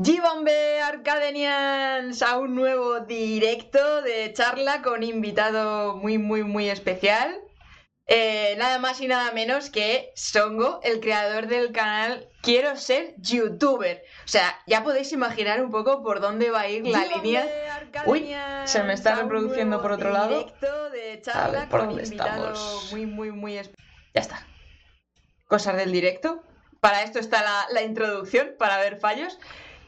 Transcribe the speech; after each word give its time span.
G-Bombe 0.00 0.80
Arcadenians 0.80 2.22
a 2.22 2.38
un 2.38 2.54
nuevo 2.54 3.00
directo 3.00 4.00
de 4.02 4.32
charla 4.32 4.80
con 4.80 5.02
invitado 5.02 5.96
muy, 5.96 6.18
muy, 6.18 6.44
muy 6.44 6.70
especial. 6.70 7.40
Eh, 8.06 8.54
nada 8.58 8.78
más 8.78 9.00
y 9.00 9.08
nada 9.08 9.32
menos 9.32 9.70
que 9.70 10.12
Songo, 10.14 10.78
el 10.84 11.00
creador 11.00 11.48
del 11.48 11.72
canal 11.72 12.28
Quiero 12.42 12.76
ser 12.76 13.16
youtuber. 13.18 14.04
O 14.24 14.28
sea, 14.28 14.56
ya 14.68 14.84
podéis 14.84 15.12
imaginar 15.12 15.60
un 15.60 15.72
poco 15.72 16.00
por 16.04 16.20
dónde 16.20 16.50
va 16.50 16.60
a 16.60 16.68
ir 16.68 16.86
la 16.86 17.04
línea. 17.04 17.44
Uy, 18.06 18.36
se 18.66 18.84
me 18.84 18.92
está 18.92 19.16
reproduciendo 19.16 19.82
por 19.82 19.90
otro 19.90 20.12
lado. 20.12 20.46
De 20.92 21.20
charla 21.20 21.44
a 21.44 21.50
ver, 21.50 21.68
¿por 21.68 21.86
dónde 21.86 22.04
estamos? 22.04 22.90
Muy, 22.92 23.04
muy, 23.04 23.32
muy 23.32 23.54
Ya 23.54 23.64
está. 24.14 24.46
Cosas 25.48 25.76
del 25.76 25.90
directo. 25.90 26.40
Para 26.78 27.02
esto 27.02 27.18
está 27.18 27.42
la, 27.42 27.66
la 27.72 27.82
introducción, 27.82 28.54
para 28.56 28.78
ver 28.78 29.00
fallos. 29.00 29.36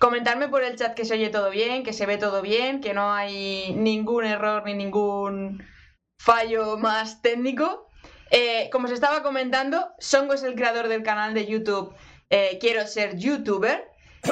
Comentarme 0.01 0.49
por 0.49 0.65
el 0.65 0.77
chat 0.77 0.95
que 0.95 1.05
se 1.05 1.13
oye 1.13 1.29
todo 1.29 1.51
bien, 1.51 1.83
que 1.83 1.93
se 1.93 2.07
ve 2.07 2.17
todo 2.17 2.41
bien, 2.41 2.81
que 2.81 2.95
no 2.95 3.13
hay 3.13 3.75
ningún 3.75 4.25
error 4.25 4.63
ni 4.65 4.73
ningún 4.73 5.63
fallo 6.19 6.79
más 6.79 7.21
técnico. 7.21 7.87
Eh, 8.31 8.71
como 8.73 8.87
os 8.87 8.93
estaba 8.93 9.23
comentando, 9.23 9.91
Songo 9.99 10.33
es 10.33 10.43
el 10.43 10.55
creador 10.55 10.89
del 10.89 11.03
canal 11.03 11.35
de 11.35 11.45
YouTube 11.45 11.95
eh, 12.31 12.57
Quiero 12.63 12.87
ser 12.87 13.19
youtuber 13.19 13.91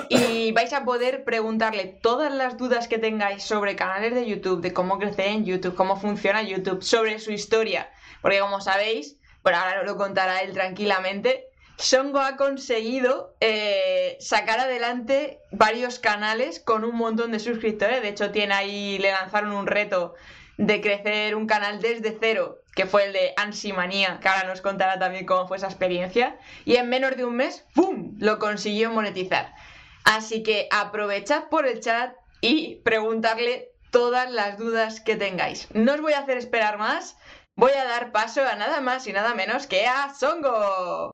y 0.08 0.52
vais 0.52 0.72
a 0.72 0.86
poder 0.86 1.22
preguntarle 1.24 1.98
todas 2.00 2.32
las 2.32 2.56
dudas 2.56 2.88
que 2.88 2.96
tengáis 2.98 3.42
sobre 3.42 3.76
canales 3.76 4.14
de 4.14 4.24
YouTube, 4.24 4.62
de 4.62 4.72
cómo 4.72 4.98
crecer 4.98 5.26
en 5.26 5.44
YouTube, 5.44 5.74
cómo 5.74 6.00
funciona 6.00 6.40
YouTube, 6.40 6.82
sobre 6.82 7.18
su 7.18 7.30
historia, 7.30 7.90
porque 8.22 8.40
como 8.40 8.62
sabéis, 8.62 9.18
bueno, 9.42 9.58
ahora 9.58 9.82
lo 9.82 9.98
contará 9.98 10.38
él 10.38 10.54
tranquilamente, 10.54 11.47
Songo 11.78 12.18
ha 12.18 12.36
conseguido 12.36 13.36
eh, 13.40 14.16
sacar 14.18 14.58
adelante 14.58 15.38
varios 15.52 16.00
canales 16.00 16.58
con 16.58 16.84
un 16.84 16.96
montón 16.96 17.30
de 17.30 17.38
suscriptores. 17.38 18.02
De 18.02 18.08
hecho, 18.08 18.32
tiene 18.32 18.52
ahí, 18.54 18.98
le 18.98 19.12
lanzaron 19.12 19.52
un 19.52 19.68
reto 19.68 20.14
de 20.56 20.80
crecer 20.80 21.36
un 21.36 21.46
canal 21.46 21.80
desde 21.80 22.18
cero, 22.18 22.58
que 22.74 22.86
fue 22.86 23.04
el 23.04 23.12
de 23.12 23.32
Ansimanía, 23.36 24.18
que 24.20 24.28
ahora 24.28 24.48
nos 24.48 24.60
contará 24.60 24.98
también 24.98 25.24
cómo 25.24 25.46
fue 25.46 25.56
esa 25.56 25.68
experiencia. 25.68 26.36
Y 26.64 26.76
en 26.76 26.88
menos 26.88 27.16
de 27.16 27.24
un 27.24 27.36
mes, 27.36 27.64
¡pum! 27.74 28.16
lo 28.18 28.40
consiguió 28.40 28.90
monetizar. 28.90 29.54
Así 30.02 30.42
que 30.42 30.66
aprovechad 30.72 31.44
por 31.48 31.64
el 31.64 31.78
chat 31.78 32.12
y 32.40 32.76
preguntarle 32.82 33.70
todas 33.92 34.28
las 34.32 34.58
dudas 34.58 35.00
que 35.00 35.14
tengáis. 35.14 35.68
No 35.74 35.94
os 35.94 36.00
voy 36.00 36.14
a 36.14 36.20
hacer 36.20 36.38
esperar 36.38 36.76
más. 36.76 37.16
Voy 37.54 37.72
a 37.72 37.84
dar 37.84 38.10
paso 38.10 38.44
a 38.44 38.56
nada 38.56 38.80
más 38.80 39.06
y 39.06 39.12
nada 39.12 39.34
menos 39.34 39.68
que 39.68 39.86
a 39.86 40.12
Songo. 40.12 41.12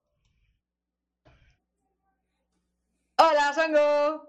Hola, 3.17 3.53
Songo. 3.55 4.29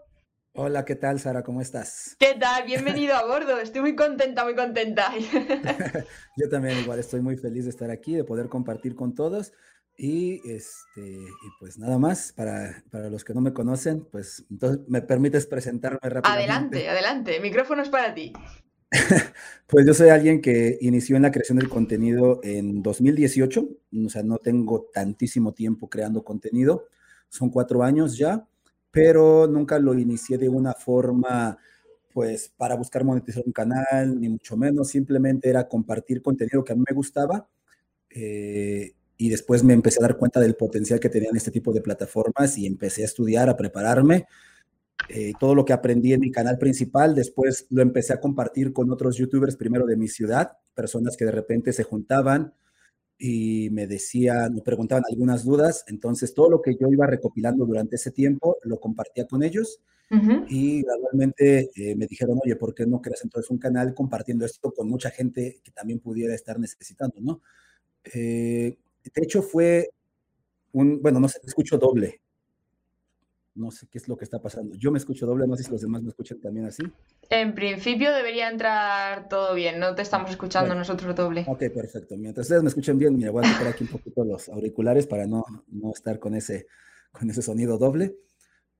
Hola, 0.53 0.85
¿qué 0.85 0.95
tal, 0.95 1.19
Sara? 1.19 1.41
¿Cómo 1.41 1.59
estás? 1.59 2.15
¿Qué 2.19 2.35
tal? 2.39 2.65
Bienvenido 2.65 3.15
a 3.15 3.25
bordo. 3.25 3.59
Estoy 3.59 3.81
muy 3.81 3.95
contenta, 3.95 4.43
muy 4.43 4.53
contenta. 4.53 5.11
Yo 6.37 6.49
también 6.49 6.77
igual 6.77 6.99
estoy 6.99 7.19
muy 7.19 7.35
feliz 7.35 7.63
de 7.63 7.71
estar 7.71 7.89
aquí, 7.89 8.13
de 8.13 8.23
poder 8.23 8.47
compartir 8.47 8.93
con 8.93 9.15
todos. 9.15 9.53
Y, 9.97 10.35
este, 10.47 11.01
y 11.01 11.49
pues 11.59 11.79
nada 11.79 11.97
más, 11.97 12.31
para, 12.33 12.83
para 12.91 13.09
los 13.09 13.23
que 13.25 13.33
no 13.33 13.41
me 13.41 13.53
conocen, 13.53 14.05
pues 14.05 14.45
entonces 14.51 14.81
me 14.87 15.01
permites 15.01 15.47
presentarme 15.47 15.97
rápidamente. 16.03 16.29
Adelante, 16.29 16.89
adelante. 16.89 17.35
El 17.37 17.41
micrófono 17.41 17.81
es 17.81 17.89
para 17.89 18.13
ti. 18.13 18.33
pues 19.67 19.87
yo 19.87 19.95
soy 19.95 20.09
alguien 20.09 20.41
que 20.41 20.77
inició 20.81 21.15
en 21.15 21.23
la 21.23 21.31
creación 21.31 21.57
del 21.57 21.69
contenido 21.69 22.39
en 22.43 22.83
2018, 22.83 23.67
o 24.05 24.09
sea, 24.09 24.21
no 24.21 24.37
tengo 24.37 24.91
tantísimo 24.93 25.53
tiempo 25.53 25.89
creando 25.89 26.23
contenido, 26.23 26.87
son 27.29 27.49
cuatro 27.49 27.81
años 27.81 28.15
ya 28.15 28.47
pero 28.95 29.45
nunca 29.45 29.77
lo 29.77 29.93
inicié 29.93 30.37
de 30.37 30.47
una 30.47 30.73
forma, 30.73 31.57
pues, 32.13 32.49
para 32.55 32.75
buscar 32.75 33.03
monetizar 33.03 33.43
un 33.45 33.51
canal, 33.51 34.17
ni 34.17 34.29
mucho 34.29 34.55
menos, 34.55 34.87
simplemente 34.87 35.49
era 35.49 35.67
compartir 35.67 36.21
contenido 36.21 36.63
que 36.63 36.71
a 36.71 36.77
mí 36.77 36.83
me 36.87 36.95
gustaba. 36.95 37.45
Eh, 38.09 38.93
y 39.17 39.29
después 39.29 39.65
me 39.65 39.73
empecé 39.73 39.99
a 39.99 40.07
dar 40.07 40.17
cuenta 40.17 40.39
del 40.39 40.55
potencial 40.55 41.01
que 41.01 41.09
tenían 41.09 41.35
este 41.35 41.51
tipo 41.51 41.73
de 41.73 41.81
plataformas 41.81 42.57
y 42.57 42.65
empecé 42.67 43.01
a 43.01 43.05
estudiar, 43.05 43.49
a 43.49 43.57
prepararme. 43.57 44.27
Eh, 45.09 45.33
todo 45.41 45.55
lo 45.55 45.65
que 45.65 45.73
aprendí 45.73 46.13
en 46.13 46.21
mi 46.21 46.31
canal 46.31 46.57
principal, 46.57 47.15
después 47.15 47.67
lo 47.71 47.81
empecé 47.81 48.13
a 48.13 48.21
compartir 48.21 48.71
con 48.71 48.89
otros 48.93 49.17
youtubers, 49.17 49.57
primero 49.57 49.85
de 49.85 49.97
mi 49.97 50.07
ciudad, 50.07 50.53
personas 50.73 51.17
que 51.17 51.25
de 51.25 51.31
repente 51.31 51.73
se 51.73 51.83
juntaban, 51.83 52.53
y 53.17 53.69
me 53.71 53.87
decían, 53.87 54.53
me 54.53 54.61
preguntaban 54.61 55.03
algunas 55.09 55.45
dudas. 55.45 55.83
Entonces, 55.87 56.33
todo 56.33 56.49
lo 56.49 56.61
que 56.61 56.75
yo 56.75 56.87
iba 56.91 57.07
recopilando 57.07 57.65
durante 57.65 57.95
ese 57.95 58.11
tiempo 58.11 58.57
lo 58.63 58.79
compartía 58.79 59.27
con 59.27 59.43
ellos. 59.43 59.79
Y 60.47 60.83
gradualmente 60.83 61.71
eh, 61.75 61.95
me 61.95 62.05
dijeron, 62.05 62.39
oye, 62.43 62.55
¿por 62.55 62.75
qué 62.75 62.85
no 62.85 63.01
creas 63.01 63.23
entonces 63.23 63.49
un 63.49 63.57
canal 63.57 63.93
compartiendo 63.95 64.45
esto 64.45 64.71
con 64.71 64.87
mucha 64.87 65.09
gente 65.09 65.59
que 65.63 65.71
también 65.71 65.99
pudiera 65.99 66.33
estar 66.35 66.59
necesitando, 66.59 67.15
¿no? 67.21 67.41
Eh, 68.13 68.77
de 69.03 69.23
hecho, 69.23 69.41
fue 69.41 69.89
un, 70.73 71.01
bueno, 71.01 71.19
no 71.19 71.27
sé, 71.27 71.39
escucho 71.43 71.77
doble. 71.77 72.21
No 73.55 73.71
sé 73.71 73.87
qué 73.89 73.97
es 73.97 74.07
lo 74.07 74.17
que 74.17 74.25
está 74.25 74.41
pasando. 74.41 74.75
Yo 74.75 74.91
me 74.91 74.97
escucho 74.97 75.25
doble, 75.25 75.47
no 75.47 75.55
sé 75.55 75.63
si 75.63 75.71
los 75.71 75.81
demás 75.81 76.03
me 76.03 76.09
escuchan 76.09 76.39
también 76.41 76.65
así. 76.65 76.83
En 77.29 77.55
principio 77.55 78.13
debería 78.13 78.49
entrar 78.49 79.29
todo 79.29 79.55
bien, 79.55 79.79
no 79.79 79.95
te 79.95 80.01
estamos 80.01 80.29
escuchando 80.29 80.75
nosotros 80.75 81.15
doble. 81.15 81.45
Ok, 81.47 81.63
perfecto. 81.73 82.17
Mientras 82.17 82.45
ustedes 82.45 82.63
me 82.63 82.69
escuchen 82.69 82.99
bien, 82.99 83.17
me 83.17 83.29
voy 83.29 83.45
a 83.45 83.49
quitar 83.49 83.67
aquí 83.67 83.85
un 83.85 83.89
poquito 83.89 84.25
los 84.25 84.49
auriculares 84.49 85.07
para 85.07 85.25
no, 85.25 85.43
no 85.69 85.91
estar 85.93 86.19
con 86.19 86.35
ese, 86.35 86.67
con 87.11 87.29
ese 87.29 87.41
sonido 87.41 87.77
doble. 87.77 88.15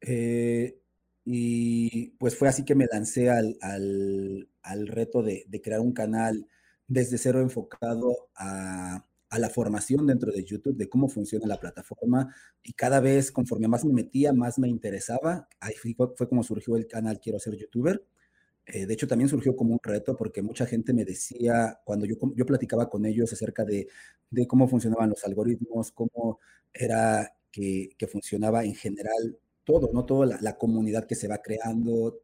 Eh, 0.02 0.78
y 1.24 2.09
pues 2.18 2.38
fue 2.38 2.50
así 2.50 2.63
que 2.66 2.75
me 2.75 2.86
lancé 2.92 3.30
al, 3.30 3.57
al, 3.62 4.50
al 4.62 4.88
reto 4.88 5.24
de, 5.24 5.46
de 5.47 5.62
crear 5.62 5.80
un 5.80 5.94
canal 5.94 6.47
desde 6.88 7.18
cero 7.18 7.40
enfocado 7.40 8.28
a, 8.36 9.06
a 9.30 9.40
la 9.40 9.50
formación 9.50 10.06
dentro 10.08 10.31
de 10.31 10.44
YouTube, 10.44 10.75
de 10.75 10.88
cómo 10.90 11.09
funciona 11.09 11.47
la 11.47 11.59
plataforma. 11.59 12.34
Y 12.63 12.74
cada 12.74 13.00
vez, 13.00 13.31
conforme 13.31 13.68
más 13.68 13.86
me 13.86 13.94
metía, 13.94 14.34
más 14.34 14.59
me 14.59 14.68
interesaba. 14.68 15.47
Ahí 15.59 15.74
fue, 15.75 15.96
fue 16.16 16.30
como 16.30 16.44
surgió 16.44 16.75
el 16.75 16.88
canal 16.88 17.19
Quiero 17.19 17.40
ser 17.40 17.56
youtuber. 17.56 18.06
Eh, 18.66 18.86
de 18.86 18.94
hecho, 18.94 19.08
también 19.08 19.30
surgió 19.30 19.56
como 19.56 19.74
un 19.74 19.80
reto 19.81 20.16
porque 20.16 20.41
mucha 20.41 20.66
gente 20.66 20.94
me 20.94 21.06
decía, 21.06 21.80
cuando 21.86 22.06
yo, 22.06 22.16
yo 22.36 22.46
platicaba 22.46 22.90
con 22.90 23.06
ellos 23.06 23.31
acerca 23.31 23.63
de, 23.63 23.88
de 24.30 24.47
cómo 24.47 24.68
funcionaban 24.68 25.09
los 25.09 25.24
algoritmos, 25.24 25.92
cómo 25.92 26.40
era 26.74 27.31
que, 27.52 27.96
funcionaba 28.12 28.63
en 28.63 28.75
general 28.75 29.38
todo, 29.63 29.92
¿no? 29.94 30.06
Toda 30.06 30.25
la, 30.28 30.38
la, 30.42 30.57
comunidad 30.57 31.06
que 31.07 31.16
se 31.16 31.28
va 31.28 31.40
creando, 31.40 32.19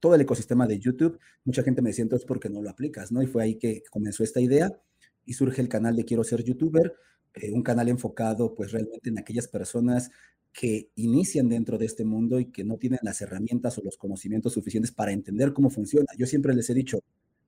todo 0.00 0.14
el 0.14 0.20
ecosistema 0.22 0.66
de 0.66 0.78
YouTube, 0.78 1.18
mucha 1.44 1.62
gente 1.62 1.82
me 1.82 1.90
decía, 1.90 2.02
entonces, 2.02 2.26
¿por 2.26 2.40
qué 2.40 2.48
no 2.50 2.62
lo 2.62 2.70
aplicas? 2.70 3.12
¿no? 3.12 3.22
Y 3.22 3.26
fue 3.26 3.42
ahí 3.42 3.56
que 3.56 3.82
comenzó 3.90 4.24
esta 4.24 4.40
idea 4.40 4.78
y 5.24 5.34
surge 5.34 5.60
el 5.62 5.68
canal 5.68 5.96
de 5.96 6.04
Quiero 6.04 6.24
ser 6.24 6.42
youtuber, 6.44 6.94
eh, 7.34 7.50
un 7.52 7.62
canal 7.62 7.88
enfocado 7.88 8.54
pues 8.54 8.72
realmente 8.72 9.08
en 9.08 9.18
aquellas 9.18 9.48
personas 9.48 10.10
que 10.52 10.90
inician 10.94 11.48
dentro 11.48 11.78
de 11.78 11.86
este 11.86 12.04
mundo 12.04 12.38
y 12.38 12.46
que 12.46 12.64
no 12.64 12.76
tienen 12.76 13.00
las 13.02 13.20
herramientas 13.20 13.76
o 13.78 13.82
los 13.82 13.96
conocimientos 13.96 14.52
suficientes 14.52 14.92
para 14.92 15.12
entender 15.12 15.52
cómo 15.52 15.70
funciona. 15.70 16.06
Yo 16.16 16.26
siempre 16.26 16.54
les 16.54 16.70
he 16.70 16.74
dicho, 16.74 17.00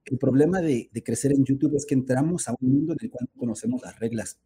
el 0.05 0.19
problema 0.19 0.61
de, 0.61 0.89
de 0.93 1.03
crecer 1.03 1.33
en 1.33 1.45
YouTube 1.45 1.77
es 1.77 1.87
que 1.87 1.95
entramos 1.95 2.49
a 2.49 2.55
un 2.61 2.69
mundo 2.69 2.93
en 2.95 2.99
el 3.01 3.11
cual 3.11 3.29
no 3.33 3.41
conocemos 3.41 3.83
las 3.83 3.99
reglas 4.01 4.39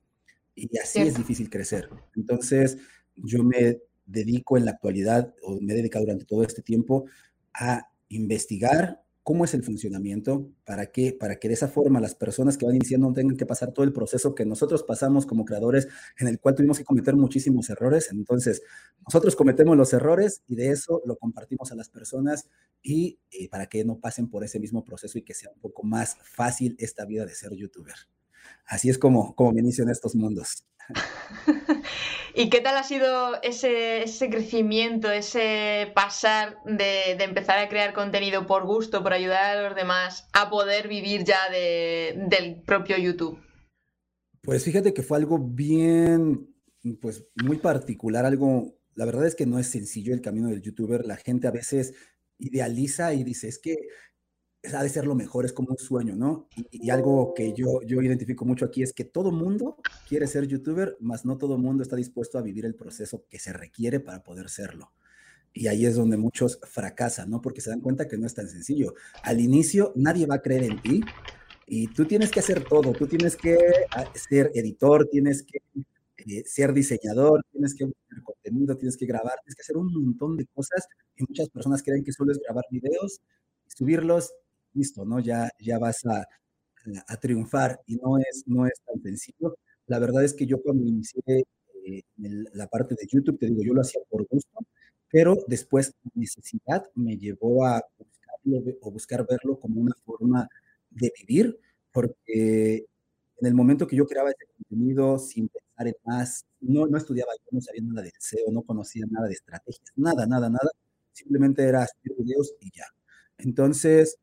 y 0.55 0.79
así 0.79 1.01
es 1.01 1.17
difícil 1.17 1.49
crecer. 1.49 1.89
Entonces, 2.15 2.79
yo 3.17 3.43
me 3.43 3.79
dedico 4.07 4.57
en 4.57 4.65
la 4.65 4.73
actualidad, 4.73 5.35
o 5.43 5.61
me 5.61 5.73
he 5.73 5.77
dedicado 5.77 6.05
durante 6.05 6.25
todo 6.25 6.43
este 6.43 6.63
tiempo, 6.63 7.07
a 7.55 7.91
investigar, 8.09 9.03
cómo 9.31 9.45
es 9.45 9.55
el 9.55 9.63
funcionamiento, 9.63 10.51
para 10.65 10.87
que, 10.87 11.13
para 11.13 11.37
que 11.37 11.47
de 11.47 11.55
esa 11.55 11.69
forma 11.69 12.01
las 12.01 12.17
personas 12.17 12.59
que 12.59 12.67
van 12.67 12.75
iniciando 12.75 13.07
no 13.07 13.15
tengan 13.15 13.37
que 13.37 13.47
pasar 13.47 13.71
todo 13.71 13.85
el 13.85 13.93
proceso 13.93 14.35
que 14.35 14.45
nosotros 14.45 14.83
pasamos 14.83 15.25
como 15.25 15.45
creadores, 15.45 15.87
en 16.19 16.27
el 16.27 16.41
cual 16.41 16.57
tuvimos 16.57 16.79
que 16.79 16.85
cometer 16.85 17.15
muchísimos 17.15 17.71
errores. 17.71 18.11
Entonces, 18.11 18.61
nosotros 19.07 19.37
cometemos 19.37 19.77
los 19.77 19.93
errores 19.93 20.43
y 20.49 20.57
de 20.57 20.71
eso 20.71 21.01
lo 21.05 21.15
compartimos 21.17 21.71
a 21.71 21.77
las 21.77 21.89
personas 21.89 22.49
y 22.83 23.21
eh, 23.31 23.49
para 23.49 23.67
que 23.67 23.85
no 23.85 24.01
pasen 24.01 24.29
por 24.29 24.43
ese 24.43 24.59
mismo 24.59 24.85
proceso 24.85 25.17
y 25.17 25.23
que 25.23 25.35
sea 25.35 25.53
un 25.55 25.61
poco 25.61 25.85
más 25.85 26.17
fácil 26.25 26.75
esta 26.81 27.05
vida 27.05 27.25
de 27.25 27.37
ser 27.37 27.55
youtuber. 27.55 27.95
Así 28.67 28.89
es 28.89 28.99
como, 28.99 29.35
como 29.35 29.53
me 29.53 29.61
inicio 29.61 29.85
en 29.85 29.91
estos 29.91 30.15
mundos. 30.15 30.65
¿Y 32.35 32.49
qué 32.49 32.61
tal 32.61 32.77
ha 32.77 32.85
sido 32.85 33.43
ese, 33.43 34.05
ese 34.05 34.31
crecimiento, 34.31 35.11
ese 35.11 35.91
pasar 35.95 36.59
de, 36.65 37.17
de, 37.19 37.25
empezar 37.25 37.59
a 37.59 37.69
crear 37.69 37.93
contenido 37.93 38.47
por 38.47 38.67
gusto, 38.67 39.03
por 39.03 39.13
ayudar 39.13 39.57
a 39.57 39.69
los 39.69 39.75
demás, 39.75 40.29
a 40.33 40.49
poder 40.49 40.89
vivir 40.89 41.25
ya 41.25 41.51
de, 41.51 42.15
del 42.29 42.63
propio 42.63 42.97
YouTube? 42.97 43.39
Pues 44.43 44.65
fíjate 44.65 44.95
que 44.95 45.03
fue 45.03 45.19
algo 45.19 45.39
bien, 45.39 46.55
pues 47.01 47.27
muy 47.43 47.59
particular, 47.59 48.25
algo, 48.25 48.79
la 48.95 49.05
verdad 49.05 49.27
es 49.27 49.35
que 49.35 49.47
no 49.47 49.59
es 49.59 49.67
sencillo 49.67 50.15
el 50.15 50.23
camino 50.23 50.49
del 50.49 50.63
youtuber, 50.63 51.05
la 51.07 51.17
gente 51.17 51.49
a 51.49 51.53
veces 51.53 51.95
idealiza 52.39 53.13
y 53.13 53.23
dice, 53.23 53.49
es 53.49 53.59
que 53.59 53.77
ha 54.75 54.83
de 54.83 54.89
ser 54.89 55.07
lo 55.07 55.15
mejor, 55.15 55.45
es 55.45 55.53
como 55.53 55.71
un 55.71 55.79
sueño, 55.79 56.17
¿no? 56.17 56.49
Y, 56.57 56.87
y, 56.87 56.91
algo 56.91 57.33
que 57.35 57.53
yo, 57.55 57.81
yo 57.83 58.03
identifico 58.03 58.45
mucho 58.45 58.65
aquí 58.67 58.83
es 58.83 58.93
que 58.93 59.05
todo 59.05 59.33
mundo 59.33 59.77
quiere 60.09 60.27
ser 60.27 60.47
youtuber, 60.47 60.97
mas 61.01 61.25
no 61.25 61.39
todo 61.39 61.57
mundo 61.59 61.83
está 61.83 61.97
dispuesto 61.97 62.39
a 62.39 62.43
vivir 62.43 62.67
el 62.67 62.75
proceso 62.75 63.25
que 63.31 63.39
se 63.39 63.53
requiere 63.53 64.01
para 64.01 64.23
poder 64.23 64.51
serlo. 64.51 64.93
Y 65.53 65.67
ahí 65.67 65.85
es 65.85 65.97
donde 65.97 66.17
muchos 66.17 66.61
fracasan, 66.63 67.31
¿no? 67.31 67.41
Porque 67.41 67.61
se 67.61 67.71
dan 67.71 67.81
cuenta 67.81 68.07
que 68.07 68.17
no 68.17 68.27
es 68.27 68.35
tan 68.35 68.49
sencillo. 68.49 68.95
Al 69.23 69.41
inicio 69.41 69.93
nadie 69.97 70.27
va 70.27 70.37
a 70.37 70.43
creer 70.43 70.65
en 70.65 70.81
ti 70.81 71.01
y 71.67 71.89
tú 71.89 72.05
tienes 72.05 72.31
que 72.31 72.41
hacer 72.41 72.65
todo. 72.65 72.93
Tú 72.93 73.07
tienes 73.07 73.37
que 73.37 73.59
ah, 73.97 74.05
ser 74.15 74.53
editor, 74.55 75.09
tienes 75.11 75.43
que 75.43 75.59
eh, 76.19 76.45
ser 76.45 76.73
diseñador, 76.73 77.45
tienes 77.51 77.75
que 77.75 77.85
buscar 77.87 78.23
contenido, 78.23 78.77
tienes 78.77 78.97
que 78.97 79.07
grabar, 79.07 79.35
tienes 79.43 79.57
que 79.57 79.63
hacer 79.63 79.77
un 79.77 79.93
montón 79.93 80.37
de 80.37 80.47
cosas. 80.47 80.87
Y 81.17 81.25
muchas 81.29 81.49
personas 81.49 81.83
creen 81.83 82.05
que 82.05 82.13
solo 82.13 82.31
es 82.31 82.39
grabar 82.39 82.65
videos, 82.71 83.21
subirlos, 83.67 84.33
listo, 84.75 85.05
¿no? 85.05 85.21
Ya, 85.21 85.51
ya 85.61 85.79
vas 85.79 86.05
a, 86.07 86.25
a 87.09 87.17
triunfar 87.19 87.81
y 87.87 87.97
no 87.97 88.19
es, 88.19 88.45
no 88.47 88.67
es 88.67 88.75
tan 88.87 89.01
sencillo. 89.03 89.57
La 89.87 89.99
verdad 89.99 90.25
es 90.25 90.35
que 90.35 90.47
yo 90.47 90.61
cuando 90.63 90.85
inicié 90.87 91.23
eh, 91.87 92.03
la 92.53 92.67
parte 92.69 92.95
de 92.95 93.07
YouTube, 93.11 93.39
te 93.39 93.47
digo, 93.47 93.63
yo 93.63 93.75
lo 93.75 93.81
hacía 93.83 94.01
por 94.09 94.27
gusto, 94.29 94.59
pero 95.11 95.37
después 95.49 95.93
la 96.05 96.11
necesidad 96.15 96.85
me 96.95 97.17
llevó 97.19 97.67
a 97.67 97.83
buscarlo 97.99 98.77
o 98.83 98.91
buscar 98.91 99.27
verlo 99.29 99.59
como 99.61 99.81
una 99.81 99.95
forma 100.05 100.49
de 100.91 101.13
vivir, 101.19 101.59
porque 101.93 102.87
en 103.41 103.47
el 103.47 103.55
momento 103.55 103.87
que 103.87 103.97
yo 103.97 104.07
creaba 104.07 104.31
ese 104.31 104.47
contenido 104.57 105.19
sin 105.19 105.49
pensar 105.49 105.89
en 105.89 105.95
más, 106.05 106.45
no, 106.61 106.87
no 106.87 106.99
estudiaba, 106.99 107.33
yo 107.39 107.49
no 107.53 107.61
sabía 107.61 107.83
nada 107.85 108.03
de 108.03 108.13
SEO, 108.19 108.53
no 108.53 108.63
conocía 108.63 109.05
nada 109.11 109.27
de 109.29 109.35
estrategias, 109.35 109.93
nada, 109.97 110.27
nada, 110.27 110.49
nada, 110.51 110.71
simplemente 111.13 111.65
era 111.65 111.87
subir 111.87 112.17
videos 112.19 112.55
y 112.61 112.71
ya. 112.77 112.85
Entonces, 113.39 114.17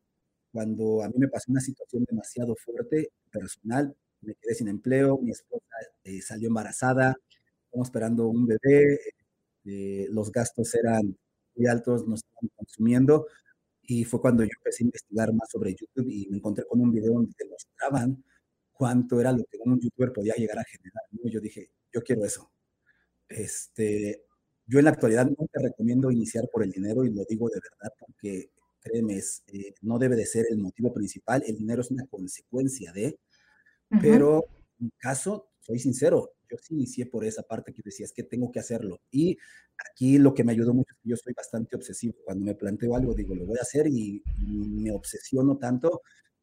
cuando 0.57 1.03
a 1.03 1.07
mí 1.07 1.13
me 1.19 1.27
pasó 1.27 1.51
una 1.51 1.61
situación 1.61 2.03
demasiado 2.09 2.55
fuerte, 2.55 3.11
personal, 3.31 3.95
me 4.21 4.33
quedé 4.33 4.55
sin 4.55 4.67
empleo, 4.69 5.19
mi 5.19 5.29
esposa 5.29 5.67
eh, 6.03 6.19
salió 6.19 6.47
embarazada, 6.47 7.15
estamos 7.65 7.89
esperando 7.89 8.27
un 8.27 8.47
bebé, 8.47 8.99
eh, 9.65 10.07
los 10.09 10.31
gastos 10.31 10.73
eran 10.73 11.15
muy 11.55 11.67
altos, 11.67 12.07
nos 12.07 12.23
estaban 12.23 12.49
consumiendo, 12.55 13.27
y 13.83 14.03
fue 14.03 14.19
cuando 14.19 14.43
yo 14.43 14.49
empecé 14.57 14.83
a 14.83 14.87
investigar 14.87 15.31
más 15.31 15.47
sobre 15.51 15.75
YouTube 15.75 16.09
y 16.09 16.27
me 16.31 16.37
encontré 16.37 16.65
con 16.65 16.81
un 16.81 16.91
video 16.91 17.13
donde 17.13 17.35
mostraban 17.51 18.23
cuánto 18.73 19.21
era 19.21 19.31
lo 19.31 19.43
que 19.45 19.59
un 19.63 19.79
youtuber 19.79 20.11
podía 20.11 20.33
llegar 20.33 20.57
a 20.57 20.63
generar. 20.63 21.03
Y 21.11 21.29
yo 21.29 21.39
dije, 21.39 21.69
yo 21.93 22.01
quiero 22.01 22.25
eso. 22.25 22.51
Este, 23.29 24.23
yo 24.65 24.79
en 24.79 24.85
la 24.85 24.91
actualidad 24.91 25.27
no 25.27 25.47
te 25.53 25.61
recomiendo 25.61 26.09
iniciar 26.09 26.49
por 26.51 26.63
el 26.63 26.71
dinero 26.71 27.05
y 27.05 27.13
lo 27.13 27.25
digo 27.25 27.47
de 27.47 27.59
verdad 27.61 27.93
porque 27.99 28.49
eh, 28.93 29.73
no 29.81 29.99
debe 29.99 30.15
de 30.15 30.25
ser 30.25 30.45
el 30.49 30.57
motivo 30.57 30.93
principal, 30.93 31.43
el 31.45 31.57
dinero 31.57 31.81
es 31.81 31.91
una 31.91 32.05
consecuencia 32.07 32.91
de, 32.91 33.19
pero 34.01 34.43
en 34.79 34.85
mi 34.85 34.91
caso, 34.99 35.49
soy 35.59 35.79
sincero, 35.79 36.33
yo 36.49 36.57
sí 36.57 36.73
inicié 36.73 37.05
por 37.05 37.25
esa 37.25 37.43
parte 37.43 37.73
que 37.73 37.81
decía, 37.83 38.05
es 38.05 38.13
que 38.13 38.23
tengo 38.23 38.51
que 38.51 38.59
hacerlo. 38.59 39.01
Y 39.11 39.37
aquí 39.77 40.17
lo 40.17 40.33
que 40.33 40.43
me 40.43 40.51
ayudó 40.53 40.73
mucho 40.73 40.93
es 40.93 40.99
que 41.01 41.09
yo 41.09 41.15
soy 41.17 41.33
bastante 41.33 41.75
obsesivo. 41.75 42.15
Cuando 42.23 42.45
me 42.45 42.55
planteo 42.55 42.95
algo, 42.95 43.13
digo, 43.13 43.35
lo 43.35 43.45
voy 43.45 43.57
a 43.57 43.61
hacer 43.61 43.87
y, 43.87 44.23
me 44.45 44.91
obsesiono 44.91 45.57
tanto, 45.57 46.01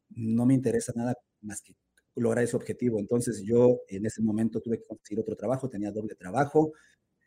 no 0.09 0.45
me 0.45 0.53
interesa 0.53 0.93
nada 0.95 1.15
más 1.41 1.61
que 1.61 1.75
lograr 2.15 2.43
ese 2.43 2.55
objetivo. 2.55 2.99
Entonces 2.99 3.43
yo 3.43 3.81
en 3.87 4.05
ese 4.05 4.21
momento 4.21 4.61
tuve 4.61 4.79
que 4.79 4.85
conseguir 4.87 5.19
otro 5.19 5.35
trabajo, 5.35 5.69
tenía 5.69 5.91
doble 5.91 6.15
trabajo, 6.15 6.73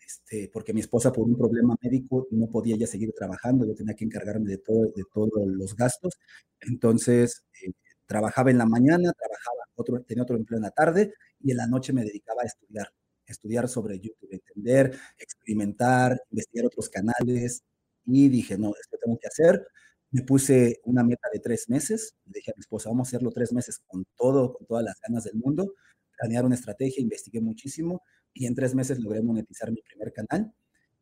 este, 0.09 0.49
porque 0.53 0.73
mi 0.73 0.81
esposa 0.81 1.13
por 1.13 1.27
un 1.27 1.37
problema 1.37 1.77
médico 1.83 2.27
no 2.31 2.49
podía 2.49 2.77
ya 2.77 2.87
seguir 2.87 3.13
trabajando, 3.13 3.67
yo 3.67 3.75
tenía 3.75 3.95
que 3.95 4.07
encargarme 4.07 4.49
de, 4.49 4.59
todo, 4.59 4.87
de 4.97 5.05
todos 5.13 5.47
los 5.47 5.77
gastos. 5.77 6.19
Entonces 6.61 7.45
eh, 7.63 7.73
trabajaba 8.07 8.51
en 8.51 8.57
la 8.59 8.65
mañana, 8.65 9.13
trabajaba 9.13 9.59
otro, 9.75 10.03
tenía 10.03 10.23
otro 10.23 10.37
empleo 10.37 10.57
en 10.57 10.63
la 10.63 10.71
tarde 10.71 11.13
y 11.41 11.51
en 11.51 11.59
la 11.59 11.67
noche 11.67 11.93
me 11.93 12.05
dedicaba 12.05 12.43
a 12.43 12.47
estudiar, 12.47 12.89
estudiar 13.27 13.69
sobre 13.69 14.01
YouTube, 14.01 14.31
entender, 14.31 14.99
experimentar, 15.19 16.19
investigar 16.31 16.67
otros 16.67 16.89
canales 16.89 17.63
y 18.07 18.31
dije, 18.31 18.57
no, 18.57 18.73
esto 18.81 18.97
tengo 19.03 19.19
que 19.19 19.29
hacer. 19.29 19.67
Me 20.11 20.23
puse 20.23 20.81
una 20.85 21.05
meta 21.05 21.29
de 21.31 21.41
tres 21.41 21.69
meses, 21.69 22.15
le 22.25 22.33
dije 22.37 22.51
a 22.53 22.55
mi 22.57 22.61
esposa, 22.63 22.89
vamos 22.89 23.09
a 23.09 23.11
hacerlo 23.11 23.31
tres 23.31 23.53
meses 23.53 23.79
con 23.87 24.07
todo, 24.17 24.55
con 24.55 24.67
todas 24.67 24.85
las 24.85 24.99
ganas 25.07 25.25
del 25.25 25.35
mundo, 25.35 25.75
planear 26.19 26.47
una 26.47 26.55
estrategia, 26.55 27.03
investigué 27.03 27.43
muchísimo 27.43 28.03
y 28.35 28.47
en 28.47 28.55
tres 28.55 28.75
meses 28.75 28.99
logré 28.99 29.23
monetizar 29.23 29.71
mi 29.71 29.83
primer 29.83 30.13
canal 30.13 30.53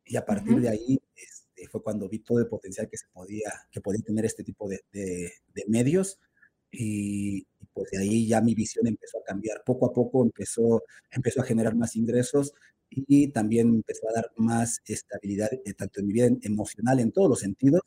y 0.04 0.16
a 0.16 0.24
partir 0.24 0.60
de 0.60 0.68
ahí 0.68 0.98
este, 1.14 1.68
fue 1.68 1.82
cuando 1.82 2.08
vi 2.08 2.20
todo 2.20 2.38
el 2.38 2.46
potencial 2.46 2.88
que 2.88 2.96
se 2.96 3.06
podía, 3.12 3.52
que 3.70 3.80
podía 3.80 4.02
tener 4.02 4.24
este 4.24 4.44
tipo 4.44 4.68
de, 4.68 4.80
de, 4.92 5.32
de 5.54 5.64
medios 5.68 6.18
y, 6.70 7.46
pues 7.72 7.90
de 7.90 7.98
ahí 7.98 8.26
ya 8.26 8.40
mi 8.40 8.54
visión 8.54 8.86
empezó 8.86 9.18
a 9.18 9.24
cambiar. 9.24 9.62
Poco 9.64 9.86
a 9.86 9.92
poco 9.92 10.24
empezó, 10.24 10.82
empezó 11.10 11.42
a 11.42 11.44
generar 11.44 11.74
más 11.76 11.94
ingresos 11.96 12.54
y 12.88 13.28
también 13.28 13.68
empezó 13.68 14.08
a 14.08 14.14
dar 14.14 14.32
más 14.36 14.80
estabilidad, 14.86 15.50
eh, 15.52 15.74
tanto 15.74 16.00
en 16.00 16.06
mi 16.06 16.12
vida 16.14 16.28
emocional, 16.42 17.00
en 17.00 17.12
todos 17.12 17.28
los 17.28 17.40
sentidos. 17.40 17.82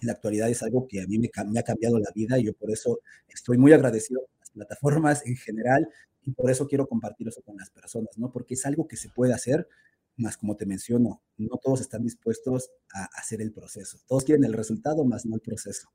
En 0.00 0.06
la 0.06 0.14
actualidad 0.14 0.48
es 0.48 0.62
algo 0.62 0.86
que 0.88 1.02
a 1.02 1.06
mí 1.06 1.18
me, 1.18 1.30
me, 1.48 1.60
ha 1.60 1.62
cambiado 1.62 1.98
la 1.98 2.10
vida 2.14 2.38
y 2.38 2.44
yo 2.44 2.54
por 2.54 2.70
eso 2.70 3.00
estoy 3.28 3.58
muy 3.58 3.72
agradecido 3.72 4.20
con 4.20 4.38
las 4.38 4.50
plataformas 4.50 5.26
en 5.26 5.36
general 5.36 5.88
y 6.26 6.32
por 6.32 6.50
eso 6.50 6.66
quiero 6.66 6.86
compartir 6.88 7.28
eso 7.28 7.40
con 7.42 7.56
las 7.56 7.70
personas, 7.70 8.18
¿no? 8.18 8.30
Porque 8.32 8.54
es 8.54 8.66
algo 8.66 8.86
que 8.86 8.96
se 8.96 9.08
puede 9.08 9.32
hacer, 9.32 9.68
más 10.16 10.36
como 10.36 10.56
te 10.56 10.66
menciono, 10.66 11.22
no 11.38 11.56
todos 11.62 11.80
están 11.80 12.02
dispuestos 12.02 12.70
a 12.92 13.04
hacer 13.18 13.40
el 13.40 13.52
proceso. 13.52 13.98
Todos 14.06 14.24
quieren 14.24 14.44
el 14.44 14.52
resultado, 14.52 15.04
más 15.04 15.24
no 15.24 15.36
el 15.36 15.40
proceso. 15.40 15.88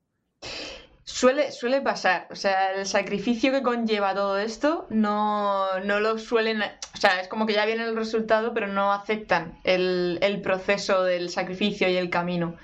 Suele, 1.03 1.51
suele 1.51 1.81
pasar, 1.81 2.27
o 2.31 2.35
sea, 2.35 2.73
el 2.75 2.85
sacrificio 2.85 3.51
que 3.51 3.61
conlleva 3.63 4.13
todo 4.13 4.37
esto 4.37 4.87
no, 4.89 5.79
no 5.81 5.99
lo 5.99 6.17
suelen, 6.17 6.61
o 6.61 6.97
sea, 6.97 7.19
es 7.19 7.27
como 7.27 7.45
que 7.45 7.53
ya 7.53 7.65
viene 7.65 7.83
el 7.83 7.95
resultado, 7.95 8.53
pero 8.53 8.67
no 8.67 8.93
aceptan 8.93 9.59
el, 9.63 10.19
el 10.21 10.41
proceso 10.41 11.03
del 11.03 11.29
sacrificio 11.29 11.89
y 11.89 11.97
el 11.97 12.09
camino. 12.09 12.55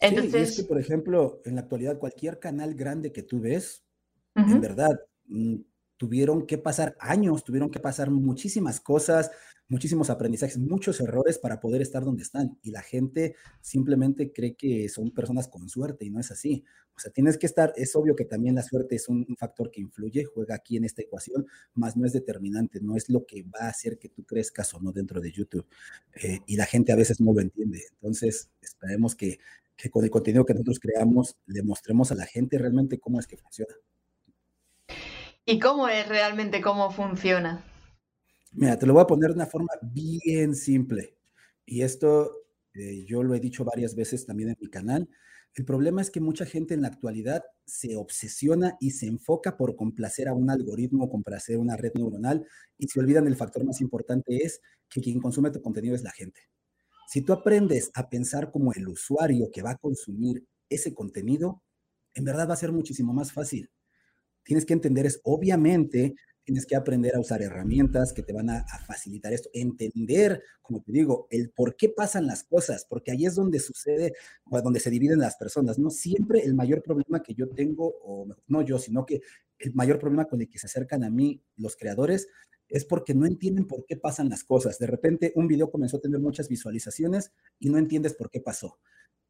Entonces, 0.00 0.32
sí, 0.32 0.38
es 0.38 0.56
que, 0.56 0.68
por 0.68 0.80
ejemplo, 0.80 1.40
en 1.44 1.54
la 1.54 1.62
actualidad, 1.62 1.98
cualquier 1.98 2.38
canal 2.38 2.74
grande 2.74 3.12
que 3.12 3.22
tú 3.22 3.40
ves, 3.40 3.84
en 4.34 4.60
verdad, 4.60 4.98
mm, 5.26 5.56
tuvieron 5.96 6.46
que 6.46 6.58
pasar 6.58 6.96
años, 7.00 7.44
tuvieron 7.44 7.70
que 7.70 7.80
pasar 7.80 8.10
muchísimas 8.10 8.80
cosas, 8.80 9.30
muchísimos 9.68 10.10
aprendizajes, 10.10 10.58
muchos 10.58 11.00
errores 11.00 11.38
para 11.38 11.60
poder 11.60 11.82
estar 11.82 12.04
donde 12.04 12.22
están. 12.22 12.58
Y 12.62 12.70
la 12.70 12.82
gente 12.82 13.34
simplemente 13.60 14.32
cree 14.32 14.54
que 14.54 14.88
son 14.88 15.10
personas 15.10 15.48
con 15.48 15.68
suerte 15.68 16.04
y 16.04 16.10
no 16.10 16.20
es 16.20 16.30
así. 16.30 16.64
O 16.96 17.00
sea, 17.00 17.12
tienes 17.12 17.36
que 17.36 17.46
estar, 17.46 17.72
es 17.76 17.94
obvio 17.96 18.16
que 18.16 18.24
también 18.24 18.54
la 18.54 18.62
suerte 18.62 18.94
es 18.96 19.08
un, 19.08 19.26
factor 19.38 19.70
que 19.70 19.80
influye, 19.80 20.24
juega 20.24 20.54
aquí 20.54 20.76
en 20.76 20.84
esta 20.84 21.02
ecuación, 21.02 21.46
más 21.74 21.96
no 21.96 22.06
es 22.06 22.12
determinante, 22.12 22.80
no 22.80 22.96
es 22.96 23.10
lo 23.10 23.26
que 23.26 23.42
va 23.42 23.66
a 23.66 23.68
hacer 23.68 23.98
que 23.98 24.08
tú 24.08 24.24
crezcas 24.24 24.72
o 24.74 24.80
no 24.80 24.92
dentro 24.92 25.20
de 25.20 25.32
YouTube. 25.32 25.66
Eh, 26.22 26.40
y 26.46 26.56
la 26.56 26.64
gente 26.64 26.92
a 26.92 26.96
veces 26.96 27.20
no 27.20 27.32
lo 27.32 27.40
entiende. 27.40 27.82
Entonces, 27.92 28.50
esperemos 28.62 29.14
que, 29.14 29.38
que 29.76 29.90
con 29.90 30.04
el 30.04 30.10
contenido 30.10 30.46
que 30.46 30.54
nosotros 30.54 30.78
creamos 30.80 31.36
le 31.46 31.62
mostremos 31.62 32.12
a 32.12 32.14
la 32.14 32.24
gente 32.24 32.56
realmente 32.58 32.98
cómo 32.98 33.20
es 33.20 33.26
que 33.26 33.36
funciona. 33.36 33.74
¿Y 35.48 35.60
cómo 35.60 35.86
es 35.88 36.08
realmente 36.08 36.60
cómo 36.60 36.90
funciona? 36.90 37.64
Mira, 38.52 38.76
te 38.76 38.84
lo 38.84 38.94
voy 38.94 39.02
a 39.02 39.06
poner 39.06 39.30
de 39.30 39.36
una 39.36 39.46
forma 39.46 39.72
bien 39.80 40.56
simple. 40.56 41.16
Y 41.64 41.82
esto 41.82 42.46
eh, 42.74 43.04
yo 43.06 43.22
lo 43.22 43.32
he 43.32 43.38
dicho 43.38 43.64
varias 43.64 43.94
veces 43.94 44.26
también 44.26 44.48
en 44.48 44.56
mi 44.60 44.68
canal. 44.68 45.08
El 45.54 45.64
problema 45.64 46.02
es 46.02 46.10
que 46.10 46.20
mucha 46.20 46.46
gente 46.46 46.74
en 46.74 46.82
la 46.82 46.88
actualidad 46.88 47.44
se 47.64 47.94
obsesiona 47.94 48.76
y 48.80 48.90
se 48.90 49.06
enfoca 49.06 49.56
por 49.56 49.76
complacer 49.76 50.26
a 50.26 50.34
un 50.34 50.50
algoritmo, 50.50 51.08
complacer 51.08 51.58
una 51.58 51.76
red 51.76 51.92
neuronal 51.94 52.44
y 52.76 52.88
se 52.88 52.98
olvidan 52.98 53.28
el 53.28 53.36
factor 53.36 53.64
más 53.64 53.80
importante 53.80 54.38
es 54.38 54.60
que 54.90 55.00
quien 55.00 55.20
consume 55.20 55.52
tu 55.52 55.62
contenido 55.62 55.94
es 55.94 56.02
la 56.02 56.10
gente. 56.10 56.40
Si 57.06 57.22
tú 57.22 57.32
aprendes 57.32 57.92
a 57.94 58.08
pensar 58.10 58.50
como 58.50 58.72
el 58.72 58.88
usuario 58.88 59.48
que 59.52 59.62
va 59.62 59.70
a 59.70 59.78
consumir 59.78 60.44
ese 60.68 60.92
contenido, 60.92 61.62
en 62.14 62.24
verdad 62.24 62.48
va 62.48 62.54
a 62.54 62.58
ser 62.58 62.72
muchísimo 62.72 63.12
más 63.12 63.32
fácil. 63.32 63.70
Tienes 64.46 64.64
que 64.64 64.72
entender 64.72 65.06
es, 65.06 65.20
obviamente, 65.24 66.14
tienes 66.44 66.64
que 66.64 66.76
aprender 66.76 67.16
a 67.16 67.20
usar 67.20 67.42
herramientas 67.42 68.12
que 68.12 68.22
te 68.22 68.32
van 68.32 68.48
a, 68.48 68.64
facilitar 68.86 69.32
esto, 69.32 69.50
entender, 69.52 70.40
como 70.62 70.80
te 70.80 70.92
digo, 70.92 71.26
el 71.30 71.50
por 71.50 71.76
qué 71.76 71.88
pasan 71.88 72.28
las 72.28 72.44
cosas, 72.44 72.86
porque 72.88 73.10
ahí 73.10 73.26
es 73.26 73.34
donde 73.34 73.58
sucede, 73.58 74.12
o 74.48 74.62
donde 74.62 74.78
se 74.78 74.90
dividen 74.90 75.18
las 75.18 75.36
personas, 75.36 75.76
¿no? 75.80 75.90
Siempre 75.90 76.44
el 76.44 76.54
mayor 76.54 76.84
problema 76.84 77.20
que 77.20 77.34
yo 77.34 77.48
tengo, 77.48 77.92
o 78.00 78.28
no 78.46 78.62
yo, 78.62 78.78
sino 78.78 79.04
que 79.04 79.20
el 79.58 79.74
mayor 79.74 79.98
problema 79.98 80.26
con 80.26 80.40
el 80.40 80.48
que 80.48 80.60
se 80.60 80.68
acercan 80.68 81.02
a 81.02 81.10
mí 81.10 81.42
los 81.56 81.74
creadores 81.74 82.28
es 82.68 82.84
porque 82.84 83.12
no 83.12 83.26
entienden 83.26 83.66
por 83.66 83.84
qué 83.84 83.96
pasan 83.96 84.28
las 84.28 84.44
cosas. 84.44 84.78
De 84.78 84.86
repente 84.86 85.32
un 85.34 85.48
video 85.48 85.70
comenzó 85.70 85.96
a 85.96 86.00
tener 86.00 86.20
muchas 86.20 86.48
visualizaciones 86.48 87.32
y 87.58 87.70
no 87.70 87.78
entiendes 87.78 88.14
por 88.14 88.30
qué 88.30 88.40
pasó 88.40 88.78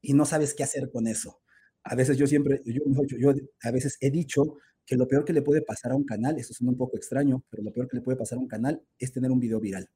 y 0.02 0.12
no 0.12 0.26
sabes 0.26 0.52
qué 0.52 0.64
hacer 0.64 0.90
con 0.90 1.06
eso. 1.06 1.40
A 1.82 1.94
veces 1.94 2.18
yo 2.18 2.26
siempre, 2.26 2.60
yo, 2.64 2.82
yo 3.18 3.32
a 3.62 3.70
veces 3.70 3.96
he 4.00 4.10
dicho 4.10 4.58
que 4.86 4.96
lo 4.96 5.08
peor 5.08 5.24
que 5.24 5.32
le 5.32 5.42
puede 5.42 5.62
pasar 5.62 5.92
a 5.92 5.96
un 5.96 6.04
canal, 6.04 6.38
eso 6.38 6.54
suena 6.54 6.70
un 6.70 6.78
poco 6.78 6.96
extraño, 6.96 7.42
pero 7.50 7.62
lo 7.62 7.72
peor 7.72 7.88
que 7.88 7.96
le 7.96 8.02
puede 8.02 8.16
pasar 8.16 8.38
a 8.38 8.40
un 8.40 8.48
canal 8.48 8.80
es 8.98 9.12
tener 9.12 9.30
un 9.30 9.40
video 9.40 9.60
viral. 9.60 9.88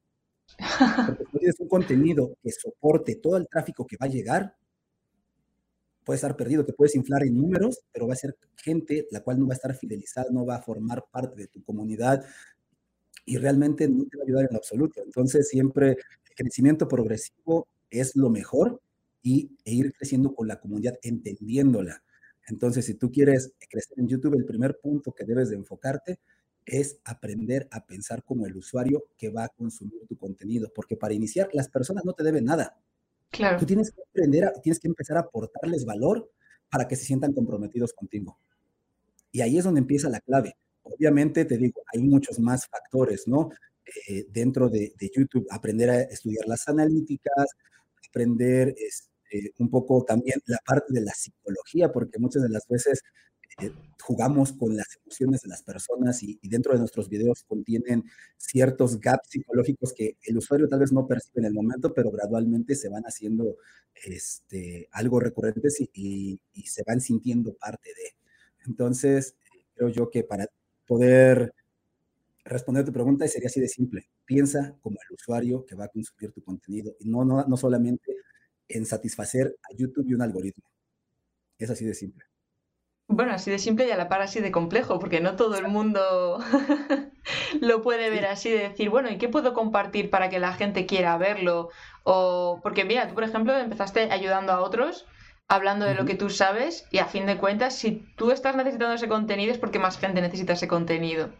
Porque 1.07 1.25
si 1.31 1.39
tienes 1.39 1.61
un 1.61 1.69
contenido 1.69 2.37
que 2.43 2.51
soporte 2.51 3.15
todo 3.17 3.37
el 3.37 3.47
tráfico 3.49 3.87
que 3.87 3.97
va 3.97 4.07
a 4.07 4.11
llegar, 4.11 4.57
puede 6.05 6.17
estar 6.17 6.37
perdido, 6.37 6.65
te 6.65 6.73
puedes 6.73 6.97
inflar 6.97 7.23
en 7.23 7.37
números, 7.37 7.81
pero 7.93 8.09
va 8.09 8.15
a 8.15 8.17
ser 8.17 8.37
gente 8.57 9.07
la 9.13 9.21
cual 9.21 9.39
no 9.39 9.47
va 9.47 9.55
a 9.55 9.57
estar 9.57 9.75
fidelizada, 9.77 10.29
no 10.33 10.45
va 10.45 10.57
a 10.57 10.63
formar 10.63 11.05
parte 11.11 11.37
de 11.37 11.47
tu 11.47 11.63
comunidad 11.63 12.25
y 13.25 13.37
realmente 13.37 13.89
no 13.89 14.05
te 14.07 14.17
va 14.17 14.25
a 14.25 14.27
ayudar 14.27 14.49
en 14.51 14.57
absoluto. 14.57 15.03
Entonces, 15.05 15.49
siempre 15.49 15.91
el 15.91 16.35
crecimiento 16.35 16.89
progresivo 16.89 17.69
es 17.91 18.17
lo 18.17 18.29
mejor 18.29 18.81
y, 19.23 19.57
e 19.65 19.73
ir 19.73 19.93
creciendo 19.93 20.35
con 20.35 20.49
la 20.49 20.59
comunidad, 20.59 20.99
entendiéndola. 21.03 22.03
Entonces, 22.51 22.85
si 22.85 22.95
tú 22.95 23.11
quieres 23.11 23.53
crecer 23.69 23.99
en 23.99 24.09
YouTube, 24.09 24.35
el 24.35 24.45
primer 24.45 24.79
punto 24.79 25.13
que 25.13 25.25
debes 25.25 25.51
de 25.51 25.57
enfocarte 25.57 26.19
es 26.67 26.99
aprender 27.05 27.69
a 27.71 27.87
pensar 27.87 28.23
como 28.23 28.47
el 28.47 28.57
usuario 28.57 29.07
que 29.17 29.31
va 29.31 29.45
a 29.45 29.49
consumir 29.49 30.07
tu 30.07 30.17
contenido, 30.17 30.71
porque 30.75 30.97
para 30.97 31.15
iniciar, 31.15 31.49
las 31.53 31.69
personas 31.69 32.05
no 32.05 32.13
te 32.13 32.23
deben 32.23 32.45
nada. 32.45 32.79
Claro. 33.31 33.59
Tú 33.59 33.67
tienes 33.67 33.91
que 33.91 34.03
aprender, 34.03 34.45
a, 34.45 34.53
tienes 34.53 34.79
que 34.79 34.89
empezar 34.89 35.17
a 35.17 35.21
aportarles 35.21 35.85
valor 35.85 36.31
para 36.69 36.87
que 36.87 36.97
se 36.97 37.05
sientan 37.05 37.33
comprometidos 37.33 37.93
contigo. 37.93 38.39
Y 39.33 39.41
ahí 39.41 39.59
es 39.59 39.65
donde 39.65 39.81
empieza 39.81 40.09
la 40.09 40.21
clave. 40.21 40.57
Obviamente, 40.83 41.45
te 41.45 41.57
digo, 41.57 41.83
hay 41.93 42.03
muchos 42.03 42.39
más 42.39 42.67
factores, 42.67 43.27
¿no? 43.27 43.51
Eh, 44.09 44.27
dentro 44.31 44.69
de, 44.69 44.93
de, 44.99 45.11
YouTube, 45.15 45.47
aprender 45.51 45.91
a 45.91 46.03
estudiar 46.03 46.47
las 46.47 46.69
analíticas, 46.69 47.47
aprender 48.09 48.75
este, 49.31 49.55
un 49.59 49.71
poco 49.71 50.05
también 50.05 50.41
la 50.47 50.59
parte 50.65 50.93
de 50.93 51.01
la 51.03 51.13
psicología, 51.13 51.93
porque 51.93 52.19
muchas 52.19 52.43
de 52.43 52.49
las 52.49 52.67
veces 52.69 53.03
eh, 53.61 53.73
jugamos 54.03 54.53
con 54.53 54.77
las 54.77 54.87
emociones 55.03 55.43
de 55.43 55.49
las 55.49 55.63
personas 55.63 56.23
y, 56.23 56.39
dentro 56.43 56.73
de 56.73 56.79
nuestros 56.79 57.09
videos 57.09 57.45
contienen 57.45 58.05
ciertos 58.37 59.01
gaps 59.01 59.29
psicológicos 59.29 59.93
que 59.93 60.17
el 60.23 60.39
usuario 60.39 60.69
tal 60.69 60.81
vez 60.81 60.93
no 60.93 61.07
percibe 61.07 61.41
en 61.41 61.47
el 61.47 61.55
momento, 61.55 61.93
pero 61.95 62.11
gradualmente 62.11 62.75
se 62.75 62.89
van 62.89 63.05
haciendo 63.05 63.57
este, 64.05 64.89
algo 64.93 65.21
recurrentes 65.21 65.81
y, 65.93 66.41
se 66.65 66.83
van 66.87 67.01
sintiendo 67.01 67.55
parte 67.55 67.91
de. 67.91 68.17
Entonces, 68.67 69.37
creo 69.75 69.89
yo 69.89 70.11
que 70.11 70.25
para 70.25 70.47
poder 70.87 71.55
responder 72.45 72.85
tu 72.85 72.93
pregunta 72.93 73.27
sería 73.29 73.49
así 73.49 73.61
de 73.61 73.69
simple. 73.69 74.09
Piensa 74.25 74.77
como 74.81 74.99
el 75.09 75.15
usuario 75.15 75.65
que 75.67 75.75
va 75.75 75.85
a 75.85 75.89
consumir 75.89 76.33
tu 76.33 76.43
contenido 76.43 76.95
y 77.01 77.09
no, 77.09 77.25
no, 77.25 77.45
no 77.45 77.57
solamente 77.57 78.17
en 78.71 78.87
satisfacer 78.87 79.57
a 79.63 79.77
YouTube 79.77 80.07
y 80.09 80.15
un 80.15 80.23
algoritmo. 80.23 80.65
Es 81.59 81.71
así 81.71 81.85
de 81.85 81.95
simple. 81.95 82.25
Bueno, 83.13 83.33
así 83.33 83.51
de 83.51 83.59
simple 83.59 83.89
y 83.89 83.91
a 83.91 83.97
la 83.97 84.09
par 84.09 84.23
así 84.23 84.39
de 84.41 84.53
complejo, 84.53 85.01
porque 85.01 85.21
no 85.21 85.35
todo 85.35 85.59
el 85.59 85.67
mundo 85.67 86.39
lo 87.61 87.83
puede 87.83 88.09
ver 88.09 88.25
así 88.27 88.51
de 88.51 88.69
decir, 88.69 88.89
bueno, 88.89 89.11
¿y 89.11 89.19
qué 89.19 89.29
puedo 89.29 89.53
compartir 89.53 90.11
para 90.11 90.31
que 90.31 90.39
la 90.39 90.53
gente 90.53 90.87
quiera 90.87 91.19
verlo? 91.19 91.71
O 92.05 92.61
porque 92.63 92.85
mira, 92.85 93.09
tú 93.09 93.15
por 93.15 93.25
ejemplo 93.25 93.57
empezaste 93.59 94.13
ayudando 94.13 94.53
a 94.53 94.61
otros, 94.61 95.07
hablando 95.49 95.87
de 95.87 95.97
lo 95.97 96.05
que 96.05 96.15
tú 96.15 96.31
sabes, 96.31 96.87
y 96.93 96.99
a 96.99 97.07
fin 97.07 97.27
de 97.27 97.37
cuentas, 97.37 97.75
si 97.75 98.07
tú 98.17 98.31
estás 98.31 98.55
necesitando 98.55 98.95
ese 98.95 99.09
contenido 99.09 99.51
es 99.51 99.59
porque 99.59 99.81
más 99.81 99.99
gente 99.99 100.21
necesita 100.21 100.53
ese 100.53 100.69
contenido. 100.69 101.33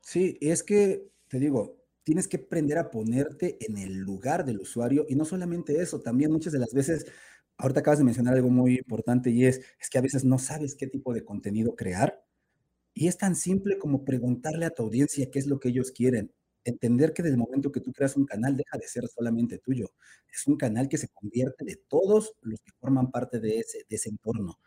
Sí, 0.00 0.38
es 0.40 0.62
que, 0.62 1.02
te 1.28 1.38
digo, 1.38 1.75
tienes 2.06 2.28
que 2.28 2.36
aprender 2.36 2.78
a 2.78 2.88
ponerte 2.88 3.58
en 3.66 3.78
el 3.78 3.98
lugar 3.98 4.44
del 4.44 4.60
usuario 4.60 5.06
y 5.08 5.16
no 5.16 5.24
solamente 5.24 5.82
eso, 5.82 6.00
también 6.02 6.30
muchas 6.30 6.52
de 6.52 6.60
las 6.60 6.72
veces 6.72 7.04
ahorita 7.58 7.80
acabas 7.80 7.98
de 7.98 8.04
mencionar 8.04 8.34
algo 8.34 8.48
muy 8.48 8.76
importante 8.76 9.30
y 9.30 9.44
es, 9.44 9.60
es 9.80 9.90
que 9.90 9.98
a 9.98 10.02
veces 10.02 10.24
no 10.24 10.38
sabes 10.38 10.76
qué 10.76 10.86
tipo 10.86 11.12
de 11.12 11.24
contenido 11.24 11.74
crear. 11.74 12.22
Y 12.94 13.08
es 13.08 13.18
tan 13.18 13.34
simple 13.34 13.76
como 13.78 14.04
preguntarle 14.04 14.66
a 14.66 14.70
tu 14.70 14.84
audiencia 14.84 15.28
qué 15.32 15.40
es 15.40 15.48
lo 15.48 15.58
que 15.58 15.70
ellos 15.70 15.90
quieren. 15.90 16.32
Entender 16.64 17.12
que 17.12 17.24
desde 17.24 17.34
el 17.34 17.40
momento 17.40 17.72
que 17.72 17.80
tú 17.80 17.92
creas 17.92 18.16
un 18.16 18.24
canal 18.24 18.56
deja 18.56 18.78
de 18.78 18.86
ser 18.86 19.08
solamente 19.08 19.58
tuyo. 19.58 19.90
Es 20.32 20.46
un 20.46 20.56
canal 20.56 20.88
que 20.88 20.98
se 20.98 21.08
convierte 21.08 21.64
de 21.64 21.76
todos 21.88 22.34
los 22.40 22.60
que 22.60 22.70
forman 22.78 23.10
parte 23.10 23.40
de 23.40 23.58
ese, 23.58 23.78
de 23.88 23.96
ese 23.96 24.10
entorno. 24.10 24.60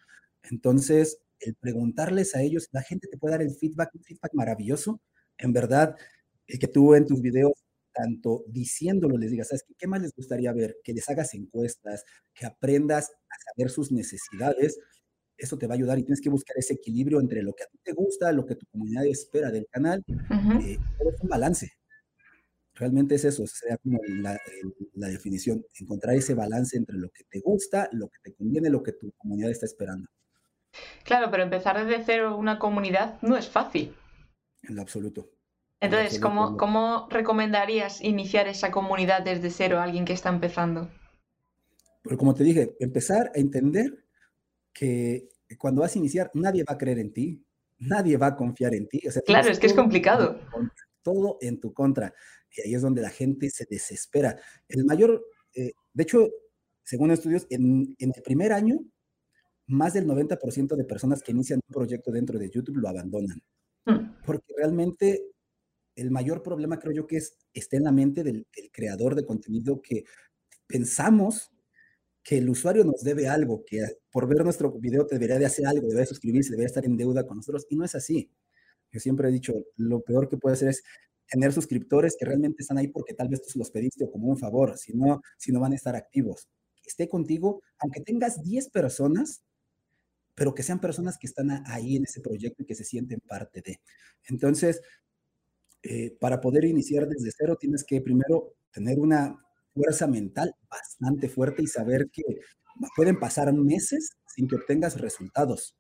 Entonces, 0.43 1.21
el 1.39 1.55
preguntarles 1.55 2.35
a 2.35 2.41
ellos, 2.41 2.67
la 2.73 2.81
gente 2.81 3.07
te 3.07 3.17
puede 3.17 3.31
dar 3.31 3.41
el 3.43 3.55
feedback, 3.55 3.95
un 3.95 4.03
feedback 4.03 4.33
maravilloso. 4.33 4.99
En 5.37 5.53
verdad, 5.53 5.95
que 6.57 6.67
tú 6.67 6.95
en 6.95 7.05
tus 7.05 7.21
videos 7.21 7.53
tanto 7.93 8.43
diciéndolo 8.47 9.17
les 9.17 9.31
digas, 9.31 9.49
¿sabes 9.49 9.63
qué, 9.67 9.73
qué 9.77 9.87
más 9.87 10.01
les 10.01 10.13
gustaría 10.15 10.53
ver? 10.53 10.77
Que 10.83 10.93
les 10.93 11.07
hagas 11.09 11.33
encuestas, 11.33 12.05
que 12.33 12.45
aprendas 12.45 13.09
a 13.09 13.51
saber 13.51 13.69
sus 13.69 13.91
necesidades. 13.91 14.79
Eso 15.37 15.57
te 15.57 15.67
va 15.67 15.73
a 15.73 15.77
ayudar 15.77 15.97
y 15.99 16.03
tienes 16.03 16.21
que 16.21 16.29
buscar 16.29 16.55
ese 16.57 16.73
equilibrio 16.73 17.19
entre 17.19 17.41
lo 17.41 17.53
que 17.53 17.63
a 17.63 17.67
ti 17.67 17.79
te 17.83 17.93
gusta, 17.93 18.31
lo 18.31 18.45
que 18.45 18.55
tu 18.55 18.65
comunidad 18.67 19.05
espera 19.05 19.51
del 19.51 19.67
canal. 19.69 20.03
Eh, 20.07 20.77
es 20.77 21.21
un 21.21 21.29
balance. 21.29 21.71
Realmente 22.73 23.15
es 23.15 23.25
eso, 23.25 23.45
sería 23.45 23.77
como 23.77 23.99
la, 24.21 24.39
la 24.93 25.07
definición, 25.09 25.65
encontrar 25.79 26.15
ese 26.15 26.33
balance 26.33 26.77
entre 26.77 26.97
lo 26.97 27.09
que 27.09 27.25
te 27.29 27.41
gusta, 27.41 27.89
lo 27.91 28.07
que 28.07 28.19
te 28.23 28.33
conviene, 28.33 28.69
lo 28.69 28.81
que 28.81 28.93
tu 28.93 29.11
comunidad 29.17 29.51
está 29.51 29.65
esperando. 29.65 30.07
Claro, 31.03 31.29
pero 31.29 31.43
empezar 31.43 31.85
desde 31.85 32.03
cero 32.05 32.37
una 32.37 32.57
comunidad 32.57 33.21
no 33.21 33.35
es 33.35 33.49
fácil. 33.49 33.93
En 34.63 34.75
lo 34.75 34.81
absoluto. 34.81 35.29
Entonces, 35.81 36.19
¿cómo, 36.19 36.57
¿cómo 36.57 37.07
recomendarías 37.09 38.01
iniciar 38.01 38.47
esa 38.47 38.69
comunidad 38.69 39.23
desde 39.23 39.49
cero 39.49 39.79
a 39.79 39.83
alguien 39.83 40.03
que 40.03 40.13
está 40.13 40.29
empezando? 40.29 40.89
Pues 42.03 42.17
como 42.17 42.33
te 42.33 42.43
dije, 42.43 42.75
empezar 42.79 43.31
a 43.33 43.39
entender 43.39 44.05
que 44.73 45.29
cuando 45.57 45.81
vas 45.81 45.95
a 45.95 45.99
iniciar, 45.99 46.31
nadie 46.33 46.63
va 46.63 46.73
a 46.73 46.77
creer 46.77 46.99
en 46.99 47.13
ti, 47.13 47.45
nadie 47.79 48.17
va 48.17 48.27
a 48.27 48.35
confiar 48.35 48.73
en 48.75 48.87
ti. 48.87 49.01
claro, 49.25 49.49
es 49.49 49.59
que 49.59 49.67
es 49.67 49.73
complicado. 49.73 50.39
todo 51.01 51.37
en 51.41 51.59
tu 51.59 51.73
contra. 51.73 52.13
Y 52.55 52.61
ahí 52.61 52.75
es 52.75 52.81
donde 52.81 53.01
la 53.01 53.09
gente 53.09 53.49
se 53.49 53.65
desespera. 53.69 54.37
El 54.67 54.83
mayor, 54.85 55.23
eh, 55.55 55.71
de 55.93 56.03
hecho, 56.03 56.27
según 56.83 57.11
estudios, 57.11 57.47
en, 57.49 57.95
en, 57.99 58.11
el 58.13 58.21
primer 58.21 58.51
año, 58.51 58.79
más 59.67 59.93
del 59.93 60.07
90% 60.07 60.75
de 60.75 60.83
personas 60.83 61.21
que 61.21 61.31
inician 61.31 61.61
un 61.67 61.73
proyecto 61.73 62.11
dentro 62.11 62.37
de 62.37 62.49
YouTube 62.49 62.77
lo 62.77 62.89
abandonan. 62.89 63.41
Hmm. 63.85 64.15
Porque 64.25 64.53
realmente 64.57 65.28
el 65.99 66.11
mayor 66.11 66.41
problema 66.41 66.79
creo 66.79 66.93
yo 66.93 67.07
que 67.07 67.17
es, 67.17 67.37
está 67.53 67.77
en 67.77 67.83
la 67.83 67.91
mente 67.91 68.23
del, 68.23 68.47
creador 68.71 69.15
de 69.15 69.25
contenido 69.25 69.81
que 69.81 70.05
pensamos 70.67 71.51
que 72.23 72.37
el 72.37 72.49
usuario 72.49 72.83
nos 72.83 73.01
debe 73.01 73.27
algo, 73.27 73.63
que 73.65 73.85
por 74.11 74.27
ver 74.27 74.43
nuestro 74.43 74.71
video 74.79 75.05
te 75.05 75.15
debería 75.15 75.39
de 75.39 75.45
hacer 75.45 75.65
algo, 75.65 75.87
debería 75.87 76.05
suscribirse, 76.05 76.51
debería 76.51 76.67
estar 76.67 76.85
en 76.85 76.97
deuda 76.97 77.25
con 77.25 77.37
nosotros, 77.37 77.65
y 77.69 77.75
no 77.75 77.85
es 77.85 77.95
así. 77.95 78.31
Yo 78.91 78.99
siempre 78.99 79.29
he 79.29 79.31
dicho, 79.31 79.53
lo 79.77 80.01
peor 80.01 80.29
que 80.29 80.37
puede 80.37 80.53
hacer 80.53 80.69
es 80.69 80.83
tener 81.27 81.53
suscriptores 81.53 82.15
que 82.19 82.25
realmente 82.25 82.61
están 82.61 82.77
ahí 82.77 82.87
porque 82.87 83.13
tal 83.13 83.29
vez 83.29 83.41
tú 83.41 83.57
los 83.57 83.71
pediste 83.71 84.09
como 84.11 84.27
un 84.27 84.37
favor, 84.37 84.77
si 84.77 84.93
no, 84.93 85.21
si 85.37 85.51
no 85.51 85.59
van 85.59 85.73
a 85.73 85.75
estar 85.75 85.95
activos. 85.95 86.49
esté 86.85 87.07
contigo, 87.07 87.61
aunque 87.79 88.01
tengas 88.01 88.41
10 88.41 88.69
personas, 88.69 89.43
pero 90.35 90.55
que 90.55 90.63
sean 90.63 90.79
personas 90.79 91.17
que 91.17 91.27
están 91.27 91.51
ahí 91.67 91.97
en 91.97 92.05
ese 92.05 92.21
proyecto 92.21 92.63
y 92.63 92.65
que 92.65 92.75
se 92.75 92.83
sienten 92.83 93.19
parte 93.19 93.61
de. 93.61 93.79
Entonces, 94.27 94.81
eh, 95.83 96.15
para 96.19 96.41
poder 96.41 96.65
iniciar 96.65 97.07
desde 97.07 97.31
cero 97.35 97.57
tienes 97.59 97.83
que 97.85 98.01
primero 98.01 98.53
tener 98.71 98.99
una 98.99 99.37
fuerza 99.73 100.07
mental 100.07 100.53
bastante 100.69 101.29
fuerte 101.29 101.63
y 101.63 101.67
saber 101.67 102.09
que 102.11 102.23
pueden 102.95 103.19
pasar 103.19 103.53
meses 103.53 104.11
sin 104.27 104.47
que 104.47 104.55
obtengas 104.55 104.99
resultados. 104.99 105.75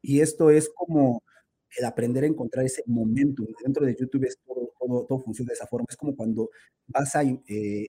Y 0.00 0.20
esto 0.20 0.50
es 0.50 0.70
como 0.74 1.22
el 1.78 1.84
aprender 1.84 2.24
a 2.24 2.26
encontrar 2.26 2.64
ese 2.64 2.82
momento. 2.86 3.44
Dentro 3.62 3.86
de 3.86 3.96
YouTube 3.98 4.24
es 4.24 4.38
todo, 4.44 5.06
todo, 5.06 5.20
funciona 5.20 5.50
de 5.50 5.54
esa 5.54 5.66
forma. 5.66 5.86
Es 5.88 5.96
como 5.96 6.16
cuando 6.16 6.50
vas 6.86 7.14
a, 7.16 7.22
eh, 7.22 7.86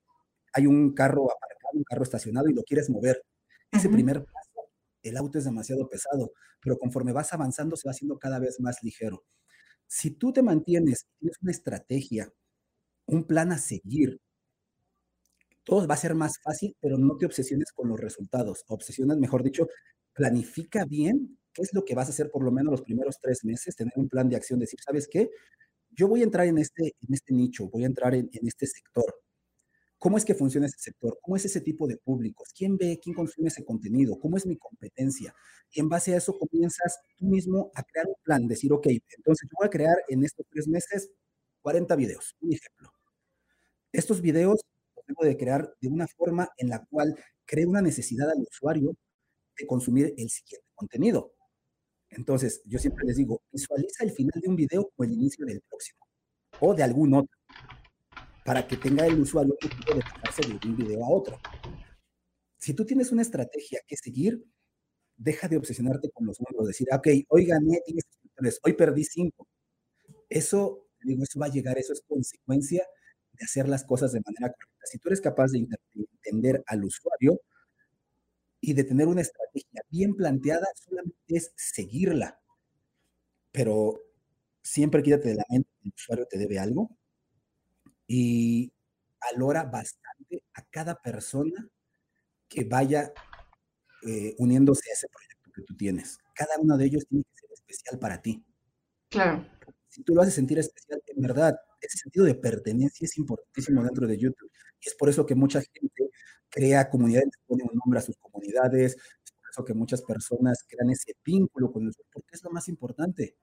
hay 0.54 0.68
un 0.68 0.94
carro 0.94 1.24
aparcado, 1.24 1.78
un 1.78 1.84
carro 1.84 2.04
estacionado 2.04 2.50
y 2.50 2.54
lo 2.54 2.64
quieres 2.64 2.90
mover. 2.90 3.22
Ese 3.72 3.90
primer 3.90 4.24
paso, 4.24 4.70
el 5.02 5.18
auto 5.18 5.40
es 5.40 5.46
demasiado 5.46 5.90
pesado, 5.90 6.32
pero 6.62 6.78
conforme 6.78 7.12
vas 7.12 7.34
avanzando 7.34 7.76
se 7.76 7.88
va 7.88 7.92
haciendo 7.92 8.20
cada 8.20 8.40
vez 8.40 8.60
más 8.60 8.84
ligero. 8.84 9.24
Si 9.96 10.10
tú 10.10 10.34
te 10.34 10.42
mantienes, 10.42 11.06
tienes 11.20 11.38
una 11.44 11.52
estrategia, 11.52 12.34
un 13.06 13.26
plan 13.26 13.52
a 13.52 13.60
seguir, 13.60 14.20
todo 15.64 15.88
va 15.88 15.94
a 15.94 15.98
ser 15.98 16.16
más 16.16 16.40
fácil, 16.42 16.76
pero 16.80 16.98
no 16.98 17.16
te 17.18 17.28
obsesiones 17.28 17.72
con 17.72 17.90
los 17.90 18.00
resultados. 18.00 18.64
Obsesiones, 18.68 19.18
mejor 19.18 19.44
dicho, 19.44 19.68
planifica 20.14 20.84
bien 20.86 21.38
qué 21.54 21.62
es 21.62 21.74
lo 21.76 21.86
que 21.86 21.94
vas 21.94 22.08
a 22.08 22.12
hacer 22.12 22.32
por 22.32 22.44
lo 22.44 22.52
menos 22.52 22.72
los 22.72 22.82
primeros 22.82 23.20
tres 23.22 23.46
meses, 23.46 23.76
tener 23.76 23.94
un 23.96 24.10
plan 24.10 24.28
de 24.30 24.36
acción, 24.36 24.60
decir, 24.60 24.80
¿sabes 24.84 25.08
qué? 25.08 25.30
Yo 25.92 26.08
voy 26.08 26.22
a 26.22 26.24
entrar 26.26 26.48
en 26.48 26.58
este, 26.58 26.96
en 27.00 27.14
este 27.14 27.34
nicho, 27.36 27.70
voy 27.70 27.84
a 27.84 27.88
entrar 27.88 28.16
en, 28.16 28.30
en 28.34 28.48
este 28.48 28.66
sector. 28.66 29.23
¿Cómo 30.04 30.18
es 30.18 30.26
que 30.26 30.36
funciona 30.36 30.68
ese 30.68 30.80
sector? 30.80 31.18
¿Cómo 31.22 31.38
es 31.38 31.46
ese 31.46 31.62
tipo 31.62 31.88
de 31.88 31.96
públicos? 31.96 32.50
¿Quién 32.54 32.76
ve, 32.76 33.00
quién 33.02 33.16
consume 33.16 33.48
ese 33.48 33.64
contenido? 33.64 34.20
¿Cómo 34.20 34.36
es 34.36 34.46
mi 34.46 34.58
competencia? 34.58 35.34
Y 35.72 35.80
en 35.80 35.88
base 35.88 36.14
a 36.14 36.18
eso 36.18 36.38
comienzas 36.38 37.00
tú 37.16 37.26
mismo 37.26 37.72
a 37.74 37.84
crear 37.84 38.08
un 38.08 38.16
plan, 38.22 38.46
decir, 38.46 38.74
ok, 38.74 38.86
entonces 38.88 39.48
yo 39.50 39.56
voy 39.58 39.68
a 39.68 39.70
crear 39.70 39.96
en 40.10 40.26
estos 40.26 40.46
tres 40.50 40.68
meses 40.68 41.10
40 41.62 41.96
videos, 41.96 42.36
un 42.42 42.52
ejemplo. 42.52 42.92
Estos 43.94 44.20
videos 44.20 44.60
los 44.98 45.06
debo 45.08 45.24
de 45.24 45.38
crear 45.38 45.74
de 45.80 45.88
una 45.88 46.06
forma 46.10 46.50
en 46.58 46.68
la 46.68 46.84
cual 46.84 47.18
cree 47.46 47.66
una 47.66 47.82
necesidad 47.82 48.30
al 48.30 48.42
usuario 48.42 48.98
de 49.58 49.66
consumir 49.66 50.14
el 50.18 50.30
siguiente 50.30 50.68
contenido. 50.76 51.32
Entonces, 52.10 52.62
yo 52.66 52.78
siempre 52.78 53.06
les 53.08 53.16
digo, 53.16 53.42
visualiza 53.54 54.04
el 54.04 54.12
final 54.12 54.42
de 54.42 54.50
un 54.50 54.58
video 54.58 54.92
o 54.98 55.04
el 55.06 55.14
inicio 55.14 55.46
del 55.46 55.62
próximo, 55.62 56.06
o 56.60 56.76
de 56.76 56.84
algún 56.84 57.14
otro 57.14 57.38
para 58.46 58.68
que 58.68 58.78
tenga 58.78 59.06
el 59.08 59.20
usuario 59.20 59.58
un 59.62 59.98
de 59.98 60.04
pasarse 60.22 60.54
de 60.54 60.68
un 60.68 60.76
video 60.76 61.04
a 61.06 61.10
otro. 61.10 61.40
Si 62.58 62.74
tú 62.74 62.86
tienes 62.86 63.12
una 63.12 63.22
estrategia 63.22 63.82
que 63.88 63.98
seguir, 63.98 64.44
deja 65.18 65.48
de 65.48 65.58
obsesionarte 65.58 66.10
con 66.12 66.26
los 66.28 66.40
números, 66.42 66.68
decir, 66.68 66.88
ok, 66.94 67.08
hoy 67.30 67.46
gané 67.46 67.82
10 67.88 68.06
suscriptores, 68.06 68.60
hoy 68.64 68.74
perdí 68.74 69.04
5. 69.04 69.48
Eso, 70.30 70.88
digo, 71.04 71.24
eso 71.24 71.40
va 71.40 71.48
a 71.48 71.50
llegar, 71.50 71.78
eso 71.78 71.94
es 71.94 72.04
consecuencia 72.08 72.86
de 73.34 73.46
hacer 73.46 73.68
las 73.70 73.84
cosas 73.86 74.12
de 74.14 74.22
manera 74.26 74.54
correcta. 74.54 74.86
Si 74.86 75.00
tú 75.00 75.10
eres 75.10 75.22
capaz 75.22 75.52
de 75.52 75.68
entender 75.96 76.64
al 76.68 76.84
usuario, 76.86 77.40
Y 78.62 78.74
de 78.74 78.84
tener 78.84 79.08
una 79.08 79.22
estrategia 79.22 79.82
bien 79.90 80.16
planteada, 80.16 80.66
solamente 80.76 81.16
es 81.28 81.54
seguirla. 81.56 82.40
Pero 83.52 84.02
siempre 84.64 85.04
quítate 85.04 85.30
de 85.30 85.36
la 85.36 85.46
mente 85.50 85.70
que 85.82 85.90
el 85.90 85.94
usuario 85.96 86.28
te 86.28 86.38
debe 86.38 86.60
algo 86.60 86.90
y 88.08 88.72
valora 89.20 89.64
bastante 89.64 90.44
a 90.54 90.64
cada 90.70 90.96
persona 90.96 91.70
que 92.48 92.64
vaya 92.66 93.12
eh, 94.06 94.36
uniéndose 94.38 94.90
a 94.90 94.94
ese 94.94 95.08
proyecto 95.08 95.52
que 95.54 95.62
tú 95.64 95.76
tienes. 95.76 96.20
Cada 96.36 96.60
uno 96.60 96.78
de 96.78 96.86
ellos 96.86 97.06
tiene 97.08 97.24
que 97.24 97.40
ser 97.40 97.50
especial 97.54 98.00
para 98.00 98.22
ti. 98.22 98.44
Claro. 99.10 99.46
Si 99.88 100.04
tú 100.04 100.16
lo 100.16 100.22
haces 100.22 100.34
sentir 100.34 100.60
especial, 100.60 101.02
en 101.06 101.22
verdad, 101.22 101.56
ese 101.80 101.98
sentido 101.98 102.26
de 102.26 102.36
pertenencia 102.36 103.06
es 103.06 103.18
importantísimo 103.18 103.84
dentro 103.84 104.08
de 104.08 104.18
YouTube. 104.18 104.52
Y 104.80 104.90
es 104.90 104.96
por 104.96 105.10
eso 105.10 105.26
que 105.26 105.36
mucha 105.36 105.62
gente 105.62 106.10
crea 106.50 106.90
comunidades, 106.90 107.30
pone 107.46 107.64
un 107.64 107.78
nombre 107.78 108.00
a 108.00 108.02
sus 108.02 108.18
comunidades, 108.18 108.94
es 108.94 109.32
por 109.32 109.50
eso 109.52 109.66
que 109.66 109.74
muchas 109.74 110.02
personas 110.02 110.66
crean 110.68 110.90
ese 110.90 111.16
vínculo 111.24 111.72
con 111.72 111.84
el 111.84 111.90
usuario, 111.90 112.10
porque 112.12 112.30
es 112.34 112.44
lo 112.44 112.52
más 112.52 112.68
importante. 112.68 113.36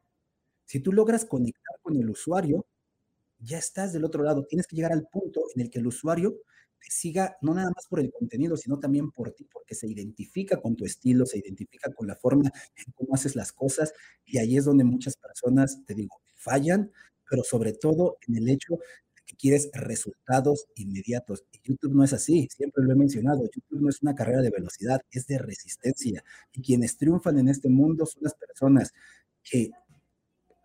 Si 0.65 0.81
tú 0.81 0.93
logras 0.93 1.25
conectar 1.25 1.77
con 1.83 1.97
el 1.97 2.11
usuario, 2.11 2.67
ya 3.41 3.59
estás 3.59 3.93
del 3.93 4.05
otro 4.05 4.23
lado. 4.23 4.45
Tienes 4.45 4.67
que 4.67 4.77
llegar 4.77 4.93
al 4.93 5.07
punto 5.09 5.43
en 5.55 5.63
el 5.63 5.71
que 5.71 5.79
el 5.79 5.87
usuario 5.87 6.37
te 6.81 6.91
siga 6.91 7.37
no 7.43 7.55
nada 7.55 7.71
más 7.75 7.87
por 7.87 8.01
el 8.01 8.11
contenido, 8.11 8.57
sino 8.57 8.79
también 8.79 9.11
por 9.11 9.33
ti, 9.33 9.47
porque 9.53 9.75
se 9.75 9.87
identifica 9.87 10.61
con 10.61 10.77
tu 10.77 10.85
estilo, 10.85 11.27
se 11.27 11.39
identifica 11.39 11.93
con 11.93 12.07
la 12.07 12.17
forma 12.17 12.51
en 12.77 12.93
cómo 12.95 13.15
haces 13.15 13.37
las 13.37 13.53
cosas 13.53 13.93
y 14.25 14.39
ahí 14.39 14.57
es 14.57 14.65
donde 14.65 14.85
muchas 14.85 15.17
personas, 15.17 15.83
te 15.87 15.95
digo, 15.95 16.21
fallan, 16.35 16.91
pero 17.29 17.45
sobre 17.45 17.73
todo 17.75 18.19
en 18.27 18.37
el 18.37 18.49
hecho 18.49 18.75
de 18.75 19.23
que 19.27 19.37
quieres 19.37 19.71
resultados 19.75 20.67
inmediatos. 20.75 21.45
Y 21.53 21.61
YouTube 21.63 21.95
no 21.95 22.03
es 22.03 22.13
así, 22.13 22.49
siempre 22.51 22.83
lo 22.83 22.93
he 22.93 22.97
mencionado, 22.97 23.43
YouTube 23.45 23.81
no 23.83 23.89
es 23.91 24.03
una 24.03 24.15
carrera 24.15 24.43
de 24.43 24.51
velocidad, 24.51 25.03
es 25.11 25.27
de 25.27 25.39
resistencia. 25.39 26.25
Y 26.53 26.63
quienes 26.63 26.97
triunfan 26.97 27.39
en 27.39 27.49
este 27.49 27.69
mundo 27.69 28.07
son 28.07 28.23
las 28.23 28.35
personas 28.35 28.93
que 29.45 29.71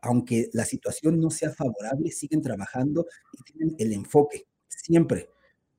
aunque 0.06 0.50
la 0.54 0.66
situación 0.66 1.20
no 1.20 1.32
sea 1.32 1.52
favorable, 1.52 2.12
siguen 2.12 2.42
trabajando 2.42 3.08
y 3.34 3.44
tienen 3.52 3.76
el 3.80 3.92
enfoque, 3.92 4.46
siempre, 4.68 5.30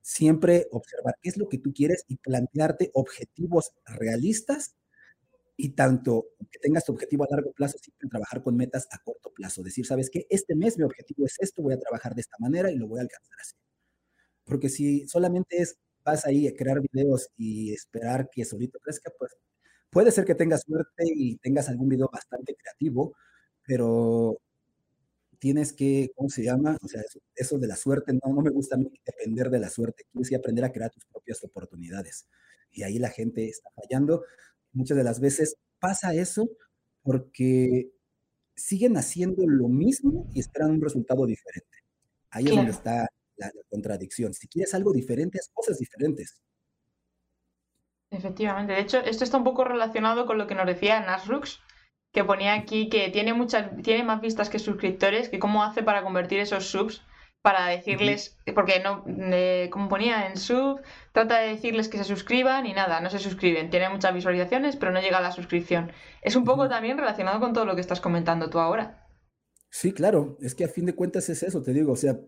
siempre 0.02 0.66
observar 0.72 1.14
qué 1.22 1.28
es 1.30 1.36
lo 1.36 1.48
que 1.48 1.58
tú 1.58 1.72
quieres 1.72 2.04
y 2.08 2.16
plantearte 2.16 2.90
objetivos 2.94 3.72
realistas 3.86 4.74
y 5.56 5.70
tanto 5.70 6.26
que 6.50 6.58
tengas 6.58 6.84
tu 6.84 6.92
objetivo 6.92 7.24
a 7.24 7.28
largo 7.30 7.52
plazo, 7.52 7.78
siempre 7.78 8.08
trabajar 8.08 8.42
con 8.42 8.56
metas 8.56 8.88
a 8.90 8.98
corto 8.98 9.32
plazo. 9.32 9.62
Decir, 9.62 9.86
¿sabes 9.86 10.10
qué? 10.10 10.26
Este 10.28 10.56
mes 10.56 10.76
mi 10.76 10.84
objetivo 10.84 11.24
es 11.24 11.36
esto, 11.38 11.62
voy 11.62 11.74
a 11.74 11.78
trabajar 11.78 12.14
de 12.14 12.22
esta 12.22 12.36
manera 12.40 12.70
y 12.70 12.76
lo 12.76 12.88
voy 12.88 12.98
a 12.98 13.02
alcanzar 13.02 13.38
así. 13.40 13.54
Porque 14.44 14.68
si 14.68 15.06
solamente 15.08 15.58
es, 15.58 15.78
vas 16.04 16.26
ahí 16.26 16.48
a 16.48 16.54
crear 16.54 16.80
videos 16.80 17.28
y 17.36 17.72
esperar 17.72 18.28
que 18.32 18.44
solito 18.44 18.78
crezca, 18.80 19.12
pues 19.18 19.32
puede 19.90 20.10
ser 20.12 20.24
que 20.24 20.34
tengas 20.34 20.62
suerte 20.62 21.04
y 21.06 21.36
tengas 21.38 21.68
algún 21.68 21.88
video 21.88 22.10
bastante 22.12 22.56
creativo, 22.56 23.14
pero 23.66 24.38
tienes 25.38 25.72
que, 25.72 26.10
¿cómo 26.14 26.28
se 26.28 26.44
llama? 26.44 26.76
O 26.82 26.88
sea, 26.88 27.02
eso, 27.34 27.58
de 27.58 27.66
la 27.66 27.76
suerte, 27.76 28.12
no, 28.12 28.32
no 28.32 28.42
me 28.42 28.50
gusta 28.50 28.76
a 28.76 28.78
mí 28.78 28.90
depender 29.04 29.50
de 29.50 29.60
la 29.60 29.68
suerte, 29.68 30.04
tienes 30.10 30.28
que 30.28 30.36
aprender 30.36 30.64
a 30.64 30.72
crear 30.72 30.90
tus 30.90 31.04
propias 31.04 31.42
oportunidades. 31.44 32.26
Y 32.72 32.82
ahí 32.82 32.98
la 32.98 33.10
gente 33.10 33.48
está 33.48 33.70
fallando. 33.74 34.24
Muchas 34.72 34.96
de 34.96 35.04
las 35.04 35.20
veces 35.20 35.56
pasa 35.78 36.14
eso 36.14 36.48
porque 37.02 37.90
siguen 38.54 38.96
haciendo 38.96 39.44
lo 39.46 39.68
mismo 39.68 40.28
y 40.34 40.40
esperan 40.40 40.72
un 40.72 40.80
resultado 40.80 41.26
diferente. 41.26 41.78
Ahí 42.30 42.46
es 42.46 42.56
donde 42.56 42.72
está 42.72 43.08
la, 43.36 43.50
contradicción. 43.70 44.34
Si 44.34 44.48
quieres 44.48 44.74
algo 44.74 44.92
diferente, 44.92 45.38
haz 45.38 45.50
cosas 45.52 45.78
diferentes. 45.78 46.40
Efectivamente. 48.10 48.72
De 48.72 48.80
hecho, 48.80 48.98
esto 48.98 49.24
está 49.24 49.36
un 49.36 49.44
poco 49.44 49.64
relacionado 49.64 50.26
con 50.26 50.38
lo 50.38 50.46
que 50.46 50.54
nos 50.54 50.66
decía 50.66 51.00
Nasrux, 51.00 51.60
que 52.12 52.24
ponía 52.24 52.54
aquí 52.54 52.88
que 52.88 53.10
tiene 53.10 53.34
muchas, 53.34 53.70
tiene 53.82 54.04
más 54.04 54.20
vistas 54.20 54.48
que 54.48 54.58
suscriptores, 54.58 55.28
que 55.28 55.38
cómo 55.38 55.62
hace 55.62 55.82
para 55.82 56.02
convertir 56.02 56.40
esos 56.40 56.66
subs, 56.66 57.02
para 57.46 57.68
decirles, 57.68 58.36
porque 58.56 58.80
no, 58.80 59.04
como 59.70 59.88
ponía 59.88 60.26
en 60.26 60.36
sub, 60.36 60.80
trata 61.12 61.38
de 61.38 61.50
decirles 61.50 61.88
que 61.88 61.96
se 61.96 62.02
suscriban 62.02 62.66
y 62.66 62.72
nada, 62.72 63.00
no 63.00 63.08
se 63.08 63.20
suscriben, 63.20 63.70
tiene 63.70 63.88
muchas 63.88 64.12
visualizaciones, 64.12 64.74
pero 64.74 64.90
no 64.90 65.00
llega 65.00 65.18
a 65.18 65.20
la 65.20 65.30
suscripción. 65.30 65.92
Es 66.22 66.34
un 66.34 66.44
poco 66.44 66.68
también 66.68 66.98
relacionado 66.98 67.38
con 67.38 67.52
todo 67.52 67.64
lo 67.64 67.76
que 67.76 67.82
estás 67.82 68.00
comentando 68.00 68.50
tú 68.50 68.58
ahora. 68.58 69.06
Sí, 69.70 69.92
claro, 69.92 70.36
es 70.40 70.56
que 70.56 70.64
a 70.64 70.68
fin 70.68 70.86
de 70.86 70.96
cuentas 70.96 71.28
es 71.28 71.44
eso, 71.44 71.62
te 71.62 71.72
digo, 71.72 71.92
o 71.92 71.96
sea, 71.96 72.18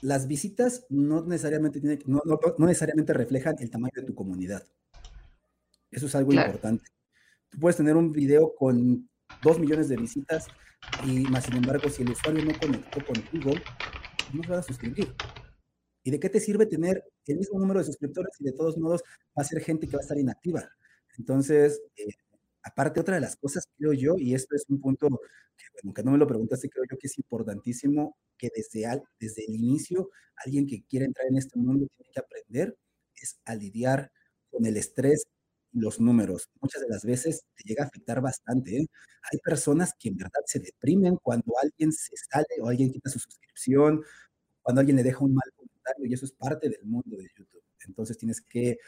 las 0.00 0.26
visitas 0.26 0.86
no 0.88 1.22
necesariamente, 1.22 1.80
no, 2.06 2.20
necesariamente 2.58 3.12
reflejan 3.12 3.54
el 3.60 3.70
tamaño 3.70 3.92
de 3.94 4.06
tu 4.06 4.14
comunidad. 4.16 4.64
Eso 5.88 6.06
es 6.06 6.14
algo 6.16 6.32
importante. 6.32 6.84
Tú 7.52 7.58
puedes 7.60 7.76
tener 7.76 7.96
un 7.96 8.12
video 8.12 8.54
con 8.54 9.08
dos 9.42 9.58
millones 9.58 9.88
de 9.88 9.98
visitas 9.98 10.46
y 11.06 11.20
más 11.24 11.44
sin 11.44 11.56
embargo, 11.56 11.88
si 11.90 12.02
el 12.02 12.10
usuario 12.10 12.42
no 12.44 12.58
conectó 12.58 13.04
contigo, 13.04 13.52
no 14.32 14.42
se 14.42 14.48
va 14.48 14.58
a 14.58 14.62
suscribir. 14.62 15.14
¿Y 16.02 16.10
de 16.10 16.18
qué 16.18 16.30
te 16.30 16.40
sirve 16.40 16.64
tener 16.64 17.04
el 17.26 17.36
mismo 17.36 17.58
número 17.58 17.80
de 17.80 17.84
suscriptores 17.84 18.32
y 18.40 18.44
de 18.44 18.52
todos 18.52 18.78
modos 18.78 19.02
va 19.38 19.42
a 19.42 19.44
ser 19.44 19.62
gente 19.62 19.86
que 19.86 19.96
va 19.96 20.00
a 20.00 20.02
estar 20.02 20.18
inactiva? 20.18 20.66
Entonces, 21.18 21.82
eh, 21.96 22.06
aparte 22.62 23.00
otra 23.00 23.16
de 23.16 23.20
las 23.20 23.36
cosas, 23.36 23.68
creo 23.76 23.92
yo, 23.92 24.16
y 24.16 24.34
esto 24.34 24.56
es 24.56 24.64
un 24.70 24.80
punto 24.80 25.08
que, 25.56 25.64
bueno, 25.84 25.92
no 26.04 26.12
me 26.12 26.18
lo 26.18 26.26
preguntaste, 26.26 26.70
creo 26.70 26.84
yo 26.90 26.96
que 26.96 27.06
es 27.06 27.18
importantísimo, 27.18 28.16
que 28.38 28.48
desde, 28.54 28.86
al, 28.86 29.02
desde 29.20 29.44
el 29.46 29.56
inicio, 29.56 30.08
alguien 30.36 30.66
que 30.66 30.82
quiera 30.84 31.04
entrar 31.04 31.26
en 31.28 31.36
este 31.36 31.58
mundo 31.58 31.86
tiene 31.96 32.10
que 32.12 32.20
aprender, 32.20 32.78
es 33.14 33.38
a 33.44 33.54
lidiar 33.54 34.10
con 34.50 34.64
el 34.64 34.78
estrés 34.78 35.26
los 35.72 36.00
números. 36.00 36.48
Muchas 36.60 36.82
de 36.82 36.88
las 36.88 37.04
veces 37.04 37.44
te 37.56 37.64
llega 37.64 37.84
a 37.84 37.86
afectar 37.86 38.20
bastante. 38.20 38.76
¿eh? 38.76 38.86
Hay 39.32 39.38
personas 39.40 39.92
que 39.98 40.08
en 40.08 40.16
verdad 40.16 40.40
se 40.46 40.60
deprimen 40.60 41.16
cuando 41.22 41.54
alguien 41.62 41.92
se 41.92 42.16
sale 42.16 42.46
o 42.60 42.68
alguien 42.68 42.92
quita 42.92 43.10
su 43.10 43.18
suscripción, 43.18 44.02
cuando 44.62 44.80
alguien 44.80 44.96
le 44.96 45.02
deja 45.02 45.24
un 45.24 45.34
mal 45.34 45.50
comentario 45.56 46.06
y 46.06 46.14
eso 46.14 46.24
es 46.26 46.32
parte 46.32 46.68
del 46.68 46.84
mundo 46.84 47.16
de 47.16 47.28
YouTube. 47.36 47.62
Entonces 47.86 48.16
tienes 48.18 48.40
que 48.40 48.78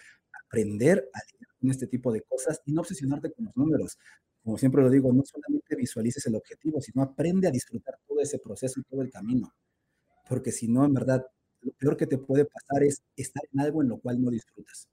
aprender 0.47 1.11
a 1.12 1.18
lidiar 1.33 1.49
con 1.61 1.70
este 1.70 1.87
tipo 1.87 2.12
de 2.12 2.23
cosas 2.23 2.61
y 2.64 2.73
no 2.73 2.83
obsesionarte 2.83 3.33
con 3.33 3.47
los 3.47 3.57
números. 3.57 3.99
Como 4.42 4.59
siempre 4.59 4.83
lo 4.83 4.90
digo, 4.90 5.12
no 5.12 5.23
solamente 5.25 5.75
visualices 5.77 6.27
el 6.27 6.37
objetivo, 6.37 6.81
sino 6.81 7.03
aprende 7.03 7.49
a 7.49 7.51
disfrutar 7.51 7.99
todo 8.07 8.20
ese 8.20 8.38
proceso 8.38 8.81
y 8.81 8.85
todo 8.85 9.03
el 9.03 9.11
camino. 9.11 9.53
Porque 10.29 10.53
si 10.53 10.68
no, 10.68 10.85
en 10.85 10.94
verdad, 10.94 11.27
lo 11.62 11.73
peor 11.73 11.97
que 11.97 12.07
te 12.07 12.18
puede 12.18 12.44
pasar 12.44 12.83
es 12.85 13.03
estar 13.16 13.42
en 13.53 13.61
algo 13.61 13.83
en 13.83 13.88
lo 13.88 13.99
cual 13.99 14.20
no 14.23 14.31
disfrutas. 14.31 14.88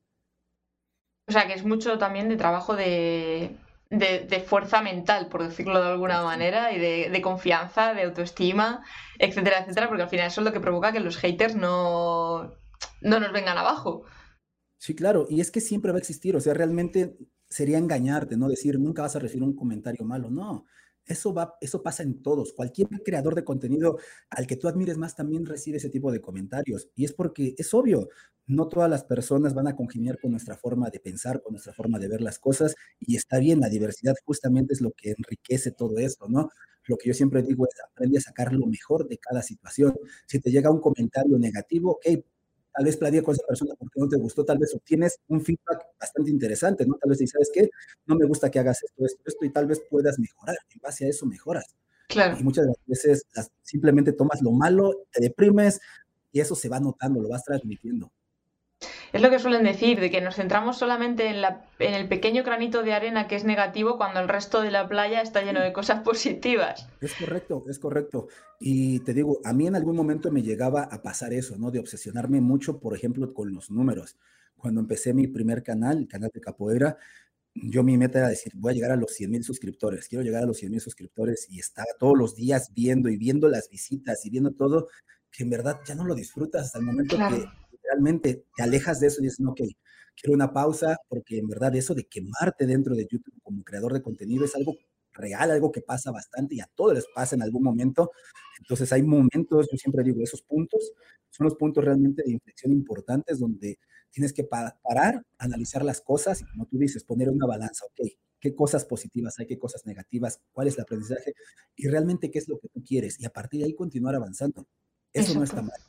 O 1.32 1.34
sea, 1.34 1.48
que 1.48 1.54
es 1.54 1.64
mucho 1.64 1.98
también 1.98 2.28
de 2.28 2.36
trabajo 2.36 2.76
de, 2.76 3.56
fuerza 4.46 4.82
mental, 4.82 5.30
por 5.30 5.42
decirlo 5.42 5.82
de 5.82 5.88
alguna 5.88 6.24
manera, 6.24 6.74
y 6.74 6.78
de, 6.78 7.22
confianza, 7.22 7.94
de 7.94 8.04
autoestima, 8.04 8.84
etcétera, 9.18 9.60
etcétera, 9.60 9.88
porque 9.88 10.04
al 10.04 10.10
final 10.10 10.28
eso 10.28 10.42
es 10.42 10.46
lo 10.46 10.52
que 10.52 10.60
provoca 10.60 10.92
que 10.92 11.00
los 11.00 11.16
haters 11.16 11.56
no, 11.56 12.52
no 13.00 13.20
nos 13.22 13.32
vengan 13.32 13.58
abajo. 13.58 14.04
Sí, 14.78 14.94
claro, 14.94 15.26
y 15.30 15.40
es 15.40 15.52
que 15.52 15.62
siempre 15.62 15.94
va 15.94 16.00
a 16.00 16.00
existir, 16.00 16.36
o 16.36 16.42
sea, 16.42 16.54
realmente 16.54 17.16
sería 17.48 17.78
engañarte, 17.78 18.36
¿no? 18.36 18.50
Decir, 18.50 18.78
nunca 18.78 19.04
vas 19.04 19.16
a 19.16 19.20
recibir 19.20 19.44
un 19.44 19.56
comentario 19.56 20.04
malo, 20.04 20.30
no. 20.30 20.66
Eso, 21.06 21.34
va, 21.34 21.56
eso 21.62 21.82
pasa 21.84 22.04
en 22.04 22.22
todos. 22.22 22.54
Cualquier 22.54 22.88
creador 23.04 23.36
de 23.36 23.44
contenido 23.44 23.98
al 24.30 24.48
que 24.48 24.56
tú 24.56 24.68
admires 24.68 24.98
más 24.98 25.16
también 25.16 25.46
recibe 25.46 25.78
ese 25.78 25.90
tipo 25.90 26.12
de 26.12 26.22
comentarios. 26.22 26.90
Y 26.96 27.06
es 27.06 27.14
porque 27.14 27.56
es 27.58 27.74
obvio, 27.74 28.10
no 28.48 28.68
todas 28.68 28.90
las 28.90 29.04
personas 29.04 29.54
van 29.54 29.68
a 29.68 29.76
congeniar 29.76 30.20
con 30.20 30.32
nuestra 30.32 30.58
forma 30.58 30.90
de 30.90 31.00
pensar, 31.00 31.42
con 31.42 31.54
nuestra 31.54 31.74
forma 31.74 32.00
de 32.00 32.08
ver 32.08 32.22
las 32.22 32.40
cosas. 32.40 32.76
Y 33.00 33.16
está 33.16 33.40
bien, 33.40 33.60
la 33.60 33.70
diversidad 33.70 34.16
justamente 34.26 34.74
es 34.74 34.82
lo 34.82 34.92
que 34.92 35.12
enriquece 35.12 35.72
todo 35.72 35.98
esto, 35.98 36.28
¿no? 36.30 36.50
Lo 36.86 36.98
que 36.98 37.10
yo 37.10 37.14
siempre 37.14 37.44
digo 37.44 37.66
es 37.66 37.76
aprende 37.90 38.18
a 38.18 38.22
sacar 38.22 38.54
lo 38.54 38.66
mejor 38.68 39.08
de 39.08 39.18
cada 39.18 39.42
situación. 39.42 39.94
Si 40.28 40.40
te 40.40 40.52
llega 40.52 40.72
un 40.72 40.82
comentario 40.82 41.38
negativo, 41.38 41.92
ok, 41.94 42.24
tal 42.74 42.86
vez 42.86 42.98
platicas 42.98 43.26
con 43.26 43.36
esa 43.36 43.46
persona 43.48 43.74
porque 43.78 44.00
no 44.00 44.08
te 44.08 44.18
gustó, 44.18 44.46
tal 44.46 44.58
vez 44.58 44.74
obtienes 44.74 45.20
un 45.28 45.42
feedback 45.42 45.86
bastante 46.00 46.32
interesante, 46.32 46.86
¿no? 46.86 46.96
Tal 46.96 47.10
vez 47.10 47.20
dices, 47.20 47.34
¿sabes 47.34 47.52
qué? 47.54 47.70
No 48.06 48.16
me 48.16 48.26
gusta 48.26 48.50
que 48.50 48.60
hagas 48.60 48.84
esto, 48.84 49.06
esto, 49.06 49.22
esto, 49.26 49.46
y 49.46 49.50
tal 49.50 49.68
vez 49.68 49.82
puedas 49.90 50.20
mejorar. 50.20 50.56
En 50.74 50.80
base 50.82 51.06
a 51.06 51.10
eso 51.10 51.26
mejoras. 51.26 51.76
Claro. 52.08 52.38
Y 52.40 52.44
muchas 52.44 52.68
veces 52.86 53.26
simplemente 53.62 54.14
tomas 54.14 54.42
lo 54.42 54.52
malo, 54.52 55.06
te 55.12 55.22
deprimes 55.22 55.80
y 56.32 56.40
eso 56.40 56.56
se 56.56 56.70
va 56.70 56.80
notando, 56.80 57.22
lo 57.22 57.30
vas 57.30 57.44
transmitiendo. 57.44 58.12
Es 59.14 59.22
lo 59.22 59.30
que 59.30 59.40
suelen 59.40 59.64
decir, 59.64 60.00
de 60.00 60.10
que 60.10 60.22
nos 60.22 60.36
centramos 60.36 60.78
solamente 60.78 61.28
en, 61.28 61.42
la, 61.42 61.66
en 61.80 61.94
el 61.94 62.08
pequeño 62.08 62.44
granito 62.44 62.82
de 62.82 62.94
arena 62.94 63.28
que 63.28 63.36
es 63.36 63.44
negativo 63.44 63.98
cuando 63.98 64.22
el 64.22 64.30
resto 64.30 64.62
de 64.62 64.72
la 64.72 64.88
playa 64.88 65.22
está 65.22 65.42
lleno 65.42 65.62
de 65.62 65.74
cosas 65.74 66.00
positivas. 66.04 66.88
Es 67.02 67.14
correcto, 67.16 67.66
es 67.68 67.78
correcto. 67.80 68.28
Y 68.60 69.00
te 69.02 69.14
digo, 69.14 69.40
a 69.44 69.52
mí 69.52 69.68
en 69.68 69.76
algún 69.76 69.96
momento 69.96 70.32
me 70.32 70.44
llegaba 70.44 70.84
a 70.84 71.02
pasar 71.02 71.34
eso, 71.34 71.58
¿no? 71.58 71.72
De 71.72 71.80
obsesionarme 71.80 72.40
mucho, 72.40 72.80
por 72.80 72.96
ejemplo, 72.96 73.34
con 73.34 73.54
los 73.54 73.70
números. 73.70 74.18
Cuando 74.56 74.80
empecé 74.80 75.14
mi 75.14 75.28
primer 75.28 75.64
canal, 75.64 75.98
el 75.98 76.08
canal 76.08 76.30
de 76.34 76.40
Capoeira, 76.40 76.98
yo 77.54 77.84
mi 77.84 77.98
meta 77.98 78.20
era 78.20 78.30
decir, 78.30 78.54
voy 78.56 78.72
a 78.72 78.76
llegar 78.76 78.92
a 78.92 78.96
los 78.96 79.12
100 79.12 79.30
mil 79.30 79.44
suscriptores, 79.44 80.08
quiero 80.08 80.24
llegar 80.24 80.44
a 80.44 80.46
los 80.46 80.58
100 80.58 80.72
mil 80.72 80.80
suscriptores 80.80 81.48
y 81.50 81.60
estaba 81.60 81.88
todos 82.00 82.18
los 82.18 82.36
días 82.36 82.72
viendo 82.74 83.10
y 83.10 83.18
viendo 83.18 83.50
las 83.50 83.70
visitas 83.70 84.26
y 84.26 84.30
viendo 84.30 84.52
todo, 84.52 84.88
que 85.32 85.44
en 85.44 85.50
verdad 85.50 85.80
ya 85.86 85.96
no 85.96 86.06
lo 86.06 86.16
disfrutas 86.16 86.68
hasta 86.68 86.80
el 86.80 86.86
momento 86.86 87.18
que 87.18 87.46
realmente 87.92 88.46
te 88.56 88.64
alejas 88.64 89.00
de 89.00 89.08
eso 89.08 89.22
y 89.22 89.26
dices, 89.26 89.46
ok, 89.46 89.62
quiero 90.16 90.34
una 90.34 90.54
pausa, 90.54 90.98
porque 91.08 91.38
en 91.38 91.48
verdad 91.48 91.76
eso 91.76 91.94
de 91.94 92.06
quemarte 92.06 92.66
dentro 92.66 92.96
de 92.96 93.08
YouTube 93.10 93.34
como 93.42 93.64
creador 93.64 93.94
de 93.94 94.02
contenido 94.02 94.46
es 94.46 94.56
algo 94.56 94.76
real, 95.14 95.52
algo 95.52 95.72
que 95.72 95.82
pasa 95.82 96.12
bastante 96.12 96.56
y 96.56 96.62
a 96.62 96.70
todos 96.76 96.96
les 96.96 97.06
pasa 97.14 97.36
en 97.36 97.42
algún 97.42 97.64
momento. 97.64 98.12
Entonces 98.60 98.92
hay 98.94 99.04
momentos, 99.04 99.68
yo 99.72 99.78
siempre 99.78 100.04
digo, 100.04 100.22
esos 100.24 100.42
puntos 100.42 100.94
son 101.30 101.46
los 101.46 101.56
puntos 101.56 101.84
realmente 101.84 102.24
de 102.24 102.32
inflexión 102.32 102.72
importantes 102.72 103.40
donde 103.40 103.80
tienes 104.12 104.34
que 104.34 104.44
parar, 104.44 105.26
analizar 105.38 105.84
las 105.84 106.02
cosas 106.02 106.42
y 106.42 106.46
como 106.46 106.66
tú 106.66 106.78
dices, 106.78 107.04
poner 107.04 107.30
una 107.30 107.46
balanza, 107.46 107.86
ok, 107.86 108.08
qué 108.40 108.54
cosas 108.56 108.86
positivas 108.86 109.40
hay, 109.40 109.48
qué 109.48 109.58
cosas 109.58 109.86
negativas, 109.86 110.42
cuál 110.52 110.68
es 110.68 110.76
el 110.76 110.82
aprendizaje 110.82 111.34
y 111.76 111.88
realmente 111.88 112.30
qué 112.30 112.40
es 112.40 112.50
lo 112.50 112.60
que 112.60 112.68
tú 112.68 112.84
quieres 112.84 113.20
y 113.20 113.26
a 113.26 113.30
partir 113.30 113.62
de 113.62 113.68
ahí 113.68 113.76
continuar 113.76 114.16
avanzando. 114.16 114.68
Eso 115.14 115.34
no 115.34 115.44
está 115.44 115.62
mal. 115.62 115.80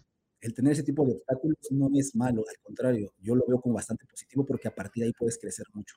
El 0.42 0.52
tener 0.54 0.72
ese 0.72 0.82
tipo 0.82 1.06
de 1.06 1.12
obstáculos 1.12 1.56
no 1.70 1.88
es 1.94 2.14
malo, 2.14 2.42
al 2.48 2.58
contrario, 2.62 3.12
yo 3.22 3.34
lo 3.34 3.44
veo 3.46 3.60
como 3.60 3.76
bastante 3.76 4.04
positivo 4.04 4.44
porque 4.44 4.68
a 4.68 4.74
partir 4.74 5.02
de 5.02 5.06
ahí 5.06 5.12
puedes 5.16 5.38
crecer 5.38 5.66
mucho. 5.72 5.94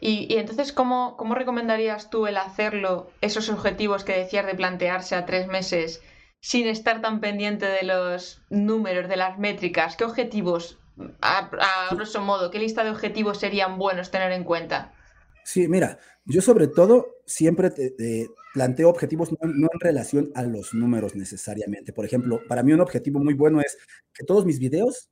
Y, 0.00 0.34
entonces, 0.36 0.72
¿cómo, 0.72 1.16
¿cómo, 1.16 1.34
recomendarías 1.34 2.10
tú 2.10 2.26
el 2.26 2.36
hacerlo, 2.38 3.10
esos 3.20 3.50
objetivos 3.50 4.04
que 4.04 4.16
decías 4.16 4.46
de 4.46 4.54
plantearse 4.54 5.14
a 5.14 5.26
tres 5.26 5.46
meses, 5.46 6.02
sin 6.40 6.66
estar 6.66 7.00
tan 7.00 7.20
pendiente 7.20 7.66
de 7.66 7.84
los 7.84 8.42
números, 8.50 9.08
de 9.08 9.16
las 9.16 9.38
métricas? 9.38 9.96
¿Qué 9.96 10.04
objetivos, 10.04 10.78
a, 11.20 11.50
grosso 11.94 12.20
modo, 12.20 12.50
qué 12.50 12.58
lista 12.58 12.82
de 12.82 12.90
objetivos 12.90 13.38
serían 13.38 13.78
buenos 13.78 14.10
tener 14.10 14.32
en 14.32 14.44
cuenta? 14.44 14.92
Sí, 15.44 15.68
mira, 15.68 15.98
yo 16.24 16.40
sobre 16.40 16.68
todo 16.68 17.06
siempre 17.26 17.70
te, 17.70 18.28
planteo 18.52 18.88
objetivos 18.90 19.32
no, 19.32 19.38
no, 19.42 19.68
en 19.72 19.80
relación 19.80 20.30
a 20.34 20.42
los 20.42 20.74
números 20.74 21.14
necesariamente. 21.14 21.92
Por 21.92 22.04
ejemplo, 22.04 22.40
para 22.48 22.62
mí 22.62 22.72
un 22.72 22.80
objetivo 22.80 23.20
muy 23.20 23.34
bueno 23.34 23.60
es 23.60 23.78
que 24.12 24.24
todos 24.24 24.44
mis 24.44 24.58
videos 24.58 25.10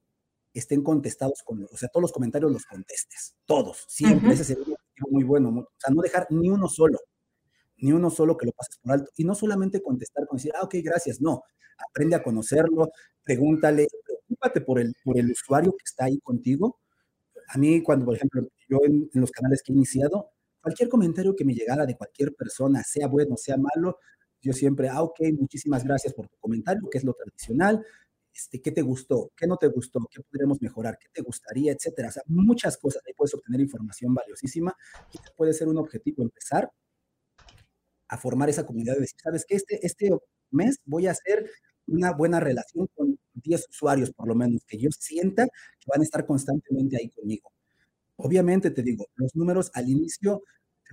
estén 0.52 0.82
contestados 0.82 1.42
con, 1.44 1.64
o 1.70 1.76
sea, 1.76 1.88
todos 1.88 2.02
los 2.02 2.12
comentarios 2.12 2.50
los 2.52 2.66
contestes, 2.66 3.36
todos, 3.46 3.84
siempre, 3.88 4.32
ese 4.32 4.44
sería 4.44 4.64
un 4.64 4.72
objetivo 4.72 5.08
muy 5.10 5.24
bueno, 5.24 5.48
o 5.50 5.68
sea, 5.78 5.94
no 5.94 6.02
dejar 6.02 6.26
ni 6.30 6.50
uno 6.50 6.68
solo, 6.68 6.98
ni 7.78 7.92
uno 7.92 8.10
solo 8.10 8.36
que 8.36 8.46
lo 8.46 8.52
pases 8.52 8.78
por 8.78 8.92
alto, 8.92 9.10
y 9.16 9.24
no 9.24 9.34
solamente 9.34 9.80
contestar 9.80 10.26
con 10.26 10.38
decir, 10.38 10.52
ah, 10.56 10.64
ok, 10.64 10.74
gracias, 10.82 11.20
no, 11.20 11.44
aprende 11.88 12.16
a 12.16 12.22
conocerlo, 12.22 12.90
pregúntale, 13.22 13.86
preocúpate 14.04 14.60
por 14.60 14.80
el, 14.80 14.94
por 15.04 15.18
el 15.18 15.30
usuario 15.30 15.72
que 15.72 15.84
está 15.84 16.06
ahí 16.06 16.18
contigo. 16.18 16.78
A 17.48 17.58
mí, 17.58 17.82
cuando, 17.82 18.04
por 18.04 18.16
ejemplo, 18.16 18.46
yo 18.68 18.78
en, 18.84 19.08
en 19.12 19.20
los 19.20 19.30
canales 19.30 19.62
que 19.62 19.72
he 19.72 19.76
iniciado, 19.76 20.30
cualquier 20.60 20.88
comentario 20.88 21.34
que 21.36 21.44
me 21.44 21.54
llegara 21.54 21.86
de 21.86 21.96
cualquier 21.96 22.34
persona, 22.34 22.82
sea 22.84 23.08
bueno, 23.08 23.36
sea 23.36 23.56
malo, 23.56 23.98
yo 24.42 24.52
siempre, 24.52 24.88
ah, 24.88 25.02
ok, 25.02 25.20
muchísimas 25.38 25.84
gracias 25.84 26.14
por 26.14 26.28
tu 26.28 26.36
comentario, 26.38 26.88
que 26.90 26.98
es 26.98 27.04
lo 27.04 27.12
tradicional, 27.14 27.84
este, 28.32 28.60
qué 28.62 28.70
te 28.72 28.82
gustó, 28.82 29.32
qué 29.36 29.46
no 29.46 29.56
te 29.56 29.66
gustó, 29.68 30.00
qué 30.10 30.22
podríamos 30.22 30.62
mejorar, 30.62 30.98
qué 30.98 31.08
te 31.12 31.22
gustaría, 31.22 31.72
etcétera. 31.72 32.08
O 32.08 32.12
sea, 32.12 32.22
muchas 32.26 32.78
cosas. 32.78 33.02
Ahí 33.06 33.12
puedes 33.14 33.34
obtener 33.34 33.60
información 33.60 34.14
valiosísima 34.14 34.74
y 35.12 35.18
puede 35.36 35.52
ser 35.52 35.68
un 35.68 35.78
objetivo 35.78 36.22
empezar 36.22 36.70
a 38.08 38.18
formar 38.18 38.48
esa 38.50 38.66
comunidad 38.66 38.94
de 38.94 39.00
decir, 39.00 39.18
sabes 39.22 39.44
que 39.46 39.54
este, 39.56 39.84
este 39.86 40.10
mes 40.50 40.78
voy 40.84 41.06
a 41.06 41.12
hacer 41.12 41.50
una 41.86 42.12
buena 42.12 42.40
relación 42.40 42.88
con 42.94 43.18
10 43.34 43.68
usuarios, 43.70 44.12
por 44.12 44.28
lo 44.28 44.34
menos, 44.34 44.64
que 44.66 44.78
yo 44.78 44.90
sienta 44.92 45.44
que 45.44 45.86
van 45.86 46.00
a 46.00 46.04
estar 46.04 46.26
constantemente 46.26 46.96
ahí 46.96 47.10
conmigo. 47.10 47.50
Obviamente, 48.22 48.70
te 48.70 48.82
digo, 48.82 49.06
los 49.16 49.34
números 49.34 49.70
al 49.74 49.88
inicio 49.88 50.42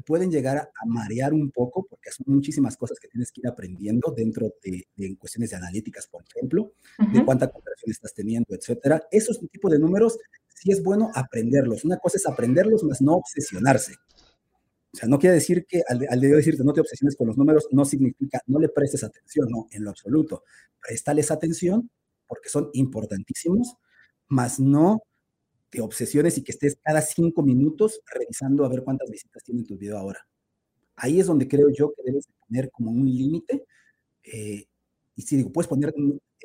pueden 0.05 0.31
llegar 0.31 0.57
a, 0.57 0.85
marear 0.85 1.33
un 1.33 1.51
poco 1.51 1.85
porque 1.89 2.11
son 2.11 2.25
muchísimas 2.27 2.77
cosas 2.77 2.99
que 2.99 3.07
tienes 3.07 3.31
que 3.31 3.41
ir 3.41 3.47
aprendiendo 3.47 4.13
dentro 4.15 4.53
de, 4.63 4.87
en 4.97 5.15
cuestiones 5.15 5.49
de 5.49 5.55
analíticas, 5.55 6.07
por 6.07 6.23
ejemplo, 6.23 6.73
de 7.11 7.25
cuánta 7.25 7.49
conversión 7.49 7.91
estás 7.91 8.13
teniendo, 8.13 8.53
etcétera. 8.53 9.07
Esos 9.11 9.39
tipos 9.51 9.71
de 9.71 9.79
números 9.79 10.17
sí 10.47 10.71
es 10.71 10.83
bueno 10.83 11.09
aprenderlos. 11.13 11.83
Una 11.83 11.97
cosa 11.97 12.17
es 12.17 12.27
aprenderlos, 12.27 12.83
más 12.83 13.01
no 13.01 13.15
obsesionarse. 13.15 13.95
O 14.93 14.97
sea, 14.97 15.09
no 15.09 15.19
quiere 15.19 15.35
decir 15.35 15.65
que 15.67 15.83
al, 15.87 16.05
al 16.09 16.19
de 16.19 16.29
decirte 16.29 16.63
no 16.63 16.73
te 16.73 16.81
obsesiones 16.81 17.15
con 17.15 17.27
los 17.27 17.37
números, 17.37 17.67
no 17.71 17.85
significa 17.85 18.41
no 18.47 18.59
le 18.59 18.69
prestes 18.69 19.03
atención, 19.03 19.47
no, 19.49 19.67
en 19.71 19.83
lo 19.83 19.89
absoluto. 19.89 20.43
Préstales 20.81 21.29
atención 21.31 21.89
porque 22.27 22.49
son 22.49 22.69
importantísimos, 22.73 23.75
más 24.27 24.59
no 24.59 25.01
te 25.69 25.81
obsesiones 25.81 26.37
y 26.37 26.43
que 26.43 26.51
estés 26.51 26.77
cada 26.81 27.01
cinco 27.01 27.43
minutos 27.43 28.01
revisando 28.13 28.65
a 28.65 28.69
ver 28.69 28.83
cuántas 28.83 29.09
visitas 29.09 29.43
tiene 29.43 29.63
tu 29.63 29.77
video 29.77 29.97
ahora. 29.97 30.19
Ahí 30.95 31.19
es 31.19 31.27
donde 31.27 31.47
creo 31.47 31.69
yo 31.69 31.93
que 31.93 32.03
debes 32.03 32.27
poner 32.47 32.71
como 32.71 32.91
un 32.91 33.05
límite. 33.05 33.65
Eh, 34.23 34.65
y 35.15 35.21
si 35.21 35.37
digo, 35.37 35.51
puedes 35.51 35.67
poner 35.67 35.93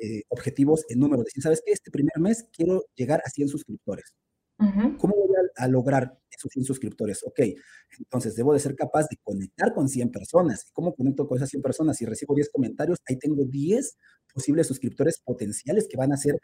eh, 0.01 0.23
objetivos 0.29 0.85
en 0.89 0.99
número, 0.99 1.23
decir, 1.23 1.41
¿sabes 1.41 1.61
qué? 1.65 1.71
Este 1.71 1.91
primer 1.91 2.19
mes 2.19 2.47
quiero 2.51 2.83
llegar 2.95 3.21
a 3.25 3.29
100 3.29 3.49
suscriptores. 3.49 4.13
¿Cómo 4.97 5.15
voy 5.15 5.35
a, 5.57 5.67
lograr 5.67 6.17
esos 6.29 6.49
100 6.51 6.65
suscriptores? 6.65 7.21
Ok, 7.23 7.39
entonces 7.97 8.35
debo 8.35 8.53
de 8.53 8.59
ser 8.59 8.75
capaz 8.75 9.07
de 9.09 9.17
conectar 9.21 9.73
con 9.73 9.89
100 9.89 10.11
personas. 10.11 10.69
¿Cómo 10.71 10.93
conecto 10.93 11.27
con 11.27 11.37
esas 11.37 11.49
100 11.49 11.61
personas? 11.61 11.97
Si 11.97 12.05
recibo 12.05 12.33
10 12.33 12.49
comentarios, 12.49 12.99
ahí 13.05 13.17
tengo 13.17 13.43
10 13.43 13.97
posibles 14.33 14.67
suscriptores 14.67 15.19
potenciales 15.19 15.87
que 15.89 15.97
van 15.97 16.13
a 16.13 16.17
ser 16.17 16.39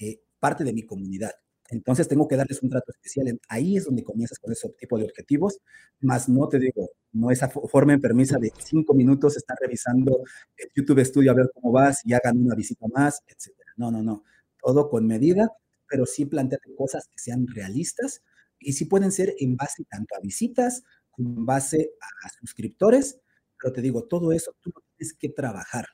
eh, 0.00 0.20
parte 0.38 0.64
de 0.64 0.72
mi 0.74 0.82
comunidad. 0.82 1.30
Entonces 1.70 2.08
tengo 2.08 2.28
que 2.28 2.36
darles 2.36 2.62
un 2.62 2.70
trato 2.70 2.92
especial. 2.92 3.38
Ahí 3.48 3.76
es 3.76 3.84
donde 3.84 4.04
comienzas 4.04 4.38
con 4.38 4.52
ese 4.52 4.68
tipo 4.78 4.98
de 4.98 5.04
objetivos, 5.04 5.60
más 6.00 6.28
no 6.28 6.48
te 6.48 6.58
digo, 6.58 6.90
no 7.12 7.30
esa 7.30 7.48
forma 7.48 7.96
permisa 7.98 8.38
de 8.38 8.52
cinco 8.58 8.94
minutos 8.94 9.36
estar 9.36 9.56
revisando 9.60 10.22
el 10.56 10.68
YouTube 10.74 11.04
Studio 11.04 11.32
a 11.32 11.34
ver 11.34 11.50
cómo 11.54 11.72
vas 11.72 12.00
y 12.04 12.12
hagan 12.12 12.38
una 12.44 12.54
visita 12.54 12.86
más, 12.94 13.22
etcétera. 13.26 13.72
No, 13.76 13.90
no, 13.90 14.02
no. 14.02 14.24
Todo 14.62 14.88
con 14.90 15.06
medida, 15.06 15.50
pero 15.88 16.06
sí 16.06 16.26
planteate 16.26 16.74
cosas 16.74 17.08
que 17.08 17.18
sean 17.18 17.46
realistas 17.46 18.22
y 18.58 18.72
sí 18.74 18.84
pueden 18.86 19.12
ser 19.12 19.34
en 19.38 19.56
base 19.56 19.84
tanto 19.88 20.14
a 20.16 20.20
visitas 20.20 20.82
como 21.10 21.30
en 21.30 21.46
base 21.46 21.92
a 22.00 22.28
suscriptores, 22.40 23.20
pero 23.60 23.72
te 23.72 23.80
digo, 23.80 24.04
todo 24.04 24.32
eso 24.32 24.54
tú 24.60 24.72
tienes 24.96 25.14
que 25.14 25.28
trabajar. 25.28 25.86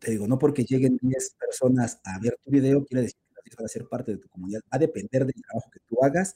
Te 0.00 0.12
digo, 0.12 0.26
no 0.28 0.38
porque 0.38 0.64
lleguen 0.64 0.98
10 1.02 1.34
personas 1.38 2.00
a 2.04 2.18
ver 2.20 2.38
tu 2.44 2.50
video, 2.50 2.84
quiere 2.84 3.02
decir 3.02 3.18
van 3.56 3.66
a 3.66 3.68
ser 3.68 3.86
parte 3.88 4.12
de 4.12 4.18
tu 4.18 4.28
comunidad. 4.28 4.60
Va 4.72 4.76
a 4.76 4.78
depender 4.78 5.24
del 5.24 5.42
trabajo 5.42 5.70
que 5.70 5.80
tú 5.88 5.98
hagas 6.02 6.34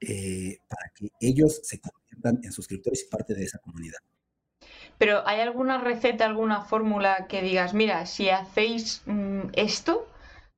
eh, 0.00 0.58
para 0.68 0.92
que 0.94 1.10
ellos 1.20 1.60
se 1.62 1.80
conviertan 1.80 2.40
en 2.44 2.52
suscriptores 2.52 3.04
y 3.04 3.08
parte 3.08 3.34
de 3.34 3.44
esa 3.44 3.58
comunidad. 3.58 3.98
Pero 4.98 5.26
¿hay 5.26 5.40
alguna 5.40 5.78
receta, 5.78 6.26
alguna 6.26 6.62
fórmula 6.62 7.26
que 7.28 7.42
digas, 7.42 7.74
mira, 7.74 8.06
si 8.06 8.30
hacéis 8.30 9.02
mm, 9.06 9.48
esto, 9.54 10.06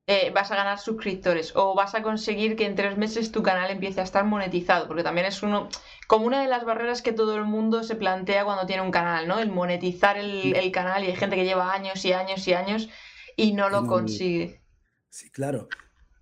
eh, 0.07 0.31
vas 0.35 0.51
a 0.51 0.57
ganar 0.57 0.79
suscriptores 0.79 1.55
o 1.55 1.75
vas 1.75 1.95
a 1.95 2.03
conseguir 2.03 2.57
que 2.57 2.67
en 2.67 2.75
tres 2.75 2.97
meses 2.97 3.31
tu 3.31 3.43
canal 3.43 3.71
empiece 3.71 4.01
a 4.01 4.05
estar 4.05 4.25
monetizado? 4.25 4.89
Porque 4.89 5.03
también 5.03 5.27
es 5.27 5.43
uno, 5.43 5.69
como 6.07 6.27
una 6.27 6.41
de 6.41 6.49
las 6.49 6.65
barreras 6.65 7.03
que 7.03 7.13
todo 7.13 7.37
el 7.37 7.45
mundo 7.45 7.83
se 7.83 7.97
plantea 7.97 8.45
cuando 8.45 8.67
tiene 8.67 8.83
un 8.83 8.91
canal, 8.91 9.29
¿no? 9.29 9.39
El 9.39 9.51
monetizar 9.51 10.17
el, 10.17 10.55
el 10.55 10.73
canal 10.73 11.05
y 11.05 11.09
hay 11.09 11.17
gente 11.17 11.37
que 11.37 11.45
lleva 11.45 11.73
años 11.73 12.05
y 12.05 12.13
años 12.13 12.47
y 12.49 12.55
años 12.55 12.89
y 13.37 13.53
no 13.53 13.69
lo 13.69 13.87
consigue. 13.87 14.61
Sí, 15.09 15.31
claro. 15.31 15.69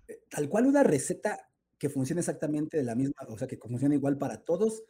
Eh, 0.07 0.21
tal 0.29 0.49
cual 0.49 0.65
una 0.65 0.83
receta 0.83 1.49
que 1.77 1.89
funcione 1.89 2.21
exactamente 2.21 2.77
de 2.77 2.83
la 2.83 2.95
misma, 2.95 3.15
o 3.27 3.37
sea, 3.37 3.47
que 3.47 3.57
funcione 3.57 3.95
igual 3.95 4.17
para 4.17 4.43
todos. 4.43 4.83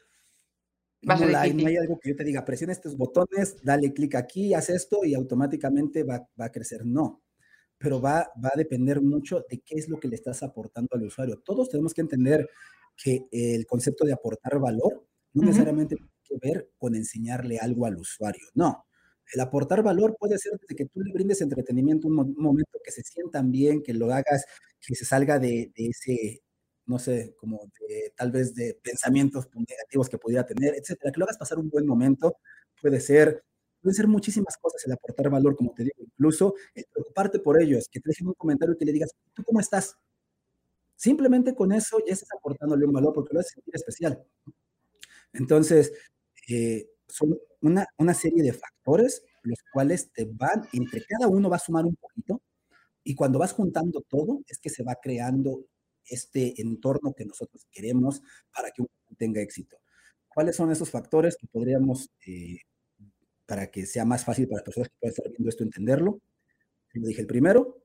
No, 1.01 1.13
hay, 1.13 1.77
algo 1.77 1.99
que 1.99 2.09
yo 2.09 2.15
te 2.15 2.23
diga, 2.23 2.43
presiona 2.43 2.73
estos 2.73 2.97
botones, 2.97 3.57
dale 3.63 3.93
clic 3.93 4.15
aquí, 4.15 4.53
haz 4.53 4.69
esto 4.69 5.05
y 5.05 5.13
automáticamente 5.13 6.03
va, 6.03 6.27
a 6.37 6.51
crecer. 6.51 6.85
No, 6.85 7.23
pero 7.77 8.01
va, 8.01 8.31
va 8.43 8.49
a 8.53 8.57
depender 8.57 9.01
mucho 9.01 9.45
de 9.47 9.59
qué 9.59 9.75
es 9.75 9.89
lo 9.89 9.99
que 9.99 10.07
le 10.07 10.15
estás 10.15 10.41
aportando 10.41 10.89
al 10.93 11.03
usuario. 11.03 11.39
Todos 11.43 11.69
tenemos 11.69 11.93
que 11.93 12.01
entender 12.01 12.49
que 12.95 13.27
el 13.31 13.65
concepto 13.67 14.05
de 14.05 14.13
aportar 14.13 14.59
valor 14.59 15.05
no 15.33 15.43
necesariamente 15.43 15.95
tiene 15.95 16.11
que 16.23 16.37
ver 16.41 16.71
con 16.77 16.95
enseñarle 16.95 17.59
algo 17.59 17.85
al 17.85 17.97
usuario. 17.97 18.47
No, 18.55 18.87
el 19.33 19.39
aportar 19.41 19.83
valor 19.83 20.15
puede 20.17 20.37
ser 20.37 20.53
desde 20.59 20.75
que 20.75 20.85
tú 20.85 21.01
le 21.01 21.11
brindes 21.11 21.41
entretenimiento, 21.41 22.07
un, 22.07 22.35
momento 22.37 22.79
que 22.83 22.91
se 22.91 23.01
sientan 23.03 23.51
bien, 23.51 23.83
que 23.83 23.93
lo 23.93 24.11
hagas, 24.13 24.45
que 24.79 24.95
se 24.95 25.05
salga 25.05 25.39
de, 25.39 25.71
ese, 25.75 26.41
no 26.85 26.99
sé, 26.99 27.35
como 27.37 27.69
tal 28.15 28.31
vez 28.31 28.55
de 28.55 28.79
pensamientos 28.81 29.47
negativos 29.53 30.09
que 30.09 30.17
pudiera 30.17 30.45
tener, 30.45 30.75
etcétera, 30.75 31.11
que 31.11 31.19
lo 31.19 31.25
hagas 31.25 31.37
pasar 31.37 31.59
un 31.59 31.69
buen 31.69 31.85
momento, 31.85 32.37
puede 32.81 32.99
ser, 32.99 33.43
puede 33.81 33.95
ser 33.95 34.07
muchísimas 34.07 34.57
cosas 34.57 34.85
el 34.85 34.93
aportar 34.93 35.29
valor, 35.29 35.55
como 35.55 35.73
te 35.73 35.83
digo, 35.83 35.97
incluso 35.99 36.55
el 36.73 36.85
preocuparte 36.91 37.39
por 37.39 37.61
ellos, 37.61 37.87
que 37.91 37.99
te 37.99 38.09
dejen 38.09 38.27
un 38.27 38.33
comentario 38.33 38.75
y 38.75 38.77
que 38.77 38.85
le 38.85 38.93
digas, 38.93 39.11
¿tú 39.33 39.43
cómo 39.43 39.59
estás? 39.59 39.95
Simplemente 40.95 41.53
con 41.53 41.71
eso 41.71 41.99
ya 42.05 42.13
estás 42.13 42.29
aportándole 42.37 42.85
un 42.85 42.93
valor 42.93 43.13
porque 43.13 43.33
lo 43.33 43.39
hace 43.39 43.51
sentir 43.51 43.75
especial. 43.75 44.23
Entonces, 45.33 45.93
eh, 46.49 46.87
son 47.07 47.37
una, 47.61 47.87
una 47.97 48.13
serie 48.13 48.43
de 48.43 48.53
factores 48.53 49.23
los 49.47 49.59
cuales 49.71 50.11
te 50.11 50.25
van, 50.25 50.67
entre 50.73 51.03
cada 51.05 51.27
uno 51.27 51.49
va 51.49 51.55
a 51.55 51.59
sumar 51.59 51.85
un 51.85 51.95
poquito, 51.95 52.41
y 53.03 53.15
cuando 53.15 53.39
vas 53.39 53.53
juntando 53.53 54.01
todo, 54.01 54.41
es 54.47 54.59
que 54.59 54.69
se 54.69 54.83
va 54.83 54.97
creando 55.01 55.65
este 56.05 56.61
entorno 56.61 57.13
que 57.13 57.25
nosotros 57.25 57.65
queremos 57.71 58.21
para 58.53 58.71
que 58.71 58.81
uno 58.81 58.89
tenga 59.17 59.41
éxito. 59.41 59.77
¿Cuáles 60.27 60.55
son 60.55 60.71
esos 60.71 60.89
factores 60.89 61.37
que 61.37 61.47
podríamos, 61.47 62.11
eh, 62.25 62.59
para 63.45 63.67
que 63.71 63.85
sea 63.85 64.05
más 64.05 64.25
fácil 64.25 64.47
para 64.47 64.57
las 64.57 64.65
personas 64.65 64.89
que 64.89 64.95
puedan 64.99 65.11
estar 65.11 65.29
viendo 65.29 65.49
esto, 65.49 65.63
entenderlo? 65.63 66.19
Como 66.93 67.07
dije, 67.07 67.21
el 67.21 67.27
primero, 67.27 67.81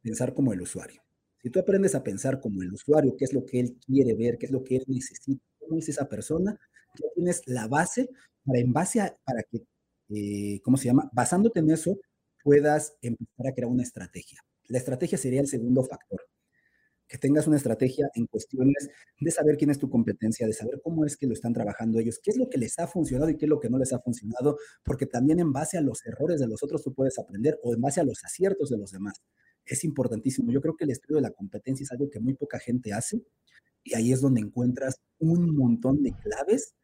pensar 0.00 0.34
como 0.34 0.52
el 0.52 0.62
usuario. 0.62 1.02
Si 1.42 1.50
tú 1.50 1.58
aprendes 1.58 1.94
a 1.96 2.04
pensar 2.04 2.40
como 2.40 2.62
el 2.62 2.72
usuario, 2.72 3.16
qué 3.16 3.24
es 3.24 3.32
lo 3.32 3.44
que 3.44 3.58
él 3.60 3.76
quiere 3.84 4.14
ver, 4.14 4.38
qué 4.38 4.46
es 4.46 4.52
lo 4.52 4.62
que 4.62 4.76
él 4.76 4.84
necesita, 4.86 5.44
cómo 5.58 5.78
es 5.78 5.88
esa 5.88 6.08
persona, 6.08 6.58
ya 6.94 7.08
tienes 7.14 7.42
la 7.46 7.66
base 7.66 8.10
para 8.44 8.60
en 8.60 8.72
base 8.72 9.00
a, 9.00 9.16
para 9.24 9.42
que, 9.42 9.64
eh, 10.10 10.60
¿cómo 10.62 10.76
se 10.76 10.86
llama? 10.86 11.10
Basándote 11.12 11.60
en 11.60 11.70
eso, 11.70 11.98
puedas 12.42 12.96
empezar 13.02 13.46
a 13.48 13.54
crear 13.54 13.70
una 13.70 13.82
estrategia. 13.82 14.40
La 14.68 14.78
estrategia 14.78 15.18
sería 15.18 15.40
el 15.40 15.48
segundo 15.48 15.82
factor. 15.84 16.20
Que 17.08 17.18
tengas 17.18 17.46
una 17.46 17.58
estrategia 17.58 18.08
en 18.14 18.26
cuestiones 18.26 18.88
de 19.20 19.30
saber 19.30 19.58
quién 19.58 19.70
es 19.70 19.78
tu 19.78 19.90
competencia, 19.90 20.46
de 20.46 20.54
saber 20.54 20.80
cómo 20.82 21.04
es 21.04 21.18
que 21.18 21.26
lo 21.26 21.34
están 21.34 21.52
trabajando 21.52 21.98
ellos, 21.98 22.18
qué 22.22 22.30
es 22.30 22.38
lo 22.38 22.48
que 22.48 22.56
les 22.56 22.78
ha 22.78 22.86
funcionado 22.86 23.30
y 23.30 23.36
qué 23.36 23.44
es 23.44 23.50
lo 23.50 23.60
que 23.60 23.68
no 23.68 23.78
les 23.78 23.92
ha 23.92 24.00
funcionado, 24.00 24.56
porque 24.82 25.04
también 25.04 25.38
en 25.38 25.52
base 25.52 25.76
a 25.76 25.82
los 25.82 26.06
errores 26.06 26.40
de 26.40 26.48
los 26.48 26.62
otros 26.62 26.82
tú 26.82 26.94
puedes 26.94 27.18
aprender 27.18 27.58
o 27.62 27.74
en 27.74 27.82
base 27.82 28.00
a 28.00 28.04
los 28.04 28.24
aciertos 28.24 28.70
de 28.70 28.78
los 28.78 28.92
demás. 28.92 29.20
Es 29.66 29.84
importantísimo. 29.84 30.50
Yo 30.52 30.62
creo 30.62 30.74
que 30.74 30.84
el 30.84 30.90
estudio 30.90 31.16
de 31.16 31.22
la 31.22 31.32
competencia 31.32 31.84
es 31.84 31.92
algo 31.92 32.08
que 32.08 32.18
muy 32.18 32.34
poca 32.34 32.58
gente 32.58 32.94
hace 32.94 33.22
y 33.84 33.94
ahí 33.94 34.12
es 34.12 34.22
donde 34.22 34.40
encuentras 34.40 34.96
un 35.18 35.54
montón 35.54 36.02
de 36.02 36.12
claves 36.12 36.74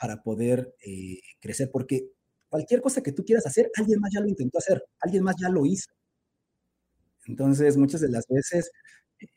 para 0.00 0.22
poder 0.22 0.74
eh, 0.86 1.20
crecer, 1.40 1.70
porque 1.72 2.10
cualquier 2.48 2.80
cosa 2.82 3.02
que 3.02 3.12
tú 3.12 3.24
quieras 3.24 3.46
hacer, 3.46 3.70
alguien 3.76 4.00
más 4.00 4.10
ya 4.14 4.20
lo 4.20 4.28
intentó 4.28 4.58
hacer, 4.58 4.82
alguien 5.00 5.24
más 5.24 5.36
ya 5.40 5.50
lo 5.50 5.66
hizo. 5.66 5.90
Entonces, 7.26 7.76
muchas 7.76 8.00
de 8.00 8.08
las 8.08 8.26
veces 8.28 8.70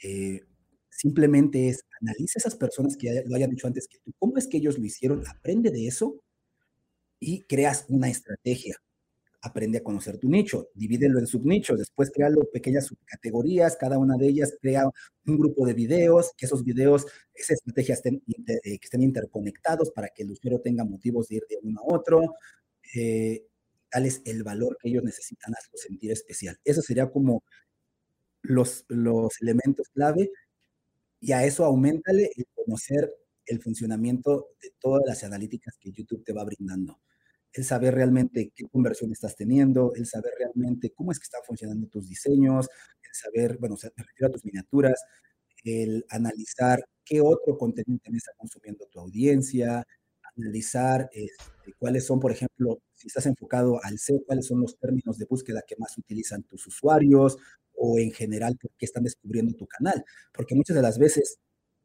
eh, 0.03 0.41
simplemente 0.89 1.69
es 1.69 1.83
analiza 2.01 2.39
esas 2.39 2.55
personas 2.55 2.97
que 2.97 3.23
lo 3.25 3.35
hayan 3.35 3.49
dicho 3.49 3.67
antes 3.67 3.87
que 3.87 3.99
tú, 4.03 4.13
cómo 4.19 4.37
es 4.37 4.47
que 4.47 4.57
ellos 4.57 4.77
lo 4.77 4.85
hicieron, 4.85 5.23
aprende 5.27 5.71
de 5.71 5.87
eso 5.87 6.21
y 7.19 7.43
creas 7.43 7.85
una 7.89 8.09
estrategia. 8.09 8.75
Aprende 9.45 9.79
a 9.79 9.83
conocer 9.83 10.17
tu 10.17 10.29
nicho, 10.29 10.69
divídelo 10.73 11.19
en 11.19 11.27
subnichos, 11.27 11.77
después 11.77 12.09
créalo 12.11 12.49
pequeñas 12.51 12.85
subcategorías, 12.85 13.75
cada 13.75 13.97
una 13.99 14.15
de 14.17 14.27
ellas 14.29 14.53
crea 14.61 14.85
un 15.25 15.37
grupo 15.37 15.65
de 15.67 15.73
videos, 15.73 16.31
que 16.37 16.45
esos 16.45 16.63
videos, 16.63 17.05
esas 17.33 17.57
estrategias 17.57 17.97
estén, 17.97 18.23
eh, 18.47 18.79
que 18.79 18.85
estén 18.85 19.03
interconectados 19.03 19.91
para 19.91 20.07
que 20.09 20.23
el 20.23 20.31
usuario 20.31 20.61
tenga 20.61 20.85
motivos 20.85 21.27
de 21.27 21.35
ir 21.35 21.43
de 21.49 21.59
uno 21.61 21.81
a 21.81 21.93
otro, 21.93 22.35
eh, 22.95 23.45
darles 23.91 24.21
el 24.25 24.43
valor 24.43 24.77
que 24.81 24.89
ellos 24.89 25.03
necesitan, 25.03 25.53
hazlo 25.55 25.77
sentir 25.77 26.11
especial. 26.11 26.57
Eso 26.63 26.81
sería 26.81 27.11
como 27.11 27.43
los, 28.43 28.85
los 28.87 29.41
elementos 29.41 29.89
clave 29.89 30.31
y 31.19 31.31
a 31.33 31.45
eso 31.45 31.65
aumentale 31.65 32.31
el 32.35 32.45
conocer 32.53 33.13
el 33.45 33.61
funcionamiento 33.61 34.49
de 34.61 34.73
todas 34.79 35.03
las 35.05 35.23
analíticas 35.23 35.77
que 35.79 35.91
YouTube 35.91 36.23
te 36.23 36.33
va 36.33 36.43
brindando. 36.45 36.99
El 37.53 37.63
saber 37.65 37.95
realmente 37.95 38.51
qué 38.55 38.65
conversión 38.71 39.11
estás 39.11 39.35
teniendo, 39.35 39.93
el 39.95 40.07
saber 40.07 40.33
realmente 40.37 40.91
cómo 40.95 41.11
es 41.11 41.19
que 41.19 41.25
están 41.25 41.41
funcionando 41.45 41.87
tus 41.87 42.07
diseños, 42.07 42.67
el 43.03 43.13
saber, 43.13 43.57
bueno, 43.59 43.75
me 43.95 44.03
refiero 44.03 44.27
a 44.27 44.31
tus 44.31 44.43
miniaturas, 44.45 45.03
el 45.63 46.05
analizar 46.09 46.83
qué 47.05 47.21
otro 47.21 47.57
contenido 47.57 47.99
también 48.03 48.17
está 48.17 48.31
consumiendo 48.37 48.85
tu 48.87 48.99
audiencia, 48.99 49.85
analizar 50.35 51.09
este, 51.13 51.73
cuáles 51.77 52.05
son, 52.05 52.19
por 52.19 52.31
ejemplo, 52.31 52.79
si 52.93 53.07
estás 53.07 53.25
enfocado 53.25 53.79
al 53.83 53.99
SEO, 53.99 54.23
cuáles 54.25 54.47
son 54.47 54.61
los 54.61 54.77
términos 54.77 55.17
de 55.17 55.25
búsqueda 55.25 55.61
que 55.67 55.75
más 55.77 55.97
utilizan 55.97 56.43
tus 56.43 56.65
usuarios 56.67 57.37
o 57.73 57.99
en 57.99 58.11
general 58.11 58.57
por 58.59 58.71
qué 58.77 58.85
están 58.85 59.03
descubriendo 59.03 59.53
tu 59.55 59.67
canal. 59.67 60.03
Porque 60.33 60.55
muchas 60.55 60.75
de 60.75 60.81
las 60.81 60.97
veces 60.97 61.37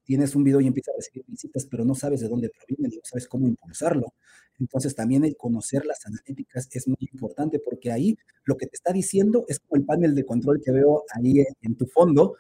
tienes 0.09 0.35
un 0.35 0.43
video 0.43 0.59
y 0.63 0.67
empiezas 0.67 0.95
a 0.95 0.97
recibir 0.97 1.23
visitas, 1.29 1.67
pero 1.67 1.85
no 1.85 1.95
sabes 1.95 2.21
de 2.21 2.29
dónde 2.29 2.49
provienen 2.49 2.91
no 2.97 3.03
sabes 3.05 3.29
cómo 3.29 3.47
impulsarlo. 3.47 4.15
Entonces 4.59 4.95
también 4.95 5.23
el 5.23 5.37
conocer 5.37 5.85
las 5.85 6.07
analíticas 6.07 6.67
es 6.73 6.89
muy 6.89 6.97
importante 7.13 7.59
porque 7.59 7.93
ahí 7.93 8.17
lo 8.45 8.57
que 8.57 8.67
te 8.67 8.75
está 8.75 8.91
diciendo 8.91 9.45
es 9.49 9.59
como 9.61 9.79
el 9.79 9.85
panel 9.85 10.15
de 10.15 10.25
control 10.25 10.63
que 10.65 10.73
veo 10.73 11.05
ahí 11.15 11.45
en 11.61 11.77
tu 11.77 11.87
fondo, 11.87 12.37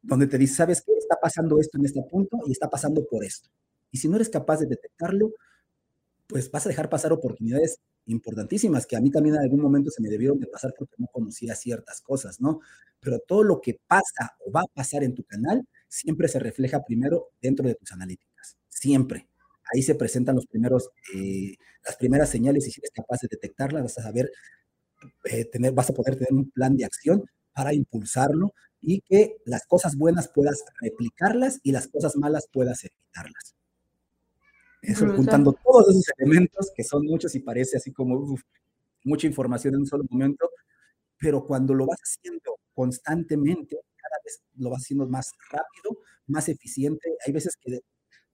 donde 0.00 0.26
te 0.26 0.38
dice, 0.38 0.54
¿sabes 0.54 0.80
qué? 0.80 0.94
Está 0.94 1.16
pasando 1.20 1.60
esto 1.60 1.76
en 1.76 1.84
este 1.84 2.02
punto 2.10 2.38
y 2.46 2.52
está 2.52 2.70
pasando 2.70 3.04
por 3.04 3.22
esto. 3.22 3.50
Y 3.90 3.98
si 3.98 4.08
no 4.08 4.16
eres 4.16 4.30
capaz 4.30 4.60
de 4.60 4.66
detectarlo, 4.66 5.34
pues 6.26 6.50
vas 6.50 6.64
a 6.64 6.70
dejar 6.70 6.88
pasar 6.88 7.12
oportunidades 7.12 7.80
importantísimas 8.06 8.86
que 8.86 8.96
a 8.96 9.00
mí 9.02 9.10
también 9.10 9.34
en 9.34 9.42
algún 9.42 9.60
momento 9.60 9.90
se 9.90 10.00
me 10.00 10.08
debieron 10.08 10.38
de 10.38 10.46
pasar 10.46 10.72
porque 10.78 10.94
no 10.96 11.06
conocía 11.12 11.54
ciertas 11.54 12.00
cosas, 12.00 12.40
¿no? 12.40 12.60
Pero 13.00 13.18
todo 13.18 13.42
lo 13.42 13.60
que 13.60 13.78
pasa 13.86 14.38
o 14.46 14.50
va 14.50 14.62
a 14.62 14.74
pasar 14.74 15.04
en 15.04 15.14
tu 15.14 15.22
canal 15.24 15.66
siempre 15.94 16.26
se 16.26 16.40
refleja 16.40 16.84
primero 16.84 17.30
dentro 17.40 17.66
de 17.66 17.76
tus 17.76 17.92
analíticas, 17.92 18.56
siempre. 18.68 19.28
Ahí 19.72 19.82
se 19.82 19.94
presentan 19.94 20.34
los 20.34 20.46
primeros, 20.46 20.90
eh, 21.14 21.54
las 21.84 21.96
primeras 21.96 22.30
señales 22.30 22.66
y 22.66 22.72
si 22.72 22.80
eres 22.80 22.90
capaz 22.90 23.20
de 23.22 23.28
detectarlas 23.30 23.82
vas 23.82 23.98
a 23.98 24.02
saber, 24.02 24.30
eh, 25.24 25.44
tener, 25.44 25.72
vas 25.72 25.90
a 25.90 25.94
poder 25.94 26.16
tener 26.16 26.32
un 26.32 26.50
plan 26.50 26.76
de 26.76 26.84
acción 26.84 27.24
para 27.52 27.72
impulsarlo 27.72 28.52
y 28.80 29.02
que 29.02 29.36
las 29.46 29.66
cosas 29.66 29.96
buenas 29.96 30.28
puedas 30.28 30.64
replicarlas 30.80 31.60
y 31.62 31.70
las 31.70 31.86
cosas 31.86 32.16
malas 32.16 32.48
puedas 32.52 32.84
evitarlas. 32.84 33.54
Eso, 34.82 35.06
juntando 35.14 35.56
todos 35.64 35.88
esos 35.88 36.04
elementos, 36.18 36.70
que 36.74 36.84
son 36.84 37.06
muchos 37.06 37.34
y 37.36 37.40
parece 37.40 37.78
así 37.78 37.92
como 37.92 38.36
mucha 39.04 39.26
información 39.26 39.74
en 39.74 39.80
un 39.80 39.86
solo 39.86 40.04
momento, 40.10 40.50
pero 41.18 41.46
cuando 41.46 41.72
lo 41.72 41.86
vas 41.86 42.00
haciendo 42.02 42.58
constantemente, 42.74 43.78
vez 44.24 44.42
lo 44.56 44.70
vas 44.70 44.82
haciendo 44.82 45.06
más 45.08 45.32
rápido, 45.50 45.98
más 46.26 46.48
eficiente. 46.48 47.16
Hay 47.26 47.32
veces 47.32 47.56
que 47.60 47.80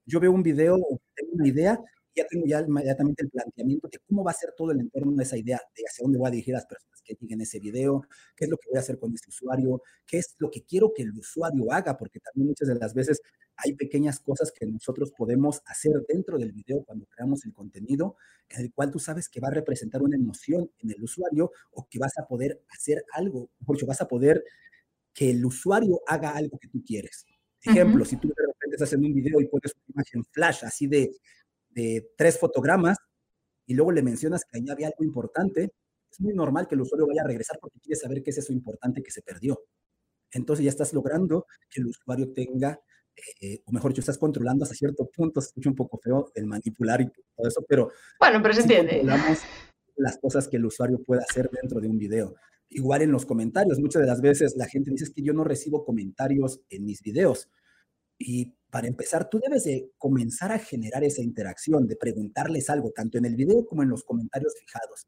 yo 0.05 0.19
veo 0.19 0.31
un 0.31 0.43
video 0.43 0.75
o 0.75 0.99
tengo 1.15 1.33
una 1.33 1.47
idea 1.47 1.79
ya 2.15 2.25
tengo 2.27 2.45
ya 2.45 2.61
inmediatamente 2.61 3.23
el 3.23 3.29
planteamiento 3.29 3.87
de 3.87 3.99
cómo 4.07 4.23
va 4.23 4.31
a 4.31 4.33
ser 4.33 4.53
todo 4.57 4.71
el 4.71 4.81
entorno 4.81 5.13
de 5.13 5.23
esa 5.23 5.37
idea, 5.37 5.61
de 5.75 5.83
hacia 5.87 6.03
dónde 6.03 6.17
voy 6.17 6.27
a 6.27 6.31
dirigir 6.31 6.55
a 6.55 6.57
las 6.57 6.65
personas 6.65 7.01
que 7.03 7.15
lleguen 7.19 7.41
ese 7.41 7.59
video, 7.59 8.03
qué 8.35 8.45
es 8.45 8.51
lo 8.51 8.57
que 8.57 8.69
voy 8.69 8.77
a 8.77 8.81
hacer 8.81 8.99
con 8.99 9.13
este 9.13 9.29
usuario, 9.29 9.81
qué 10.05 10.17
es 10.17 10.35
lo 10.39 10.51
que 10.51 10.63
quiero 10.63 10.93
que 10.93 11.03
el 11.03 11.11
usuario 11.11 11.71
haga, 11.71 11.97
porque 11.97 12.19
también 12.19 12.49
muchas 12.49 12.67
de 12.67 12.75
las 12.75 12.93
veces 12.93 13.21
hay 13.55 13.73
pequeñas 13.73 14.19
cosas 14.19 14.51
que 14.51 14.65
nosotros 14.65 15.11
podemos 15.11 15.61
hacer 15.65 15.93
dentro 16.07 16.37
del 16.37 16.51
video 16.51 16.83
cuando 16.83 17.05
creamos 17.05 17.45
el 17.45 17.53
contenido, 17.53 18.15
en 18.49 18.61
el 18.61 18.73
cual 18.73 18.91
tú 18.91 18.99
sabes 18.99 19.29
que 19.29 19.39
va 19.39 19.47
a 19.49 19.51
representar 19.51 20.01
una 20.01 20.15
emoción 20.15 20.69
en 20.79 20.91
el 20.91 21.03
usuario 21.03 21.51
o 21.71 21.87
que 21.89 21.99
vas 21.99 22.17
a 22.17 22.27
poder 22.27 22.61
hacer 22.69 23.05
algo, 23.13 23.49
ejemplo, 23.61 23.87
vas 23.87 24.01
a 24.01 24.07
poder 24.07 24.43
que 25.13 25.31
el 25.31 25.45
usuario 25.45 25.99
haga 26.07 26.31
algo 26.31 26.57
que 26.57 26.67
tú 26.67 26.83
quieres. 26.85 27.25
Ejemplo, 27.63 28.05
si 28.05 28.17
tú 28.17 28.27
de 28.29 28.47
repente 28.47 28.75
estás 28.75 28.93
en 28.93 29.05
un 29.05 29.13
video 29.13 29.39
y 29.39 29.47
pones 29.47 29.73
una 29.75 29.93
imagen 29.93 30.25
flash 30.31 30.65
así 30.65 30.87
de 30.87 31.11
de 31.73 32.11
tres 32.17 32.37
fotogramas 32.37 32.97
y 33.65 33.73
luego 33.73 33.91
le 33.91 34.01
mencionas 34.01 34.43
que 34.45 34.57
ahí 34.57 34.69
había 34.69 34.87
algo 34.87 35.03
importante, 35.03 35.71
es 36.11 36.19
muy 36.19 36.33
normal 36.33 36.67
que 36.67 36.75
el 36.75 36.81
usuario 36.81 37.07
vaya 37.07 37.21
a 37.23 37.27
regresar 37.27 37.57
porque 37.59 37.79
quiere 37.79 37.99
saber 37.99 38.21
qué 38.21 38.31
es 38.31 38.37
eso 38.37 38.51
importante 38.51 39.01
que 39.01 39.11
se 39.11 39.21
perdió. 39.21 39.61
Entonces 40.31 40.65
ya 40.65 40.69
estás 40.69 40.93
logrando 40.93 41.45
que 41.69 41.81
el 41.81 41.87
usuario 41.87 42.33
tenga, 42.33 42.79
eh, 43.41 43.61
o 43.65 43.71
mejor 43.71 43.91
dicho, 43.91 44.01
estás 44.01 44.17
controlando 44.17 44.63
hasta 44.63 44.75
cierto 44.75 45.09
punto, 45.09 45.41
se 45.41 45.47
escucha 45.47 45.69
un 45.69 45.75
poco 45.75 45.97
feo 45.97 46.31
el 46.35 46.45
manipular 46.47 47.01
y 47.01 47.05
todo 47.05 47.47
eso, 47.47 47.65
pero... 47.67 47.91
Bueno, 48.19 48.41
pero 48.41 48.53
se 48.53 48.61
entiende. 48.61 49.03
las 49.95 50.17
cosas 50.17 50.47
que 50.47 50.57
el 50.57 50.65
usuario 50.65 51.01
puede 51.03 51.21
hacer 51.21 51.49
dentro 51.49 51.79
de 51.79 51.87
un 51.87 51.97
video. 51.97 52.35
Igual 52.73 53.01
en 53.01 53.11
los 53.11 53.25
comentarios, 53.25 53.79
muchas 53.79 54.01
de 54.01 54.07
las 54.07 54.21
veces 54.21 54.55
la 54.55 54.65
gente 54.65 54.91
dice 54.91 55.11
que 55.13 55.21
yo 55.21 55.33
no 55.33 55.43
recibo 55.43 55.83
comentarios 55.83 56.61
en 56.69 56.85
mis 56.85 57.01
videos. 57.01 57.49
Y 58.17 58.53
para 58.69 58.87
empezar, 58.87 59.29
tú 59.29 59.41
debes 59.43 59.65
de 59.65 59.91
comenzar 59.97 60.53
a 60.53 60.59
generar 60.59 61.03
esa 61.03 61.21
interacción, 61.21 61.85
de 61.85 61.97
preguntarles 61.97 62.69
algo, 62.69 62.91
tanto 62.91 63.17
en 63.17 63.25
el 63.25 63.35
video 63.35 63.65
como 63.65 63.83
en 63.83 63.89
los 63.89 64.05
comentarios 64.05 64.53
fijados. 64.57 65.05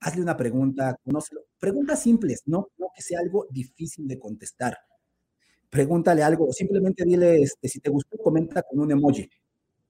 Hazle 0.00 0.20
una 0.20 0.36
pregunta, 0.36 0.94
conócelo. 1.02 1.46
Preguntas 1.58 2.02
simples, 2.02 2.42
no, 2.44 2.68
no 2.76 2.88
que 2.94 3.00
sea 3.00 3.20
algo 3.20 3.46
difícil 3.50 4.06
de 4.06 4.18
contestar. 4.18 4.76
Pregúntale 5.70 6.22
algo 6.22 6.48
o 6.48 6.52
simplemente 6.52 7.02
dile, 7.04 7.40
este, 7.40 7.66
si 7.68 7.80
te 7.80 7.88
gustó, 7.88 8.18
comenta 8.18 8.62
con 8.62 8.78
un 8.78 8.92
emoji. 8.92 9.30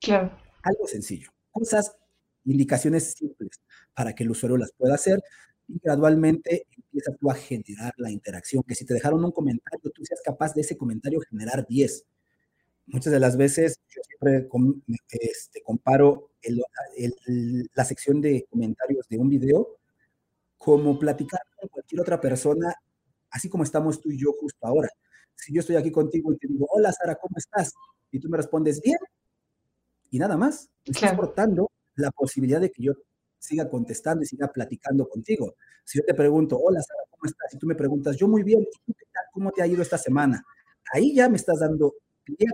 Claro. 0.00 0.30
Algo 0.62 0.86
sencillo. 0.86 1.30
Cosas, 1.50 1.96
indicaciones 2.44 3.14
simples 3.14 3.60
para 3.94 4.14
que 4.14 4.22
el 4.22 4.30
usuario 4.30 4.58
las 4.58 4.72
pueda 4.72 4.94
hacer 4.94 5.20
y 5.68 5.78
gradualmente 5.82 6.66
empieza 6.76 7.12
tú 7.14 7.30
a 7.30 7.34
generar 7.34 7.94
la 7.96 8.10
interacción. 8.10 8.62
Que 8.62 8.74
si 8.74 8.84
te 8.84 8.94
dejaron 8.94 9.24
un 9.24 9.32
comentario, 9.32 9.90
tú 9.90 10.04
seas 10.04 10.20
capaz 10.24 10.54
de 10.54 10.62
ese 10.62 10.76
comentario 10.76 11.20
generar 11.20 11.66
10 11.66 12.06
muchas 12.86 13.12
de 13.12 13.20
las 13.20 13.36
veces 13.36 13.80
yo 13.88 14.00
siempre 14.02 14.48
este, 15.10 15.62
comparo 15.62 16.30
la 17.74 17.84
sección 17.84 18.20
de 18.20 18.46
comentarios 18.48 19.06
de 19.08 19.18
un 19.18 19.28
video 19.28 19.78
como 20.56 20.98
platicar 20.98 21.40
con 21.60 21.68
cualquier 21.68 22.00
otra 22.00 22.20
persona, 22.20 22.74
así 23.30 23.48
como 23.48 23.64
estamos 23.64 24.00
tú 24.00 24.10
y 24.10 24.18
yo 24.18 24.32
justo 24.32 24.66
ahora. 24.66 24.88
Si 25.34 25.52
yo 25.52 25.60
estoy 25.60 25.76
aquí 25.76 25.90
contigo 25.90 26.32
y 26.32 26.38
te 26.38 26.48
digo, 26.48 26.66
hola 26.70 26.92
Sara, 26.92 27.16
¿cómo 27.16 27.36
estás? 27.36 27.74
Y 28.10 28.20
tú 28.20 28.28
me 28.28 28.36
respondes, 28.36 28.80
bien. 28.80 28.98
Y 30.10 30.18
nada 30.18 30.36
más, 30.36 30.70
me 30.86 30.92
estás 30.92 31.12
aportando 31.12 31.70
la 31.94 32.10
posibilidad 32.10 32.60
de 32.60 32.70
que 32.70 32.82
yo 32.82 32.94
siga 33.46 33.68
contestando 33.68 34.22
y 34.22 34.26
siga 34.26 34.48
platicando 34.52 35.08
contigo. 35.08 35.54
Si 35.84 35.98
yo 35.98 36.04
te 36.04 36.14
pregunto, 36.14 36.58
hola 36.58 36.82
Sara, 36.82 37.02
¿cómo 37.10 37.22
estás? 37.24 37.54
Y 37.54 37.58
tú 37.58 37.66
me 37.66 37.74
preguntas, 37.74 38.16
yo 38.16 38.28
muy 38.28 38.42
bien. 38.42 38.66
¿Cómo 39.32 39.50
te 39.52 39.62
ha 39.62 39.66
ido 39.66 39.82
esta 39.82 39.98
semana? 39.98 40.44
Ahí 40.92 41.14
ya 41.14 41.28
me 41.28 41.36
estás 41.36 41.60
dando 41.60 41.94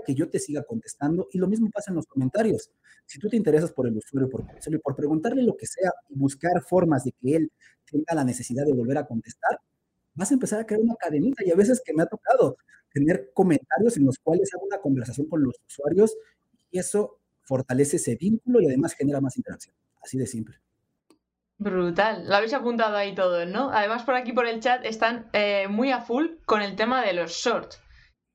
que 0.05 0.15
yo 0.15 0.29
te 0.29 0.39
siga 0.39 0.63
contestando 0.65 1.29
y 1.33 1.39
lo 1.39 1.47
mismo 1.47 1.71
pasa 1.71 1.91
en 1.91 1.97
los 1.97 2.07
comentarios. 2.07 2.71
Si 3.07 3.19
tú 3.19 3.29
te 3.29 3.37
interesas 3.37 3.73
por 3.73 3.87
el 3.87 3.97
usuario, 3.97 4.29
por 4.29 4.45
por 4.83 4.97
preguntarle 4.97 5.43
lo 5.43 5.57
que 5.57 5.67
sea 5.67 5.91
y 6.11 6.19
buscar 6.19 6.63
formas 6.63 7.05
de 7.05 7.13
que 7.13 7.37
él 7.37 7.53
tenga 7.91 8.15
la 8.15 8.25
necesidad 8.25 8.67
de 8.67 8.73
volver 8.73 8.99
a 8.99 9.07
contestar, 9.07 9.59
vas 10.15 10.31
a 10.31 10.35
empezar 10.35 10.61
a 10.61 10.67
crear 10.67 10.83
una 10.83 10.95
cadenita 10.97 11.43
y 11.45 11.51
a 11.51 11.55
veces 11.55 11.81
que 11.85 11.95
me 11.95 12.03
ha 12.03 12.07
tocado 12.07 12.57
tener 12.93 13.31
comentarios 13.33 13.97
en 13.97 14.05
los 14.05 14.19
cuales 14.19 14.53
hago 14.55 14.67
una 14.67 14.79
conversación 14.79 15.27
con 15.29 15.43
los 15.43 15.57
usuarios 15.67 16.17
y 16.71 16.79
eso 16.79 17.19
fortalece 17.43 17.97
ese 17.97 18.17
vínculo 18.17 18.61
y 18.61 18.67
además 18.67 18.95
genera 18.95 19.21
más 19.21 19.37
interacción. 19.37 19.75
Así 20.03 20.19
de 20.19 20.27
simple. 20.27 20.57
Brutal, 21.63 22.29
lo 22.29 22.35
habéis 22.35 22.55
apuntado 22.55 22.97
ahí 22.97 23.15
todo, 23.15 23.47
¿no? 23.47 23.71
Además 23.73 24.03
por 24.03 24.15
aquí 24.15 24.33
por 24.33 24.47
el 24.47 24.61
chat 24.61 24.85
están 24.85 25.29
eh, 25.33 25.69
muy 25.69 25.91
a 25.93 26.01
full 26.01 26.27
con 26.45 26.61
el 26.63 26.75
tema 26.75 27.03
de 27.05 27.13
los 27.13 27.33
shorts. 27.33 27.81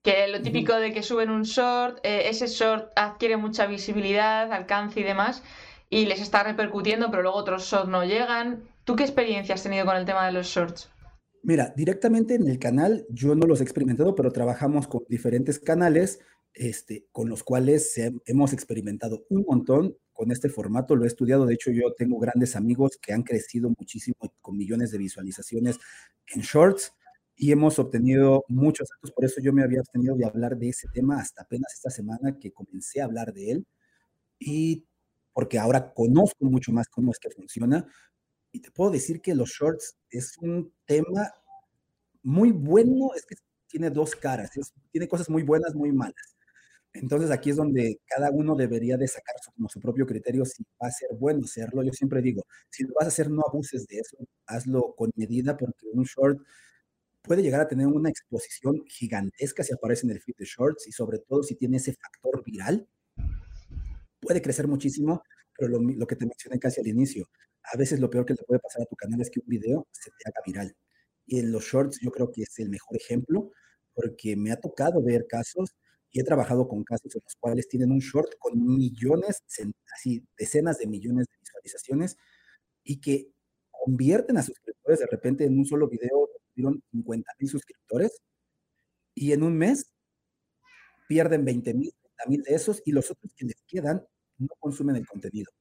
Que 0.03 0.27
lo 0.29 0.41
típico 0.41 0.73
de 0.75 0.93
que 0.93 1.03
suben 1.03 1.29
un 1.29 1.43
short, 1.43 1.99
eh, 2.03 2.29
ese 2.29 2.47
short 2.47 2.91
adquiere 2.95 3.35
mucha 3.35 3.65
visibilidad, 3.65 4.51
alcance 4.53 5.01
y 5.01 5.03
demás, 5.03 5.43
y 5.89 6.05
les 6.05 6.21
está 6.21 6.43
repercutiendo, 6.43 7.11
pero 7.11 7.23
luego 7.23 7.37
otros 7.37 7.65
shorts 7.69 7.89
no 7.89 8.05
llegan. 8.05 8.63
¿Tú 8.85 8.95
qué 8.95 9.03
experiencia 9.03 9.55
has 9.55 9.63
tenido 9.63 9.85
con 9.85 9.97
el 9.97 10.05
tema 10.05 10.25
de 10.25 10.31
los 10.31 10.47
shorts? 10.47 10.89
Mira, 11.43 11.73
directamente 11.75 12.35
en 12.35 12.47
el 12.47 12.59
canal 12.59 13.05
yo 13.09 13.35
no 13.35 13.45
los 13.45 13.59
he 13.59 13.63
experimentado, 13.63 14.15
pero 14.15 14.31
trabajamos 14.31 14.87
con 14.87 15.03
diferentes 15.09 15.59
canales 15.59 16.19
este, 16.53 17.07
con 17.11 17.29
los 17.29 17.43
cuales 17.43 17.99
hemos 18.25 18.53
experimentado 18.53 19.25
un 19.29 19.43
montón 19.47 19.97
con 20.17 20.31
este 20.31 20.49
formato, 20.49 20.95
lo 20.95 21.03
he 21.05 21.07
estudiado, 21.07 21.45
de 21.45 21.53
hecho 21.53 21.71
yo 21.71 21.93
tengo 21.93 22.17
grandes 22.17 22.55
amigos 22.55 22.97
que 22.99 23.13
han 23.13 23.21
crecido 23.21 23.69
muchísimo 23.77 24.17
con 24.41 24.57
millones 24.57 24.91
de 24.91 24.97
visualizaciones 24.97 25.77
en 26.33 26.41
shorts 26.41 26.93
y 27.35 27.51
hemos 27.51 27.77
obtenido 27.77 28.43
muchos 28.47 28.89
datos, 28.89 29.11
por 29.11 29.25
eso 29.25 29.39
yo 29.41 29.53
me 29.53 29.63
había 29.63 29.79
abstenido 29.79 30.15
de 30.15 30.25
hablar 30.25 30.57
de 30.57 30.69
ese 30.69 30.87
tema 30.91 31.19
hasta 31.19 31.43
apenas 31.43 31.71
esta 31.75 31.91
semana 31.91 32.39
que 32.39 32.51
comencé 32.51 32.99
a 32.99 33.05
hablar 33.05 33.31
de 33.31 33.51
él 33.51 33.67
y 34.39 34.85
porque 35.33 35.59
ahora 35.59 35.93
conozco 35.93 36.45
mucho 36.45 36.71
más 36.71 36.87
cómo 36.87 37.11
es 37.11 37.19
que 37.19 37.29
funciona 37.29 37.85
y 38.51 38.59
te 38.59 38.71
puedo 38.71 38.89
decir 38.89 39.21
que 39.21 39.35
los 39.35 39.49
shorts 39.49 39.97
es 40.09 40.35
un 40.39 40.73
tema 40.85 41.31
muy 42.23 42.51
bueno, 42.51 43.11
es 43.15 43.23
que 43.23 43.35
tiene 43.67 43.91
dos 43.91 44.15
caras, 44.15 44.49
tiene 44.91 45.07
cosas 45.07 45.29
muy 45.29 45.43
buenas, 45.43 45.75
muy 45.75 45.91
malas. 45.91 46.36
Entonces 47.01 47.31
aquí 47.31 47.51
es 47.51 47.55
donde 47.57 47.99
cada 48.05 48.31
uno 48.31 48.55
debería 48.55 48.97
de 48.97 49.07
sacar 49.07 49.35
su, 49.43 49.51
como 49.51 49.69
su 49.69 49.79
propio 49.79 50.05
criterio 50.05 50.45
si 50.45 50.63
va 50.81 50.87
a 50.87 50.91
ser 50.91 51.09
bueno 51.17 51.45
hacerlo. 51.45 51.83
Yo 51.83 51.93
siempre 51.93 52.21
digo, 52.21 52.43
si 52.69 52.83
lo 52.83 52.93
vas 52.95 53.05
a 53.05 53.07
hacer, 53.09 53.29
no 53.29 53.43
abuses 53.47 53.87
de 53.87 53.97
eso, 53.99 54.17
hazlo 54.47 54.95
con 54.95 55.11
medida 55.15 55.55
porque 55.57 55.85
un 55.93 56.03
short 56.03 56.39
puede 57.21 57.43
llegar 57.43 57.61
a 57.61 57.67
tener 57.67 57.87
una 57.87 58.09
exposición 58.09 58.83
gigantesca 58.87 59.63
si 59.63 59.73
aparece 59.73 60.05
en 60.05 60.11
el 60.11 60.21
feed 60.21 60.35
de 60.37 60.45
shorts 60.45 60.87
y 60.87 60.91
sobre 60.91 61.19
todo 61.19 61.43
si 61.43 61.55
tiene 61.55 61.77
ese 61.77 61.93
factor 61.93 62.43
viral. 62.43 62.87
Puede 64.19 64.41
crecer 64.41 64.67
muchísimo, 64.67 65.21
pero 65.57 65.69
lo, 65.69 65.79
lo 65.79 66.07
que 66.07 66.15
te 66.15 66.25
mencioné 66.25 66.59
casi 66.59 66.81
al 66.81 66.87
inicio, 66.87 67.27
a 67.73 67.77
veces 67.77 67.99
lo 67.99 68.09
peor 68.09 68.25
que 68.25 68.33
le 68.33 68.43
puede 68.43 68.59
pasar 68.59 68.81
a 68.83 68.85
tu 68.85 68.95
canal 68.95 69.21
es 69.21 69.29
que 69.29 69.39
un 69.39 69.47
video 69.47 69.87
se 69.91 70.09
te 70.11 70.29
haga 70.29 70.41
viral. 70.45 70.75
Y 71.25 71.39
en 71.39 71.51
los 71.51 71.65
shorts 71.65 71.99
yo 72.01 72.11
creo 72.11 72.31
que 72.31 72.43
es 72.43 72.59
el 72.59 72.69
mejor 72.69 72.97
ejemplo 72.97 73.51
porque 73.93 74.35
me 74.35 74.51
ha 74.51 74.59
tocado 74.59 75.03
ver 75.03 75.27
casos 75.27 75.75
y 76.11 76.19
he 76.19 76.23
trabajado 76.23 76.67
con 76.67 76.83
casos 76.83 77.15
en 77.15 77.21
los 77.23 77.35
cuales 77.39 77.67
tienen 77.67 77.91
un 77.91 77.99
short 77.99 78.33
con 78.39 78.53
millones, 78.63 79.43
así 79.93 80.25
decenas 80.37 80.77
de 80.77 80.87
millones 80.87 81.27
de 81.27 81.37
visualizaciones 81.39 82.17
y 82.83 82.99
que 82.99 83.31
convierten 83.71 84.37
a 84.37 84.43
suscriptores 84.43 84.99
de 84.99 85.07
repente 85.07 85.45
en 85.45 85.57
un 85.57 85.65
solo 85.65 85.87
video, 85.87 86.29
tuvieron 86.53 86.81
50 86.91 87.31
mil 87.39 87.49
suscriptores 87.49 88.21
y 89.13 89.31
en 89.33 89.43
un 89.43 89.57
mes 89.57 89.93
pierden 91.07 91.45
20 91.45 91.73
mil, 91.73 91.93
mil 92.27 92.41
de 92.43 92.55
esos 92.55 92.81
y 92.85 92.91
los 92.91 93.09
otros 93.11 93.33
que 93.35 93.45
les 93.45 93.61
quedan 93.67 94.05
no 94.37 94.49
consumen 94.59 94.95
el 94.95 95.07
contenido. 95.07 95.51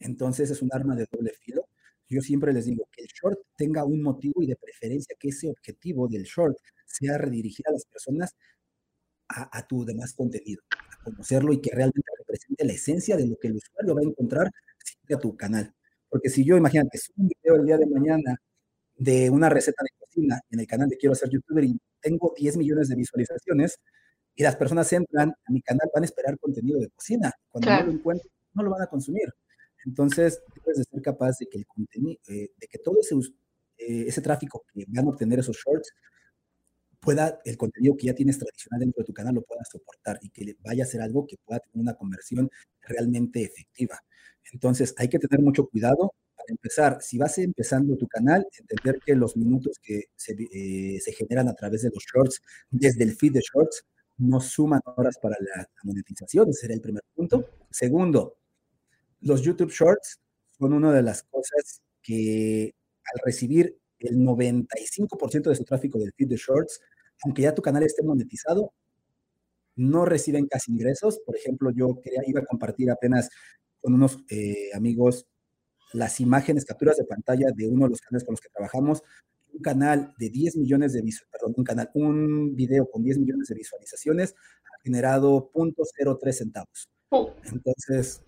Entonces 0.00 0.50
es 0.50 0.62
un 0.62 0.70
arma 0.72 0.94
de 0.94 1.06
doble 1.10 1.32
filo. 1.40 1.68
Yo 2.08 2.20
siempre 2.20 2.52
les 2.52 2.66
digo 2.66 2.86
que 2.92 3.02
el 3.02 3.08
short 3.08 3.38
tenga 3.56 3.84
un 3.84 4.02
motivo 4.02 4.42
y 4.42 4.46
de 4.46 4.56
preferencia 4.56 5.16
que 5.18 5.28
ese 5.28 5.48
objetivo 5.48 6.06
del 6.08 6.24
short 6.24 6.56
sea 6.86 7.18
redirigir 7.18 7.66
a 7.68 7.72
las 7.72 7.86
personas 7.86 8.34
a, 9.28 9.66
tu 9.66 9.84
demás 9.84 10.14
contenido, 10.14 10.62
a 10.70 11.02
conocerlo 11.02 11.52
y 11.52 11.60
que 11.60 11.70
realmente 11.70 12.10
represente 12.18 12.64
la 12.64 12.72
esencia 12.72 13.16
de 13.16 13.26
lo 13.26 13.36
que 13.36 13.48
el 13.48 13.56
usuario 13.56 13.94
va 13.94 14.00
a 14.00 14.04
encontrar 14.04 14.50
a 15.12 15.18
tu 15.18 15.36
canal. 15.36 15.74
Porque 16.08 16.30
si 16.30 16.44
yo, 16.44 16.56
imagínate, 16.56 16.98
subo 16.98 17.14
un 17.18 17.28
video 17.28 17.60
el 17.60 17.66
día 17.66 17.78
de 17.78 17.86
mañana 17.86 18.36
de 18.96 19.30
una 19.30 19.48
receta 19.48 19.82
de 19.82 19.90
cocina 19.98 20.40
en 20.50 20.60
el 20.60 20.66
canal 20.66 20.88
de 20.88 20.96
Quiero 20.96 21.14
ser 21.14 21.28
youtuber 21.30 21.64
y 21.64 21.78
tengo 22.00 22.32
10 22.36 22.56
millones 22.56 22.88
de 22.88 22.96
visualizaciones 22.96 23.80
y 24.36 24.42
las 24.42 24.56
personas 24.56 24.92
entran 24.92 25.30
a 25.30 25.52
mi 25.52 25.60
canal, 25.62 25.88
van 25.92 26.04
a 26.04 26.06
esperar 26.06 26.38
contenido 26.38 26.80
de 26.80 26.90
cocina. 26.90 27.32
Cuando 27.48 27.70
no 27.70 27.82
lo 27.84 27.92
encuentren, 27.92 28.30
no 28.54 28.62
lo 28.62 28.70
van 28.70 28.82
a 28.82 28.86
consumir. 28.86 29.28
Entonces, 29.84 30.42
debes 30.54 30.78
de 30.78 30.84
ser 30.84 31.02
capaz 31.02 31.38
de 31.38 31.46
que 31.46 31.58
el 31.58 31.66
contenido, 31.66 32.20
eh, 32.28 32.50
de 32.56 32.66
que 32.68 32.78
todo 32.78 32.96
ese, 33.00 33.14
eh, 33.78 34.04
ese 34.06 34.20
tráfico 34.22 34.64
que 34.72 34.84
van 34.88 35.06
a 35.06 35.10
obtener 35.10 35.38
esos 35.38 35.56
shorts 35.56 35.92
pueda, 37.04 37.40
el 37.44 37.56
contenido 37.56 37.96
que 37.96 38.06
ya 38.06 38.14
tienes 38.14 38.38
tradicional 38.38 38.80
dentro 38.80 39.02
de 39.02 39.06
tu 39.06 39.12
canal 39.12 39.34
lo 39.34 39.42
pueda 39.42 39.62
soportar 39.64 40.18
y 40.22 40.30
que 40.30 40.56
vaya 40.62 40.84
a 40.84 40.86
ser 40.86 41.02
algo 41.02 41.26
que 41.26 41.36
pueda 41.44 41.60
tener 41.60 41.82
una 41.82 41.94
conversión 41.94 42.50
realmente 42.80 43.42
efectiva. 43.42 44.00
Entonces, 44.52 44.94
hay 44.98 45.08
que 45.08 45.18
tener 45.18 45.40
mucho 45.40 45.66
cuidado. 45.66 46.12
Para 46.36 46.46
empezar, 46.48 46.98
si 47.00 47.16
vas 47.18 47.38
empezando 47.38 47.96
tu 47.96 48.06
canal, 48.06 48.46
entender 48.58 49.00
que 49.04 49.14
los 49.14 49.36
minutos 49.36 49.78
que 49.82 50.04
se, 50.16 50.32
eh, 50.32 51.00
se 51.00 51.12
generan 51.12 51.48
a 51.48 51.54
través 51.54 51.82
de 51.82 51.90
los 51.90 52.04
shorts, 52.04 52.42
desde 52.70 53.04
el 53.04 53.16
feed 53.16 53.32
de 53.32 53.40
shorts, 53.40 53.84
no 54.18 54.40
suman 54.40 54.80
horas 54.84 55.18
para 55.20 55.36
la, 55.40 55.68
monetización, 55.82 56.48
ese 56.50 56.60
sería 56.60 56.76
el 56.76 56.82
primer 56.82 57.02
punto. 57.14 57.48
Segundo, 57.70 58.36
los 59.20 59.42
YouTube 59.42 59.70
Shorts 59.70 60.20
son 60.58 60.72
una 60.72 60.92
de 60.92 61.02
las 61.02 61.22
cosas 61.24 61.82
que 62.02 62.74
al 63.12 63.20
recibir 63.24 63.76
el 63.98 64.18
95% 64.18 65.50
de 65.50 65.56
su 65.56 65.64
tráfico 65.64 65.98
del 65.98 66.12
feed 66.12 66.28
de 66.28 66.36
Shorts, 66.36 66.80
aunque 67.22 67.42
ya 67.42 67.54
tu 67.54 67.62
canal 67.62 67.82
esté 67.82 68.02
monetizado, 68.02 68.72
no 69.76 70.04
reciben 70.04 70.46
casi 70.46 70.72
ingresos. 70.72 71.20
Por 71.24 71.36
ejemplo, 71.36 71.70
yo 71.74 72.00
quería, 72.00 72.22
iba 72.26 72.40
a 72.40 72.46
compartir 72.46 72.90
apenas 72.90 73.30
con 73.80 73.94
unos 73.94 74.18
eh, 74.30 74.70
amigos 74.74 75.26
las 75.92 76.20
imágenes, 76.20 76.64
capturas 76.64 76.96
de 76.96 77.04
pantalla 77.04 77.48
de 77.54 77.68
uno 77.68 77.84
de 77.84 77.90
los 77.90 78.00
canales 78.00 78.24
con 78.24 78.32
los 78.32 78.40
que 78.40 78.48
trabajamos. 78.48 79.02
Un 79.52 79.60
canal 79.60 80.14
de 80.18 80.30
10 80.30 80.56
millones 80.56 80.92
de 80.92 81.02
visualizaciones, 81.02 81.30
perdón, 81.30 81.54
un 81.56 81.64
canal, 81.64 81.90
un 81.94 82.56
video 82.56 82.90
con 82.90 83.04
10 83.04 83.18
millones 83.18 83.48
de 83.48 83.54
visualizaciones 83.54 84.34
ha 84.64 84.82
generado 84.82 85.50
0.03 85.52 86.32
centavos. 86.32 86.88
Oh. 87.10 87.32
Entonces, 87.44 88.20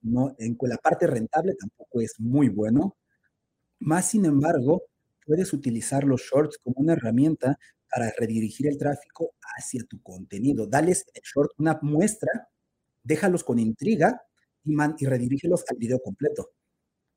no, 0.00 0.34
en 0.38 0.56
la 0.62 0.78
parte 0.78 1.06
rentable 1.06 1.54
tampoco 1.54 2.00
es 2.00 2.18
muy 2.18 2.48
bueno. 2.48 2.96
Más 3.78 4.08
sin 4.08 4.24
embargo, 4.24 4.82
puedes 5.26 5.52
utilizar 5.52 6.04
los 6.04 6.22
shorts 6.22 6.58
como 6.58 6.76
una 6.78 6.94
herramienta 6.94 7.58
para 7.92 8.10
redirigir 8.18 8.66
el 8.66 8.78
tráfico 8.78 9.34
hacia 9.58 9.84
tu 9.84 10.00
contenido. 10.02 10.66
Dales 10.66 11.04
short 11.22 11.50
una 11.58 11.78
muestra, 11.82 12.48
déjalos 13.02 13.44
con 13.44 13.58
intriga 13.58 14.22
y, 14.64 14.72
man, 14.72 14.96
y 14.98 15.04
redirígelos 15.04 15.64
al 15.68 15.76
video 15.76 16.00
completo. 16.00 16.52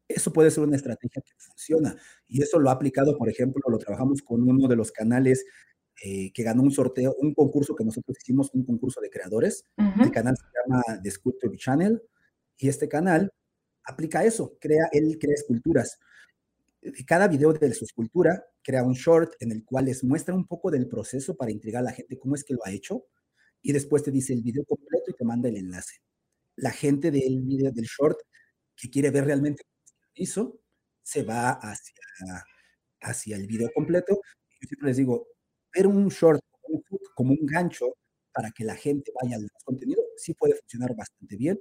Eso 0.08 0.34
puede 0.34 0.52
ser 0.52 0.64
una 0.64 0.76
estrategia 0.76 1.22
que 1.22 1.32
funciona. 1.38 1.96
Y 2.28 2.42
eso 2.42 2.60
lo 2.60 2.70
ha 2.70 2.74
aplicado, 2.74 3.18
por 3.18 3.30
ejemplo, 3.30 3.62
lo 3.70 3.78
trabajamos 3.78 4.22
con 4.22 4.44
uno 4.44 4.68
de 4.68 4.76
los 4.76 4.92
canales 4.92 5.46
eh, 6.04 6.32
que 6.34 6.44
ganó 6.44 6.62
un 6.62 6.72
sorteo, 6.72 7.16
un 7.20 7.34
concurso 7.34 7.74
que 7.74 7.86
nosotros 7.86 8.18
hicimos, 8.22 8.52
un 8.54 8.66
concurso 8.66 9.00
de 9.00 9.10
creadores. 9.10 9.64
El 9.78 10.12
canal 10.12 10.36
se 10.36 10.44
llama 10.44 10.84
The 11.02 11.10
Sculpture 11.10 11.58
Channel. 11.58 12.02
Y 12.58 12.68
este 12.68 12.90
canal 12.90 13.32
aplica 13.86 14.26
eso, 14.26 14.58
crea, 14.60 14.90
él 14.92 15.18
crea 15.20 15.36
esculturas 15.36 16.00
cada 17.06 17.28
video 17.28 17.54
de 17.54 17.74
su 17.74 17.86
escultura 17.86 18.44
crea 18.62 18.84
un 18.84 18.94
short 18.94 19.34
en 19.40 19.52
el 19.52 19.64
cual 19.64 19.86
les 19.86 20.04
muestra 20.04 20.36
un 20.36 20.48
poco 20.48 20.72
del 20.72 20.88
proceso 20.88 21.36
para 21.36 21.52
intrigar 21.52 21.82
a 21.82 21.86
la 21.86 21.92
gente 21.92 22.18
cómo 22.18 22.36
es 22.36 22.44
que 22.44 22.54
lo 22.54 22.66
ha 22.66 22.72
hecho 22.72 23.06
y 23.62 23.72
después 23.72 24.04
te 24.04 24.12
dice 24.12 24.34
el 24.34 24.42
video 24.42 24.64
completo 24.66 25.12
y 25.12 25.14
te 25.14 25.26
manda 25.26 25.50
el 25.50 25.58
enlace. 25.58 26.02
La 26.56 26.72
gente 26.72 27.12
del 27.12 27.42
video 27.42 27.72
del 27.72 27.86
short 27.86 28.18
que 28.76 28.90
quiere 28.90 29.10
ver 29.10 29.26
realmente 29.26 29.64
cómo 29.64 30.12
hizo 30.16 30.60
se 31.02 31.24
va 31.24 31.52
hacia, 31.52 31.96
hacia 33.02 33.38
el 33.38 33.48
video 33.48 33.70
completo. 33.74 34.20
Yo 34.62 34.68
siempre 34.68 34.90
les 34.90 34.98
digo, 34.98 35.28
ver 35.74 35.88
un 35.88 36.08
short 36.10 36.42
un, 36.68 36.84
como 37.14 37.32
un 37.32 37.46
gancho 37.46 37.96
para 38.34 38.52
que 38.52 38.64
la 38.64 38.76
gente 38.76 39.12
vaya 39.22 39.38
al 39.38 39.50
contenido 39.64 40.02
sí 40.18 40.34
puede 40.34 40.56
funcionar 40.56 40.96
bastante 40.96 41.36
bien, 41.38 41.60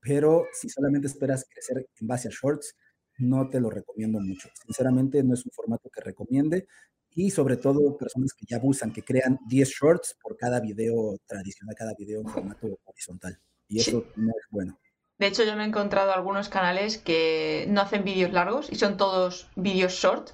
pero 0.00 0.46
si 0.52 0.68
solamente 0.68 1.06
esperas 1.06 1.46
crecer 1.48 1.86
en 2.00 2.06
base 2.06 2.28
a 2.28 2.30
shorts, 2.30 2.74
no 3.20 3.48
te 3.48 3.60
lo 3.60 3.70
recomiendo 3.70 4.20
mucho. 4.20 4.48
Sinceramente, 4.64 5.22
no 5.22 5.34
es 5.34 5.44
un 5.44 5.52
formato 5.52 5.88
que 5.90 6.00
recomiende 6.00 6.66
y 7.14 7.30
sobre 7.30 7.56
todo 7.56 7.96
personas 7.96 8.32
que 8.32 8.46
ya 8.48 8.56
abusan, 8.56 8.92
que 8.92 9.02
crean 9.02 9.38
10 9.48 9.68
shorts 9.68 10.16
por 10.22 10.36
cada 10.36 10.60
video 10.60 11.16
tradicional, 11.26 11.74
cada 11.76 11.94
video 11.94 12.20
en 12.20 12.28
formato 12.28 12.78
horizontal. 12.84 13.38
Y 13.68 13.80
eso 13.80 14.04
no 14.16 14.30
es 14.30 14.46
bueno. 14.50 14.78
De 15.18 15.26
hecho, 15.26 15.44
yo 15.44 15.54
me 15.54 15.64
he 15.64 15.66
encontrado 15.66 16.14
algunos 16.14 16.48
canales 16.48 16.96
que 16.96 17.66
no 17.68 17.82
hacen 17.82 18.04
vídeos 18.04 18.32
largos 18.32 18.72
y 18.72 18.76
son 18.76 18.96
todos 18.96 19.50
vídeos 19.54 19.92
short. 19.92 20.30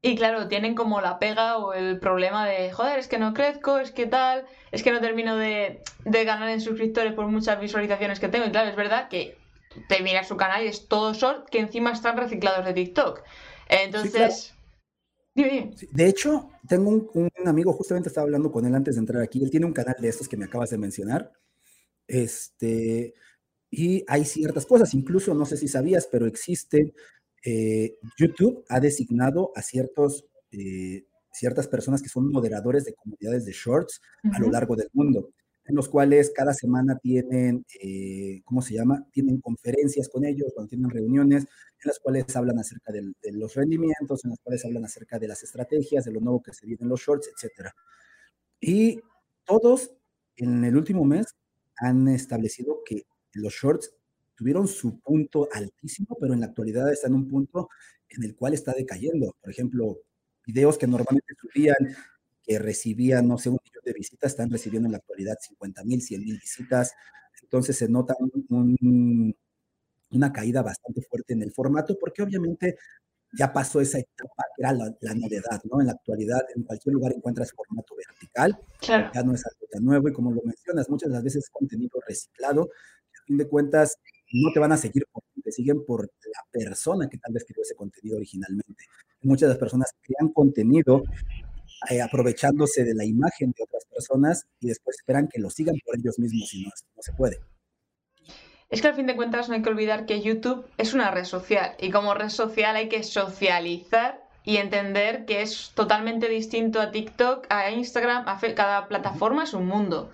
Y 0.00 0.16
claro, 0.16 0.48
tienen 0.48 0.74
como 0.74 1.02
la 1.02 1.18
pega 1.18 1.58
o 1.58 1.74
el 1.74 2.00
problema 2.00 2.46
de, 2.46 2.72
joder, 2.72 2.98
es 2.98 3.06
que 3.06 3.18
no 3.18 3.34
crezco, 3.34 3.78
es 3.78 3.92
que 3.92 4.06
tal, 4.06 4.46
es 4.72 4.82
que 4.82 4.92
no 4.92 5.02
termino 5.02 5.36
de, 5.36 5.82
de 6.06 6.24
ganar 6.24 6.48
en 6.48 6.62
suscriptores 6.62 7.12
por 7.12 7.26
muchas 7.26 7.60
visualizaciones 7.60 8.18
que 8.18 8.28
tengo. 8.28 8.46
Y 8.46 8.50
claro, 8.50 8.70
es 8.70 8.76
verdad 8.76 9.08
que 9.10 9.36
te 9.88 10.02
miras 10.02 10.28
su 10.28 10.36
canal 10.36 10.64
y 10.64 10.68
es 10.68 10.88
todo 10.88 11.12
short 11.14 11.48
que 11.48 11.58
encima 11.58 11.92
están 11.92 12.16
reciclados 12.16 12.64
de 12.64 12.72
TikTok. 12.72 13.22
Entonces, 13.68 14.54
De 15.34 16.06
hecho, 16.06 16.50
tengo 16.68 16.90
un, 16.90 17.30
amigo, 17.46 17.72
justamente 17.72 18.08
estaba 18.08 18.24
hablando 18.24 18.52
con 18.52 18.64
él 18.66 18.74
antes 18.74 18.94
de 18.94 19.00
entrar 19.00 19.22
aquí, 19.22 19.42
él 19.42 19.50
tiene 19.50 19.66
un 19.66 19.72
canal 19.72 19.96
de 19.98 20.08
estos 20.08 20.28
que 20.28 20.36
me 20.36 20.44
acabas 20.44 20.70
de 20.70 20.78
mencionar, 20.78 21.32
este, 22.06 23.14
y 23.70 24.04
hay 24.06 24.24
ciertas 24.24 24.66
cosas, 24.66 24.94
incluso 24.94 25.34
no 25.34 25.44
sé 25.44 25.56
si 25.56 25.66
sabías, 25.66 26.06
pero 26.06 26.26
existe, 26.26 26.94
eh, 27.44 27.98
YouTube 28.16 28.64
ha 28.68 28.78
designado 28.78 29.50
a 29.56 29.62
ciertos, 29.62 30.24
eh, 30.52 31.06
ciertas 31.32 31.66
personas 31.66 32.00
que 32.00 32.08
son 32.08 32.30
moderadores 32.30 32.84
de 32.84 32.94
comunidades 32.94 33.44
de 33.44 33.52
shorts 33.52 34.00
a 34.32 34.38
lo 34.38 34.50
largo 34.50 34.76
del 34.76 34.88
mundo 34.92 35.30
en 35.66 35.74
los 35.74 35.88
cuales 35.88 36.32
cada 36.34 36.52
semana 36.52 36.98
tienen, 36.98 37.64
eh, 37.80 38.42
¿cómo 38.44 38.60
se 38.60 38.74
llama? 38.74 39.06
Tienen 39.12 39.40
conferencias 39.40 40.08
con 40.08 40.24
ellos, 40.24 40.52
cuando 40.54 40.68
tienen 40.68 40.90
reuniones, 40.90 41.44
en 41.44 41.88
las 41.88 41.98
cuales 41.98 42.34
hablan 42.36 42.58
acerca 42.58 42.92
de 42.92 43.32
los 43.32 43.54
rendimientos, 43.54 44.24
en 44.24 44.30
las 44.30 44.40
cuales 44.40 44.64
hablan 44.64 44.84
acerca 44.84 45.18
de 45.18 45.28
las 45.28 45.42
estrategias, 45.42 46.04
de 46.04 46.12
lo 46.12 46.20
nuevo 46.20 46.42
que 46.42 46.52
se 46.52 46.66
viene 46.66 46.82
en 46.82 46.88
los 46.88 47.00
shorts, 47.00 47.28
etc. 47.28 47.70
Y 48.60 49.00
todos 49.44 49.92
en 50.36 50.64
el 50.64 50.76
último 50.76 51.04
mes 51.04 51.26
han 51.76 52.08
establecido 52.08 52.82
que 52.84 53.06
los 53.32 53.52
shorts 53.52 53.94
tuvieron 54.34 54.68
su 54.68 55.00
punto 55.00 55.48
altísimo, 55.52 56.16
pero 56.20 56.34
en 56.34 56.40
la 56.40 56.46
actualidad 56.46 56.92
están 56.92 57.12
en 57.12 57.18
un 57.18 57.28
punto 57.28 57.68
en 58.08 58.24
el 58.24 58.34
cual 58.34 58.54
está 58.54 58.72
decayendo. 58.72 59.34
Por 59.40 59.50
ejemplo, 59.50 59.98
videos 60.46 60.78
que 60.78 60.86
normalmente 60.86 61.34
subían 61.40 61.76
que 62.44 62.58
recibían, 62.58 63.26
no 63.26 63.38
sé, 63.38 63.48
un 63.48 63.58
millón 63.64 63.82
de 63.84 63.92
visitas, 63.92 64.32
están 64.32 64.50
recibiendo 64.50 64.86
en 64.86 64.92
la 64.92 64.98
actualidad 64.98 65.36
50 65.40 65.84
mil, 65.84 66.02
100 66.02 66.20
mil 66.22 66.38
visitas. 66.38 66.92
Entonces 67.42 67.76
se 67.76 67.88
nota 67.88 68.14
una 70.10 70.32
caída 70.32 70.62
bastante 70.62 71.02
fuerte 71.02 71.34
en 71.34 71.42
el 71.42 71.52
formato, 71.52 71.96
porque 71.98 72.22
obviamente 72.22 72.76
ya 73.36 73.52
pasó 73.52 73.80
esa 73.80 73.98
etapa, 73.98 74.44
que 74.56 74.62
era 74.62 74.72
la, 74.72 75.14
novedad, 75.14 75.60
¿no? 75.64 75.80
En 75.80 75.88
la 75.88 75.92
actualidad, 75.94 76.42
en 76.54 76.62
cualquier 76.62 76.94
lugar 76.94 77.12
encuentras 77.12 77.52
formato 77.52 77.94
vertical, 77.96 78.58
ya 78.80 79.22
no 79.24 79.34
es 79.34 79.44
algo 79.44 79.66
tan 79.70 79.84
nuevo, 79.84 80.08
y 80.08 80.12
como 80.12 80.30
lo 80.30 80.42
mencionas, 80.42 80.88
muchas 80.88 81.08
de 81.08 81.14
las 81.14 81.24
veces 81.24 81.44
es 81.44 81.50
contenido 81.50 81.98
reciclado, 82.06 82.66
que 82.66 83.18
a 83.20 83.24
fin 83.26 83.36
de 83.38 83.48
cuentas 83.48 83.98
no 84.32 84.52
te 84.52 84.60
van 84.60 84.72
a 84.72 84.76
seguir 84.76 85.04
por 85.10 85.24
te 85.44 85.52
siguen 85.52 85.84
por 85.84 86.06
la 86.06 86.44
persona 86.50 87.08
que 87.08 87.18
tal 87.18 87.32
vez 87.32 87.44
creó 87.46 87.62
ese 87.62 87.76
contenido 87.76 88.16
originalmente. 88.16 88.86
Muchas 89.22 89.48
de 89.48 89.48
las 89.48 89.58
personas 89.58 89.92
crean 90.00 90.32
contenido 90.32 91.02
eh, 91.90 92.02
aprovechándose 92.02 92.84
de 92.84 92.94
la 92.94 93.04
imagen 93.04 93.52
de 93.56 93.64
otras 93.64 93.84
personas 93.86 94.46
y 94.60 94.68
después 94.68 94.96
esperan 94.98 95.28
que 95.28 95.40
lo 95.40 95.50
sigan 95.50 95.76
por 95.84 95.98
ellos 95.98 96.18
mismos 96.18 96.52
y 96.54 96.64
no, 96.64 96.70
no 96.96 97.02
se 97.02 97.12
puede. 97.12 97.38
Es 98.70 98.80
que 98.80 98.88
al 98.88 98.94
fin 98.94 99.06
de 99.06 99.16
cuentas 99.16 99.48
no 99.48 99.54
hay 99.54 99.62
que 99.62 99.68
olvidar 99.68 100.06
que 100.06 100.20
YouTube 100.20 100.66
es 100.78 100.94
una 100.94 101.10
red 101.10 101.24
social 101.24 101.76
y 101.78 101.90
como 101.90 102.14
red 102.14 102.30
social 102.30 102.74
hay 102.76 102.88
que 102.88 103.02
socializar 103.02 104.24
y 104.44 104.56
entender 104.56 105.24
que 105.24 105.42
es 105.42 105.72
totalmente 105.74 106.28
distinto 106.28 106.80
a 106.80 106.90
TikTok, 106.90 107.46
a 107.48 107.70
Instagram, 107.70 108.28
a 108.28 108.38
cada 108.54 108.88
plataforma 108.88 109.44
es 109.44 109.54
un 109.54 109.66
mundo. 109.66 110.10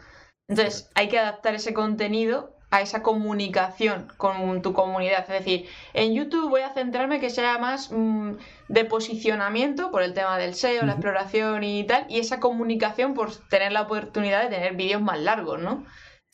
Entonces 0.49 0.89
hay 0.95 1.09
que 1.09 1.19
adaptar 1.19 1.55
ese 1.55 1.75
contenido 1.75 2.57
a 2.71 2.83
esa 2.83 3.03
comunicación 3.03 4.09
con 4.17 4.63
tu 4.63 4.73
comunidad. 4.73 5.25
Es 5.29 5.45
decir, 5.45 5.67
en 5.93 6.15
YouTube 6.15 6.49
voy 6.49 6.63
a 6.63 6.73
centrarme 6.73 7.21
que 7.21 7.31
sea 7.31 7.59
más 7.59 7.91
mm, 7.91 8.35
de 8.69 8.85
posicionamiento 8.85 9.91
por 9.91 10.03
el 10.03 10.15
tema 10.15 10.39
del 10.39 10.55
SEO, 10.55 10.87
la 10.87 10.93
exploración 10.93 11.65
y 11.65 11.85
tal, 11.85 12.07
y 12.09 12.21
esa 12.21 12.39
comunicación 12.39 13.15
por 13.15 13.35
tener 13.49 13.73
la 13.73 13.83
oportunidad 13.83 14.43
de 14.43 14.55
tener 14.55 14.77
vídeos 14.77 15.03
más 15.03 15.19
largos, 15.21 15.61
¿no? 15.61 15.85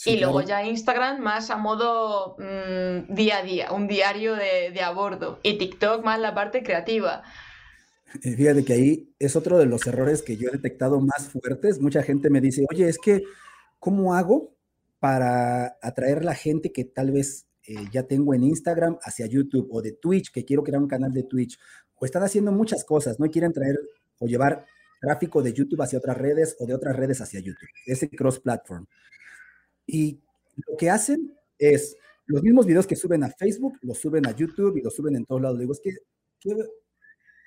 y 0.04 0.18
luego 0.18 0.42
ya 0.42 0.62
Instagram 0.62 1.20
más 1.20 1.48
a 1.48 1.56
modo 1.56 2.36
mm, 2.38 3.14
día 3.14 3.38
a 3.38 3.42
día, 3.42 3.72
un 3.72 3.88
diario 3.88 4.34
de, 4.34 4.70
de 4.70 4.82
a 4.82 4.90
bordo. 4.90 5.40
Y 5.42 5.56
TikTok 5.56 6.04
más 6.04 6.20
la 6.20 6.34
parte 6.34 6.62
creativa. 6.62 7.22
Eh, 8.22 8.36
fíjate 8.36 8.64
que 8.64 8.72
ahí 8.74 9.14
es 9.18 9.36
otro 9.36 9.58
de 9.58 9.66
los 9.66 9.86
errores 9.86 10.22
que 10.22 10.36
yo 10.36 10.48
he 10.48 10.52
detectado 10.52 11.00
más 11.00 11.30
fuertes. 11.30 11.80
Mucha 11.80 12.02
gente 12.02 12.28
me 12.28 12.40
dice, 12.40 12.66
oye, 12.70 12.88
es 12.88 12.98
que, 12.98 13.22
¿cómo 13.78 14.14
hago 14.14 14.55
para 15.06 15.78
atraer 15.82 16.24
la 16.24 16.34
gente 16.34 16.72
que 16.72 16.84
tal 16.84 17.12
vez 17.12 17.46
eh, 17.62 17.76
ya 17.92 18.02
tengo 18.02 18.34
en 18.34 18.42
Instagram 18.42 18.98
hacia 19.02 19.26
YouTube 19.26 19.68
o 19.70 19.80
de 19.80 19.92
Twitch, 19.92 20.32
que 20.32 20.44
quiero 20.44 20.64
crear 20.64 20.82
un 20.82 20.88
canal 20.88 21.12
de 21.12 21.22
Twitch, 21.22 21.56
o 21.94 22.04
están 22.04 22.24
haciendo 22.24 22.50
muchas 22.50 22.84
cosas, 22.84 23.20
no 23.20 23.30
quieren 23.30 23.52
traer 23.52 23.78
o 24.18 24.26
llevar 24.26 24.66
tráfico 25.00 25.44
de 25.44 25.52
YouTube 25.52 25.80
hacia 25.80 26.00
otras 26.00 26.18
redes 26.18 26.56
o 26.58 26.66
de 26.66 26.74
otras 26.74 26.96
redes 26.96 27.20
hacia 27.20 27.38
YouTube, 27.38 27.68
ese 27.86 28.10
cross-platform. 28.10 28.84
Y 29.86 30.18
lo 30.66 30.76
que 30.76 30.90
hacen 30.90 31.32
es 31.56 31.96
los 32.24 32.42
mismos 32.42 32.66
videos 32.66 32.88
que 32.88 32.96
suben 32.96 33.22
a 33.22 33.30
Facebook, 33.30 33.78
los 33.82 33.98
suben 33.98 34.26
a 34.26 34.32
YouTube 34.32 34.76
y 34.76 34.82
los 34.82 34.92
suben 34.92 35.14
en 35.14 35.24
todos 35.24 35.40
lados. 35.40 35.60
Digo, 35.60 35.72
es 35.72 35.80
que, 35.80 35.98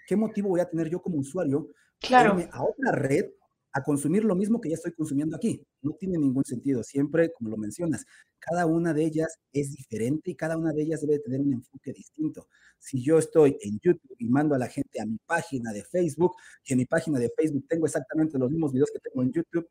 ¿qué, 0.07 0.15
motivo 0.15 0.47
voy 0.47 0.61
a 0.61 0.69
tener 0.69 0.89
yo 0.89 1.01
como 1.01 1.17
usuario 1.17 1.67
claro. 1.99 2.37
a 2.53 2.63
otra 2.63 2.93
red 2.93 3.25
a 3.71 3.83
consumir 3.83 4.23
lo 4.23 4.35
mismo 4.35 4.59
que 4.59 4.69
ya 4.69 4.75
estoy 4.75 4.93
consumiendo 4.93 5.35
aquí. 5.35 5.63
No 5.81 5.93
tiene 5.93 6.17
ningún 6.17 6.43
sentido. 6.43 6.83
Siempre, 6.83 7.31
como 7.33 7.49
lo 7.49 7.57
mencionas, 7.57 8.05
cada 8.39 8.65
una 8.65 8.93
de 8.93 9.05
ellas 9.05 9.39
es 9.53 9.71
diferente 9.71 10.31
y 10.31 10.35
cada 10.35 10.57
una 10.57 10.73
de 10.73 10.83
ellas 10.83 11.01
debe 11.01 11.19
tener 11.19 11.41
un 11.41 11.53
enfoque 11.53 11.93
distinto. 11.93 12.47
Si 12.79 13.03
yo 13.03 13.19
estoy 13.19 13.57
en 13.61 13.79
YouTube 13.79 14.15
y 14.17 14.27
mando 14.27 14.55
a 14.55 14.57
la 14.57 14.67
gente 14.67 14.99
a 15.01 15.05
mi 15.05 15.17
página 15.25 15.71
de 15.71 15.83
Facebook 15.83 16.35
y 16.63 16.73
en 16.73 16.79
mi 16.79 16.85
página 16.85 17.19
de 17.19 17.31
Facebook 17.35 17.65
tengo 17.67 17.85
exactamente 17.85 18.37
los 18.39 18.49
mismos 18.49 18.71
videos 18.71 18.89
que 18.91 18.99
tengo 18.99 19.21
en 19.21 19.31
YouTube, 19.31 19.67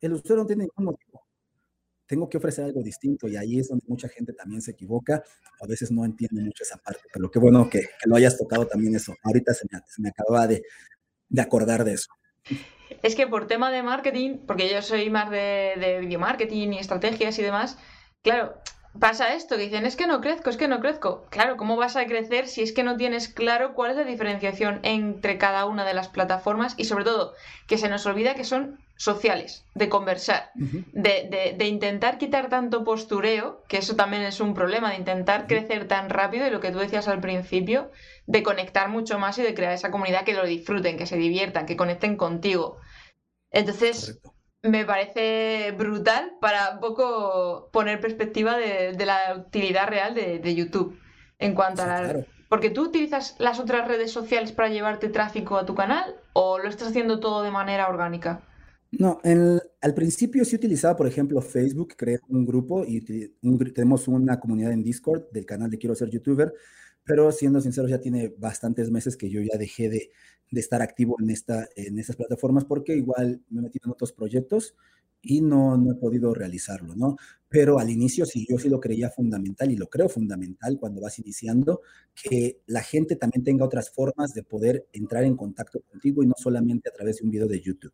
el 0.00 0.12
usuario 0.12 0.42
no 0.42 0.46
tiene 0.46 0.64
ningún 0.64 0.84
motivo. 0.84 1.26
Tengo 2.06 2.28
que 2.28 2.36
ofrecer 2.36 2.64
algo 2.64 2.82
distinto 2.82 3.26
y 3.26 3.36
ahí 3.36 3.58
es 3.58 3.68
donde 3.68 3.84
mucha 3.88 4.08
gente 4.08 4.32
también 4.32 4.62
se 4.62 4.72
equivoca. 4.72 5.24
A 5.60 5.66
veces 5.66 5.90
no 5.90 6.04
entiende 6.04 6.42
mucho 6.42 6.62
esa 6.62 6.76
parte, 6.76 7.02
pero 7.12 7.30
qué 7.30 7.38
bueno 7.38 7.68
que, 7.68 7.88
lo 8.04 8.14
hayas 8.14 8.36
tocado 8.36 8.66
también 8.66 8.94
eso. 8.94 9.14
Ahorita 9.24 9.54
se 9.54 9.66
me, 9.70 9.80
se 9.88 10.02
me 10.02 10.10
acababa 10.10 10.46
de, 10.46 10.62
de 11.28 11.42
acordar 11.42 11.84
de 11.84 11.94
eso. 11.94 12.10
Es 13.02 13.16
que 13.16 13.26
por 13.26 13.46
tema 13.46 13.70
de 13.70 13.82
marketing, 13.82 14.38
porque 14.46 14.68
yo 14.68 14.82
soy 14.82 15.10
más 15.10 15.30
de, 15.30 15.74
de 15.78 15.98
video 16.00 16.18
marketing 16.18 16.72
y 16.72 16.78
estrategias 16.78 17.38
y 17.38 17.42
demás, 17.42 17.78
claro, 18.22 18.54
pasa 18.98 19.34
esto, 19.34 19.56
que 19.56 19.64
dicen, 19.64 19.86
es 19.86 19.96
que 19.96 20.06
no 20.06 20.20
crezco, 20.20 20.50
es 20.50 20.56
que 20.56 20.68
no 20.68 20.80
crezco. 20.80 21.26
Claro, 21.30 21.56
¿cómo 21.56 21.76
vas 21.76 21.96
a 21.96 22.06
crecer 22.06 22.46
si 22.46 22.62
es 22.62 22.72
que 22.72 22.82
no 22.82 22.96
tienes 22.96 23.28
claro 23.28 23.74
cuál 23.74 23.92
es 23.92 23.96
la 23.96 24.04
diferenciación 24.04 24.80
entre 24.82 25.38
cada 25.38 25.66
una 25.66 25.84
de 25.84 25.94
las 25.94 26.08
plataformas? 26.08 26.74
Y 26.76 26.84
sobre 26.84 27.04
todo, 27.04 27.34
que 27.66 27.78
se 27.78 27.88
nos 27.88 28.06
olvida 28.06 28.34
que 28.34 28.44
son 28.44 28.78
sociales, 28.96 29.64
de 29.74 29.88
conversar, 29.90 30.50
de, 30.54 31.54
de, 31.56 31.66
intentar 31.66 32.16
quitar 32.16 32.48
tanto 32.48 32.82
postureo, 32.82 33.62
que 33.68 33.76
eso 33.76 33.94
también 33.94 34.22
es 34.22 34.40
un 34.40 34.54
problema, 34.54 34.90
de 34.90 34.96
intentar 34.96 35.46
crecer 35.46 35.86
tan 35.86 36.08
rápido 36.08 36.46
y 36.46 36.50
lo 36.50 36.60
que 36.60 36.72
tú 36.72 36.78
decías 36.78 37.06
al 37.06 37.20
principio, 37.20 37.90
de 38.26 38.42
conectar 38.42 38.88
mucho 38.88 39.18
más 39.18 39.38
y 39.38 39.42
de 39.42 39.54
crear 39.54 39.72
esa 39.72 39.90
comunidad 39.90 40.24
que 40.24 40.32
lo 40.32 40.46
disfruten, 40.46 40.96
que 40.96 41.04
se 41.04 41.16
diviertan, 41.16 41.66
que 41.66 41.76
conecten 41.76 42.16
contigo. 42.16 42.78
Entonces, 43.50 44.18
me 44.62 44.84
parece 44.84 45.72
brutal 45.72 46.32
para 46.40 46.70
un 46.74 46.80
poco 46.80 47.70
poner 47.72 48.00
perspectiva 48.00 48.56
de, 48.56 48.96
la 49.04 49.44
utilidad 49.46 49.88
real 49.88 50.14
de, 50.14 50.54
YouTube 50.54 50.98
en 51.38 51.54
cuanto 51.54 51.82
a 51.82 51.86
la... 51.86 52.26
Porque 52.48 52.70
tú 52.70 52.84
utilizas 52.84 53.34
las 53.38 53.58
otras 53.58 53.88
redes 53.88 54.12
sociales 54.12 54.52
para 54.52 54.68
llevarte 54.68 55.08
tráfico 55.08 55.56
a 55.56 55.66
tu 55.66 55.74
canal 55.74 56.16
o 56.32 56.58
lo 56.58 56.68
estás 56.68 56.88
haciendo 56.88 57.18
todo 57.18 57.42
de 57.42 57.50
manera 57.50 57.88
orgánica? 57.88 58.42
No, 58.92 59.20
al 59.24 59.94
principio 59.94 60.44
sí 60.44 60.56
utilizaba, 60.56 60.96
por 60.96 61.08
ejemplo, 61.08 61.40
Facebook, 61.42 61.94
creé 61.96 62.20
un 62.28 62.46
grupo 62.46 62.84
y 62.86 63.00
tenemos 63.72 64.06
una 64.06 64.38
comunidad 64.38 64.72
en 64.72 64.84
Discord 64.84 65.24
del 65.32 65.44
canal 65.44 65.70
de 65.70 65.78
Quiero 65.78 65.96
ser 65.96 66.08
youtuber, 66.08 66.52
pero 67.04 67.30
siendo 67.32 67.60
sincero, 67.60 67.88
ya 67.88 68.00
tiene 68.00 68.32
bastantes 68.38 68.90
meses 68.90 69.16
que 69.16 69.28
yo 69.28 69.40
ya 69.40 69.58
dejé 69.58 69.88
de, 69.88 70.10
estar 70.52 70.82
activo 70.82 71.16
en, 71.20 71.30
esta, 71.30 71.68
en 71.76 71.98
estas 71.98 72.16
plataformas 72.16 72.64
porque 72.64 72.96
igual 72.96 73.42
me 73.50 73.60
he 73.60 73.62
metido 73.64 73.86
en 73.86 73.92
otros 73.92 74.12
proyectos 74.12 74.74
y 75.22 75.40
no, 75.40 75.76
no 75.76 75.92
he 75.92 75.94
podido 75.96 76.34
realizarlo, 76.34 76.94
¿no? 76.94 77.16
Pero 77.48 77.78
al 77.78 77.90
inicio 77.90 78.26
sí, 78.26 78.46
yo 78.48 78.58
sí 78.58 78.68
lo 78.68 78.80
creía 78.80 79.10
fundamental 79.10 79.70
y 79.70 79.76
lo 79.76 79.88
creo 79.88 80.08
fundamental 80.08 80.78
cuando 80.78 81.00
vas 81.00 81.18
iniciando, 81.18 81.80
que 82.14 82.60
la 82.66 82.82
gente 82.82 83.16
también 83.16 83.42
tenga 83.42 83.64
otras 83.64 83.90
formas 83.90 84.34
de 84.34 84.44
poder 84.44 84.86
entrar 84.92 85.24
en 85.24 85.36
contacto 85.36 85.80
contigo 85.80 86.22
y 86.22 86.26
no 86.26 86.34
solamente 86.36 86.88
a 86.88 86.92
través 86.92 87.18
de 87.18 87.24
un 87.24 87.30
video 87.30 87.48
de 87.48 87.60
YouTube. 87.60 87.92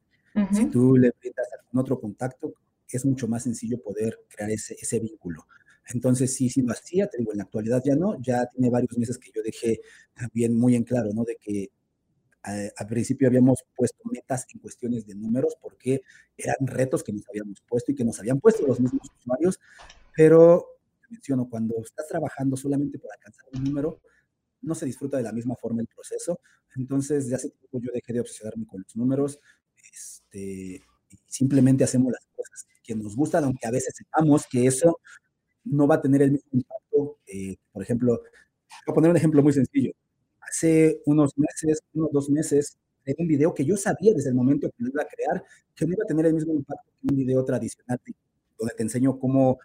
Si 0.53 0.66
tú 0.66 0.96
le 0.96 1.12
brindas 1.20 1.46
algún 1.59 1.80
otro 1.80 2.00
contacto, 2.00 2.55
es 2.88 3.05
mucho 3.05 3.28
más 3.28 3.42
sencillo 3.42 3.82
poder 3.82 4.18
crear 4.28 4.50
ese, 4.50 4.76
ese 4.80 4.98
vínculo. 4.98 5.46
Entonces, 5.92 6.34
sí, 6.34 6.48
sí 6.48 6.62
lo 6.62 6.72
hacía, 6.72 7.07
te 7.07 7.18
digo, 7.18 7.32
en 7.32 7.38
la 7.38 7.44
actualidad 7.44 7.82
ya 7.84 7.96
no, 7.96 8.20
ya 8.20 8.46
tiene 8.46 8.70
varios 8.70 8.96
meses 8.98 9.18
que 9.18 9.30
yo 9.34 9.42
dejé 9.42 9.80
también 10.14 10.57
muy 10.57 10.74
en 10.74 10.84
claro, 10.84 11.11
¿no? 11.12 11.24
De 11.24 11.36
que 11.40 11.70
al 12.43 12.86
principio 12.88 13.28
habíamos 13.28 13.64
puesto 13.76 14.03
metas 14.11 14.47
en 14.53 14.61
cuestiones 14.61 15.07
de 15.07 15.14
números 15.14 15.57
porque 15.61 16.03
eran 16.36 16.57
retos 16.61 17.05
que 17.05 17.12
nos 17.12 17.28
habíamos 17.28 17.61
puesto 17.68 17.93
y 17.93 17.95
que 17.95 18.05
nos 18.05 18.18
habían 18.18 18.40
puesto 18.40 18.66
los 18.66 18.80
mismos 18.80 19.09
usuarios, 19.18 19.61
pero 20.16 20.72
menciono, 21.12 21.49
cuando 21.49 21.74
estás 21.82 22.09
trabajando 22.09 22.57
solamente 22.57 22.99
por 22.99 23.12
alcanzar 23.12 23.45
un 23.55 23.64
número, 23.64 24.01
no 24.62 24.74
se 24.74 24.86
disfruta 24.86 25.18
de 25.18 25.22
la 25.22 25.32
misma 25.32 25.55
forma 25.57 25.82
el 25.82 25.88
proceso. 25.88 26.40
Entonces, 26.76 27.28
de 27.28 27.34
hace 27.34 27.51
tiempo 27.51 27.80
yo 27.80 27.90
dejé 27.93 28.12
de 28.12 28.20
obsesionarme 28.20 28.66
con 28.66 28.82
los 28.82 28.97
números, 28.97 29.38
este, 29.93 30.82
simplemente 31.26 31.84
hacemos 31.84 32.12
las 32.12 32.26
cosas 32.34 32.66
que 32.82 32.95
nos 32.95 33.14
gustan, 33.14 33.45
aunque 33.45 33.66
a 33.66 33.70
veces 33.70 33.95
sepamos 33.95 34.47
que 34.47 34.66
eso 34.66 35.01
no 35.64 35.86
va 35.86 35.97
a 35.97 36.03
tener 36.03 36.22
el 36.22 36.32
mismo 36.32 36.51
impacto. 36.53 37.18
Eh, 37.26 37.57
por 37.72 37.82
ejemplo, 37.82 38.22
voy 38.86 38.93
a 38.93 38.95
poner 38.95 39.11
un 39.11 39.16
ejemplo 39.16 39.43
muy 39.43 39.53
sencillo. 39.53 39.93
Hace 40.53 41.00
unos 41.07 41.32
meses, 41.36 41.80
unos 41.94 42.12
dos 42.12 42.28
meses, 42.28 42.76
en 43.07 43.16
un 43.18 43.26
video 43.26 43.55
que 43.55 43.64
yo 43.64 43.76
sabía 43.76 44.12
desde 44.14 44.28
el 44.28 44.34
momento 44.34 44.68
que 44.68 44.84
lo 44.84 44.90
iba 44.90 45.03
a 45.03 45.07
crear 45.07 45.42
que 45.74 45.86
no 45.86 45.94
iba 45.94 46.05
a 46.05 46.07
tener 46.07 46.26
el 46.26 46.34
mismo 46.34 46.53
impacto 46.53 46.90
que 47.00 47.09
un 47.11 47.16
video 47.16 47.44
tradicional 47.44 47.98
donde 48.59 48.74
te 48.74 48.82
enseño 48.82 49.18
cómo 49.18 49.59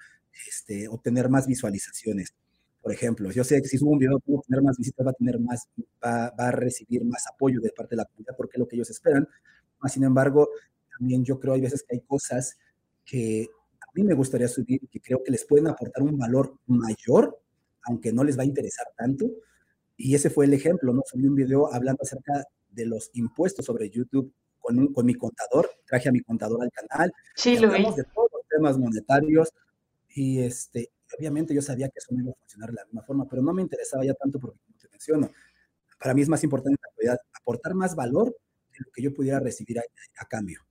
este, 0.47 0.87
obtener 0.87 1.29
más 1.29 1.45
visualizaciones. 1.45 2.33
Por 2.81 2.93
ejemplo, 2.93 3.29
yo 3.31 3.43
sé 3.43 3.61
que 3.61 3.67
si 3.67 3.77
subo 3.77 3.91
un 3.91 3.99
video, 3.99 4.19
cómo 4.21 4.41
tener 4.47 4.63
más 4.63 4.77
visitas, 4.77 5.05
va 5.05 5.11
a 5.11 5.13
tener 5.13 5.39
más, 5.39 5.67
va, 6.03 6.29
va, 6.39 6.47
a 6.47 6.51
recibir 6.51 7.03
más 7.03 7.27
apoyo 7.27 7.59
de 7.59 7.69
parte 7.71 7.95
de 7.95 7.97
la 7.97 8.05
comunidad 8.05 8.35
porque 8.37 8.53
es 8.55 8.59
lo 8.59 8.67
que 8.67 8.77
ellos 8.77 8.89
esperan. 8.89 9.27
Sin 9.87 10.03
embargo, 10.03 10.49
también 10.97 11.23
yo 11.23 11.39
creo 11.39 11.53
hay 11.53 11.61
veces 11.61 11.83
que 11.83 11.95
hay 11.95 12.01
cosas 12.01 12.57
que 13.05 13.47
a 13.81 13.91
mí 13.93 14.03
me 14.03 14.13
gustaría 14.13 14.47
subir 14.47 14.79
y 14.81 14.87
que 14.87 15.01
creo 15.01 15.21
que 15.23 15.31
les 15.31 15.45
pueden 15.45 15.67
aportar 15.67 16.01
un 16.01 16.17
valor 16.17 16.57
mayor, 16.65 17.39
aunque 17.83 18.13
no 18.13 18.23
les 18.23 18.37
va 18.37 18.43
a 18.43 18.45
interesar 18.45 18.87
tanto. 18.97 19.25
Y 19.97 20.15
ese 20.15 20.29
fue 20.29 20.45
el 20.45 20.53
ejemplo, 20.53 20.93
¿no? 20.93 21.01
Subí 21.05 21.27
un 21.27 21.35
video 21.35 21.73
hablando 21.73 22.03
acerca 22.03 22.43
de 22.69 22.85
los 22.85 23.09
impuestos 23.13 23.65
sobre 23.65 23.89
YouTube 23.89 24.31
con, 24.59 24.93
con 24.93 25.05
mi 25.05 25.15
contador, 25.15 25.69
traje 25.85 26.09
a 26.09 26.11
mi 26.11 26.21
contador 26.21 26.61
al 26.61 26.71
canal. 26.71 27.11
Sí, 27.35 27.57
lo 27.57 27.71
vi. 27.71 27.83
de 27.83 28.03
todos 28.03 28.29
los 28.31 28.47
temas 28.47 28.77
monetarios 28.77 29.51
y 30.09 30.39
este, 30.39 30.91
obviamente 31.17 31.53
yo 31.53 31.61
sabía 31.61 31.89
que 31.89 31.99
eso 31.99 32.13
no 32.13 32.21
iba 32.21 32.31
a 32.31 32.39
funcionar 32.39 32.69
de 32.69 32.75
la 32.75 32.85
misma 32.85 33.03
forma, 33.03 33.27
pero 33.27 33.41
no 33.41 33.53
me 33.53 33.61
interesaba 33.61 34.05
ya 34.05 34.13
tanto 34.13 34.39
porque, 34.39 34.59
como 34.65 34.77
te 34.77 34.89
menciono, 34.89 35.29
para 35.99 36.13
mí 36.13 36.21
es 36.21 36.29
más 36.29 36.43
importante 36.43 36.79
aportar 37.33 37.73
más 37.73 37.95
valor 37.95 38.35
de 38.71 38.77
lo 38.85 38.91
que 38.91 39.01
yo 39.01 39.13
pudiera 39.13 39.39
recibir 39.39 39.79
a, 39.79 40.25
cambio. 40.25 40.61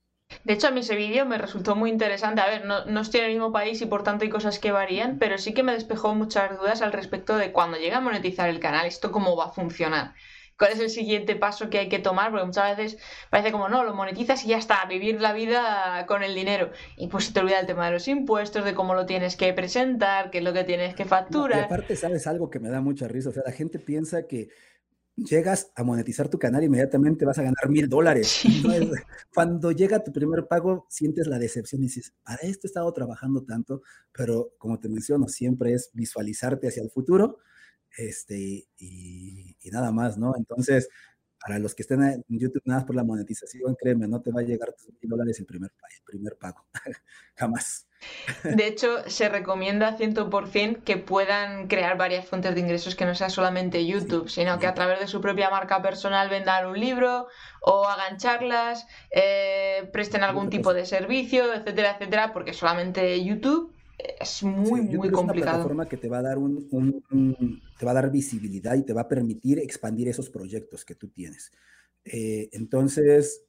De 0.47 0.53
hecho, 0.53 0.69
a 0.69 0.71
mí 0.71 0.79
ese 0.79 0.95
vídeo 0.95 1.27
me 1.27 1.39
resultó 1.39 1.75
muy 1.75 1.91
interesante. 1.91 2.41
A 2.41 2.47
ver, 2.47 2.65
no, 2.67 2.85
no, 2.85 3.01
estoy 3.01 3.19
en 3.19 3.27
el 3.27 3.33
mismo 3.33 3.51
país 3.51 3.83
y 3.83 3.87
por 3.87 4.05
tanto 4.05 4.23
hay 4.23 4.31
cosas 4.31 4.61
que 4.61 4.71
varían, 4.71 5.19
pero 5.19 5.39
sí 5.39 5.53
que 5.53 5.65
me 5.65 5.73
despejó 5.73 6.15
muchas 6.15 6.57
dudas 6.57 6.83
al 6.83 6.93
respecto 6.93 7.37
de 7.37 7.51
cuando 7.51 7.79
llega 7.79 7.97
a 7.97 8.01
monetizar 8.01 8.49
el 8.49 8.61
canal, 8.61 8.87
esto 8.87 9.11
cómo 9.11 9.35
va 9.35 9.47
a 9.47 9.51
funcionar 9.51 10.15
cuál 10.57 10.73
es 10.73 10.79
el 10.79 10.89
siguiente 10.89 11.35
paso 11.35 11.69
que 11.69 11.79
hay 11.79 11.89
que 11.89 11.99
tomar, 11.99 12.31
porque 12.31 12.47
muchas 12.47 12.77
veces 12.77 13.03
parece 13.29 13.51
como, 13.53 13.69
no, 13.69 13.83
lo 13.83 13.93
monetizas 13.93 14.45
y 14.45 14.49
ya 14.49 14.57
está, 14.57 14.85
vivir 14.87 15.21
la 15.21 15.33
vida 15.33 16.07
con 16.07 16.23
el 16.23 16.35
dinero. 16.35 16.71
Y 16.97 17.09
pues 17.09 17.25
se 17.25 17.33
te 17.33 17.41
olvida 17.41 17.59
el 17.59 17.67
tema 17.67 17.87
de 17.87 17.93
los 17.93 18.07
impuestos, 18.09 18.65
de 18.65 18.73
cómo 18.73 18.95
lo 18.95 19.05
tienes 19.05 19.37
que 19.37 19.53
presentar, 19.53 20.31
qué 20.31 20.39
es 20.39 20.45
lo 20.45 20.53
que 20.53 20.65
tienes 20.65 20.95
que 20.95 21.05
facturar. 21.05 21.59
y 21.59 21.65
aparte, 21.65 21.97
¿sabes 21.97 22.27
algo 22.27 22.51
que 22.51 22.61
me 22.61 22.71
da 22.71 22.81
mucha 22.81 23.09
risa? 23.09 23.31
O 23.31 23.33
sea, 23.33 23.43
la 23.45 23.53
gente 23.53 23.81
piensa 23.81 24.29
que 24.29 24.49
llegas 25.17 25.73
a 25.75 25.83
monetizar 25.83 26.29
tu 26.29 26.39
canal, 26.39 26.63
inmediatamente 26.63 27.25
vas 27.25 27.39
a 27.39 27.43
ganar 27.43 27.69
mil 27.69 27.89
dólares. 27.89 28.43
Cuando 29.35 29.73
llega 29.73 30.05
tu 30.05 30.13
primer 30.13 30.47
pago, 30.47 30.87
sientes 30.89 31.27
la 31.27 31.39
decepción 31.39 31.83
y 31.83 31.87
dices, 31.87 32.15
para 32.23 32.43
esto 32.43 32.67
he 32.67 32.69
estado 32.69 32.93
trabajando 32.93 33.43
tanto, 33.45 33.83
pero 34.13 34.53
como 34.59 34.79
te 34.79 34.89
menciono, 34.89 35.29
siempre 35.29 35.73
es 35.73 35.91
visualizarte 35.95 36.69
hacia 36.69 36.83
el 36.83 36.91
futuro 36.91 37.39
este, 37.97 38.69
y, 38.79 39.57
nada 39.73 39.91
más, 39.91 40.19
¿no? 40.19 40.35
Entonces, 40.37 40.89
para 41.41 41.59
los 41.59 41.75
que 41.75 41.83
estén 41.83 42.03
en 42.03 42.25
YouTube 42.29 42.63
nada 42.65 42.81
más 42.81 42.87
por 42.87 42.97
la 42.97 43.05
monetización, 43.05 43.75
créeme, 43.75 44.07
no 44.07 44.21
te 44.21 44.31
va 44.33 44.41
a 44.41 44.45
llegar 44.45 44.73
tus 44.75 44.89
mil 45.01 45.11
dólares 45.11 45.39
el 45.41 45.47
primer, 45.47 45.71
el 45.71 46.05
primer 46.05 46.37
pago, 46.37 46.67
jamás. 47.35 47.86
De 48.45 48.67
hecho, 48.67 49.09
se 49.09 49.29
recomienda 49.29 49.97
100% 49.97 50.83
que 50.83 50.97
puedan 50.97 51.69
crear 51.69 51.97
varias 51.97 52.27
fuentes 52.27 52.55
de 52.55 52.61
ingresos 52.61 52.95
que 52.95 53.05
no 53.05 53.15
sea 53.15 53.31
solamente 53.31 53.87
YouTube, 53.87 54.29
sino 54.29 54.59
que 54.59 54.67
a 54.67 54.75
través 54.75 55.01
de 55.01 55.07
su 55.07 55.21
propia 55.21 55.51
marca 55.51 55.83
personal 55.83 56.29
vendan 56.29 56.67
un 56.67 56.79
libro 56.79 57.29
o 57.61 57.87
hagan 57.87 58.19
charlas, 58.19 58.87
eh, 59.11 59.89
presten 59.93 60.23
algún 60.23 60.51
tipo 60.51 60.75
de 60.75 60.87
servicio, 60.87 61.53
etcétera, 61.55 61.93
etcétera, 61.93 62.33
porque 62.33 62.53
solamente 62.53 63.25
YouTube 63.25 63.73
es 63.99 64.43
muy, 64.43 64.83
muy 64.83 65.11
complicado. 65.11 65.13
Es 65.13 65.27
una 65.27 65.35
plataforma 65.35 65.89
que 65.89 65.97
te 65.97 66.09
va 66.09 66.19
a 66.19 66.23
dar 66.23 66.39
un, 66.39 67.63
te 67.79 67.87
va 67.87 67.93
a 67.93 67.95
dar 67.95 68.11
visibilidad 68.11 68.75
y 68.75 68.83
te 68.83 68.93
va 68.93 69.03
a 69.03 69.09
permitir 69.09 69.59
expandir 69.59 70.09
esos 70.09 70.31
proyectos 70.31 70.85
que 70.85 70.95
tú 70.95 71.09
tienes. 71.09 71.51
Eh, 72.05 72.49
entonces, 72.53 73.46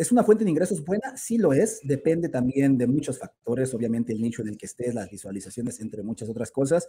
¿es 0.00 0.10
una 0.10 0.24
fuente 0.24 0.44
de 0.44 0.50
ingresos 0.50 0.82
buena? 0.82 1.14
Sí 1.14 1.36
lo 1.36 1.52
es, 1.52 1.80
depende 1.84 2.30
también 2.30 2.78
de 2.78 2.86
muchos 2.86 3.18
factores, 3.18 3.74
obviamente 3.74 4.14
el 4.14 4.22
nicho 4.22 4.40
en 4.40 4.48
el 4.48 4.56
que 4.56 4.64
estés, 4.64 4.94
las 4.94 5.10
visualizaciones, 5.10 5.78
entre 5.80 6.02
muchas 6.02 6.30
otras 6.30 6.50
cosas, 6.50 6.88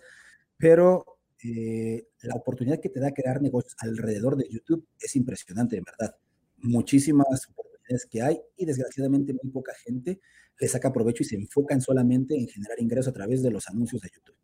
pero 0.56 1.18
eh, 1.44 2.08
la 2.22 2.36
oportunidad 2.36 2.80
que 2.80 2.88
te 2.88 3.02
da 3.02 3.12
crear 3.12 3.42
negocios 3.42 3.76
alrededor 3.80 4.38
de 4.38 4.48
YouTube 4.50 4.88
es 4.98 5.14
impresionante, 5.18 5.76
en 5.76 5.84
verdad. 5.84 6.16
Muchísimas 6.60 7.50
oportunidades 7.50 8.06
que 8.10 8.22
hay 8.22 8.40
y 8.56 8.66
desgraciadamente 8.66 9.34
muy 9.34 9.52
poca 9.52 9.74
gente 9.84 10.22
le 10.58 10.68
saca 10.70 10.94
provecho 10.94 11.24
y 11.24 11.26
se 11.26 11.36
enfocan 11.36 11.82
solamente 11.82 12.38
en 12.38 12.48
generar 12.48 12.80
ingresos 12.80 13.10
a 13.10 13.14
través 13.14 13.44
de 13.44 13.52
los 13.52 13.68
anuncios 13.68 14.02
de 14.04 14.10
YouTube. 14.14 14.38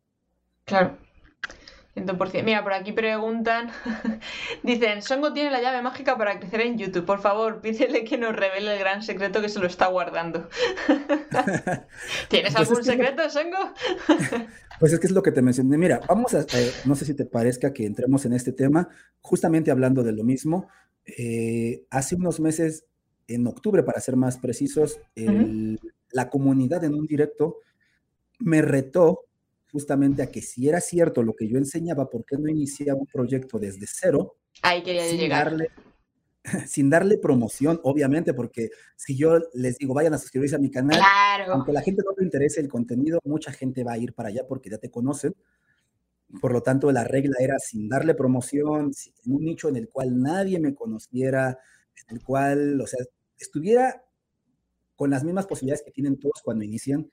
Claro. 0.65 0.97
100%. 2.05 2.43
Mira, 2.43 2.63
por 2.63 2.73
aquí 2.73 2.91
preguntan, 2.91 3.69
dicen, 4.63 5.01
Songo 5.01 5.33
tiene 5.33 5.51
la 5.51 5.61
llave 5.61 5.81
mágica 5.81 6.17
para 6.17 6.39
crecer 6.39 6.61
en 6.61 6.77
YouTube. 6.77 7.05
Por 7.05 7.19
favor, 7.19 7.61
pídele 7.61 8.03
que 8.03 8.17
nos 8.17 8.35
revele 8.35 8.73
el 8.73 8.79
gran 8.79 9.01
secreto 9.03 9.41
que 9.41 9.49
se 9.49 9.59
lo 9.59 9.67
está 9.67 9.87
guardando. 9.87 10.47
¿Tienes 12.29 12.53
pues 12.53 12.69
algún 12.69 12.83
secreto, 12.83 13.29
Songo? 13.29 13.57
pues 14.79 14.93
es 14.93 14.99
que 14.99 15.07
es 15.07 15.13
lo 15.13 15.23
que 15.23 15.31
te 15.31 15.41
mencioné. 15.41 15.77
Mira, 15.77 16.01
vamos 16.07 16.33
a, 16.33 16.41
eh, 16.41 16.71
no 16.85 16.95
sé 16.95 17.05
si 17.05 17.13
te 17.13 17.25
parezca 17.25 17.73
que 17.73 17.85
entremos 17.85 18.25
en 18.25 18.33
este 18.33 18.51
tema, 18.51 18.89
justamente 19.21 19.71
hablando 19.71 20.03
de 20.03 20.13
lo 20.13 20.23
mismo. 20.23 20.67
Eh, 21.05 21.85
hace 21.89 22.15
unos 22.15 22.39
meses, 22.39 22.85
en 23.27 23.47
octubre, 23.47 23.83
para 23.83 24.01
ser 24.01 24.15
más 24.15 24.37
precisos, 24.37 24.99
el, 25.15 25.79
la 26.11 26.29
comunidad 26.29 26.83
en 26.83 26.93
un 26.93 27.05
directo 27.05 27.57
me 28.39 28.61
retó 28.61 29.26
justamente 29.77 30.23
a 30.23 30.31
que 30.31 30.41
si 30.41 30.67
era 30.67 30.81
cierto 30.81 31.21
lo 31.21 31.35
que 31.35 31.47
yo 31.47 31.59
enseñaba, 31.59 32.09
¿por 32.09 32.25
qué 32.25 32.35
no 32.35 32.49
iniciaba 32.49 32.99
un 32.99 33.05
proyecto 33.05 33.59
desde 33.59 33.85
cero? 33.87 34.37
Ahí 34.63 34.81
quería 34.81 35.07
sin 35.07 35.19
llegar. 35.19 35.51
Darle, 35.51 35.69
sin 36.67 36.89
darle 36.89 37.19
promoción, 37.19 37.79
obviamente, 37.83 38.33
porque 38.33 38.71
si 38.95 39.15
yo 39.15 39.37
les 39.53 39.77
digo, 39.77 39.93
vayan 39.93 40.15
a 40.15 40.17
suscribirse 40.17 40.55
a 40.55 40.59
mi 40.59 40.71
canal, 40.71 40.99
aunque 41.47 41.69
a 41.69 41.75
la 41.75 41.83
gente 41.83 42.01
no 42.03 42.11
le 42.17 42.25
interese 42.25 42.59
el 42.59 42.67
contenido, 42.67 43.19
mucha 43.23 43.51
gente 43.51 43.83
va 43.83 43.91
a 43.93 43.97
ir 43.99 44.13
para 44.13 44.29
allá 44.29 44.47
porque 44.47 44.71
ya 44.71 44.79
te 44.79 44.89
conocen. 44.89 45.35
Por 46.41 46.53
lo 46.53 46.63
tanto, 46.63 46.91
la 46.91 47.03
regla 47.03 47.35
era 47.39 47.59
sin 47.59 47.87
darle 47.87 48.15
promoción, 48.15 48.91
en 49.25 49.31
un 49.31 49.45
nicho 49.45 49.69
en 49.69 49.75
el 49.75 49.89
cual 49.89 50.19
nadie 50.19 50.59
me 50.59 50.73
conociera, 50.73 51.59
en 52.07 52.15
el 52.15 52.23
cual, 52.23 52.81
o 52.81 52.87
sea, 52.87 53.05
estuviera 53.37 54.03
con 54.95 55.11
las 55.11 55.23
mismas 55.23 55.45
posibilidades 55.45 55.83
que 55.85 55.91
tienen 55.91 56.19
todos 56.19 56.41
cuando 56.43 56.63
inician, 56.63 57.11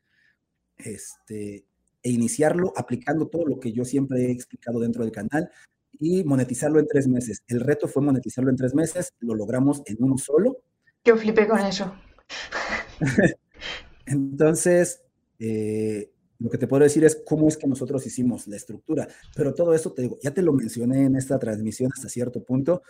este, 0.79 1.67
e 2.05 2.11
iniciarlo 2.11 2.73
aplicando 2.77 3.27
todo 3.27 3.47
lo 3.47 3.59
que 3.59 3.73
yo 3.73 3.85
siempre 3.85 4.27
he 4.27 4.31
explicado 4.31 4.79
dentro 4.79 5.03
del 5.03 5.11
canal 5.11 5.51
y 5.99 6.23
monetizarlo 6.23 6.79
en 6.79 6.87
tres 6.87 7.09
meses. 7.09 7.43
El 7.49 7.61
reto 7.61 7.89
fue 7.89 8.03
monetizarlo 8.03 8.51
en 8.51 8.57
tres 8.57 8.75
meses, 8.75 9.15
lo 9.21 9.35
logramos 9.35 9.83
en 9.87 9.97
uno 10.01 10.19
solo. 10.19 10.59
Yo 11.03 11.17
flipé 11.17 11.49
con 11.49 11.61
eso. 11.61 11.95
Entonces, 14.07 15.03
eh, 15.39 16.13
lo 16.39 16.51
que 16.51 16.59
te 16.59 16.67
puedo 16.67 16.83
decir 16.83 17.05
es 17.05 17.23
cómo 17.25 17.49
es 17.49 17.57
que 17.57 17.67
nosotros 17.67 18.07
hicimos 18.07 18.47
la 18.49 18.57
estructura, 18.57 19.09
pero 19.35 19.55
todo 19.55 19.73
eso 19.73 19.93
te 19.93 20.03
digo, 20.03 20.19
ya 20.23 20.33
te 20.33 20.43
lo 20.43 20.53
mencioné 20.53 21.07
en 21.07 21.17
esta 21.17 21.39
transmisión 21.39 21.91
hasta 21.95 22.11
cierto 22.11 22.43
punto, 22.45 22.83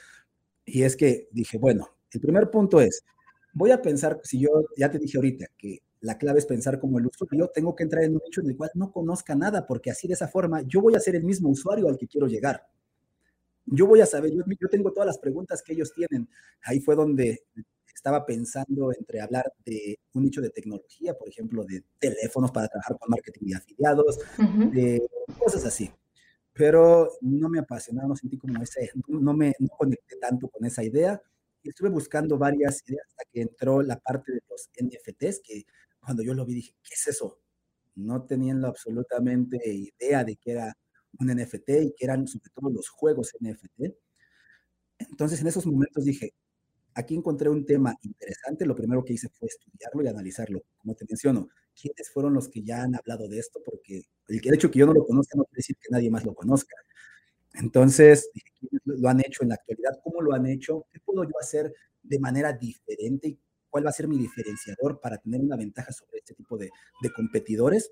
y 0.65 0.83
es 0.83 0.97
que 0.97 1.29
dije, 1.31 1.59
bueno, 1.59 1.89
el 2.11 2.21
primer 2.21 2.51
punto 2.51 2.81
es, 2.81 3.05
voy 3.53 3.71
a 3.71 3.81
pensar, 3.81 4.19
si 4.25 4.41
yo 4.41 4.49
ya 4.77 4.91
te 4.91 4.99
dije 4.99 5.19
ahorita 5.19 5.47
que 5.57 5.83
la 6.05 6.19
clave 6.19 6.39
es 6.39 6.47
pensar 6.47 6.79
como 6.79 6.99
el 6.99 7.07
usuario, 7.07 7.49
tengo 7.49 7.75
que 7.75 7.83
entrar 7.83 8.05
en 8.05 8.13
un 8.13 8.21
nicho 8.23 8.43
en 8.43 8.49
el 8.49 8.57
cual 8.57 8.71
no 8.75 8.93
conozca 8.93 9.35
nada, 9.35 9.67
porque 9.67 9.91
así 9.91 10.07
de 10.07 10.13
esa 10.13 10.29
forma 10.29 10.61
yo 10.63 10.83
voy 10.83 10.95
a 10.95 11.01
ser 11.01 11.17
el 11.17 11.25
mismo 11.25 11.49
usuario 11.49 11.89
al 11.89 11.97
que 11.97 12.07
quiero 12.07 12.27
llegar. 12.27 12.67
Yo 13.65 13.87
voy 13.87 14.03
a 14.03 14.07
saber, 14.07 14.31
yo, 14.31 14.43
yo 14.61 14.69
tengo 14.69 14.93
todas 14.93 15.07
las 15.07 15.19
preguntas 15.19 15.63
que 15.63 15.73
ellos 15.73 15.95
tienen. 15.95 16.29
Ahí 16.63 16.81
fue 16.81 16.95
donde 16.95 17.45
estaba 17.95 18.27
pensando 18.27 18.93
entre 18.93 19.23
hablar 19.23 19.51
de 19.65 19.99
un 20.13 20.25
nicho 20.25 20.43
de 20.43 20.51
tecnología, 20.51 21.15
por 21.15 21.27
ejemplo, 21.27 21.65
de 21.65 21.83
teléfonos 21.99 22.51
para 22.51 22.69
trabajar 22.69 22.99
con 22.99 23.09
marketing 23.09 23.47
y 23.47 23.55
afiliados, 23.55 24.19
de 24.73 25.09
cosas 25.39 25.65
así. 25.65 25.91
Pero 26.53 27.13
no 27.23 27.49
me 27.49 27.61
apasionaba, 27.61 28.09
no 28.09 28.17
sentí 28.17 28.37
como 28.37 28.63
ese, 28.63 28.91
no 29.09 29.33
me 29.33 29.55
no 29.59 29.69
conecté 29.69 30.17
tanto 30.17 30.49
con 30.49 30.67
esa 30.67 30.85
idea 30.85 31.19
y 31.65 31.71
estuve 31.71 31.89
buscando 31.89 32.37
varias 32.37 32.85
ideas 32.87 33.07
hasta 33.09 33.25
que 33.33 33.41
entró 33.41 33.81
la 33.81 33.99
parte 33.99 34.33
de 34.33 34.43
los 34.51 34.69
NFTs, 34.79 35.41
que 35.41 35.65
cuando 36.05 36.23
yo 36.23 36.35
lo 36.35 36.45
vi 36.45 36.55
dije, 36.55 36.75
¿qué 36.83 36.95
es 36.95 37.07
eso? 37.09 37.41
No 37.97 38.25
tenían 38.25 38.65
absolutamente 38.65 39.59
idea 39.65 40.25
de 40.25 40.37
que 40.37 40.53
era 40.53 40.77
un 41.19 41.29
NFT 41.29 41.69
y 41.83 41.95
que 41.97 42.05
eran 42.05 42.27
sobre 42.27 42.51
todo 42.55 42.71
los 42.71 42.89
juegos 42.89 43.33
NFT. 43.41 43.95
Entonces 44.99 45.41
en 45.41 45.47
esos 45.47 45.67
momentos 45.67 46.05
dije, 46.05 46.35
aquí 46.95 47.15
encontré 47.15 47.49
un 47.49 47.65
tema 47.67 47.97
interesante, 48.03 48.67
lo 48.67 48.75
primero 48.75 49.05
que 49.05 49.15
hice 49.15 49.29
fue 49.29 49.49
estudiarlo 49.49 50.03
y 50.03 50.09
analizarlo. 50.09 50.63
Como 50.79 50.95
te 50.95 51.05
menciono, 51.09 51.49
¿quiénes 51.81 52.11
fueron 52.11 52.35
los 52.35 52.49
que 52.49 52.63
ya 52.63 52.83
han 52.83 52.95
hablado 52.95 53.29
de 53.29 53.39
esto? 53.39 53.61
Porque 53.65 54.03
el 54.29 54.55
hecho 54.55 54.71
que 54.71 54.79
yo 54.79 54.87
no 54.87 54.95
lo 54.95 55.05
conozca 55.05 55.37
no 55.37 55.45
quiere 55.45 55.59
decir 55.59 55.77
que 55.77 55.89
nadie 55.91 56.11
más 56.11 56.25
lo 56.25 56.35
conozca. 56.35 56.75
Entonces, 57.55 58.31
lo 58.85 59.09
han 59.09 59.21
hecho 59.21 59.43
en 59.43 59.51
la 59.51 59.55
actualidad? 59.57 60.01
¿Cómo 60.03 60.21
lo 60.21 60.35
han 60.35 60.47
hecho? 60.47 60.87
¿Qué 60.91 61.01
puedo 61.01 61.25
yo 61.25 61.39
hacer 61.41 61.73
de 62.03 62.19
manera 62.19 62.53
diferente? 62.53 63.29
¿Y 63.29 63.39
cuál 63.75 63.87
va 63.87 63.91
a 63.91 63.93
ser 63.93 64.07
mi 64.07 64.17
diferenciador 64.17 65.01
para 65.01 65.19
tener 65.19 65.41
una 65.41 65.57
ventaja 65.57 65.91
sobre 65.91 66.19
este 66.19 66.33
tipo 66.33 66.57
de, 66.57 66.71
competidores? 67.13 67.91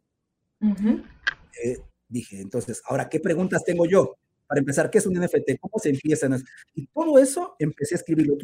Eh, 0.61 1.79
dije, 2.09 2.41
entonces, 2.41 2.81
ahora, 2.87 3.09
¿qué 3.09 3.19
preguntas 3.19 3.65
tengo 3.65 3.85
yo? 3.85 4.17
para 4.47 4.61
empezar, 4.61 4.91
¿qué 4.91 4.99
es 4.99 5.07
un 5.07 5.15
NFT? 5.15 5.59
¿Cómo 5.61 5.79
se 5.79 5.89
empieza? 5.89 6.29
Y 6.75 6.87
todo 6.89 7.19
eso 7.19 7.57
empecé 7.59 7.97
a 7.97 7.99
escribirlo. 7.99 8.37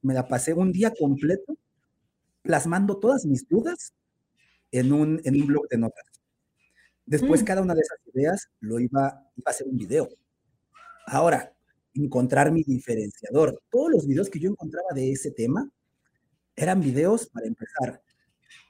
Me 0.00 0.14
la 0.14 0.26
pasé 0.28 0.54
un 0.54 0.72
día 0.72 0.94
completo 0.98 1.58
plasmando 2.40 2.98
todas 2.98 3.26
mis 3.26 3.46
dudas 3.46 3.92
en 4.70 4.92
un, 4.92 5.20
en 5.24 5.42
un 5.42 5.46
blog 5.48 5.68
de 5.68 5.76
notas. 5.76 6.06
Después, 7.04 7.42
mm. 7.42 7.44
cada 7.44 7.60
una 7.60 7.74
de 7.74 7.80
esas 7.80 7.98
ideas 8.14 8.48
lo 8.60 8.80
iba, 8.80 9.28
iba 9.36 9.44
a 9.44 9.50
hacer 9.50 9.66
un 9.66 9.76
video. 9.76 10.08
Ahora, 11.06 11.52
encontrar 11.92 12.50
mi 12.50 12.62
diferenciador. 12.62 13.60
Todos 13.68 13.90
los 13.90 14.06
videos 14.06 14.30
que 14.30 14.38
yo 14.38 14.48
encontraba 14.48 14.88
de 14.94 15.10
ese 15.10 15.32
tema 15.32 15.70
eran 16.56 16.80
videos, 16.80 17.28
para 17.28 17.46
empezar, 17.46 18.02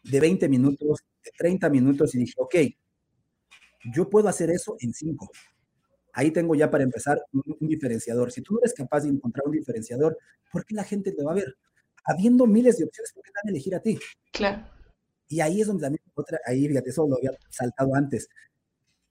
de 0.03 0.20
20 0.20 0.49
minutos, 0.49 1.01
de 1.24 1.30
30 1.39 1.70
minutos, 1.70 2.14
y 2.14 2.18
dije, 2.18 2.34
ok, 2.37 2.55
yo 3.95 4.11
puedo 4.11 4.28
hacer 4.28 4.51
eso 4.51 4.76
en 4.80 4.93
5. 4.93 5.30
Ahí 6.12 6.30
tengo 6.30 6.55
ya 6.55 6.70
para 6.70 6.82
empezar 6.82 7.22
un, 7.32 7.68
diferenciador. 7.68 8.32
Si 8.32 8.43
tú 8.43 8.55
no 8.55 8.61
eres 8.61 8.74
capaz 8.74 9.03
de 9.03 9.11
encontrar 9.11 9.47
un 9.47 9.53
diferenciador, 9.53 10.18
¿por 10.51 10.64
qué 10.64 10.74
la 10.74 10.84
gente 10.84 11.12
te 11.12 11.22
va 11.22 11.32
a 11.32 11.34
ver? 11.34 11.57
Habiendo 12.05 12.47
miles 12.47 12.78
de 12.78 12.84
opciones, 12.84 13.12
¿por 13.12 13.22
qué 13.22 13.30
van 13.34 13.49
a 13.49 13.51
elegir 13.51 13.74
a 13.74 13.80
ti? 13.80 13.99
Claro. 14.32 14.66
Y 15.28 15.41
ahí 15.41 15.61
es 15.61 15.66
donde 15.66 15.82
también, 15.82 16.03
otra, 16.14 16.39
ahí 16.47 16.66
fíjate, 16.66 16.91
eso 16.91 17.07
lo 17.07 17.16
había 17.16 17.32
saltado 17.51 17.95
antes. 17.95 18.28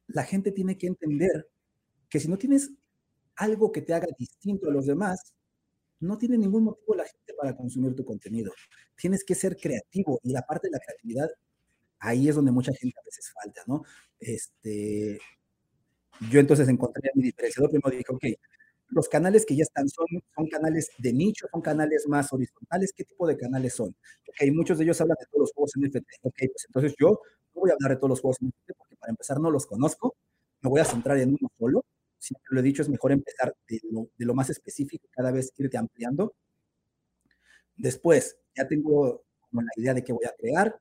La 0.07 0.23
gente 0.23 0.51
tiene 0.51 0.77
que 0.77 0.87
entender 0.87 1.47
que 2.09 2.19
si 2.19 2.27
no 2.27 2.37
tienes 2.37 2.71
algo 3.35 3.71
que 3.71 3.81
te 3.81 3.93
haga 3.93 4.07
distinto 4.17 4.69
a 4.69 4.73
los 4.73 4.85
demás, 4.85 5.35
no 5.99 6.17
tiene 6.17 6.37
ningún 6.37 6.63
motivo 6.63 6.95
la 6.95 7.05
gente 7.05 7.33
para 7.33 7.55
consumir 7.55 7.95
tu 7.95 8.05
contenido. 8.05 8.51
Tienes 8.95 9.23
que 9.23 9.35
ser 9.35 9.57
creativo 9.57 10.19
y 10.23 10.31
la 10.31 10.41
parte 10.41 10.67
de 10.67 10.71
la 10.71 10.79
creatividad, 10.79 11.29
ahí 11.99 12.29
es 12.29 12.35
donde 12.35 12.51
mucha 12.51 12.73
gente 12.73 12.97
a 12.99 13.05
veces 13.05 13.31
falta, 13.41 13.61
¿no? 13.67 13.83
Este, 14.19 15.19
yo 16.31 16.39
entonces 16.39 16.67
encontré 16.69 17.11
mi 17.15 17.23
diferenciador, 17.23 17.71
primero 17.71 17.89
dije, 17.95 18.05
ok, 18.09 18.25
los 18.89 19.09
canales 19.09 19.45
que 19.45 19.55
ya 19.55 19.63
están 19.63 19.87
son, 19.89 20.07
canales 20.49 20.89
de 20.97 21.13
nicho, 21.13 21.47
son 21.51 21.61
canales 21.61 22.07
más 22.07 22.31
horizontales, 22.31 22.93
¿qué 22.95 23.03
tipo 23.03 23.27
de 23.27 23.37
canales 23.37 23.73
son? 23.73 23.89
Ok, 24.29 24.49
muchos 24.53 24.77
de 24.77 24.85
ellos 24.85 24.99
hablan 25.01 25.17
de 25.19 25.25
todos 25.25 25.41
los 25.41 25.51
juegos 25.53 25.71
NFT, 25.75 26.07
ok, 26.21 26.35
pues 26.37 26.65
entonces 26.67 26.95
yo 26.99 27.19
no 27.53 27.61
voy 27.61 27.71
a 27.71 27.73
hablar 27.73 27.91
de 27.91 27.97
todos 27.97 28.09
los 28.09 28.21
juegos 28.21 28.37
NFT 28.41 28.73
porque 28.77 28.95
para 28.97 29.11
empezar 29.11 29.39
no 29.39 29.49
los 29.51 29.65
conozco, 29.65 30.15
me 30.61 30.69
voy 30.69 30.81
a 30.81 30.85
centrar 30.85 31.17
en 31.17 31.29
uno 31.29 31.49
solo, 31.57 31.83
siempre 32.25 32.47
lo 32.49 32.59
he 32.59 32.63
dicho, 32.63 32.81
es 32.81 32.89
mejor 32.89 33.11
empezar 33.11 33.55
de 33.67 33.81
lo, 34.25 34.33
más 34.33 34.49
específico, 34.49 35.07
cada 35.11 35.31
vez 35.31 35.53
irte 35.57 35.77
ampliando. 35.77 36.35
Después, 37.75 38.37
ya 38.55 38.67
tengo 38.67 39.23
como 39.39 39.61
la 39.61 39.71
idea 39.77 39.93
de 39.93 40.03
qué 40.03 40.13
voy 40.13 40.25
a 40.25 40.33
crear, 40.37 40.79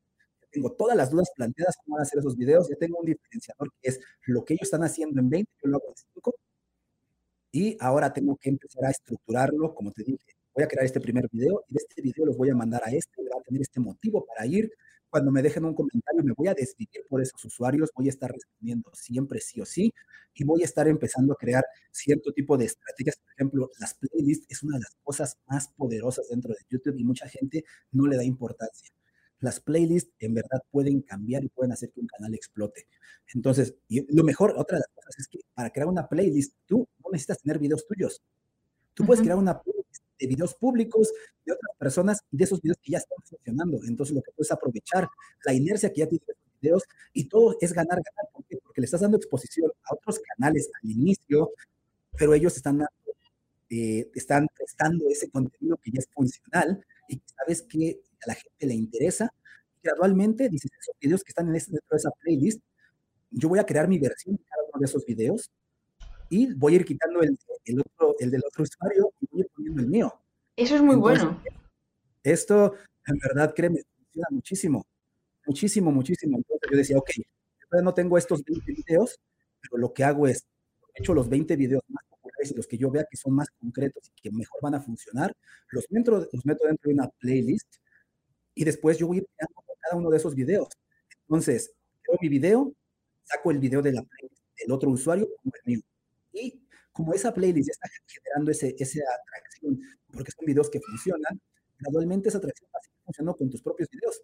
tengo 0.50 0.72
todas 0.72 0.96
las 0.96 1.10
dudas 1.10 1.30
planteadas, 1.34 1.76
cómo 1.84 1.96
van 1.96 2.02
a 2.02 2.04
hacer 2.04 2.20
esos 2.20 2.36
videos, 2.36 2.68
ya 2.68 2.76
tengo 2.76 2.98
un 2.98 3.06
diferenciador 3.06 3.72
que 3.82 3.90
es 3.90 4.00
lo 4.26 4.44
que 4.44 4.54
ellos 4.54 4.64
están 4.66 4.84
haciendo 4.84 5.20
en 5.20 5.28
20, 5.28 5.52
yo 5.62 5.70
lo 5.70 5.76
hago 5.76 5.88
en 5.88 5.94
5, 6.14 6.34
y 7.52 7.76
ahora 7.80 8.12
tengo 8.12 8.36
que 8.36 8.50
empezar 8.50 8.84
a 8.84 8.90
estructurarlo, 8.90 9.74
como 9.74 9.92
te 9.92 10.02
dije, 10.04 10.34
voy 10.54 10.64
a 10.64 10.68
crear 10.68 10.84
este 10.84 11.00
primer 11.00 11.28
video 11.30 11.64
y 11.68 11.74
de 11.74 11.78
este 11.78 12.02
video 12.02 12.26
los 12.26 12.36
voy 12.36 12.50
a 12.50 12.54
mandar 12.54 12.82
a 12.84 12.90
este, 12.90 13.22
va 13.22 13.40
a 13.40 13.42
tener 13.42 13.62
este 13.62 13.80
motivo 13.80 14.24
para 14.24 14.46
ir, 14.46 14.70
cuando 15.14 15.30
me 15.30 15.42
dejen 15.42 15.64
un 15.64 15.74
comentario, 15.74 16.24
me 16.24 16.32
voy 16.36 16.48
a 16.48 16.54
desvivir 16.54 17.06
por 17.08 17.22
esos 17.22 17.44
usuarios, 17.44 17.88
voy 17.94 18.06
a 18.06 18.08
estar 18.08 18.32
respondiendo 18.32 18.90
siempre 18.94 19.38
sí 19.38 19.60
o 19.60 19.64
sí, 19.64 19.94
y 20.34 20.42
voy 20.42 20.62
a 20.62 20.64
estar 20.64 20.88
empezando 20.88 21.34
a 21.34 21.36
crear 21.36 21.64
cierto 21.92 22.32
tipo 22.32 22.58
de 22.58 22.64
estrategias. 22.64 23.18
Por 23.18 23.32
ejemplo, 23.34 23.70
las 23.78 23.94
playlists 23.94 24.46
es 24.48 24.64
una 24.64 24.76
de 24.76 24.80
las 24.82 24.96
cosas 25.04 25.38
más 25.46 25.68
poderosas 25.68 26.26
dentro 26.30 26.52
de 26.52 26.58
YouTube 26.68 26.96
y 26.98 27.04
mucha 27.04 27.28
gente 27.28 27.64
no 27.92 28.08
le 28.08 28.16
da 28.16 28.24
importancia. 28.24 28.90
Las 29.38 29.60
playlists 29.60 30.12
en 30.18 30.34
verdad 30.34 30.60
pueden 30.72 31.00
cambiar 31.02 31.44
y 31.44 31.48
pueden 31.48 31.70
hacer 31.70 31.92
que 31.92 32.00
un 32.00 32.08
canal 32.08 32.34
explote. 32.34 32.88
Entonces, 33.36 33.76
y 33.86 34.12
lo 34.12 34.24
mejor, 34.24 34.54
otra 34.56 34.78
de 34.78 34.80
las 34.80 34.96
cosas 34.96 35.16
es 35.20 35.28
que 35.28 35.38
para 35.54 35.70
crear 35.70 35.86
una 35.86 36.08
playlist, 36.08 36.56
tú 36.66 36.88
no 37.04 37.10
necesitas 37.12 37.40
tener 37.40 37.60
videos 37.60 37.86
tuyos. 37.86 38.20
Tú 38.94 39.06
puedes 39.06 39.22
crear 39.22 39.38
una 39.38 39.60
playlist 39.62 39.83
de 40.24 40.34
videos 40.34 40.54
públicos 40.54 41.12
de 41.44 41.52
otras 41.52 41.76
personas 41.78 42.20
y 42.30 42.36
de 42.38 42.44
esos 42.44 42.60
videos 42.60 42.78
que 42.82 42.92
ya 42.92 42.98
están 42.98 43.18
funcionando. 43.24 43.80
Entonces, 43.86 44.14
lo 44.14 44.22
que 44.22 44.32
puedes 44.32 44.50
aprovechar 44.50 45.08
la 45.44 45.52
inercia 45.52 45.92
que 45.92 46.00
ya 46.00 46.08
tienes 46.08 46.26
los 46.28 46.60
videos 46.60 46.82
y 47.12 47.28
todo 47.28 47.56
es 47.60 47.72
ganar, 47.72 47.96
ganar. 47.96 48.32
¿Por 48.32 48.44
qué? 48.46 48.58
Porque 48.62 48.80
le 48.80 48.86
estás 48.86 49.02
dando 49.02 49.16
exposición 49.16 49.70
a 49.84 49.94
otros 49.94 50.18
canales 50.20 50.70
al 50.82 50.90
inicio, 50.90 51.50
pero 52.16 52.34
ellos 52.34 52.56
están, 52.56 52.84
eh, 53.70 54.10
están 54.14 54.48
prestando 54.54 55.08
ese 55.08 55.30
contenido 55.30 55.76
que 55.76 55.90
ya 55.90 55.98
es 55.98 56.08
funcional 56.12 56.84
y 57.08 57.18
que 57.18 57.26
sabes 57.36 57.62
que 57.62 58.00
a 58.22 58.28
la 58.28 58.34
gente 58.34 58.66
le 58.66 58.74
interesa. 58.74 59.32
gradualmente 59.82 60.48
dices, 60.48 60.70
esos 60.80 60.94
videos 60.98 61.22
que 61.22 61.30
están 61.30 61.48
en 61.48 61.56
ese, 61.56 61.70
dentro 61.70 61.88
de 61.90 61.96
esa 61.98 62.10
playlist, 62.22 62.60
yo 63.30 63.48
voy 63.50 63.58
a 63.58 63.66
crear 63.66 63.86
mi 63.86 63.98
versión 63.98 64.36
de 64.36 64.44
cada 64.44 64.62
uno 64.72 64.80
de 64.80 64.86
esos 64.86 65.04
videos 65.04 65.50
y 66.28 66.52
voy 66.54 66.74
a 66.74 66.76
ir 66.76 66.84
quitando 66.84 67.22
el, 67.22 67.38
el, 67.64 67.80
otro, 67.80 68.14
el 68.18 68.30
del 68.30 68.42
otro 68.46 68.62
usuario 68.62 69.12
y 69.20 69.26
voy 69.30 69.40
a 69.40 69.44
ir 69.44 69.50
poniendo 69.54 69.82
el 69.82 69.88
mío. 69.88 70.20
Eso 70.56 70.76
es 70.76 70.82
muy 70.82 70.96
bueno. 70.96 71.42
Esto, 72.22 72.74
en 73.06 73.18
verdad, 73.18 73.52
créeme, 73.54 73.82
funciona 73.96 74.28
muchísimo, 74.30 74.86
muchísimo, 75.46 75.90
muchísimo. 75.90 76.36
Entonces 76.38 76.70
yo 76.70 76.76
decía, 76.76 76.98
ok, 76.98 77.10
yo 77.16 77.82
no 77.82 77.92
tengo 77.92 78.16
estos 78.16 78.42
20 78.44 78.72
videos, 78.72 79.20
pero 79.60 79.78
lo 79.78 79.92
que 79.92 80.04
hago 80.04 80.26
es, 80.26 80.46
he 80.94 81.02
hecho 81.02 81.12
los 81.12 81.28
20 81.28 81.56
videos 81.56 81.82
más 81.88 82.04
populares 82.08 82.50
y 82.52 82.54
los 82.54 82.66
que 82.66 82.78
yo 82.78 82.90
vea 82.90 83.06
que 83.10 83.16
son 83.16 83.34
más 83.34 83.48
concretos 83.60 84.10
y 84.16 84.22
que 84.22 84.30
mejor 84.30 84.60
van 84.62 84.74
a 84.74 84.80
funcionar, 84.80 85.36
los 85.70 85.84
meto, 85.90 86.26
los 86.32 86.46
meto 86.46 86.66
dentro 86.66 86.88
de 86.88 86.94
una 86.94 87.08
playlist 87.18 87.76
y 88.54 88.64
después 88.64 88.98
yo 88.98 89.08
voy 89.08 89.18
a 89.18 89.20
ir 89.20 89.26
creando 89.36 89.62
cada 89.80 89.96
uno 89.96 90.10
de 90.10 90.16
esos 90.16 90.34
videos. 90.34 90.68
Entonces, 91.22 91.72
creo 92.02 92.18
mi 92.20 92.28
video, 92.28 92.72
saco 93.24 93.50
el 93.50 93.58
video 93.58 93.82
de 93.82 93.92
la 93.92 94.02
playlist 94.02 94.42
del 94.58 94.72
otro 94.72 94.90
usuario 94.90 95.28
como 95.42 95.52
el 95.54 95.72
mío. 95.74 95.80
Y 96.34 96.60
como 96.92 97.14
esa 97.14 97.32
playlist 97.32 97.68
ya 97.68 97.72
está 97.72 97.88
generando 98.06 98.50
ese, 98.50 98.74
esa 98.78 99.00
atracción, 99.22 99.80
porque 100.12 100.32
son 100.32 100.46
videos 100.46 100.68
que 100.68 100.80
funcionan, 100.80 101.40
gradualmente 101.78 102.28
esa 102.28 102.38
atracción 102.38 102.68
va 102.74 102.78
a 102.78 102.82
seguir 102.82 102.98
funcionando 103.04 103.36
con 103.36 103.50
tus 103.50 103.62
propios 103.62 103.88
videos. 103.90 104.22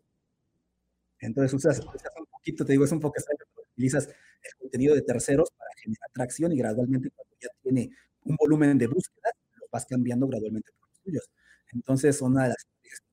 Entonces 1.20 1.52
usas, 1.54 1.80
un 1.80 2.26
poquito, 2.30 2.64
te 2.64 2.72
digo, 2.72 2.84
es 2.84 2.92
un 2.92 3.00
poco 3.00 3.16
extraño, 3.18 3.38
pero 3.54 3.66
utilizas 3.70 4.08
el 4.08 4.54
contenido 4.58 4.94
de 4.94 5.02
terceros 5.02 5.50
para 5.50 5.70
generar 5.82 6.08
atracción 6.10 6.52
y 6.52 6.58
gradualmente 6.58 7.10
cuando 7.10 7.36
ya 7.40 7.48
tiene 7.62 7.90
un 8.24 8.36
volumen 8.36 8.78
de 8.78 8.86
búsqueda, 8.86 9.30
lo 9.56 9.66
vas 9.70 9.86
cambiando 9.86 10.26
gradualmente 10.26 10.72
por 10.78 10.88
los 10.88 11.00
tuyos. 11.00 11.30
Entonces, 11.72 12.16
son 12.16 12.32
una 12.32 12.44
de 12.44 12.48
las 12.50 12.66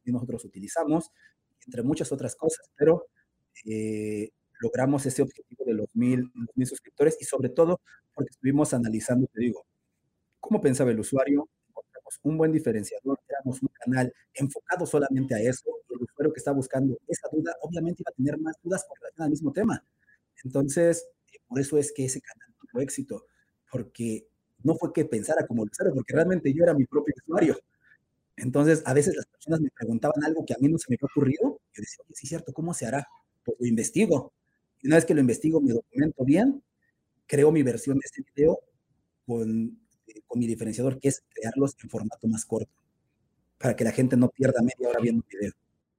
que 0.04 0.12
nosotros 0.12 0.46
utilizamos, 0.46 1.12
entre 1.66 1.84
muchas 1.84 2.12
otras 2.12 2.36
cosas, 2.36 2.70
pero 2.76 3.08
eh, 3.66 4.32
logramos 4.60 5.06
ese 5.06 5.22
objetivo 5.22 5.66
de 5.66 5.74
los 5.74 5.88
mil, 5.94 6.32
mil 6.56 6.68
suscriptores 6.68 7.18
y 7.20 7.26
sobre 7.26 7.50
todo 7.50 7.80
porque 8.14 8.32
estuvimos 8.32 8.74
analizando, 8.74 9.28
te 9.28 9.42
digo, 9.42 9.66
cómo 10.40 10.62
pensaba 10.62 10.92
el 10.92 11.00
usuario, 11.00 11.48
encontramos 11.70 12.20
un 12.24 12.38
buen 12.38 12.52
diferenciador, 12.52 13.20
éramos 13.30 13.62
un 13.62 13.70
canal 13.70 14.14
enfocado 14.34 14.86
solamente 14.86 15.36
a 15.36 15.40
eso, 15.40 15.70
y 15.90 15.94
el 15.94 16.02
usuario 16.02 16.34
que 16.34 16.40
está 16.40 16.52
buscando 16.52 16.98
esa 17.08 17.28
duda, 17.32 17.56
obviamente 17.62 18.02
iba 18.02 18.12
a 18.12 18.16
tener 18.16 18.40
más 18.40 18.56
dudas 18.64 18.86
con 18.88 18.98
relación 18.98 19.26
al 19.26 19.30
mismo 19.30 19.52
tema. 19.52 19.84
Entonces, 20.44 21.08
eh, 21.34 21.38
por 21.48 21.60
eso 21.60 21.78
es 21.78 21.92
que 21.92 22.06
ese 22.06 22.22
canal 22.22 22.48
tuvo 22.60 22.82
éxito, 22.82 23.26
porque 23.72 24.28
no 24.64 24.76
fue 24.76 24.94
que 24.94 25.06
pensara 25.06 25.46
como 25.46 25.64
el 25.64 25.70
usuario, 25.70 25.94
porque 25.94 26.14
realmente 26.14 26.54
yo 26.54 26.64
era 26.64 26.74
mi 26.74 26.86
propio 26.86 27.14
usuario. 27.24 27.58
Entonces, 28.36 28.84
a 28.86 28.94
veces 28.94 29.16
las 29.16 29.26
personas 29.26 29.62
me 29.62 29.70
preguntaban 29.72 30.24
algo 30.24 30.46
que 30.46 30.54
a 30.54 30.58
mí 30.60 30.70
no 30.70 30.78
se 30.78 30.86
me 30.90 30.96
había 30.96 31.10
ocurrido, 31.12 31.60
yo 31.74 31.82
decía, 31.82 32.04
sí 32.14 32.28
cierto, 32.28 32.54
¿cómo 32.54 32.74
se 32.74 32.86
hará? 32.86 33.08
Pues 33.44 33.58
lo 33.60 33.68
investigo. 33.68 34.34
Y 34.82 34.88
una 34.88 34.98
vez 34.98 35.06
que 35.06 35.14
lo 35.14 35.22
investigo, 35.22 35.62
me 35.62 35.74
documento 35.74 36.24
bien, 36.24 36.64
creo 37.26 37.52
mi 37.52 37.64
versión 37.64 37.98
de 37.98 38.06
este 38.06 38.24
video 38.36 38.60
con, 39.26 39.80
eh, 40.08 40.22
con 40.26 40.40
mi 40.40 40.48
diferenciador, 40.48 41.00
que 41.00 41.10
es 41.10 41.24
crearlos 41.34 41.76
en 41.84 41.90
formato 41.90 42.28
más 42.28 42.46
corto, 42.46 42.72
para 43.58 43.76
que 43.76 43.84
la 43.84 43.92
gente 43.92 44.18
no 44.18 44.30
pierda 44.30 44.62
media 44.62 44.90
hora 44.90 45.00
viendo 45.02 45.24
el 45.30 45.38
video. 45.40 45.54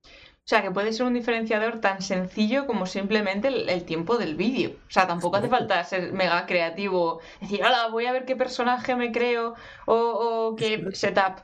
O 0.05 0.51
sea, 0.51 0.63
que 0.63 0.71
puede 0.71 0.95
ser 0.95 1.05
un 1.05 1.13
diferenciador 1.13 1.83
tan 1.83 2.01
sencillo 2.01 2.67
como 2.67 2.87
simplemente 2.87 3.49
el, 3.49 3.85
tiempo 3.85 4.17
del 4.17 4.35
vídeo. 4.35 4.71
O 4.89 4.91
sea, 4.91 5.07
tampoco 5.07 5.37
hace 5.37 5.49
falta 5.49 5.85
ser 5.85 6.15
mega 6.15 6.47
creativo, 6.47 7.21
decir, 7.39 7.61
hola, 7.63 7.89
voy 7.89 8.07
a 8.07 8.13
ver 8.13 8.25
qué 8.25 8.35
personaje 8.35 8.97
me 8.97 9.13
creo 9.13 9.55
o, 9.87 9.95
o 9.95 10.57
qué 10.57 10.89
setup. 10.95 11.43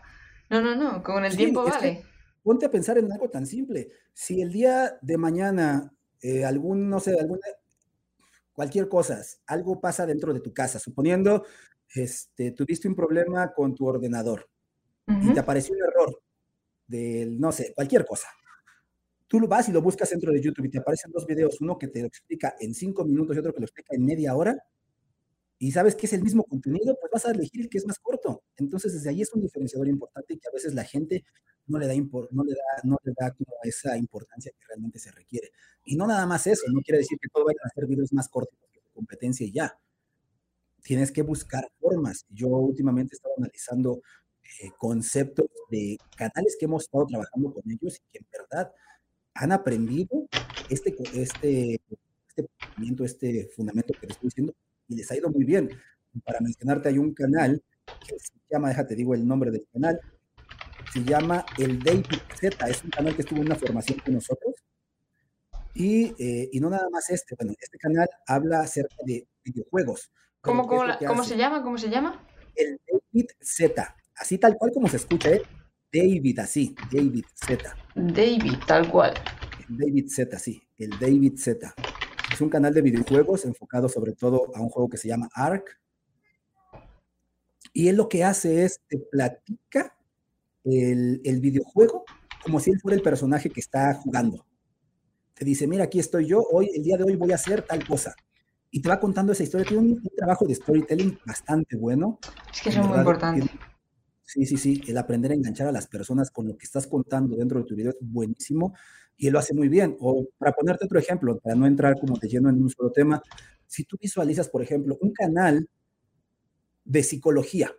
No, 0.48 0.62
no, 0.62 0.74
no, 0.74 1.02
con 1.02 1.22
el 1.22 1.36
tiempo 1.36 1.64
vale. 1.64 2.02
Ponte 2.42 2.64
a 2.64 2.70
pensar 2.70 2.96
en 2.96 3.12
algo 3.12 3.28
tan 3.28 3.46
simple. 3.46 3.90
Si 4.14 4.40
el 4.40 4.50
día 4.50 4.96
de 5.02 5.18
mañana 5.18 5.92
eh, 6.24 6.42
algún, 6.42 6.88
no 6.88 7.00
sé, 7.00 7.20
alguna, 7.20 7.42
cualquier 8.54 8.88
cosa, 8.88 9.20
algo 9.46 9.78
pasa 9.78 10.06
dentro 10.06 10.32
de 10.32 10.40
tu 10.40 10.54
casa, 10.54 10.78
suponiendo, 10.78 11.44
este, 11.94 12.52
tuviste 12.52 12.88
un 12.88 12.94
problema 12.94 13.52
con 13.52 13.74
tu 13.74 13.86
ordenador 13.86 14.48
y 15.06 15.34
te 15.34 15.40
apareció 15.40 15.74
un 15.74 15.82
error 15.82 16.22
del, 16.86 17.38
no 17.38 17.52
sé, 17.52 17.74
cualquier 17.74 18.06
cosa. 18.06 18.28
Tú 19.28 19.38
lo 19.38 19.48
vas 19.48 19.68
y 19.68 19.72
lo 19.72 19.82
buscas 19.82 20.08
dentro 20.08 20.32
de 20.32 20.40
YouTube 20.40 20.64
y 20.64 20.70
te 20.70 20.78
aparecen 20.78 21.12
dos 21.12 21.26
videos, 21.26 21.60
uno 21.60 21.76
que 21.76 21.88
te 21.88 22.00
lo 22.00 22.06
explica 22.06 22.54
en 22.58 22.72
cinco 22.72 23.04
minutos 23.04 23.36
y 23.36 23.40
otro 23.40 23.52
que 23.52 23.60
lo 23.60 23.66
explica 23.66 23.94
en 23.94 24.06
media 24.06 24.34
hora, 24.34 24.56
y 25.58 25.72
sabes 25.72 25.94
que 25.94 26.06
es 26.06 26.14
el 26.14 26.22
mismo 26.22 26.44
contenido, 26.44 26.96
pues 26.98 27.10
vas 27.12 27.26
a 27.26 27.32
elegir 27.32 27.60
el 27.60 27.68
que 27.68 27.76
es 27.76 27.86
más 27.86 27.98
corto. 27.98 28.44
Entonces, 28.56 28.94
desde 28.94 29.10
ahí 29.10 29.20
es 29.20 29.32
un 29.34 29.42
diferenciador 29.42 29.88
importante 29.88 30.38
que 30.38 30.48
a 30.48 30.52
veces 30.52 30.72
la 30.72 30.84
gente 30.84 31.22
no 31.66 31.78
le 31.78 31.86
da, 31.86 31.94
no 31.94 32.44
le 32.44 32.52
da, 32.52 32.80
no 32.84 32.98
le 33.02 33.12
da 33.16 33.30
como 33.32 33.52
esa 33.62 33.96
importancia 33.96 34.52
que 34.52 34.66
realmente 34.66 34.98
se 34.98 35.10
requiere. 35.10 35.50
Y 35.84 35.96
no 35.96 36.06
nada 36.06 36.26
más 36.26 36.46
eso, 36.46 36.62
no 36.72 36.80
quiere 36.80 36.98
decir 36.98 37.18
que 37.20 37.28
todo 37.28 37.44
vayan 37.44 37.64
a 37.64 37.74
ser 37.74 37.86
videos 37.86 38.12
más 38.12 38.28
cortos 38.28 38.58
que 38.72 38.80
tu 38.80 38.90
competencia 38.92 39.46
y 39.46 39.52
ya. 39.52 39.78
Tienes 40.82 41.10
que 41.10 41.22
buscar 41.22 41.70
formas. 41.80 42.26
Yo 42.28 42.48
últimamente 42.48 43.14
he 43.14 43.16
estado 43.16 43.34
analizando 43.38 44.02
eh, 44.62 44.70
conceptos 44.78 45.46
de 45.70 45.98
canales 46.16 46.56
que 46.58 46.66
hemos 46.66 46.84
estado 46.84 47.06
trabajando 47.06 47.52
con 47.52 47.62
ellos 47.70 47.96
y 47.96 48.12
que 48.12 48.18
en 48.18 48.26
verdad 48.30 48.72
han 49.34 49.52
aprendido 49.52 50.28
este, 50.70 50.94
este, 51.14 51.80
este 52.28 52.48
fundamento, 52.58 53.04
este 53.04 53.48
fundamento 53.56 53.94
que 53.98 54.06
les 54.06 54.16
estoy 54.16 54.28
diciendo 54.28 54.54
y 54.88 54.96
les 54.96 55.10
ha 55.10 55.16
ido 55.16 55.30
muy 55.30 55.44
bien. 55.44 55.70
Para 56.24 56.40
mencionarte, 56.40 56.88
hay 56.90 56.98
un 56.98 57.12
canal 57.12 57.62
que 58.06 58.18
se 58.18 58.32
llama, 58.50 58.68
déjate 58.68 58.94
digo 58.94 59.14
el 59.14 59.26
nombre 59.26 59.50
del 59.50 59.66
canal, 59.72 60.00
se 60.94 61.02
llama 61.02 61.44
el 61.58 61.82
David 61.82 62.20
Z, 62.38 62.68
es 62.68 62.84
un 62.84 62.90
canal 62.90 63.16
que 63.16 63.22
estuvo 63.22 63.40
en 63.40 63.46
una 63.46 63.56
formación 63.56 63.98
con 63.98 64.14
nosotros. 64.14 64.54
Y, 65.74 66.14
eh, 66.22 66.48
y 66.52 66.60
no 66.60 66.70
nada 66.70 66.88
más 66.88 67.10
este, 67.10 67.34
bueno, 67.34 67.52
este 67.58 67.78
canal 67.78 68.08
habla 68.28 68.60
acerca 68.60 68.94
de 69.04 69.26
videojuegos. 69.42 70.12
¿Cómo, 70.40 70.68
cómo, 70.68 70.84
¿cómo 71.04 71.24
se 71.24 71.36
llama? 71.36 71.64
¿Cómo 71.64 71.78
se 71.78 71.90
llama? 71.90 72.24
El 72.54 72.80
David 72.86 73.26
Z, 73.40 73.96
así 74.14 74.38
tal 74.38 74.56
cual 74.56 74.70
como 74.72 74.88
se 74.88 74.98
escucha, 74.98 75.30
¿eh? 75.30 75.42
David, 75.92 76.38
así, 76.38 76.76
David 76.92 77.24
Z. 77.34 77.76
David, 77.96 78.54
tal 78.64 78.88
cual. 78.88 79.14
David 79.68 80.06
Z, 80.08 80.38
sí, 80.38 80.62
el 80.76 80.90
David 80.90 81.36
Z. 81.36 81.74
Es 82.32 82.40
un 82.40 82.50
canal 82.50 82.72
de 82.72 82.82
videojuegos 82.82 83.44
enfocado 83.44 83.88
sobre 83.88 84.12
todo 84.12 84.54
a 84.54 84.60
un 84.60 84.68
juego 84.68 84.88
que 84.88 84.96
se 84.96 85.08
llama 85.08 85.28
Ark. 85.34 85.76
Y 87.72 87.88
él 87.88 87.96
lo 87.96 88.08
que 88.08 88.22
hace 88.22 88.64
es 88.64 88.80
te 88.86 88.98
platica 88.98 89.96
el, 90.64 91.20
el 91.24 91.40
videojuego 91.40 92.04
como 92.44 92.60
si 92.60 92.70
él 92.70 92.78
fuera 92.78 92.94
el 92.94 93.02
personaje 93.02 93.50
que 93.50 93.60
está 93.60 93.94
jugando. 93.94 94.46
Te 95.32 95.44
dice, 95.44 95.66
mira, 95.66 95.84
aquí 95.84 95.98
estoy 95.98 96.26
yo, 96.26 96.42
hoy, 96.52 96.70
el 96.74 96.82
día 96.82 96.96
de 96.96 97.04
hoy 97.04 97.16
voy 97.16 97.32
a 97.32 97.36
hacer 97.36 97.62
tal 97.62 97.84
cosa. 97.86 98.14
Y 98.70 98.82
te 98.82 98.88
va 98.88 99.00
contando 99.00 99.32
esa 99.32 99.42
historia. 99.42 99.66
Tiene 99.66 99.82
un, 99.82 100.02
trabajo 100.16 100.46
de 100.46 100.54
storytelling 100.54 101.18
bastante 101.24 101.76
bueno. 101.76 102.18
Es 102.52 102.60
que 102.60 102.68
es 102.68 102.76
muy 102.76 102.98
importante. 102.98 103.50
Sí, 104.22 104.44
sí, 104.46 104.56
sí. 104.56 104.82
El 104.86 104.98
aprender 104.98 105.32
a 105.32 105.34
enganchar 105.34 105.68
a 105.68 105.72
las 105.72 105.86
personas 105.86 106.30
con 106.30 106.48
lo 106.48 106.56
que 106.56 106.64
estás 106.64 106.86
contando 106.86 107.36
dentro 107.36 107.60
de 107.60 107.66
tu 107.66 107.74
video 107.74 107.90
es 107.90 107.96
buenísimo 108.00 108.74
y 109.16 109.28
él 109.28 109.32
lo 109.32 109.38
hace 109.38 109.54
muy 109.54 109.68
bien. 109.68 109.96
O 110.00 110.26
para 110.36 110.52
ponerte 110.52 110.84
otro 110.84 110.98
ejemplo, 110.98 111.38
para 111.38 111.54
no 111.54 111.66
entrar 111.66 111.98
como 111.98 112.18
de 112.18 112.28
lleno 112.28 112.50
en 112.50 112.60
un 112.60 112.68
solo 112.68 112.90
tema, 112.90 113.22
si 113.66 113.84
tú 113.84 113.96
visualizas, 114.00 114.48
por 114.48 114.62
ejemplo, 114.62 114.98
un 115.00 115.12
canal 115.12 115.68
de 116.84 117.02
psicología, 117.02 117.72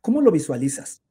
¿cómo 0.00 0.20
lo 0.20 0.30
visualizas? 0.30 1.02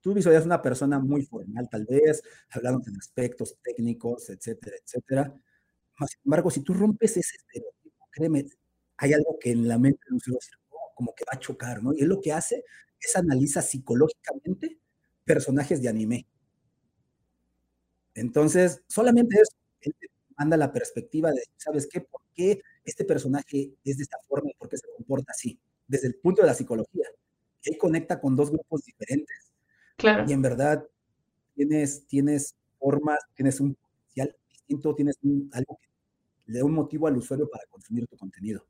Tú 0.00 0.14
visualizas 0.14 0.46
una 0.46 0.62
persona 0.62 0.98
muy 0.98 1.22
formal, 1.24 1.68
tal 1.70 1.84
vez, 1.86 2.22
hablando 2.50 2.80
de 2.80 2.96
aspectos 2.98 3.56
técnicos, 3.62 4.30
etcétera, 4.30 4.76
etcétera. 4.84 5.34
Sin 6.08 6.20
embargo, 6.24 6.50
si 6.50 6.62
tú 6.62 6.74
rompes 6.74 7.16
ese 7.16 7.36
estereotipo, 7.36 8.08
créeme, 8.12 8.46
hay 8.98 9.12
algo 9.14 9.38
que 9.40 9.50
en 9.52 9.68
la 9.68 9.78
mente 9.78 10.00
de 10.08 10.14
un 10.14 10.20
oh, 10.70 10.92
como 10.94 11.14
que 11.14 11.24
va 11.24 11.36
a 11.36 11.40
chocar, 11.40 11.82
¿no? 11.82 11.92
Y 11.94 12.02
él 12.02 12.08
lo 12.08 12.20
que 12.20 12.32
hace 12.32 12.64
es 13.00 13.16
analiza 13.16 13.62
psicológicamente 13.62 14.78
personajes 15.24 15.82
de 15.82 15.88
anime. 15.88 16.26
Entonces, 18.14 18.82
solamente 18.88 19.36
eso, 19.40 19.52
él 19.80 19.94
te 19.98 20.08
manda 20.36 20.56
la 20.56 20.72
perspectiva 20.72 21.30
de, 21.32 21.42
¿sabes 21.56 21.86
qué? 21.90 22.00
¿Por 22.00 22.20
qué 22.34 22.60
este 22.84 23.04
personaje 23.04 23.74
es 23.84 23.96
de 23.98 24.02
esta 24.04 24.18
forma 24.28 24.50
y 24.50 24.54
por 24.54 24.68
qué 24.68 24.76
se 24.78 24.88
comporta 24.96 25.32
así? 25.32 25.58
Desde 25.86 26.08
el 26.08 26.16
punto 26.16 26.42
de 26.42 26.48
la 26.48 26.54
psicología. 26.54 27.06
Él 27.62 27.76
conecta 27.78 28.20
con 28.20 28.36
dos 28.36 28.50
grupos 28.50 28.84
diferentes. 28.84 29.47
Claro. 29.98 30.24
Y 30.28 30.32
en 30.32 30.42
verdad 30.42 30.86
tienes, 31.54 32.06
tienes 32.06 32.54
formas, 32.78 33.18
tienes 33.34 33.60
un 33.60 33.74
potencial 33.74 34.36
distinto, 34.48 34.94
tienes 34.94 35.18
algo 35.52 35.78
que 35.82 35.88
le 36.46 36.60
da 36.60 36.64
un 36.64 36.72
motivo 36.72 37.08
al 37.08 37.16
usuario 37.16 37.50
para 37.50 37.64
consumir 37.68 38.06
tu 38.06 38.16
contenido. 38.16 38.64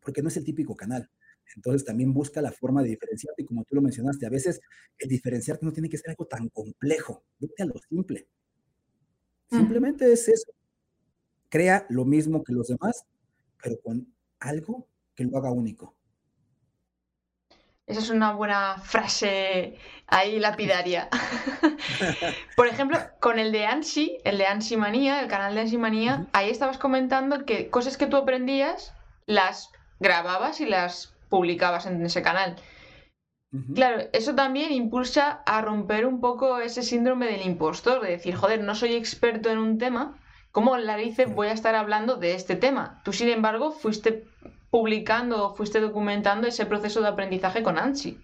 Porque 0.00 0.22
no 0.22 0.28
es 0.28 0.36
el 0.38 0.44
típico 0.44 0.74
canal. 0.74 1.08
Entonces 1.54 1.84
también 1.84 2.14
busca 2.14 2.40
la 2.40 2.50
forma 2.50 2.82
de 2.82 2.90
diferenciarte 2.90 3.42
y 3.42 3.44
como 3.44 3.64
tú 3.64 3.74
lo 3.74 3.82
mencionaste, 3.82 4.24
a 4.24 4.30
veces 4.30 4.60
el 4.98 5.08
diferenciarte 5.08 5.66
no 5.66 5.72
tiene 5.72 5.90
que 5.90 5.98
ser 5.98 6.10
algo 6.10 6.26
tan 6.26 6.48
complejo, 6.48 7.24
vete 7.38 7.62
a 7.62 7.66
lo 7.66 7.74
simple. 7.88 8.26
Simplemente 9.50 10.10
es 10.10 10.28
eso. 10.28 10.52
Crea 11.48 11.86
lo 11.90 12.04
mismo 12.04 12.42
que 12.44 12.52
los 12.52 12.68
demás, 12.68 13.04
pero 13.62 13.80
con 13.80 14.06
algo 14.38 14.86
que 15.14 15.24
lo 15.24 15.36
haga 15.36 15.50
único. 15.50 15.96
Esa 17.90 18.00
es 18.00 18.10
una 18.10 18.32
buena 18.32 18.76
frase 18.84 19.76
ahí 20.06 20.38
lapidaria. 20.38 21.08
Por 22.56 22.68
ejemplo, 22.68 22.98
con 23.18 23.40
el 23.40 23.50
de 23.50 23.66
Ansi, 23.66 24.18
el 24.24 24.38
de 24.38 24.46
Ansi 24.46 24.76
Manía, 24.76 25.20
el 25.20 25.26
canal 25.26 25.56
de 25.56 25.62
Ansi 25.62 25.76
Manía, 25.76 26.26
ahí 26.32 26.50
estabas 26.50 26.78
comentando 26.78 27.44
que 27.44 27.68
cosas 27.68 27.96
que 27.96 28.06
tú 28.06 28.16
aprendías 28.16 28.94
las 29.26 29.70
grababas 29.98 30.60
y 30.60 30.66
las 30.66 31.16
publicabas 31.28 31.86
en 31.86 32.04
ese 32.06 32.22
canal. 32.22 32.56
Claro, 33.74 34.04
eso 34.12 34.36
también 34.36 34.70
impulsa 34.70 35.42
a 35.44 35.60
romper 35.60 36.06
un 36.06 36.20
poco 36.20 36.60
ese 36.60 36.84
síndrome 36.84 37.26
del 37.26 37.44
impostor, 37.44 38.00
de 38.00 38.12
decir, 38.12 38.36
joder, 38.36 38.62
no 38.62 38.76
soy 38.76 38.94
experto 38.94 39.50
en 39.50 39.58
un 39.58 39.78
tema, 39.78 40.16
¿cómo 40.52 40.76
la 40.76 40.96
dice 40.96 41.26
voy 41.26 41.48
a 41.48 41.52
estar 41.52 41.74
hablando 41.74 42.14
de 42.14 42.36
este 42.36 42.54
tema? 42.54 43.00
Tú, 43.04 43.12
sin 43.12 43.28
embargo, 43.28 43.72
fuiste 43.72 44.24
publicando 44.70 45.54
fuiste 45.54 45.80
documentando 45.80 46.46
ese 46.46 46.66
proceso 46.66 47.00
de 47.00 47.08
aprendizaje 47.08 47.62
con 47.62 47.78
ANSI. 47.78 48.18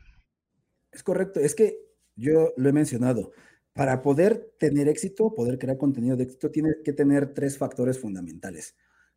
Es 0.92 1.02
correcto, 1.02 1.40
es 1.40 1.54
que 1.54 1.78
yo 2.14 2.52
lo 2.56 2.68
he 2.68 2.72
mencionado. 2.72 3.32
Para 3.72 4.00
poder 4.00 4.54
tener 4.58 4.88
éxito, 4.88 5.34
poder 5.34 5.58
crear 5.58 5.76
contenido 5.76 6.16
de 6.16 6.24
éxito, 6.24 6.50
tienes 6.50 6.76
que 6.82 6.92
tener 6.92 7.34
tres 7.34 7.58
factores 7.58 7.98
fundamentales. 8.00 8.74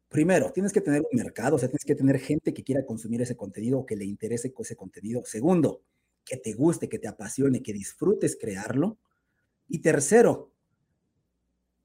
Primero, 0.09 0.51
tienes 0.51 0.73
que 0.73 0.81
tener 0.81 1.01
un 1.01 1.17
mercado, 1.17 1.55
o 1.55 1.59
sea, 1.59 1.69
tienes 1.69 1.85
que 1.85 1.95
tener 1.95 2.19
gente 2.19 2.53
que 2.53 2.63
quiera 2.63 2.85
consumir 2.85 3.21
ese 3.21 3.37
contenido 3.37 3.79
o 3.79 3.85
que 3.85 3.95
le 3.95 4.05
interese 4.05 4.53
ese 4.57 4.75
contenido. 4.75 5.21
Segundo, 5.23 5.83
que 6.25 6.35
te 6.37 6.53
guste, 6.53 6.89
que 6.89 6.99
te 6.99 7.07
apasione, 7.07 7.61
que 7.61 7.73
disfrutes 7.73 8.35
crearlo. 8.35 8.97
Y 9.67 9.79
tercero, 9.79 10.51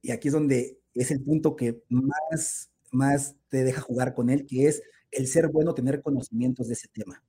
y 0.01 0.11
aquí 0.11 0.29
es 0.29 0.35
donde 0.35 0.81
es 0.95 1.11
el 1.11 1.23
punto 1.23 1.57
que 1.57 1.83
más, 1.89 2.71
más 2.91 3.37
te 3.49 3.65
deja 3.65 3.81
jugar 3.81 4.15
con 4.15 4.31
él, 4.31 4.47
que 4.47 4.69
es 4.69 4.83
el 5.15 5.27
ser 5.27 5.49
bueno, 5.49 5.75
tener 5.75 6.03
conocimientos 6.03 6.69
de 6.69 6.75
ese 6.75 6.89
tema. 6.89 7.23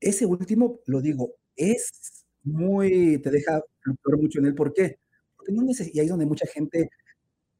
Ese 0.00 0.26
último, 0.26 0.80
lo 0.86 1.00
digo, 1.00 1.34
es 1.54 2.24
muy, 2.42 3.18
te 3.18 3.30
deja 3.30 3.62
mucho 4.18 4.38
en 4.38 4.46
él. 4.46 4.54
¿Por 4.54 4.72
qué? 4.72 4.98
Porque 5.36 5.52
no 5.52 5.64
y 5.64 5.98
ahí 5.98 6.06
es 6.06 6.08
donde 6.08 6.26
mucha 6.26 6.46
gente 6.46 6.90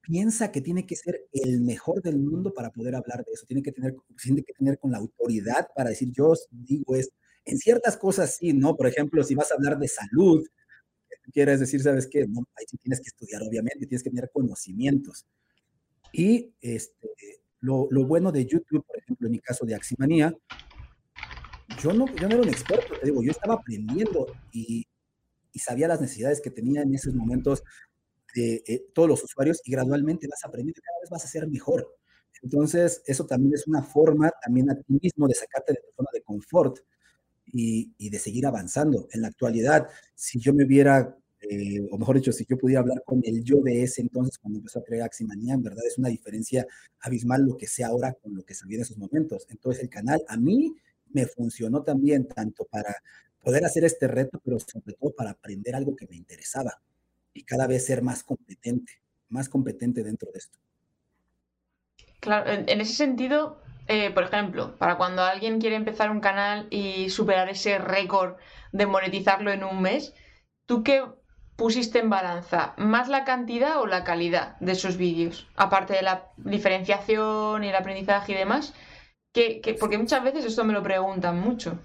piensa 0.00 0.52
que 0.52 0.60
tiene 0.60 0.86
que 0.86 0.96
ser 0.96 1.26
el 1.32 1.60
mejor 1.60 2.02
del 2.02 2.18
mundo 2.18 2.52
para 2.52 2.70
poder 2.70 2.94
hablar 2.94 3.24
de 3.24 3.32
eso. 3.32 3.46
Tiene 3.46 3.62
que 3.62 3.72
tener, 3.72 3.94
tiene 4.22 4.42
que 4.42 4.52
tener 4.52 4.78
con 4.78 4.92
la 4.92 4.98
autoridad 4.98 5.68
para 5.74 5.90
decir, 5.90 6.10
yo 6.12 6.34
digo 6.50 6.94
esto 6.96 7.14
en 7.46 7.58
ciertas 7.58 7.96
cosas 7.96 8.36
sí, 8.36 8.52
¿no? 8.52 8.76
Por 8.76 8.88
ejemplo, 8.88 9.22
si 9.22 9.34
vas 9.34 9.50
a 9.50 9.54
hablar 9.54 9.78
de 9.78 9.88
salud, 9.88 10.44
quieres 11.32 11.60
decir, 11.60 11.80
¿sabes 11.80 12.06
qué? 12.10 12.26
No, 12.26 12.40
ahí 12.56 12.64
tienes 12.82 13.00
que 13.00 13.08
estudiar, 13.08 13.42
obviamente, 13.42 13.86
tienes 13.86 14.02
que 14.02 14.10
tener 14.10 14.30
conocimientos. 14.32 15.24
Y 16.12 16.52
este, 16.60 17.08
lo, 17.60 17.88
bueno 18.06 18.32
de 18.32 18.46
YouTube, 18.46 18.84
por 18.84 18.98
ejemplo, 18.98 19.26
en 19.26 19.32
mi 19.32 19.40
caso 19.40 19.64
de 19.64 19.74
Aximanía, 19.74 20.34
yo 21.82 21.92
no, 21.92 22.06
yo 22.14 22.28
no 22.28 22.34
era 22.34 22.42
un 22.42 22.48
experto, 22.48 22.94
te 22.98 23.06
digo, 23.06 23.22
yo 23.22 23.30
estaba 23.30 23.54
aprendiendo 23.54 24.26
y, 24.52 24.86
y 25.52 25.58
sabía 25.58 25.88
las 25.88 26.00
necesidades 26.00 26.40
que 26.40 26.50
tenía 26.50 26.82
en 26.82 26.94
esos 26.94 27.14
momentos 27.14 27.62
de 28.34 28.62
eh, 28.66 28.86
todos 28.92 29.08
los 29.08 29.24
usuarios 29.24 29.60
y 29.64 29.72
gradualmente 29.72 30.28
vas 30.28 30.44
aprendiendo, 30.44 30.80
cada 30.84 31.00
vez 31.00 31.10
vas 31.10 31.24
a 31.24 31.28
ser 31.28 31.48
mejor. 31.48 31.96
Entonces, 32.42 33.02
eso 33.06 33.26
también 33.26 33.54
es 33.54 33.66
una 33.66 33.82
forma 33.82 34.30
también 34.42 34.70
a 34.70 34.74
ti 34.74 34.98
mismo 35.00 35.26
de 35.26 35.34
sacarte 35.34 35.72
de 35.72 35.80
tu 35.80 35.92
zona 35.96 36.10
de 36.12 36.22
confort 36.22 36.78
y, 37.46 38.10
de 38.10 38.18
seguir 38.18 38.46
avanzando. 38.46 39.08
En 39.12 39.22
la 39.22 39.28
actualidad, 39.28 39.88
si 40.14 40.38
yo 40.38 40.52
me 40.52 40.64
viera, 40.64 41.16
eh, 41.40 41.86
o 41.90 41.98
mejor 41.98 42.16
dicho, 42.16 42.32
si 42.32 42.44
yo 42.48 42.56
pudiera 42.56 42.80
hablar 42.80 43.02
con 43.04 43.20
el 43.24 43.44
yo 43.44 43.60
de 43.60 43.82
ese 43.82 44.00
entonces 44.00 44.38
cuando 44.38 44.58
empezó 44.58 44.78
a 44.78 44.84
crear 44.84 45.06
Aximanía, 45.06 45.54
en 45.54 45.62
verdad 45.62 45.84
es 45.86 45.98
una 45.98 46.08
diferencia 46.08 46.66
abismal 47.00 47.42
lo 47.42 47.56
que 47.56 47.66
sé 47.66 47.84
ahora 47.84 48.14
con 48.14 48.34
lo 48.34 48.42
que 48.44 48.54
sabía 48.54 48.76
en 48.76 48.82
esos 48.82 48.98
momentos. 48.98 49.46
Entonces 49.50 49.82
el 49.82 49.90
canal 49.90 50.22
a 50.28 50.36
mí 50.36 50.74
me 51.10 51.26
funcionó 51.26 51.82
también 51.82 52.26
tanto 52.26 52.64
para 52.64 52.96
poder 53.40 53.64
hacer 53.64 53.84
este 53.84 54.08
reto, 54.08 54.40
pero 54.44 54.58
sobre 54.58 54.94
todo 54.94 55.12
para 55.12 55.30
aprender 55.30 55.74
algo 55.76 55.94
que 55.94 56.06
me 56.08 56.16
interesaba 56.16 56.80
y 57.32 57.42
cada 57.44 57.66
vez 57.66 57.86
ser 57.86 58.02
más 58.02 58.22
competente, 58.22 58.94
más 59.28 59.48
competente 59.48 60.02
dentro 60.02 60.30
de 60.32 60.38
esto. 60.38 60.58
Claro, 62.20 62.50
en 62.50 62.80
ese 62.80 62.94
sentido, 62.94 63.62
eh, 63.88 64.10
por 64.10 64.24
ejemplo, 64.24 64.76
para 64.78 64.96
cuando 64.96 65.22
alguien 65.22 65.60
quiere 65.60 65.76
empezar 65.76 66.10
un 66.10 66.20
canal 66.20 66.66
y 66.70 67.08
superar 67.10 67.48
ese 67.48 67.78
récord 67.78 68.36
de 68.72 68.86
monetizarlo 68.86 69.52
en 69.52 69.62
un 69.62 69.80
mes, 69.80 70.12
¿tú 70.66 70.82
qué 70.82 71.04
pusiste 71.56 71.98
en 71.98 72.10
balanza? 72.10 72.74
¿Más 72.76 73.08
la 73.08 73.24
cantidad 73.24 73.80
o 73.80 73.86
la 73.86 74.04
calidad 74.04 74.56
de 74.60 74.72
esos 74.72 74.96
vídeos? 74.96 75.48
Aparte 75.56 75.94
de 75.94 76.02
la 76.02 76.30
diferenciación 76.36 77.64
y 77.64 77.68
el 77.68 77.74
aprendizaje 77.74 78.32
y 78.32 78.36
demás. 78.36 78.74
porque 79.80 79.98
muchas 79.98 80.22
veces 80.22 80.44
esto 80.44 80.64
me 80.64 80.72
lo 80.72 80.82
preguntan 80.82 81.40
mucho. 81.40 81.78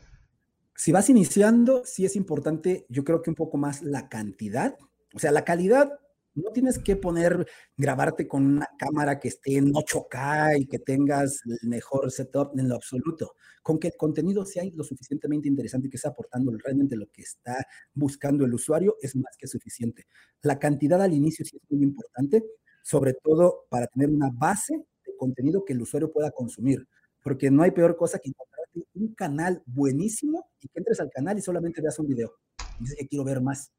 Si 0.76 0.91
vas 0.91 1.09
iniciando, 1.09 1.84
sí 1.86 2.05
es 2.05 2.15
importante, 2.15 2.86
yo 2.89 3.03
creo 3.03 3.22
que 3.22 3.30
un 3.30 3.36
poco 3.36 3.57
más 3.57 3.82
la 3.82 4.09
cantidad. 4.09 4.78
O 5.13 5.19
sea, 5.19 5.32
la 5.32 5.43
calidad 5.43 5.99
No 6.34 6.51
tienes 6.51 6.79
que 6.79 6.95
poner, 6.95 7.45
grabarte 7.75 8.25
con 8.27 8.45
una 8.45 8.67
cámara 8.77 9.19
que 9.19 9.27
esté 9.27 9.57
en 9.57 9.73
8K 9.73 10.61
y 10.61 10.65
que 10.65 10.79
tengas 10.79 11.41
el 11.45 11.69
mejor 11.69 12.09
setup 12.09 12.57
en 12.57 12.69
lo 12.69 12.75
absoluto. 12.75 13.34
Con 13.61 13.77
que 13.79 13.89
el 13.89 13.95
contenido 13.97 14.45
sea 14.45 14.63
lo 14.73 14.84
suficientemente 14.84 15.49
interesante 15.49 15.88
y 15.88 15.89
que 15.89 15.97
esté 15.97 16.07
aportando 16.07 16.51
realmente 16.63 16.95
lo 16.95 17.07
que 17.11 17.21
está 17.21 17.65
buscando 17.93 18.45
el 18.45 18.53
usuario 18.53 18.95
es 19.01 19.15
más 19.15 19.36
que 19.38 19.47
suficiente. 19.47 20.05
La 20.41 20.57
cantidad 20.57 21.01
al 21.01 21.13
inicio 21.13 21.43
sí 21.45 21.57
es 21.57 21.63
muy 21.69 21.84
importante, 21.84 22.43
sobre 22.82 23.13
todo 23.13 23.65
para 23.69 23.88
tener 23.88 24.09
una 24.09 24.29
base 24.34 24.73
de 25.05 25.15
contenido 25.17 25.65
que 25.65 25.73
el 25.73 25.82
usuario 25.82 26.11
pueda 26.11 26.32
consumir, 26.32 26.88
porque 27.21 27.51
no 27.51 27.63
hay 27.63 27.71
peor 27.71 27.97
cosa 27.97 28.19
que 28.19 28.29
encontrarte 28.29 28.86
un 28.93 29.13
canal 29.15 29.61
buenísimo 29.65 30.49
y 30.61 30.69
que 30.69 30.79
entres 30.79 31.01
al 31.01 31.09
canal 31.09 31.38
y 31.38 31.41
solamente 31.41 31.82
veas 31.82 31.99
un 31.99 32.07
video. 32.07 32.32
Y 32.79 32.84
dices 32.84 32.97
que 32.97 33.07
quiero 33.07 33.25
ver 33.25 33.41
más 33.41 33.71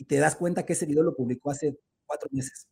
y 0.00 0.04
te 0.04 0.16
das 0.16 0.34
cuenta 0.34 0.64
que 0.64 0.72
ese 0.72 0.86
video 0.86 1.02
lo 1.02 1.14
publicó 1.14 1.50
hace 1.50 1.78
cuatro 2.06 2.30
meses. 2.32 2.66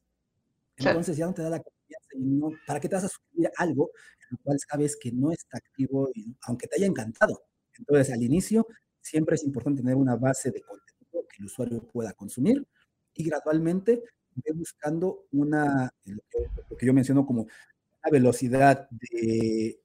Entonces 0.76 1.14
ya 1.14 1.26
no 1.26 1.34
te 1.34 1.42
da 1.42 1.50
la 1.50 1.62
confianza 1.62 2.08
y 2.14 2.20
no, 2.20 2.52
¿para 2.66 2.80
qué 2.80 2.88
te 2.88 2.94
vas 2.94 3.04
a 3.04 3.08
suscribir 3.08 3.50
algo 3.58 3.90
en 4.22 4.26
lo 4.30 4.38
cual 4.42 4.58
sabes 4.66 4.96
que 4.96 5.12
no 5.12 5.30
está 5.30 5.58
activo, 5.58 6.08
y, 6.14 6.34
aunque 6.42 6.66
te 6.66 6.76
haya 6.76 6.86
encantado? 6.86 7.44
Entonces, 7.76 8.14
al 8.14 8.22
inicio, 8.22 8.66
siempre 9.02 9.34
es 9.34 9.44
importante 9.44 9.82
tener 9.82 9.96
una 9.96 10.16
base 10.16 10.50
de 10.50 10.62
contenido 10.62 11.28
que 11.28 11.36
el 11.40 11.44
usuario 11.44 11.86
pueda 11.86 12.14
consumir 12.14 12.66
y 13.12 13.24
gradualmente 13.24 14.02
ve 14.34 14.52
buscando 14.54 15.26
una, 15.32 15.92
lo 16.06 16.76
que 16.78 16.86
yo 16.86 16.94
menciono 16.94 17.26
como 17.26 17.42
una 17.42 18.10
velocidad 18.10 18.88
de, 18.90 19.82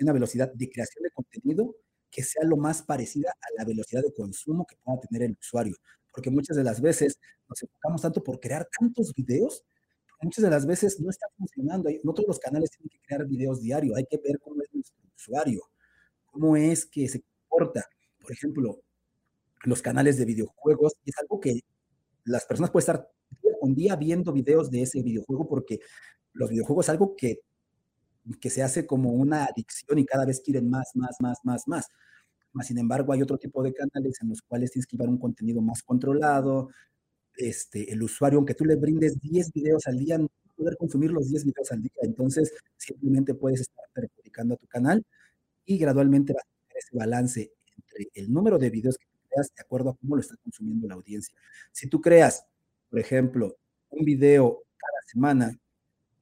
una 0.00 0.12
velocidad 0.12 0.52
de 0.52 0.68
creación 0.68 1.04
de 1.04 1.10
contenido 1.10 1.76
que 2.10 2.24
sea 2.24 2.42
lo 2.42 2.56
más 2.56 2.82
parecida 2.82 3.30
a 3.30 3.46
la 3.58 3.64
velocidad 3.64 4.02
de 4.02 4.12
consumo 4.12 4.66
que 4.66 4.76
pueda 4.82 4.98
tener 5.02 5.22
el 5.22 5.36
usuario 5.38 5.76
porque 6.14 6.30
muchas 6.30 6.56
de 6.56 6.64
las 6.64 6.80
veces 6.80 7.18
nos 7.48 7.62
enfocamos 7.62 8.02
tanto 8.02 8.22
por 8.22 8.40
crear 8.40 8.68
tantos 8.78 9.12
videos, 9.14 9.64
muchas 10.24 10.42
de 10.42 10.50
las 10.50 10.66
veces 10.66 10.98
no 11.00 11.10
está 11.10 11.26
funcionando. 11.36 11.90
No 12.02 12.14
todos 12.14 12.28
los 12.28 12.38
canales 12.38 12.70
tienen 12.70 12.88
que 12.88 13.00
crear 13.06 13.26
videos 13.26 13.60
diarios, 13.60 13.96
hay 13.96 14.06
que 14.06 14.18
ver 14.18 14.38
cómo 14.40 14.62
es 14.62 14.68
nuestro 14.72 14.96
usuario, 15.14 15.62
cómo 16.26 16.56
es 16.56 16.86
que 16.86 17.08
se 17.08 17.22
comporta. 17.48 17.84
Por 18.20 18.32
ejemplo, 18.32 18.80
los 19.64 19.82
canales 19.82 20.16
de 20.16 20.24
videojuegos, 20.24 20.94
es 21.04 21.14
algo 21.18 21.40
que 21.40 21.60
las 22.24 22.44
personas 22.46 22.70
pueden 22.70 22.82
estar 22.82 23.10
un 23.60 23.74
día 23.74 23.96
viendo 23.96 24.32
videos 24.32 24.70
de 24.70 24.82
ese 24.82 25.02
videojuego 25.02 25.48
porque 25.48 25.80
los 26.32 26.50
videojuegos 26.50 26.86
es 26.86 26.90
algo 26.90 27.14
que, 27.16 27.40
que 28.40 28.50
se 28.50 28.62
hace 28.62 28.86
como 28.86 29.10
una 29.12 29.44
adicción 29.44 29.98
y 29.98 30.04
cada 30.04 30.24
vez 30.24 30.40
quieren 30.40 30.68
más, 30.68 30.90
más, 30.94 31.16
más, 31.20 31.38
más, 31.44 31.66
más 31.66 31.86
sin 32.62 32.78
embargo, 32.78 33.12
hay 33.12 33.22
otro 33.22 33.38
tipo 33.38 33.62
de 33.62 33.72
canales 33.72 34.18
en 34.22 34.28
los 34.28 34.42
cuales 34.42 34.70
tienes 34.70 34.86
que 34.86 34.96
llevar 34.96 35.08
un 35.08 35.18
contenido 35.18 35.60
más 35.60 35.82
controlado. 35.82 36.70
Este, 37.36 37.92
el 37.92 38.02
usuario, 38.02 38.38
aunque 38.38 38.54
tú 38.54 38.64
le 38.64 38.76
brindes 38.76 39.20
10 39.20 39.52
videos 39.52 39.86
al 39.86 39.98
día, 39.98 40.18
no 40.18 40.24
va 40.26 40.52
a 40.52 40.54
poder 40.54 40.76
consumir 40.76 41.10
los 41.10 41.28
10 41.28 41.44
videos 41.44 41.72
al 41.72 41.82
día. 41.82 41.92
Entonces, 42.02 42.52
simplemente 42.76 43.34
puedes 43.34 43.62
estar 43.62 43.84
perjudicando 43.92 44.54
a 44.54 44.56
tu 44.56 44.66
canal 44.68 45.04
y 45.64 45.78
gradualmente 45.78 46.32
vas 46.32 46.44
a 46.44 46.68
tener 46.68 46.78
ese 46.78 46.96
balance 46.96 47.52
entre 47.76 48.10
el 48.14 48.32
número 48.32 48.58
de 48.58 48.70
videos 48.70 48.96
que 48.98 49.06
creas 49.28 49.50
de 49.54 49.62
acuerdo 49.62 49.90
a 49.90 49.96
cómo 49.96 50.16
lo 50.16 50.20
está 50.20 50.36
consumiendo 50.36 50.86
la 50.86 50.94
audiencia. 50.94 51.34
Si 51.72 51.88
tú 51.88 52.00
creas, 52.00 52.46
por 52.88 53.00
ejemplo, 53.00 53.56
un 53.90 54.04
video 54.04 54.62
cada 54.76 55.02
semana 55.06 55.58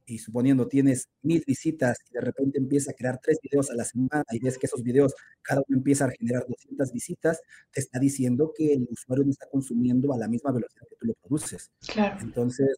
y 0.06 0.18
suponiendo 0.18 0.68
tienes 0.68 1.08
mil 1.22 1.42
visitas 1.46 1.98
y 2.10 2.14
de 2.14 2.20
repente 2.20 2.58
empieza 2.58 2.92
a 2.92 2.94
crear 2.94 3.20
tres 3.22 3.38
videos 3.42 3.70
a 3.70 3.74
la 3.74 3.84
semana 3.84 4.24
y 4.30 4.38
ves 4.38 4.58
que 4.58 4.66
esos 4.66 4.82
videos 4.82 5.14
cada 5.42 5.62
uno 5.66 5.78
empieza 5.78 6.06
a 6.06 6.10
generar 6.10 6.46
200 6.48 6.92
visitas, 6.92 7.40
te 7.70 7.80
está 7.80 7.98
diciendo 7.98 8.52
que 8.56 8.74
el 8.74 8.88
usuario 8.90 9.24
no 9.24 9.30
está 9.30 9.46
consumiendo 9.50 10.12
a 10.12 10.18
la 10.18 10.28
misma 10.28 10.52
velocidad 10.52 10.86
que 10.88 10.96
tú 10.96 11.06
lo 11.06 11.14
produces. 11.14 11.70
Claro. 11.86 12.18
Entonces, 12.20 12.76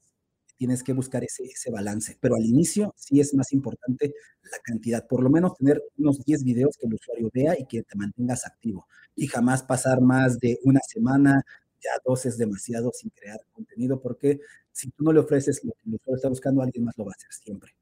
tienes 0.56 0.82
que 0.82 0.92
buscar 0.92 1.24
ese, 1.24 1.44
ese 1.44 1.70
balance. 1.70 2.16
Pero 2.20 2.36
al 2.36 2.44
inicio 2.44 2.94
sí 2.96 3.20
es 3.20 3.34
más 3.34 3.52
importante 3.52 4.14
la 4.42 4.58
cantidad. 4.62 5.06
Por 5.06 5.22
lo 5.22 5.30
menos 5.30 5.56
tener 5.56 5.82
unos 5.98 6.24
10 6.24 6.44
videos 6.44 6.76
que 6.76 6.86
el 6.86 6.94
usuario 6.94 7.30
vea 7.32 7.54
y 7.58 7.66
que 7.66 7.82
te 7.82 7.96
mantengas 7.96 8.46
activo. 8.46 8.86
Y 9.16 9.26
jamás 9.26 9.62
pasar 9.62 10.00
más 10.00 10.38
de 10.38 10.58
una 10.64 10.80
semana, 10.86 11.42
ya 11.80 11.90
dos 12.04 12.26
es 12.26 12.38
demasiado 12.38 12.90
sin 12.92 13.10
crear 13.10 13.40
contenido, 13.52 14.00
porque 14.00 14.40
si 14.74 14.90
tú 14.90 15.04
no 15.04 15.12
le 15.12 15.20
ofreces 15.20 15.64
lo 15.64 15.72
que 15.72 15.88
el 15.88 15.94
usuario 15.94 16.16
está 16.16 16.28
buscando, 16.28 16.62
alguien 16.62 16.84
más 16.84 16.98
lo 16.98 17.04
va 17.04 17.12
a 17.12 17.14
hacer 17.16 17.32
siempre. 17.32 17.72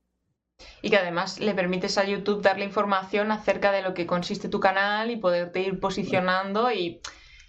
Y 0.83 0.91
que 0.91 0.99
además 0.99 1.41
le 1.41 1.55
permites 1.55 1.97
a 1.99 2.05
YouTube 2.05 2.43
darle 2.43 2.65
información 2.65 3.33
acerca 3.33 3.73
de 3.73 3.83
lo 3.83 3.95
que 3.95 4.07
consiste 4.07 4.49
tu 4.49 4.61
canal 4.61 5.11
y 5.11 5.17
poderte 5.17 5.61
ir 5.61 5.81
posicionando. 5.81 6.71
Y, 6.71 7.01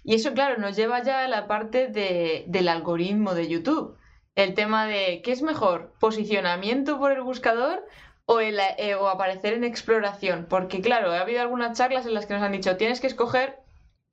y 0.02 0.14
eso, 0.14 0.32
claro, 0.32 0.58
nos 0.58 0.76
lleva 0.76 1.02
ya 1.02 1.24
a 1.24 1.28
la 1.28 1.46
parte 1.46 1.88
de, 1.88 2.44
del 2.48 2.68
algoritmo 2.68 3.34
de 3.34 3.48
YouTube. 3.48 3.96
El 4.34 4.54
tema 4.54 4.86
de 4.86 5.20
qué 5.22 5.32
es 5.32 5.42
mejor, 5.42 5.94
posicionamiento 6.00 6.98
por 6.98 7.12
el 7.12 7.22
buscador 7.22 7.84
o, 8.24 8.40
el, 8.40 8.58
eh, 8.78 8.94
o 8.94 9.08
aparecer 9.08 9.52
en 9.52 9.64
exploración. 9.64 10.46
Porque, 10.48 10.80
claro, 10.80 11.12
ha 11.12 11.20
habido 11.20 11.42
algunas 11.42 11.76
charlas 11.76 12.06
en 12.06 12.14
las 12.14 12.26
que 12.26 12.34
nos 12.34 12.42
han 12.42 12.52
dicho 12.52 12.76
tienes 12.76 13.00
que 13.00 13.06
escoger 13.06 13.64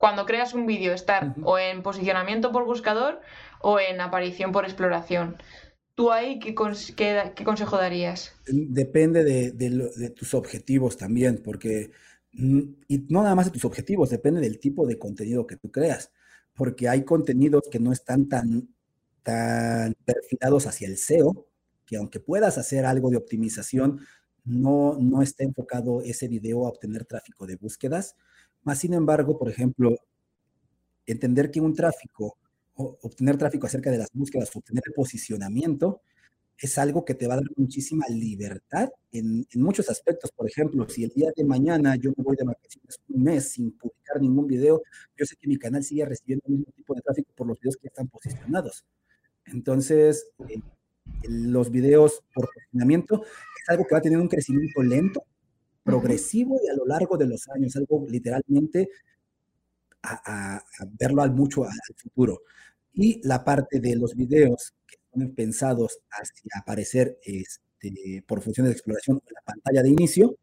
cuando 0.02 0.26
creas 0.26 0.52
un 0.52 0.66
vídeo 0.66 0.92
estar 0.92 1.36
o 1.44 1.58
en 1.58 1.84
posicionamiento 1.84 2.50
por 2.50 2.64
buscador 2.64 3.20
o 3.62 3.78
en 3.80 4.00
aparición 4.00 4.52
por 4.52 4.64
exploración. 4.64 5.36
¿Tú 5.94 6.10
ahí 6.10 6.38
qué, 6.38 6.54
consejo 6.54 7.76
darías? 7.76 8.32
Depende 8.46 9.24
de, 9.24 10.10
tus 10.10 10.34
objetivos 10.34 10.96
también, 10.96 11.42
porque, 11.44 11.90
y 12.32 12.98
no 13.08 13.22
nada 13.22 13.34
más 13.34 13.46
de 13.46 13.52
tus 13.52 13.64
objetivos, 13.64 14.10
depende 14.10 14.40
del 14.40 14.58
tipo 14.58 14.86
de 14.86 14.98
contenido 14.98 15.46
que 15.46 15.56
tú 15.56 15.70
creas, 15.70 16.10
porque 16.54 16.88
hay 16.88 17.04
contenidos 17.04 17.64
que 17.70 17.78
no 17.78 17.92
están 17.92 18.28
tan, 18.28 18.68
tan 19.22 19.94
perfilados 20.04 20.66
hacia 20.66 20.88
el 20.88 20.96
SEO, 20.96 21.46
que 21.84 21.96
aunque 21.96 22.20
puedas 22.20 22.56
hacer 22.56 22.86
algo 22.86 23.10
de 23.10 23.18
optimización, 23.18 24.00
no, 24.44 24.96
no 24.98 25.22
está 25.22 25.44
enfocado 25.44 26.00
ese 26.02 26.26
video 26.26 26.66
a 26.66 26.70
obtener 26.70 27.04
tráfico 27.04 27.46
de 27.46 27.56
búsquedas, 27.56 28.16
más 28.62 28.78
sin 28.78 28.94
embargo, 28.94 29.38
por 29.38 29.50
ejemplo, 29.50 29.96
entender 31.06 31.50
que 31.50 31.60
un 31.60 31.74
tráfico, 31.74 32.38
obtener 32.74 33.36
tráfico 33.36 33.66
acerca 33.66 33.90
de 33.90 33.98
las 33.98 34.08
búsquedas, 34.12 34.54
obtener 34.54 34.82
el 34.86 34.92
posicionamiento, 34.94 36.02
es 36.58 36.78
algo 36.78 37.04
que 37.04 37.14
te 37.14 37.26
va 37.26 37.34
a 37.34 37.36
dar 37.38 37.46
muchísima 37.56 38.06
libertad 38.08 38.88
en, 39.10 39.46
muchos 39.54 39.90
aspectos. 39.90 40.30
Por 40.30 40.48
ejemplo, 40.48 40.88
si 40.88 41.02
el 41.02 41.10
día 41.10 41.30
de 41.34 41.44
mañana 41.44 41.96
yo 41.96 42.12
me 42.16 42.22
voy 42.22 42.36
de 42.36 42.44
vacaciones 42.44 43.00
un 43.08 43.22
mes 43.22 43.52
sin 43.52 43.72
publicar 43.72 44.20
ningún 44.20 44.46
video, 44.46 44.82
yo 45.16 45.26
sé 45.26 45.34
que 45.36 45.48
mi 45.48 45.56
canal 45.58 45.82
sigue 45.82 46.04
recibiendo 46.04 46.44
el 46.46 46.54
mismo 46.58 46.72
tipo 46.72 46.94
de 46.94 47.00
tráfico 47.00 47.32
por 47.34 47.48
los 47.48 47.58
videos 47.58 47.76
que 47.76 47.88
están 47.88 48.08
posicionados. 48.08 48.84
Entonces, 49.46 50.28
eh, 50.48 50.60
los 51.24 51.70
videos 51.70 52.22
por 52.32 52.48
posicionamiento 52.54 53.22
es 53.24 53.68
algo 53.68 53.84
que 53.84 53.94
va 53.94 53.98
a 53.98 54.02
tener 54.02 54.18
un 54.18 54.28
crecimiento 54.28 54.82
lento, 54.82 55.24
progresivo 55.82 56.60
y 56.64 56.68
a 56.68 56.76
lo 56.76 56.86
largo 56.86 57.16
de 57.16 57.26
los 57.26 57.48
años, 57.48 57.74
algo 57.74 58.06
literalmente 58.08 58.88
a, 60.02 60.64
verlo 60.98 61.22
al 61.22 61.32
mucho 61.32 61.64
al 61.64 61.72
futuro. 61.96 62.42
Y 62.92 63.20
la 63.26 63.44
parte 63.44 63.80
de 63.80 63.96
los 63.96 64.14
videos 64.14 64.74
que 64.86 64.96
son 65.12 65.34
pensados 65.34 65.98
hacia 66.10 66.60
aparecer 66.60 67.18
este, 67.22 68.22
por 68.26 68.42
funciones 68.42 68.70
de 68.70 68.74
exploración 68.74 69.22
en 69.26 69.34
la 69.34 69.42
pantalla 69.42 69.82
de 69.82 69.88
inicio, 69.90 70.36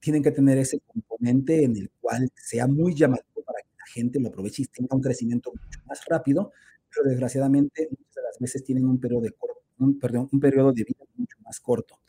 tienen 0.00 0.22
que 0.22 0.32
tener 0.32 0.58
ese 0.58 0.80
componente 0.80 1.62
en 1.62 1.76
el 1.76 1.90
cual 2.00 2.28
sea 2.34 2.66
muy 2.66 2.94
llamativo 2.94 3.42
para 3.44 3.60
que 3.60 3.76
la 3.78 3.86
gente 3.86 4.18
lo 4.18 4.28
aproveche 4.28 4.62
y 4.62 4.66
tenga 4.66 4.96
un 4.96 5.02
crecimiento 5.02 5.52
mucho 5.52 5.80
más 5.86 6.04
rápido, 6.06 6.50
pero 6.90 7.08
desgraciadamente 7.08 7.88
muchas 7.90 8.14
de 8.16 8.22
las 8.22 8.38
veces 8.40 8.64
tienen 8.64 8.86
un 8.86 8.98
periodo 8.98 9.22
de, 9.22 9.34
un, 9.78 9.98
perdón, 9.98 10.28
un 10.32 10.40
periodo 10.40 10.72
de 10.72 10.84
vida 10.84 11.04
mucho 11.14 11.36
más 11.44 11.60
corto. 11.60 12.00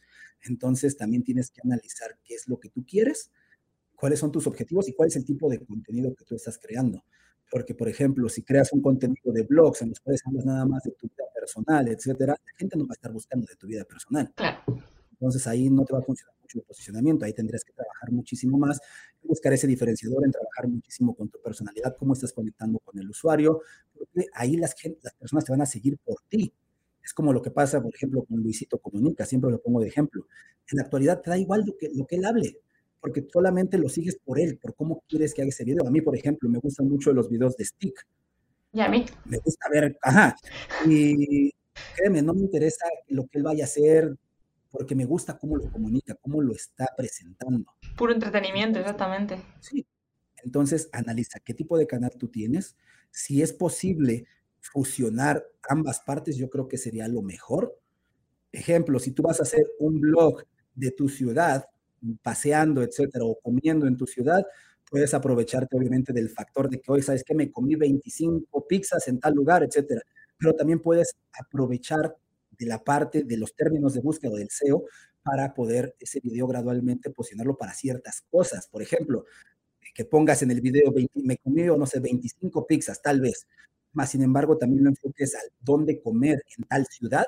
Entonces 0.41 0.97
también 0.97 1.23
tienes 1.23 1.51
que 1.51 1.61
analizar 1.63 2.17
qué 2.25 2.33
es 2.33 2.47
lo 2.47 2.59
que 2.59 2.69
tú 2.69 2.83
quieres, 2.85 3.31
cuáles 4.03 4.19
son 4.19 4.33
tus 4.33 4.45
objetivos 4.47 4.89
y 4.89 4.93
cuál 4.93 5.07
es 5.07 5.15
el 5.15 5.23
tipo 5.23 5.49
de 5.49 5.63
contenido 5.63 6.13
que 6.13 6.25
tú 6.25 6.35
estás 6.35 6.59
creando. 6.61 7.05
Porque, 7.49 7.73
por 7.73 7.87
ejemplo, 7.87 8.27
si 8.27 8.43
creas 8.43 8.73
un 8.73 8.81
contenido 8.81 9.31
de 9.31 9.43
blogs 9.43 9.81
en 9.81 9.91
los 9.91 10.01
cuales 10.01 10.21
hablas 10.25 10.43
nada 10.43 10.65
más 10.65 10.83
de 10.83 10.91
tu 10.91 11.07
vida 11.07 11.23
personal, 11.33 11.87
etcétera, 11.87 12.33
la 12.33 12.57
gente 12.57 12.77
no 12.77 12.85
va 12.85 12.91
a 12.91 12.95
estar 12.95 13.13
buscando 13.13 13.47
de 13.49 13.55
tu 13.55 13.65
vida 13.65 13.85
personal. 13.85 14.29
Entonces 15.13 15.47
ahí 15.47 15.69
no 15.69 15.85
te 15.85 15.93
va 15.93 15.99
a 15.99 16.01
funcionar 16.01 16.35
mucho 16.41 16.59
el 16.59 16.65
posicionamiento, 16.65 17.23
ahí 17.23 17.31
tendrías 17.31 17.63
que 17.63 17.71
trabajar 17.71 18.11
muchísimo 18.11 18.57
más, 18.57 18.81
buscar 19.23 19.53
ese 19.53 19.67
diferenciador 19.67 20.25
en 20.25 20.33
trabajar 20.33 20.67
muchísimo 20.67 21.15
con 21.15 21.29
tu 21.29 21.41
personalidad, 21.41 21.95
cómo 21.97 22.11
estás 22.11 22.33
conectando 22.33 22.79
con 22.79 22.99
el 22.99 23.09
usuario, 23.09 23.61
porque 23.93 24.27
ahí 24.33 24.57
las, 24.57 24.75
las 25.01 25.13
personas 25.13 25.45
te 25.45 25.53
van 25.53 25.61
a 25.61 25.65
seguir 25.65 25.97
por 26.03 26.17
ti, 26.27 26.51
es 27.01 27.13
como 27.13 27.31
lo 27.31 27.41
que 27.41 27.51
pasa, 27.51 27.81
por 27.81 27.95
ejemplo, 27.95 28.25
con 28.25 28.41
Luisito 28.41 28.79
Comunica, 28.79 29.25
siempre 29.25 29.49
lo 29.49 29.61
pongo 29.61 29.79
de 29.79 29.87
ejemplo. 29.87 30.27
En 30.69 30.77
la 30.77 30.83
actualidad 30.83 31.21
te 31.21 31.29
da 31.29 31.37
igual 31.37 31.63
lo 31.65 31.77
que, 31.77 31.89
lo 31.93 32.05
que 32.05 32.17
él 32.17 32.25
hable, 32.25 32.59
porque 33.03 33.27
solamente 33.33 33.77
lo 33.77 33.89
sigues 33.89 34.17
por 34.23 34.39
él, 34.39 34.57
por 34.57 34.75
cómo 34.75 35.03
quieres 35.09 35.33
que 35.33 35.41
haga 35.41 35.49
ese 35.49 35.65
video. 35.65 35.85
A 35.85 35.91
mí, 35.91 35.99
por 35.99 36.15
ejemplo, 36.15 36.47
me 36.47 36.57
gustan 36.59 36.87
mucho 36.87 37.11
los 37.11 37.27
videos 37.27 37.57
de 37.57 37.65
Stick. 37.65 38.07
Y 38.71 38.79
a 38.79 38.87
mí. 38.87 39.05
Me 39.25 39.39
gusta 39.39 39.67
ver, 39.69 39.97
ajá. 40.01 40.33
Y 40.87 41.51
créeme, 41.97 42.21
no 42.21 42.33
me 42.33 42.39
interesa 42.39 42.85
lo 43.09 43.27
que 43.27 43.39
él 43.39 43.43
vaya 43.43 43.65
a 43.65 43.67
hacer, 43.67 44.17
porque 44.71 44.95
me 44.95 45.03
gusta 45.03 45.37
cómo 45.37 45.57
lo 45.57 45.69
comunica, 45.69 46.15
cómo 46.15 46.41
lo 46.41 46.53
está 46.53 46.87
presentando. 46.95 47.75
Puro 47.97 48.13
entretenimiento, 48.13 48.79
exactamente. 48.79 49.35
Sí. 49.59 49.85
Entonces, 50.41 50.87
analiza 50.93 51.41
qué 51.41 51.53
tipo 51.53 51.77
de 51.77 51.87
canal 51.87 52.11
tú 52.17 52.29
tienes, 52.29 52.77
si 53.11 53.41
es 53.41 53.51
posible 53.51 54.27
fusionar 54.61 55.45
ambas 55.67 55.99
partes, 55.99 56.37
yo 56.37 56.49
creo 56.49 56.69
que 56.69 56.77
sería 56.77 57.09
lo 57.09 57.21
mejor. 57.21 57.77
Ejemplo, 58.53 58.97
si 58.97 59.11
tú 59.11 59.23
vas 59.23 59.41
a 59.41 59.43
hacer 59.43 59.65
un 59.79 59.99
blog 59.99 60.45
de 60.73 60.91
tu 60.91 61.09
ciudad, 61.09 61.65
paseando, 62.21 62.83
etcétera, 62.83 63.25
o 63.25 63.39
comiendo 63.41 63.87
en 63.87 63.97
tu 63.97 64.05
ciudad, 64.07 64.43
puedes 64.89 65.13
aprovecharte 65.13 65.75
obviamente 65.77 66.13
del 66.13 66.29
factor 66.29 66.69
de 66.69 66.79
que 66.79 66.91
hoy 66.91 67.01
sabes 67.01 67.23
que 67.23 67.35
me 67.35 67.51
comí 67.51 67.75
25 67.75 68.67
pizzas 68.67 69.07
en 69.07 69.19
tal 69.19 69.33
lugar, 69.33 69.63
etcétera. 69.63 70.01
Pero 70.37 70.53
también 70.53 70.79
puedes 70.79 71.15
aprovechar 71.39 72.15
de 72.51 72.65
la 72.65 72.83
parte 72.83 73.23
de 73.23 73.37
los 73.37 73.55
términos 73.55 73.93
de 73.93 74.01
búsqueda 74.01 74.35
del 74.35 74.49
SEO 74.49 74.85
para 75.23 75.53
poder 75.53 75.95
ese 75.99 76.19
video 76.19 76.47
gradualmente 76.47 77.09
posicionarlo 77.09 77.57
para 77.57 77.73
ciertas 77.73 78.21
cosas. 78.29 78.67
Por 78.67 78.81
ejemplo, 78.81 79.25
que 79.93 80.05
pongas 80.05 80.41
en 80.43 80.51
el 80.51 80.61
video, 80.61 80.93
me 81.15 81.37
comí, 81.37 81.69
o 81.69 81.77
no 81.77 81.85
sé, 81.85 81.99
25 81.99 82.65
pizzas, 82.67 83.01
tal 83.01 83.21
vez. 83.21 83.47
Más 83.93 84.09
sin 84.11 84.23
embargo, 84.23 84.57
también 84.57 84.83
lo 84.83 84.89
enfoques 84.89 85.35
al 85.35 85.49
dónde 85.61 86.01
comer 86.01 86.43
en 86.57 86.63
tal 86.65 86.85
ciudad. 86.87 87.25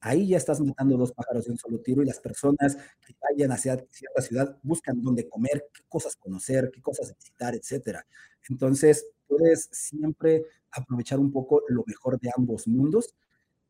Ahí 0.00 0.28
ya 0.28 0.36
estás 0.36 0.60
matando 0.60 0.96
dos 0.96 1.12
pájaros 1.12 1.46
de 1.46 1.52
un 1.52 1.58
solo 1.58 1.80
tiro 1.80 2.02
y 2.02 2.06
las 2.06 2.20
personas 2.20 2.76
que 3.04 3.14
vayan 3.20 3.50
hacia 3.52 3.76
cierta 3.90 4.22
ciudad 4.22 4.58
buscan 4.62 5.02
dónde 5.02 5.28
comer, 5.28 5.68
qué 5.72 5.82
cosas 5.88 6.16
conocer, 6.16 6.70
qué 6.72 6.82
cosas 6.82 7.14
visitar, 7.16 7.54
etcétera. 7.54 8.06
Entonces, 8.48 9.06
puedes 9.26 9.68
siempre 9.72 10.44
aprovechar 10.70 11.18
un 11.18 11.32
poco 11.32 11.62
lo 11.68 11.82
mejor 11.86 12.20
de 12.20 12.30
ambos 12.36 12.68
mundos, 12.68 13.14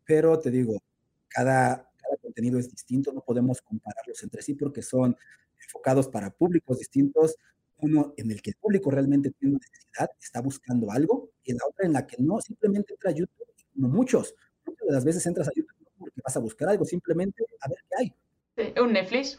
pero 0.04 0.38
te 0.38 0.50
digo, 0.50 0.82
cada, 1.28 1.90
contenido 2.20 2.58
es 2.58 2.70
distinto, 2.70 3.12
no 3.12 3.20
podemos 3.20 3.62
compararlos 3.62 4.22
entre 4.22 4.42
sí 4.42 4.54
porque 4.54 4.82
son 4.82 5.16
enfocados 5.62 6.08
para 6.08 6.30
públicos 6.30 6.78
distintos, 6.78 7.36
uno 7.78 8.14
en 8.16 8.30
el 8.30 8.42
que 8.42 8.50
el 8.50 8.56
público 8.56 8.90
realmente 8.90 9.30
tiene 9.30 9.56
una 9.56 9.66
necesidad, 9.66 10.10
está 10.20 10.40
buscando 10.40 10.90
algo, 10.90 11.30
y 11.44 11.52
la 11.52 11.60
otra 11.68 11.86
en 11.86 11.92
la 11.92 12.06
que 12.06 12.16
no, 12.18 12.40
simplemente 12.40 12.94
entra 12.94 13.10
a 13.10 13.14
YouTube, 13.14 13.46
como 13.74 13.88
muchos, 13.88 14.34
muchas 14.64 14.86
de 14.86 14.94
las 14.94 15.04
veces 15.04 15.26
entras 15.26 15.48
a 15.48 15.52
YouTube 15.54 15.75
porque 15.98 16.20
vas 16.22 16.36
a 16.36 16.40
buscar 16.40 16.68
algo, 16.68 16.84
simplemente 16.84 17.44
a 17.60 17.68
ver 17.68 17.78
qué 17.88 17.96
hay. 17.98 18.14
Sí, 18.56 18.80
un 18.80 18.92
Netflix. 18.92 19.38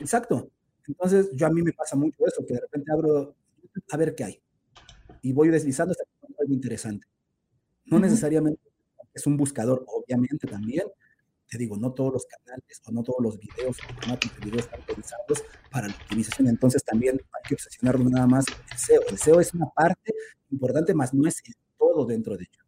Exacto. 0.00 0.50
Entonces, 0.86 1.30
yo 1.32 1.46
a 1.46 1.50
mí 1.50 1.62
me 1.62 1.72
pasa 1.72 1.96
mucho 1.96 2.26
eso, 2.26 2.44
que 2.46 2.54
de 2.54 2.60
repente 2.60 2.92
abro 2.92 3.34
a 3.90 3.96
ver 3.96 4.14
qué 4.14 4.24
hay. 4.24 4.42
Y 5.22 5.32
voy 5.32 5.48
deslizando 5.48 5.92
hasta 5.92 6.04
que 6.04 6.34
algo 6.38 6.52
interesante. 6.52 7.06
No 7.86 7.98
necesariamente 7.98 8.60
es 9.12 9.26
un 9.26 9.36
buscador, 9.36 9.84
obviamente 9.86 10.46
también, 10.46 10.86
te 11.48 11.58
digo, 11.58 11.76
no 11.76 11.92
todos 11.92 12.12
los 12.12 12.26
canales 12.26 12.82
o 12.84 12.90
no 12.90 13.02
todos 13.02 13.22
los 13.22 13.38
videos 13.38 13.76
o 13.78 13.94
formatos 13.94 14.34
de 14.34 14.44
videos 14.44 14.64
están 14.64 14.80
pensados 14.82 15.44
para 15.70 15.88
la 15.88 15.94
optimización. 15.94 16.48
Entonces 16.48 16.82
también 16.84 17.20
hay 17.20 17.42
que 17.48 17.54
obsesionarnos 17.54 18.10
nada 18.10 18.26
más 18.26 18.46
el 18.48 18.78
SEO. 18.78 19.02
El 19.08 19.18
SEO 19.18 19.40
es 19.40 19.54
una 19.54 19.66
parte 19.66 20.12
importante, 20.50 20.94
más 20.94 21.14
no 21.14 21.28
es 21.28 21.40
el 21.46 21.54
todo 21.78 22.06
dentro 22.06 22.36
de 22.36 22.44
YouTube. 22.44 22.63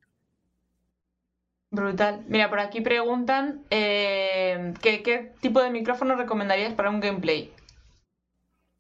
Brutal. 1.77 2.25
Mira, 2.27 2.49
por 2.49 2.59
aquí 2.59 2.81
preguntan 2.81 3.63
eh, 3.69 4.73
¿qué, 4.81 5.33
tipo 5.41 5.63
de 5.63 5.71
micrófono 5.71 6.17
recomendarías 6.17 6.73
para 6.73 6.89
un 6.89 7.01
gameplay? 7.01 7.53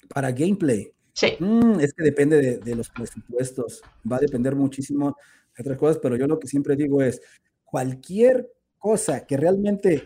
Para 0.08 0.32
gameplay. 0.32 0.90
Sí. 1.12 1.36
Mm, 1.38 1.80
es 1.80 1.92
que 1.92 2.02
depende 2.02 2.40
de, 2.40 2.56
de, 2.56 2.74
los 2.74 2.88
presupuestos. 2.88 3.82
Va 4.10 4.16
a 4.16 4.20
depender 4.20 4.56
muchísimo 4.56 5.14
de 5.54 5.62
otras 5.62 5.78
cosas, 5.78 5.98
pero 6.02 6.16
yo 6.16 6.26
lo 6.26 6.38
que 6.38 6.48
siempre 6.48 6.74
digo 6.74 7.02
es, 7.02 7.20
cualquier 7.64 8.50
cosa 8.78 9.26
que 9.26 9.36
realmente 9.36 10.04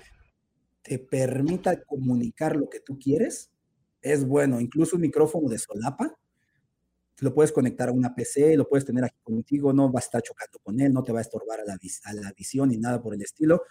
te 0.82 0.98
permita 0.98 1.82
comunicar 1.82 2.56
lo 2.56 2.68
que 2.68 2.80
tú 2.80 2.98
quieres, 2.98 3.50
es 4.02 4.26
bueno. 4.26 4.60
Incluso 4.60 4.96
un 4.96 5.02
micrófono 5.02 5.48
de 5.48 5.58
solapa, 5.58 6.18
lo 7.20 7.34
puedes 7.34 7.52
conectar 7.52 7.88
a 7.88 7.92
una 7.92 8.14
PC, 8.14 8.56
lo 8.56 8.68
puedes 8.68 8.84
tener 8.84 9.04
aquí 9.04 9.18
contigo, 9.22 9.72
no 9.72 9.92
va 9.92 10.00
a 10.00 10.02
estar 10.02 10.22
chocando 10.22 10.58
con 10.60 10.80
él, 10.80 10.92
no 10.92 11.02
te 11.02 11.12
va 11.12 11.18
a 11.18 11.22
estorbar 11.22 11.60
a 11.60 11.64
la, 11.64 12.32
visión 12.36 12.68
ni 12.68 12.78
nada 12.78 13.02
por 13.02 13.14
el 13.14 13.22
estilo. 13.22 13.62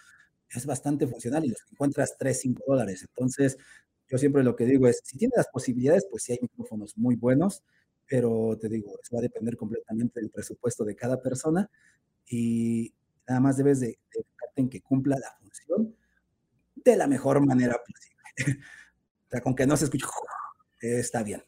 Es 0.48 0.66
bastante 0.66 1.06
funcional 1.06 1.44
y 1.44 1.48
los 1.48 1.60
encuentras 1.70 2.16
3, 2.18 2.40
5 2.40 2.64
dólares. 2.66 3.02
Entonces, 3.02 3.56
yo 4.08 4.18
siempre 4.18 4.42
lo 4.42 4.56
que 4.56 4.66
digo 4.66 4.86
es, 4.88 5.00
si 5.04 5.16
tienes 5.18 5.36
las 5.36 5.48
posibilidades, 5.48 6.06
pues 6.10 6.24
sí 6.24 6.32
hay 6.32 6.38
micrófonos 6.42 6.96
muy 6.96 7.16
buenos, 7.16 7.62
pero 8.06 8.58
te 8.60 8.68
digo, 8.68 8.90
eso 9.02 9.14
va 9.14 9.20
a 9.20 9.22
depender 9.22 9.56
completamente 9.56 10.20
del 10.20 10.30
presupuesto 10.30 10.84
de 10.84 10.96
cada 10.96 11.20
persona 11.20 11.70
y 12.26 12.92
nada 13.28 13.40
más 13.40 13.56
debes 13.56 13.80
de, 13.80 13.86
de 13.86 14.24
en 14.56 14.68
que 14.68 14.80
cumpla 14.80 15.16
la 15.18 15.32
función 15.40 15.96
de 16.74 16.96
la 16.96 17.06
mejor 17.06 17.44
manera 17.44 17.76
posible. 17.84 18.58
o 19.26 19.30
sea, 19.30 19.40
con 19.40 19.54
que 19.54 19.66
no 19.66 19.76
se 19.76 19.84
escuche, 19.84 20.06
está 20.80 21.22
bien. 21.22 21.42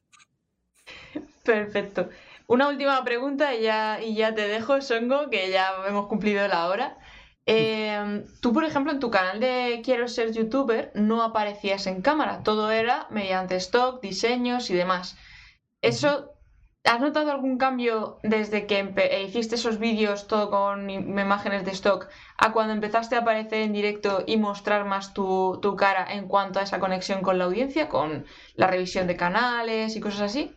Perfecto. 1.44 2.08
Una 2.46 2.68
última 2.68 3.02
pregunta 3.04 3.54
y 3.54 3.62
ya, 3.62 4.00
y 4.02 4.14
ya 4.14 4.34
te 4.34 4.48
dejo, 4.48 4.80
Songo, 4.80 5.30
que 5.30 5.50
ya 5.50 5.72
hemos 5.86 6.06
cumplido 6.06 6.46
la 6.48 6.66
hora. 6.68 6.98
Eh, 7.46 8.24
tú, 8.40 8.52
por 8.52 8.64
ejemplo, 8.64 8.92
en 8.92 9.00
tu 9.00 9.10
canal 9.10 9.40
de 9.40 9.80
Quiero 9.84 10.06
ser 10.06 10.32
youtuber 10.32 10.92
no 10.94 11.22
aparecías 11.22 11.86
en 11.86 12.02
cámara, 12.02 12.42
todo 12.44 12.70
era 12.70 13.08
mediante 13.10 13.56
stock, 13.56 14.00
diseños 14.00 14.70
y 14.70 14.74
demás. 14.74 15.16
¿Eso 15.80 16.32
¿Has 16.84 17.00
notado 17.00 17.30
algún 17.30 17.58
cambio 17.58 18.18
desde 18.24 18.66
que 18.66 18.80
eh, 18.96 19.22
hiciste 19.22 19.54
esos 19.54 19.78
vídeos 19.78 20.26
todo 20.26 20.50
con 20.50 20.90
imágenes 20.90 21.64
de 21.64 21.70
stock 21.70 22.08
a 22.38 22.52
cuando 22.52 22.72
empezaste 22.72 23.14
a 23.14 23.20
aparecer 23.20 23.60
en 23.60 23.72
directo 23.72 24.24
y 24.26 24.36
mostrar 24.36 24.84
más 24.84 25.14
tu, 25.14 25.60
cara 25.78 26.04
en 26.12 26.26
cuanto 26.26 26.58
a 26.58 26.64
esa 26.64 26.80
conexión 26.80 27.22
con 27.22 27.38
la 27.38 27.44
audiencia, 27.44 27.88
con 27.88 28.26
la 28.56 28.66
revisión 28.66 29.06
de 29.06 29.16
canales 29.16 29.94
y 29.94 30.00
cosas 30.00 30.22
así? 30.22 30.56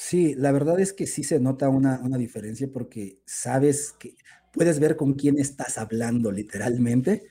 Sí, 0.00 0.34
la 0.36 0.52
verdad 0.52 0.78
es 0.78 0.92
que 0.92 1.06
sí 1.08 1.24
se 1.24 1.40
nota 1.40 1.68
una, 1.68 1.98
diferencia 2.18 2.68
porque 2.72 3.20
sabes 3.26 3.94
que 3.98 4.14
puedes 4.52 4.78
ver 4.78 4.96
con 4.96 5.14
quién 5.14 5.38
estás 5.38 5.76
hablando 5.76 6.30
literalmente 6.30 7.24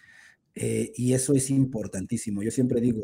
eh, 0.54 0.92
y 0.96 1.14
eso 1.14 1.34
es 1.34 1.50
importantísimo. 1.50 2.44
Yo 2.44 2.52
siempre 2.52 2.82
digo, 2.82 3.04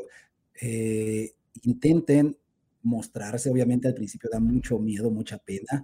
eh, 0.61 1.35
intenten 1.63 2.37
mostrarse, 2.83 3.49
obviamente 3.49 3.87
al 3.87 3.93
principio 3.95 4.29
da 4.31 4.39
mucho 4.41 4.79
miedo, 4.79 5.09
mucha 5.11 5.37
pena, 5.37 5.83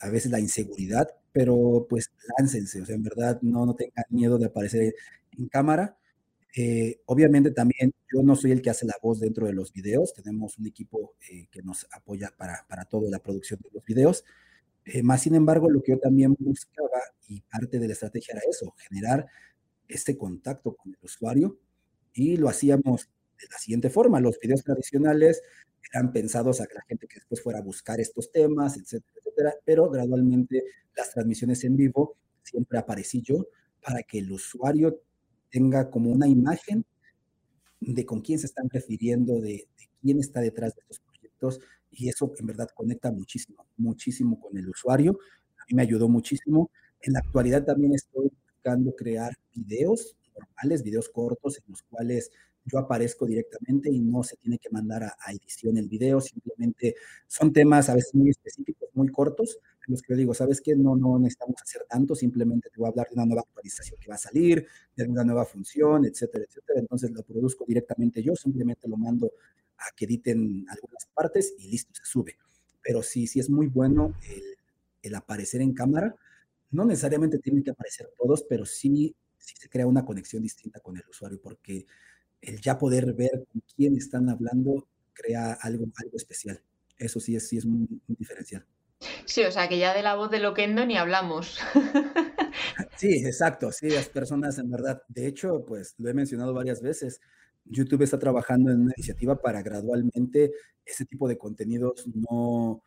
a 0.00 0.10
veces 0.10 0.30
la 0.30 0.40
inseguridad, 0.40 1.08
pero 1.32 1.86
pues 1.90 2.12
láncense, 2.38 2.82
o 2.82 2.86
sea, 2.86 2.94
en 2.94 3.02
verdad 3.02 3.40
no, 3.42 3.66
no 3.66 3.74
tengan 3.74 4.04
miedo 4.10 4.38
de 4.38 4.46
aparecer 4.46 4.94
en 5.36 5.48
cámara. 5.48 5.98
Eh, 6.56 7.00
obviamente 7.06 7.50
también 7.50 7.92
yo 8.12 8.22
no 8.22 8.36
soy 8.36 8.52
el 8.52 8.62
que 8.62 8.70
hace 8.70 8.86
la 8.86 8.94
voz 9.02 9.18
dentro 9.18 9.46
de 9.46 9.52
los 9.52 9.72
videos, 9.72 10.14
tenemos 10.14 10.56
un 10.56 10.68
equipo 10.68 11.16
eh, 11.28 11.48
que 11.50 11.62
nos 11.62 11.86
apoya 11.90 12.32
para, 12.36 12.64
para 12.68 12.84
toda 12.84 13.10
la 13.10 13.18
producción 13.18 13.58
de 13.62 13.70
los 13.72 13.84
videos. 13.84 14.24
Eh, 14.84 15.02
más 15.02 15.22
sin 15.22 15.34
embargo, 15.34 15.68
lo 15.68 15.82
que 15.82 15.92
yo 15.92 15.98
también 15.98 16.36
buscaba 16.38 17.00
y 17.26 17.40
parte 17.40 17.78
de 17.78 17.88
la 17.88 17.94
estrategia 17.94 18.34
era 18.34 18.42
eso, 18.48 18.72
generar 18.88 19.26
este 19.88 20.16
contacto 20.16 20.76
con 20.76 20.92
el 20.92 20.98
usuario 21.02 21.58
y 22.12 22.36
lo 22.36 22.48
hacíamos 22.48 23.10
de 23.40 23.46
la 23.50 23.58
siguiente 23.58 23.90
forma. 23.90 24.20
Los 24.20 24.38
videos 24.38 24.62
tradicionales 24.62 25.42
eran 25.92 26.12
pensados 26.12 26.60
a 26.60 26.66
que 26.66 26.74
la 26.74 26.84
gente 26.88 27.08
que 27.08 27.16
después 27.16 27.42
fuera 27.42 27.58
a 27.58 27.62
buscar 27.62 28.00
estos 28.00 28.30
temas, 28.30 28.76
etcétera, 28.76 29.12
etcétera, 29.16 29.54
pero 29.64 29.90
gradualmente 29.90 30.62
las 30.96 31.10
transmisiones 31.10 31.64
en 31.64 31.76
vivo 31.76 32.16
siempre 32.42 32.78
aparecí 32.78 33.22
yo 33.22 33.48
para 33.82 34.02
que 34.02 34.18
el 34.18 34.30
usuario 34.30 35.00
tenga 35.54 35.88
como 35.88 36.10
una 36.10 36.26
imagen 36.26 36.84
de 37.80 38.04
con 38.04 38.22
quién 38.22 38.40
se 38.40 38.46
están 38.46 38.68
refiriendo, 38.68 39.40
de, 39.40 39.68
quién 40.02 40.18
está 40.18 40.40
detrás 40.40 40.74
de 40.74 40.80
estos 40.80 40.98
proyectos, 40.98 41.60
y 41.92 42.08
eso 42.08 42.32
en 42.36 42.46
verdad 42.46 42.68
conecta 42.74 43.12
muchísimo, 43.12 43.64
muchísimo 43.76 44.40
con 44.40 44.58
el 44.58 44.68
usuario. 44.68 45.16
A 45.60 45.64
mí 45.68 45.76
me 45.76 45.82
ayudó 45.82 46.08
muchísimo. 46.08 46.72
En 47.00 47.12
la 47.12 47.20
actualidad 47.20 47.64
también 47.64 47.94
estoy 47.94 48.32
buscando 48.52 48.96
crear 48.96 49.32
videos 49.54 50.16
normales, 50.36 50.82
videos 50.82 51.08
cortos 51.08 51.58
en 51.58 51.64
los 51.68 51.82
cuales 51.82 52.32
yo 52.64 52.78
aparezco 52.78 53.26
directamente 53.26 53.90
y 53.90 54.00
no 54.00 54.22
se 54.22 54.36
tiene 54.36 54.58
que 54.58 54.70
mandar 54.70 55.02
a, 55.02 55.32
edición 55.32 55.76
el 55.76 55.88
video, 55.88 56.20
simplemente 56.20 56.96
son 57.26 57.52
temas 57.52 57.88
a 57.88 57.94
veces 57.94 58.14
muy 58.14 58.30
específicos, 58.30 58.88
muy 58.94 59.08
cortos, 59.08 59.58
en 59.86 59.92
los 59.92 60.02
que 60.02 60.14
yo 60.14 60.16
digo, 60.16 60.34
¿sabes 60.34 60.60
qué? 60.60 60.74
No, 60.74 60.96
no 60.96 61.18
necesitamos 61.18 61.56
hacer 61.62 61.84
tanto, 61.88 62.14
simplemente 62.14 62.70
te 62.70 62.78
voy 62.78 62.86
a 62.86 62.90
hablar 62.90 63.08
de 63.08 63.14
una 63.14 63.26
nueva 63.26 63.42
actualización 63.42 64.00
que 64.00 64.08
va 64.08 64.14
a 64.14 64.18
salir, 64.18 64.66
de 64.96 65.04
una 65.04 65.24
nueva 65.24 65.44
función, 65.44 66.06
etcétera, 66.06 66.44
etcétera. 66.44 66.80
Entonces 66.80 67.10
lo 67.10 67.22
produzco 67.22 67.64
directamente 67.66 68.22
yo, 68.22 68.34
simplemente 68.34 68.88
lo 68.88 68.96
mando 68.96 69.32
a 69.76 69.94
que 69.94 70.06
editen 70.06 70.64
algunas 70.68 71.06
partes 71.12 71.54
y 71.58 71.68
listo, 71.68 71.92
se 71.94 72.04
sube. 72.04 72.38
Pero 72.82 73.02
sí, 73.02 73.26
sí 73.26 73.40
es 73.40 73.50
muy 73.50 73.66
bueno 73.66 74.14
el, 74.28 74.42
el 75.02 75.14
aparecer 75.14 75.60
en 75.60 75.74
cámara. 75.74 76.16
No 76.70 76.84
necesariamente 76.84 77.38
tienen 77.38 77.62
que 77.62 77.70
aparecer 77.70 78.10
todos, 78.16 78.42
pero 78.48 78.64
sí, 78.64 79.14
sí 79.38 79.54
se 79.58 79.68
crea 79.68 79.86
una 79.86 80.04
conexión 80.04 80.42
distinta 80.42 80.80
con 80.80 80.96
el 80.96 81.04
usuario, 81.08 81.40
porque 81.40 81.86
el 82.46 82.60
ya 82.60 82.78
poder 82.78 83.12
ver 83.14 83.44
con 83.52 83.62
quién 83.74 83.96
están 83.96 84.28
hablando 84.28 84.86
crea 85.12 85.52
algo, 85.60 85.86
algo 85.96 86.16
especial. 86.16 86.60
Eso 86.98 87.20
sí 87.20 87.36
es, 87.36 87.48
sí 87.48 87.58
es 87.58 87.66
muy, 87.66 87.88
diferencial. 88.06 88.64
Sí, 89.24 89.42
o 89.42 89.50
sea 89.50 89.68
que 89.68 89.78
ya 89.78 89.94
de 89.94 90.02
la 90.02 90.14
voz 90.14 90.30
de 90.30 90.38
Loquendo 90.38 90.86
ni 90.86 90.96
hablamos. 90.96 91.58
Sí, 92.96 93.26
exacto, 93.26 93.72
sí, 93.72 93.90
las 93.90 94.08
personas 94.08 94.58
en 94.58 94.70
verdad, 94.70 95.02
de 95.08 95.26
hecho, 95.26 95.64
pues 95.66 95.94
lo 95.98 96.08
he 96.08 96.14
mencionado 96.14 96.54
varias 96.54 96.80
veces, 96.80 97.20
YouTube 97.64 98.02
está 98.02 98.18
trabajando 98.18 98.70
en 98.70 98.82
una 98.82 98.92
iniciativa 98.96 99.40
para 99.40 99.62
gradualmente 99.62 100.52
ese 100.84 101.04
tipo 101.04 101.28
de 101.28 101.36
contenidos 101.36 102.06
no, 102.14 102.82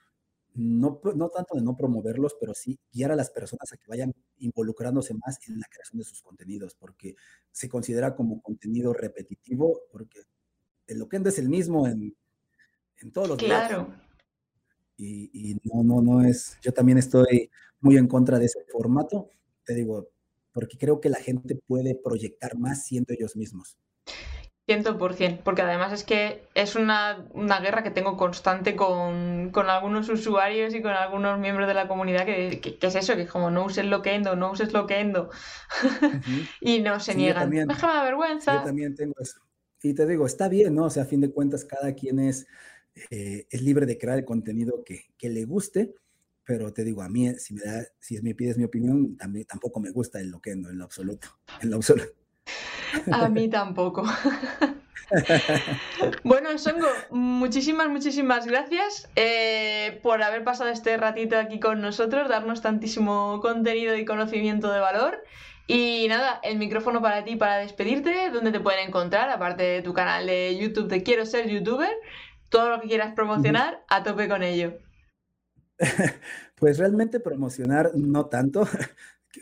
no, 0.57 0.99
no 1.15 1.29
tanto 1.29 1.55
de 1.55 1.61
no 1.61 1.77
promoverlos, 1.77 2.35
pero 2.39 2.53
sí 2.53 2.79
guiar 2.91 3.11
a 3.11 3.15
las 3.15 3.29
personas 3.29 3.71
a 3.71 3.77
que 3.77 3.87
vayan 3.87 4.13
involucrándose 4.39 5.13
más 5.13 5.37
en 5.47 5.59
la 5.59 5.67
creación 5.69 5.99
de 5.99 6.03
sus 6.03 6.21
contenidos, 6.21 6.75
porque 6.75 7.15
se 7.51 7.69
considera 7.69 8.15
como 8.15 8.41
contenido 8.41 8.91
repetitivo, 8.91 9.81
porque 9.91 10.21
el 10.87 10.97
loquendo 10.99 11.29
es 11.29 11.37
el 11.37 11.47
mismo 11.47 11.87
en, 11.87 12.15
en 12.97 13.11
todos 13.11 13.29
los 13.29 13.37
Claro. 13.37 13.93
Y, 14.97 15.29
y, 15.31 15.59
no, 15.63 15.83
no, 15.83 16.01
no 16.01 16.27
es, 16.27 16.57
yo 16.61 16.73
también 16.73 16.97
estoy 16.97 17.51
muy 17.81 17.97
en 17.97 18.07
contra 18.07 18.39
de 18.39 18.45
ese 18.45 18.65
formato, 18.71 19.29
te 19.63 19.75
digo, 19.75 20.09
porque 20.51 20.75
creo 20.79 20.99
que 20.99 21.09
la 21.09 21.19
gente 21.19 21.55
puede 21.67 21.93
proyectar 21.93 22.57
más 22.57 22.83
siendo 22.85 23.13
ellos 23.13 23.35
mismos. 23.35 23.77
100%, 24.67 25.43
porque 25.43 25.61
además 25.61 25.93
es 25.93 26.03
que 26.03 26.43
es 26.53 26.75
una, 26.75 27.25
una 27.33 27.61
guerra 27.61 27.83
que 27.83 27.89
tengo 27.89 28.17
constante 28.17 28.75
con, 28.75 29.49
con, 29.51 29.69
algunos 29.69 30.09
usuarios 30.09 30.75
y 30.75 30.81
con 30.81 30.91
algunos 30.91 31.39
miembros 31.39 31.69
de 31.69 31.73
la 31.73 31.87
comunidad 31.87 32.25
que, 32.25 32.59
que, 32.59 32.77
que 32.77 32.87
es 32.87 32.95
eso, 32.95 33.15
que 33.15 33.21
es 33.21 33.31
como 33.31 33.49
no 33.49 33.63
uses 33.63 33.85
Loquendo, 33.85 34.35
no 34.35 34.51
uses 34.51 34.73
Loquendo 34.73 35.29
uh 35.29 35.87
-huh. 36.01 36.49
y 36.59 36.81
no 36.81 36.99
se 36.99 37.13
sí, 37.13 37.17
niegan. 37.17 37.43
También, 37.43 37.67
Déjame 37.69 37.93
la 37.93 38.03
vergüenza. 38.03 38.55
Yo 38.55 38.63
también 38.63 38.93
tengo 38.93 39.13
eso. 39.19 39.39
Y 39.81 39.93
te 39.93 40.05
digo, 40.05 40.25
está 40.25 40.49
bien, 40.49 40.75
¿no? 40.75 40.85
O 40.85 40.89
sea, 40.89 41.03
a 41.03 41.05
fin 41.05 41.21
de 41.21 41.31
cuentas, 41.31 41.63
cada 41.63 41.93
quien 41.93 42.19
es, 42.19 42.45
eh, 43.09 43.47
es 43.49 43.61
libre 43.61 43.85
de 43.85 43.97
crear 43.97 44.17
el 44.17 44.25
contenido 44.25 44.83
que, 44.83 45.05
que, 45.17 45.29
le 45.29 45.45
guste, 45.45 45.95
pero 46.43 46.73
te 46.73 46.83
digo, 46.83 47.03
a 47.03 47.09
mí, 47.09 47.33
si 47.35 47.53
me, 47.53 47.61
da, 47.61 47.85
si 47.99 48.21
me 48.21 48.35
pides 48.35 48.57
mi 48.57 48.65
opinión, 48.65 49.15
también, 49.15 49.45
tampoco 49.45 49.79
me 49.79 49.91
gusta 49.91 50.19
el 50.19 50.29
Loquendo 50.29 50.69
en 50.69 50.79
lo 50.79 50.83
absoluto. 50.83 51.29
En 51.61 51.69
lo 51.69 51.77
absoluto. 51.77 52.26
A 53.11 53.29
mí 53.29 53.49
tampoco. 53.49 54.03
bueno, 56.23 56.57
Songo, 56.57 56.87
muchísimas, 57.11 57.89
muchísimas 57.89 58.45
gracias 58.45 59.09
eh, 59.15 59.99
por 60.03 60.21
haber 60.21 60.43
pasado 60.43 60.69
este 60.69 60.97
ratito 60.97 61.37
aquí 61.37 61.59
con 61.59 61.81
nosotros, 61.81 62.29
darnos 62.29 62.61
tantísimo 62.61 63.39
contenido 63.41 63.95
y 63.95 64.05
conocimiento 64.05 64.71
de 64.71 64.79
valor. 64.79 65.23
Y 65.67 66.07
nada, 66.07 66.39
el 66.43 66.57
micrófono 66.57 67.01
para 67.01 67.25
ti 67.25 67.35
para 67.35 67.57
despedirte, 67.57 68.29
donde 68.31 68.51
te 68.51 68.59
pueden 68.59 68.87
encontrar, 68.87 69.29
aparte 69.29 69.63
de 69.63 69.81
tu 69.81 69.93
canal 69.93 70.25
de 70.25 70.57
YouTube 70.57 70.87
de 70.87 71.03
Quiero 71.03 71.25
ser 71.25 71.49
youtuber, 71.49 71.91
todo 72.49 72.69
lo 72.69 72.79
que 72.79 72.87
quieras 72.87 73.13
promocionar, 73.13 73.83
a 73.89 74.03
tope 74.03 74.27
con 74.27 74.43
ello. 74.43 74.77
Pues 76.59 76.79
realmente 76.79 77.19
promocionar 77.19 77.91
no 77.93 78.25
tanto, 78.25 78.67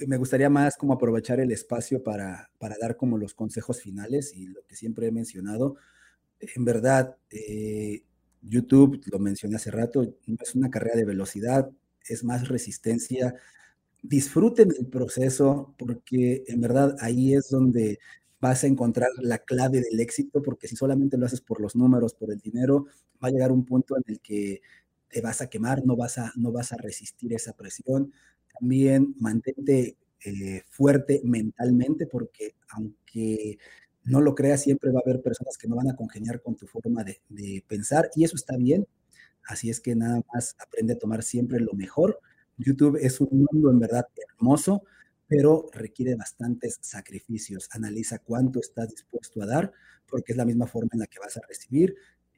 me 0.07 0.17
gustaría 0.17 0.49
más 0.49 0.75
como 0.77 0.93
aprovechar 0.93 1.39
el 1.39 1.51
espacio 1.51 2.03
para, 2.03 2.49
para, 2.59 2.75
dar 2.79 2.95
como 2.97 3.17
los 3.17 3.33
consejos 3.33 3.81
finales 3.81 4.33
y 4.35 4.47
lo 4.47 4.63
que 4.65 4.75
siempre 4.75 5.07
he 5.07 5.11
mencionado. 5.11 5.75
En 6.39 6.65
verdad, 6.65 7.17
eh, 7.31 8.03
YouTube, 8.41 9.01
lo 9.11 9.19
mencioné 9.19 9.55
hace 9.55 9.71
rato, 9.71 10.03
no 10.27 10.37
es 10.41 10.55
una 10.55 10.69
carrera 10.69 10.95
de 10.97 11.05
velocidad, 11.05 11.69
es 12.07 12.23
más 12.23 12.47
resistencia. 12.47 13.35
Disfruten 14.01 14.71
el 14.77 14.87
proceso 14.87 15.73
porque 15.77 16.43
en 16.47 16.61
verdad 16.61 16.95
ahí 16.99 17.33
es 17.33 17.49
donde 17.49 17.99
vas 18.39 18.63
a 18.63 18.67
encontrar 18.67 19.09
la 19.21 19.39
clave 19.39 19.81
del 19.81 19.99
éxito, 19.99 20.41
porque 20.43 20.67
si 20.67 20.75
solamente 20.75 21.17
lo 21.17 21.25
haces 21.25 21.41
por 21.41 21.61
los 21.61 21.75
números, 21.75 22.13
por 22.13 22.31
el 22.31 22.39
dinero, 22.39 22.85
va 23.23 23.29
a 23.29 23.31
llegar 23.31 23.51
un 23.51 23.65
punto 23.65 23.97
en 23.97 24.03
el 24.07 24.19
que 24.19 24.61
te 25.09 25.21
vas 25.21 25.41
a 25.41 25.47
quemar, 25.47 25.85
no 25.85 25.95
vas 25.95 26.17
a, 26.17 26.31
no 26.35 26.51
vas 26.51 26.71
a 26.73 26.77
resistir 26.77 27.33
esa 27.33 27.53
presión 27.53 28.11
también 28.59 29.15
mantente 29.19 29.97
eh, 30.23 30.63
fuerte 30.69 31.21
mentalmente, 31.23 32.07
porque 32.07 32.55
aunque 32.69 33.57
no 34.03 34.21
lo 34.21 34.35
creas, 34.35 34.63
siempre 34.63 34.91
va 34.91 34.99
a 34.99 35.09
haber 35.09 35.21
personas 35.21 35.57
que 35.57 35.67
no 35.67 35.75
van 35.75 35.89
a 35.89 35.95
congeniar 35.95 36.41
con 36.41 36.55
tu 36.55 36.67
forma 36.67 37.03
de, 37.03 37.21
de, 37.29 37.63
pensar 37.67 38.09
y 38.15 38.23
eso 38.23 38.35
está 38.35 38.55
bien. 38.57 38.87
Así 39.43 39.69
es 39.69 39.79
que 39.79 39.95
nada 39.95 40.21
más 40.33 40.55
aprende 40.59 40.93
a 40.93 40.97
tomar 40.97 41.23
siempre 41.23 41.59
lo 41.59 41.73
mejor. 41.73 42.19
YouTube 42.57 42.97
es 43.01 43.19
un 43.21 43.47
mundo 43.51 43.69
en 43.69 43.79
verdad 43.79 44.07
hermoso, 44.15 44.83
pero 45.27 45.69
requiere 45.73 46.15
bastantes 46.15 46.77
sacrificios. 46.81 47.67
Analiza 47.71 48.19
cuánto 48.19 48.59
estás 48.59 48.89
dispuesto 48.89 49.41
a 49.41 49.45
dar, 49.45 49.71
porque 50.07 50.33
es 50.33 50.37
la 50.37 50.45
misma 50.45 50.67
forma 50.67 50.89
en 50.93 50.99
la 50.99 51.07
que 51.07 51.19
vas 51.19 51.37
a 51.37 51.41
recibir. 51.47 51.95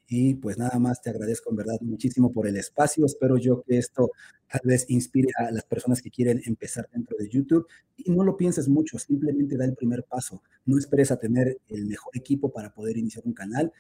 Y 0.08 0.36
pues 0.36 0.58
nada 0.58 0.80
más 0.80 1.02
te 1.02 1.10
agradezco 1.10 1.50
en 1.50 1.58
verdad 1.58 1.80
muchísimo 1.82 2.32
por 2.32 2.48
el 2.48 2.58
espacio. 2.58 3.06
Espero 3.06 3.38
yo 3.38 3.62
que 3.64 3.78
esto 3.78 4.12
tal 4.50 4.62
vez 4.64 4.86
inspire 4.90 5.30
a 5.38 5.52
las 5.52 5.64
personas 5.64 6.02
que 6.02 6.10
quieren 6.10 6.42
empezar 6.46 6.90
dentro 6.92 7.18
de 7.18 7.30
YouTube. 7.30 7.68
Y 7.98 8.12
no 8.12 8.24
lo 8.24 8.38
pienses 8.38 8.68
mucho, 8.68 8.98
simplemente 8.98 9.58
da 9.58 9.66
el 9.66 9.76
primer 9.76 10.04
paso. 10.04 10.42
No 10.66 10.78
esperes 10.78 11.12
a 11.12 11.18
tener 11.18 11.58
el 11.68 11.86
mejor 11.86 12.16
equipo 12.16 12.52
para 12.52 12.74
poder 12.74 12.98
iniciar 12.98 13.26
un 13.26 13.34
canal. 13.34 13.72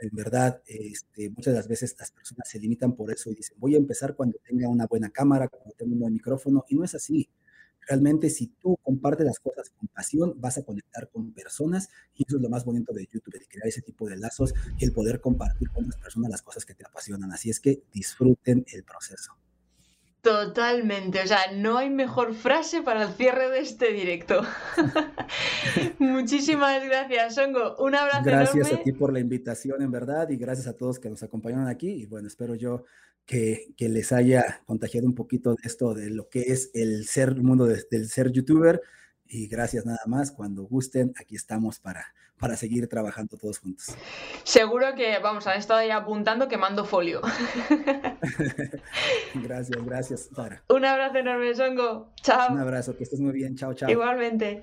En 0.00 0.10
verdad, 0.12 0.62
este, 0.66 1.30
muchas 1.30 1.54
de 1.54 1.58
las 1.58 1.68
veces 1.68 1.96
las 1.98 2.10
personas 2.10 2.48
se 2.48 2.58
limitan 2.58 2.94
por 2.94 3.10
eso 3.10 3.30
y 3.30 3.34
dicen, 3.34 3.56
voy 3.58 3.74
a 3.74 3.78
empezar 3.78 4.14
cuando 4.14 4.38
tenga 4.46 4.68
una 4.68 4.86
buena 4.86 5.10
cámara, 5.10 5.48
cuando 5.48 5.72
tenga 5.72 5.92
un 5.92 6.00
buen 6.00 6.12
micrófono. 6.12 6.64
Y 6.68 6.76
no 6.76 6.84
es 6.84 6.94
así 6.94 7.28
realmente 7.86 8.30
si 8.30 8.48
tú 8.48 8.76
compartes 8.82 9.26
las 9.26 9.38
cosas 9.38 9.70
con 9.70 9.88
pasión, 9.88 10.34
vas 10.38 10.58
a 10.58 10.64
conectar 10.64 11.08
con 11.08 11.32
personas 11.32 11.88
y 12.14 12.24
eso 12.26 12.36
es 12.36 12.42
lo 12.42 12.48
más 12.48 12.64
bonito 12.64 12.92
de 12.92 13.06
YouTube, 13.10 13.38
de 13.38 13.46
crear 13.46 13.66
ese 13.66 13.82
tipo 13.82 14.08
de 14.08 14.16
lazos 14.16 14.54
y 14.78 14.84
el 14.84 14.92
poder 14.92 15.20
compartir 15.20 15.70
con 15.70 15.84
las 15.86 15.96
personas 15.96 16.30
las 16.30 16.42
cosas 16.42 16.64
que 16.64 16.74
te 16.74 16.84
apasionan. 16.84 17.32
Así 17.32 17.50
es 17.50 17.60
que 17.60 17.82
disfruten 17.92 18.64
el 18.72 18.84
proceso. 18.84 19.36
Totalmente, 20.26 21.22
o 21.22 21.26
sea, 21.28 21.52
no 21.54 21.78
hay 21.78 21.88
mejor 21.88 22.34
frase 22.34 22.82
para 22.82 23.04
el 23.04 23.14
cierre 23.14 23.48
de 23.48 23.60
este 23.60 23.92
directo. 23.92 24.42
Muchísimas 26.00 26.82
gracias, 26.84 27.36
Songo. 27.36 27.76
Un 27.76 27.94
abrazo 27.94 28.24
gracias 28.24 28.66
enorme. 28.66 28.80
a 28.80 28.82
ti 28.82 28.90
por 28.90 29.12
la 29.12 29.20
invitación, 29.20 29.82
en 29.82 29.92
verdad, 29.92 30.28
y 30.30 30.36
gracias 30.36 30.66
a 30.66 30.72
todos 30.72 30.98
que 30.98 31.08
nos 31.08 31.22
acompañaron 31.22 31.68
aquí. 31.68 31.90
Y 31.90 32.06
bueno, 32.06 32.26
espero 32.26 32.56
yo 32.56 32.82
que, 33.24 33.72
que, 33.76 33.88
les 33.88 34.10
haya 34.10 34.62
contagiado 34.66 35.06
un 35.06 35.14
poquito 35.14 35.50
de 35.50 35.58
esto, 35.62 35.94
de 35.94 36.10
lo 36.10 36.28
que 36.28 36.40
es 36.40 36.72
el 36.74 37.06
ser, 37.06 37.28
el 37.28 37.44
mundo 37.44 37.66
de, 37.66 37.84
del 37.88 38.08
ser 38.08 38.32
youtuber. 38.32 38.82
Y 39.26 39.46
gracias 39.46 39.86
nada 39.86 40.02
más. 40.08 40.32
Cuando 40.32 40.64
gusten, 40.64 41.12
aquí 41.20 41.36
estamos 41.36 41.78
para, 41.78 42.04
para 42.38 42.56
seguir 42.56 42.88
trabajando 42.88 43.36
todos 43.36 43.58
juntos. 43.58 43.94
Seguro 44.44 44.94
que, 44.94 45.18
vamos, 45.18 45.46
han 45.46 45.58
estado 45.58 45.80
ahí 45.80 45.90
apuntando 45.90 46.48
que 46.48 46.56
mando 46.56 46.84
folio. 46.84 47.20
gracias, 49.34 49.84
gracias, 49.84 50.30
Sara. 50.34 50.62
Un 50.68 50.84
abrazo 50.84 51.18
enorme, 51.18 51.54
Songo. 51.54 52.12
Chao. 52.22 52.52
Un 52.52 52.60
abrazo, 52.60 52.96
que 52.96 53.04
estés 53.04 53.20
muy 53.20 53.32
bien. 53.32 53.56
Chao, 53.56 53.74
chao. 53.74 53.90
Igualmente. 53.90 54.62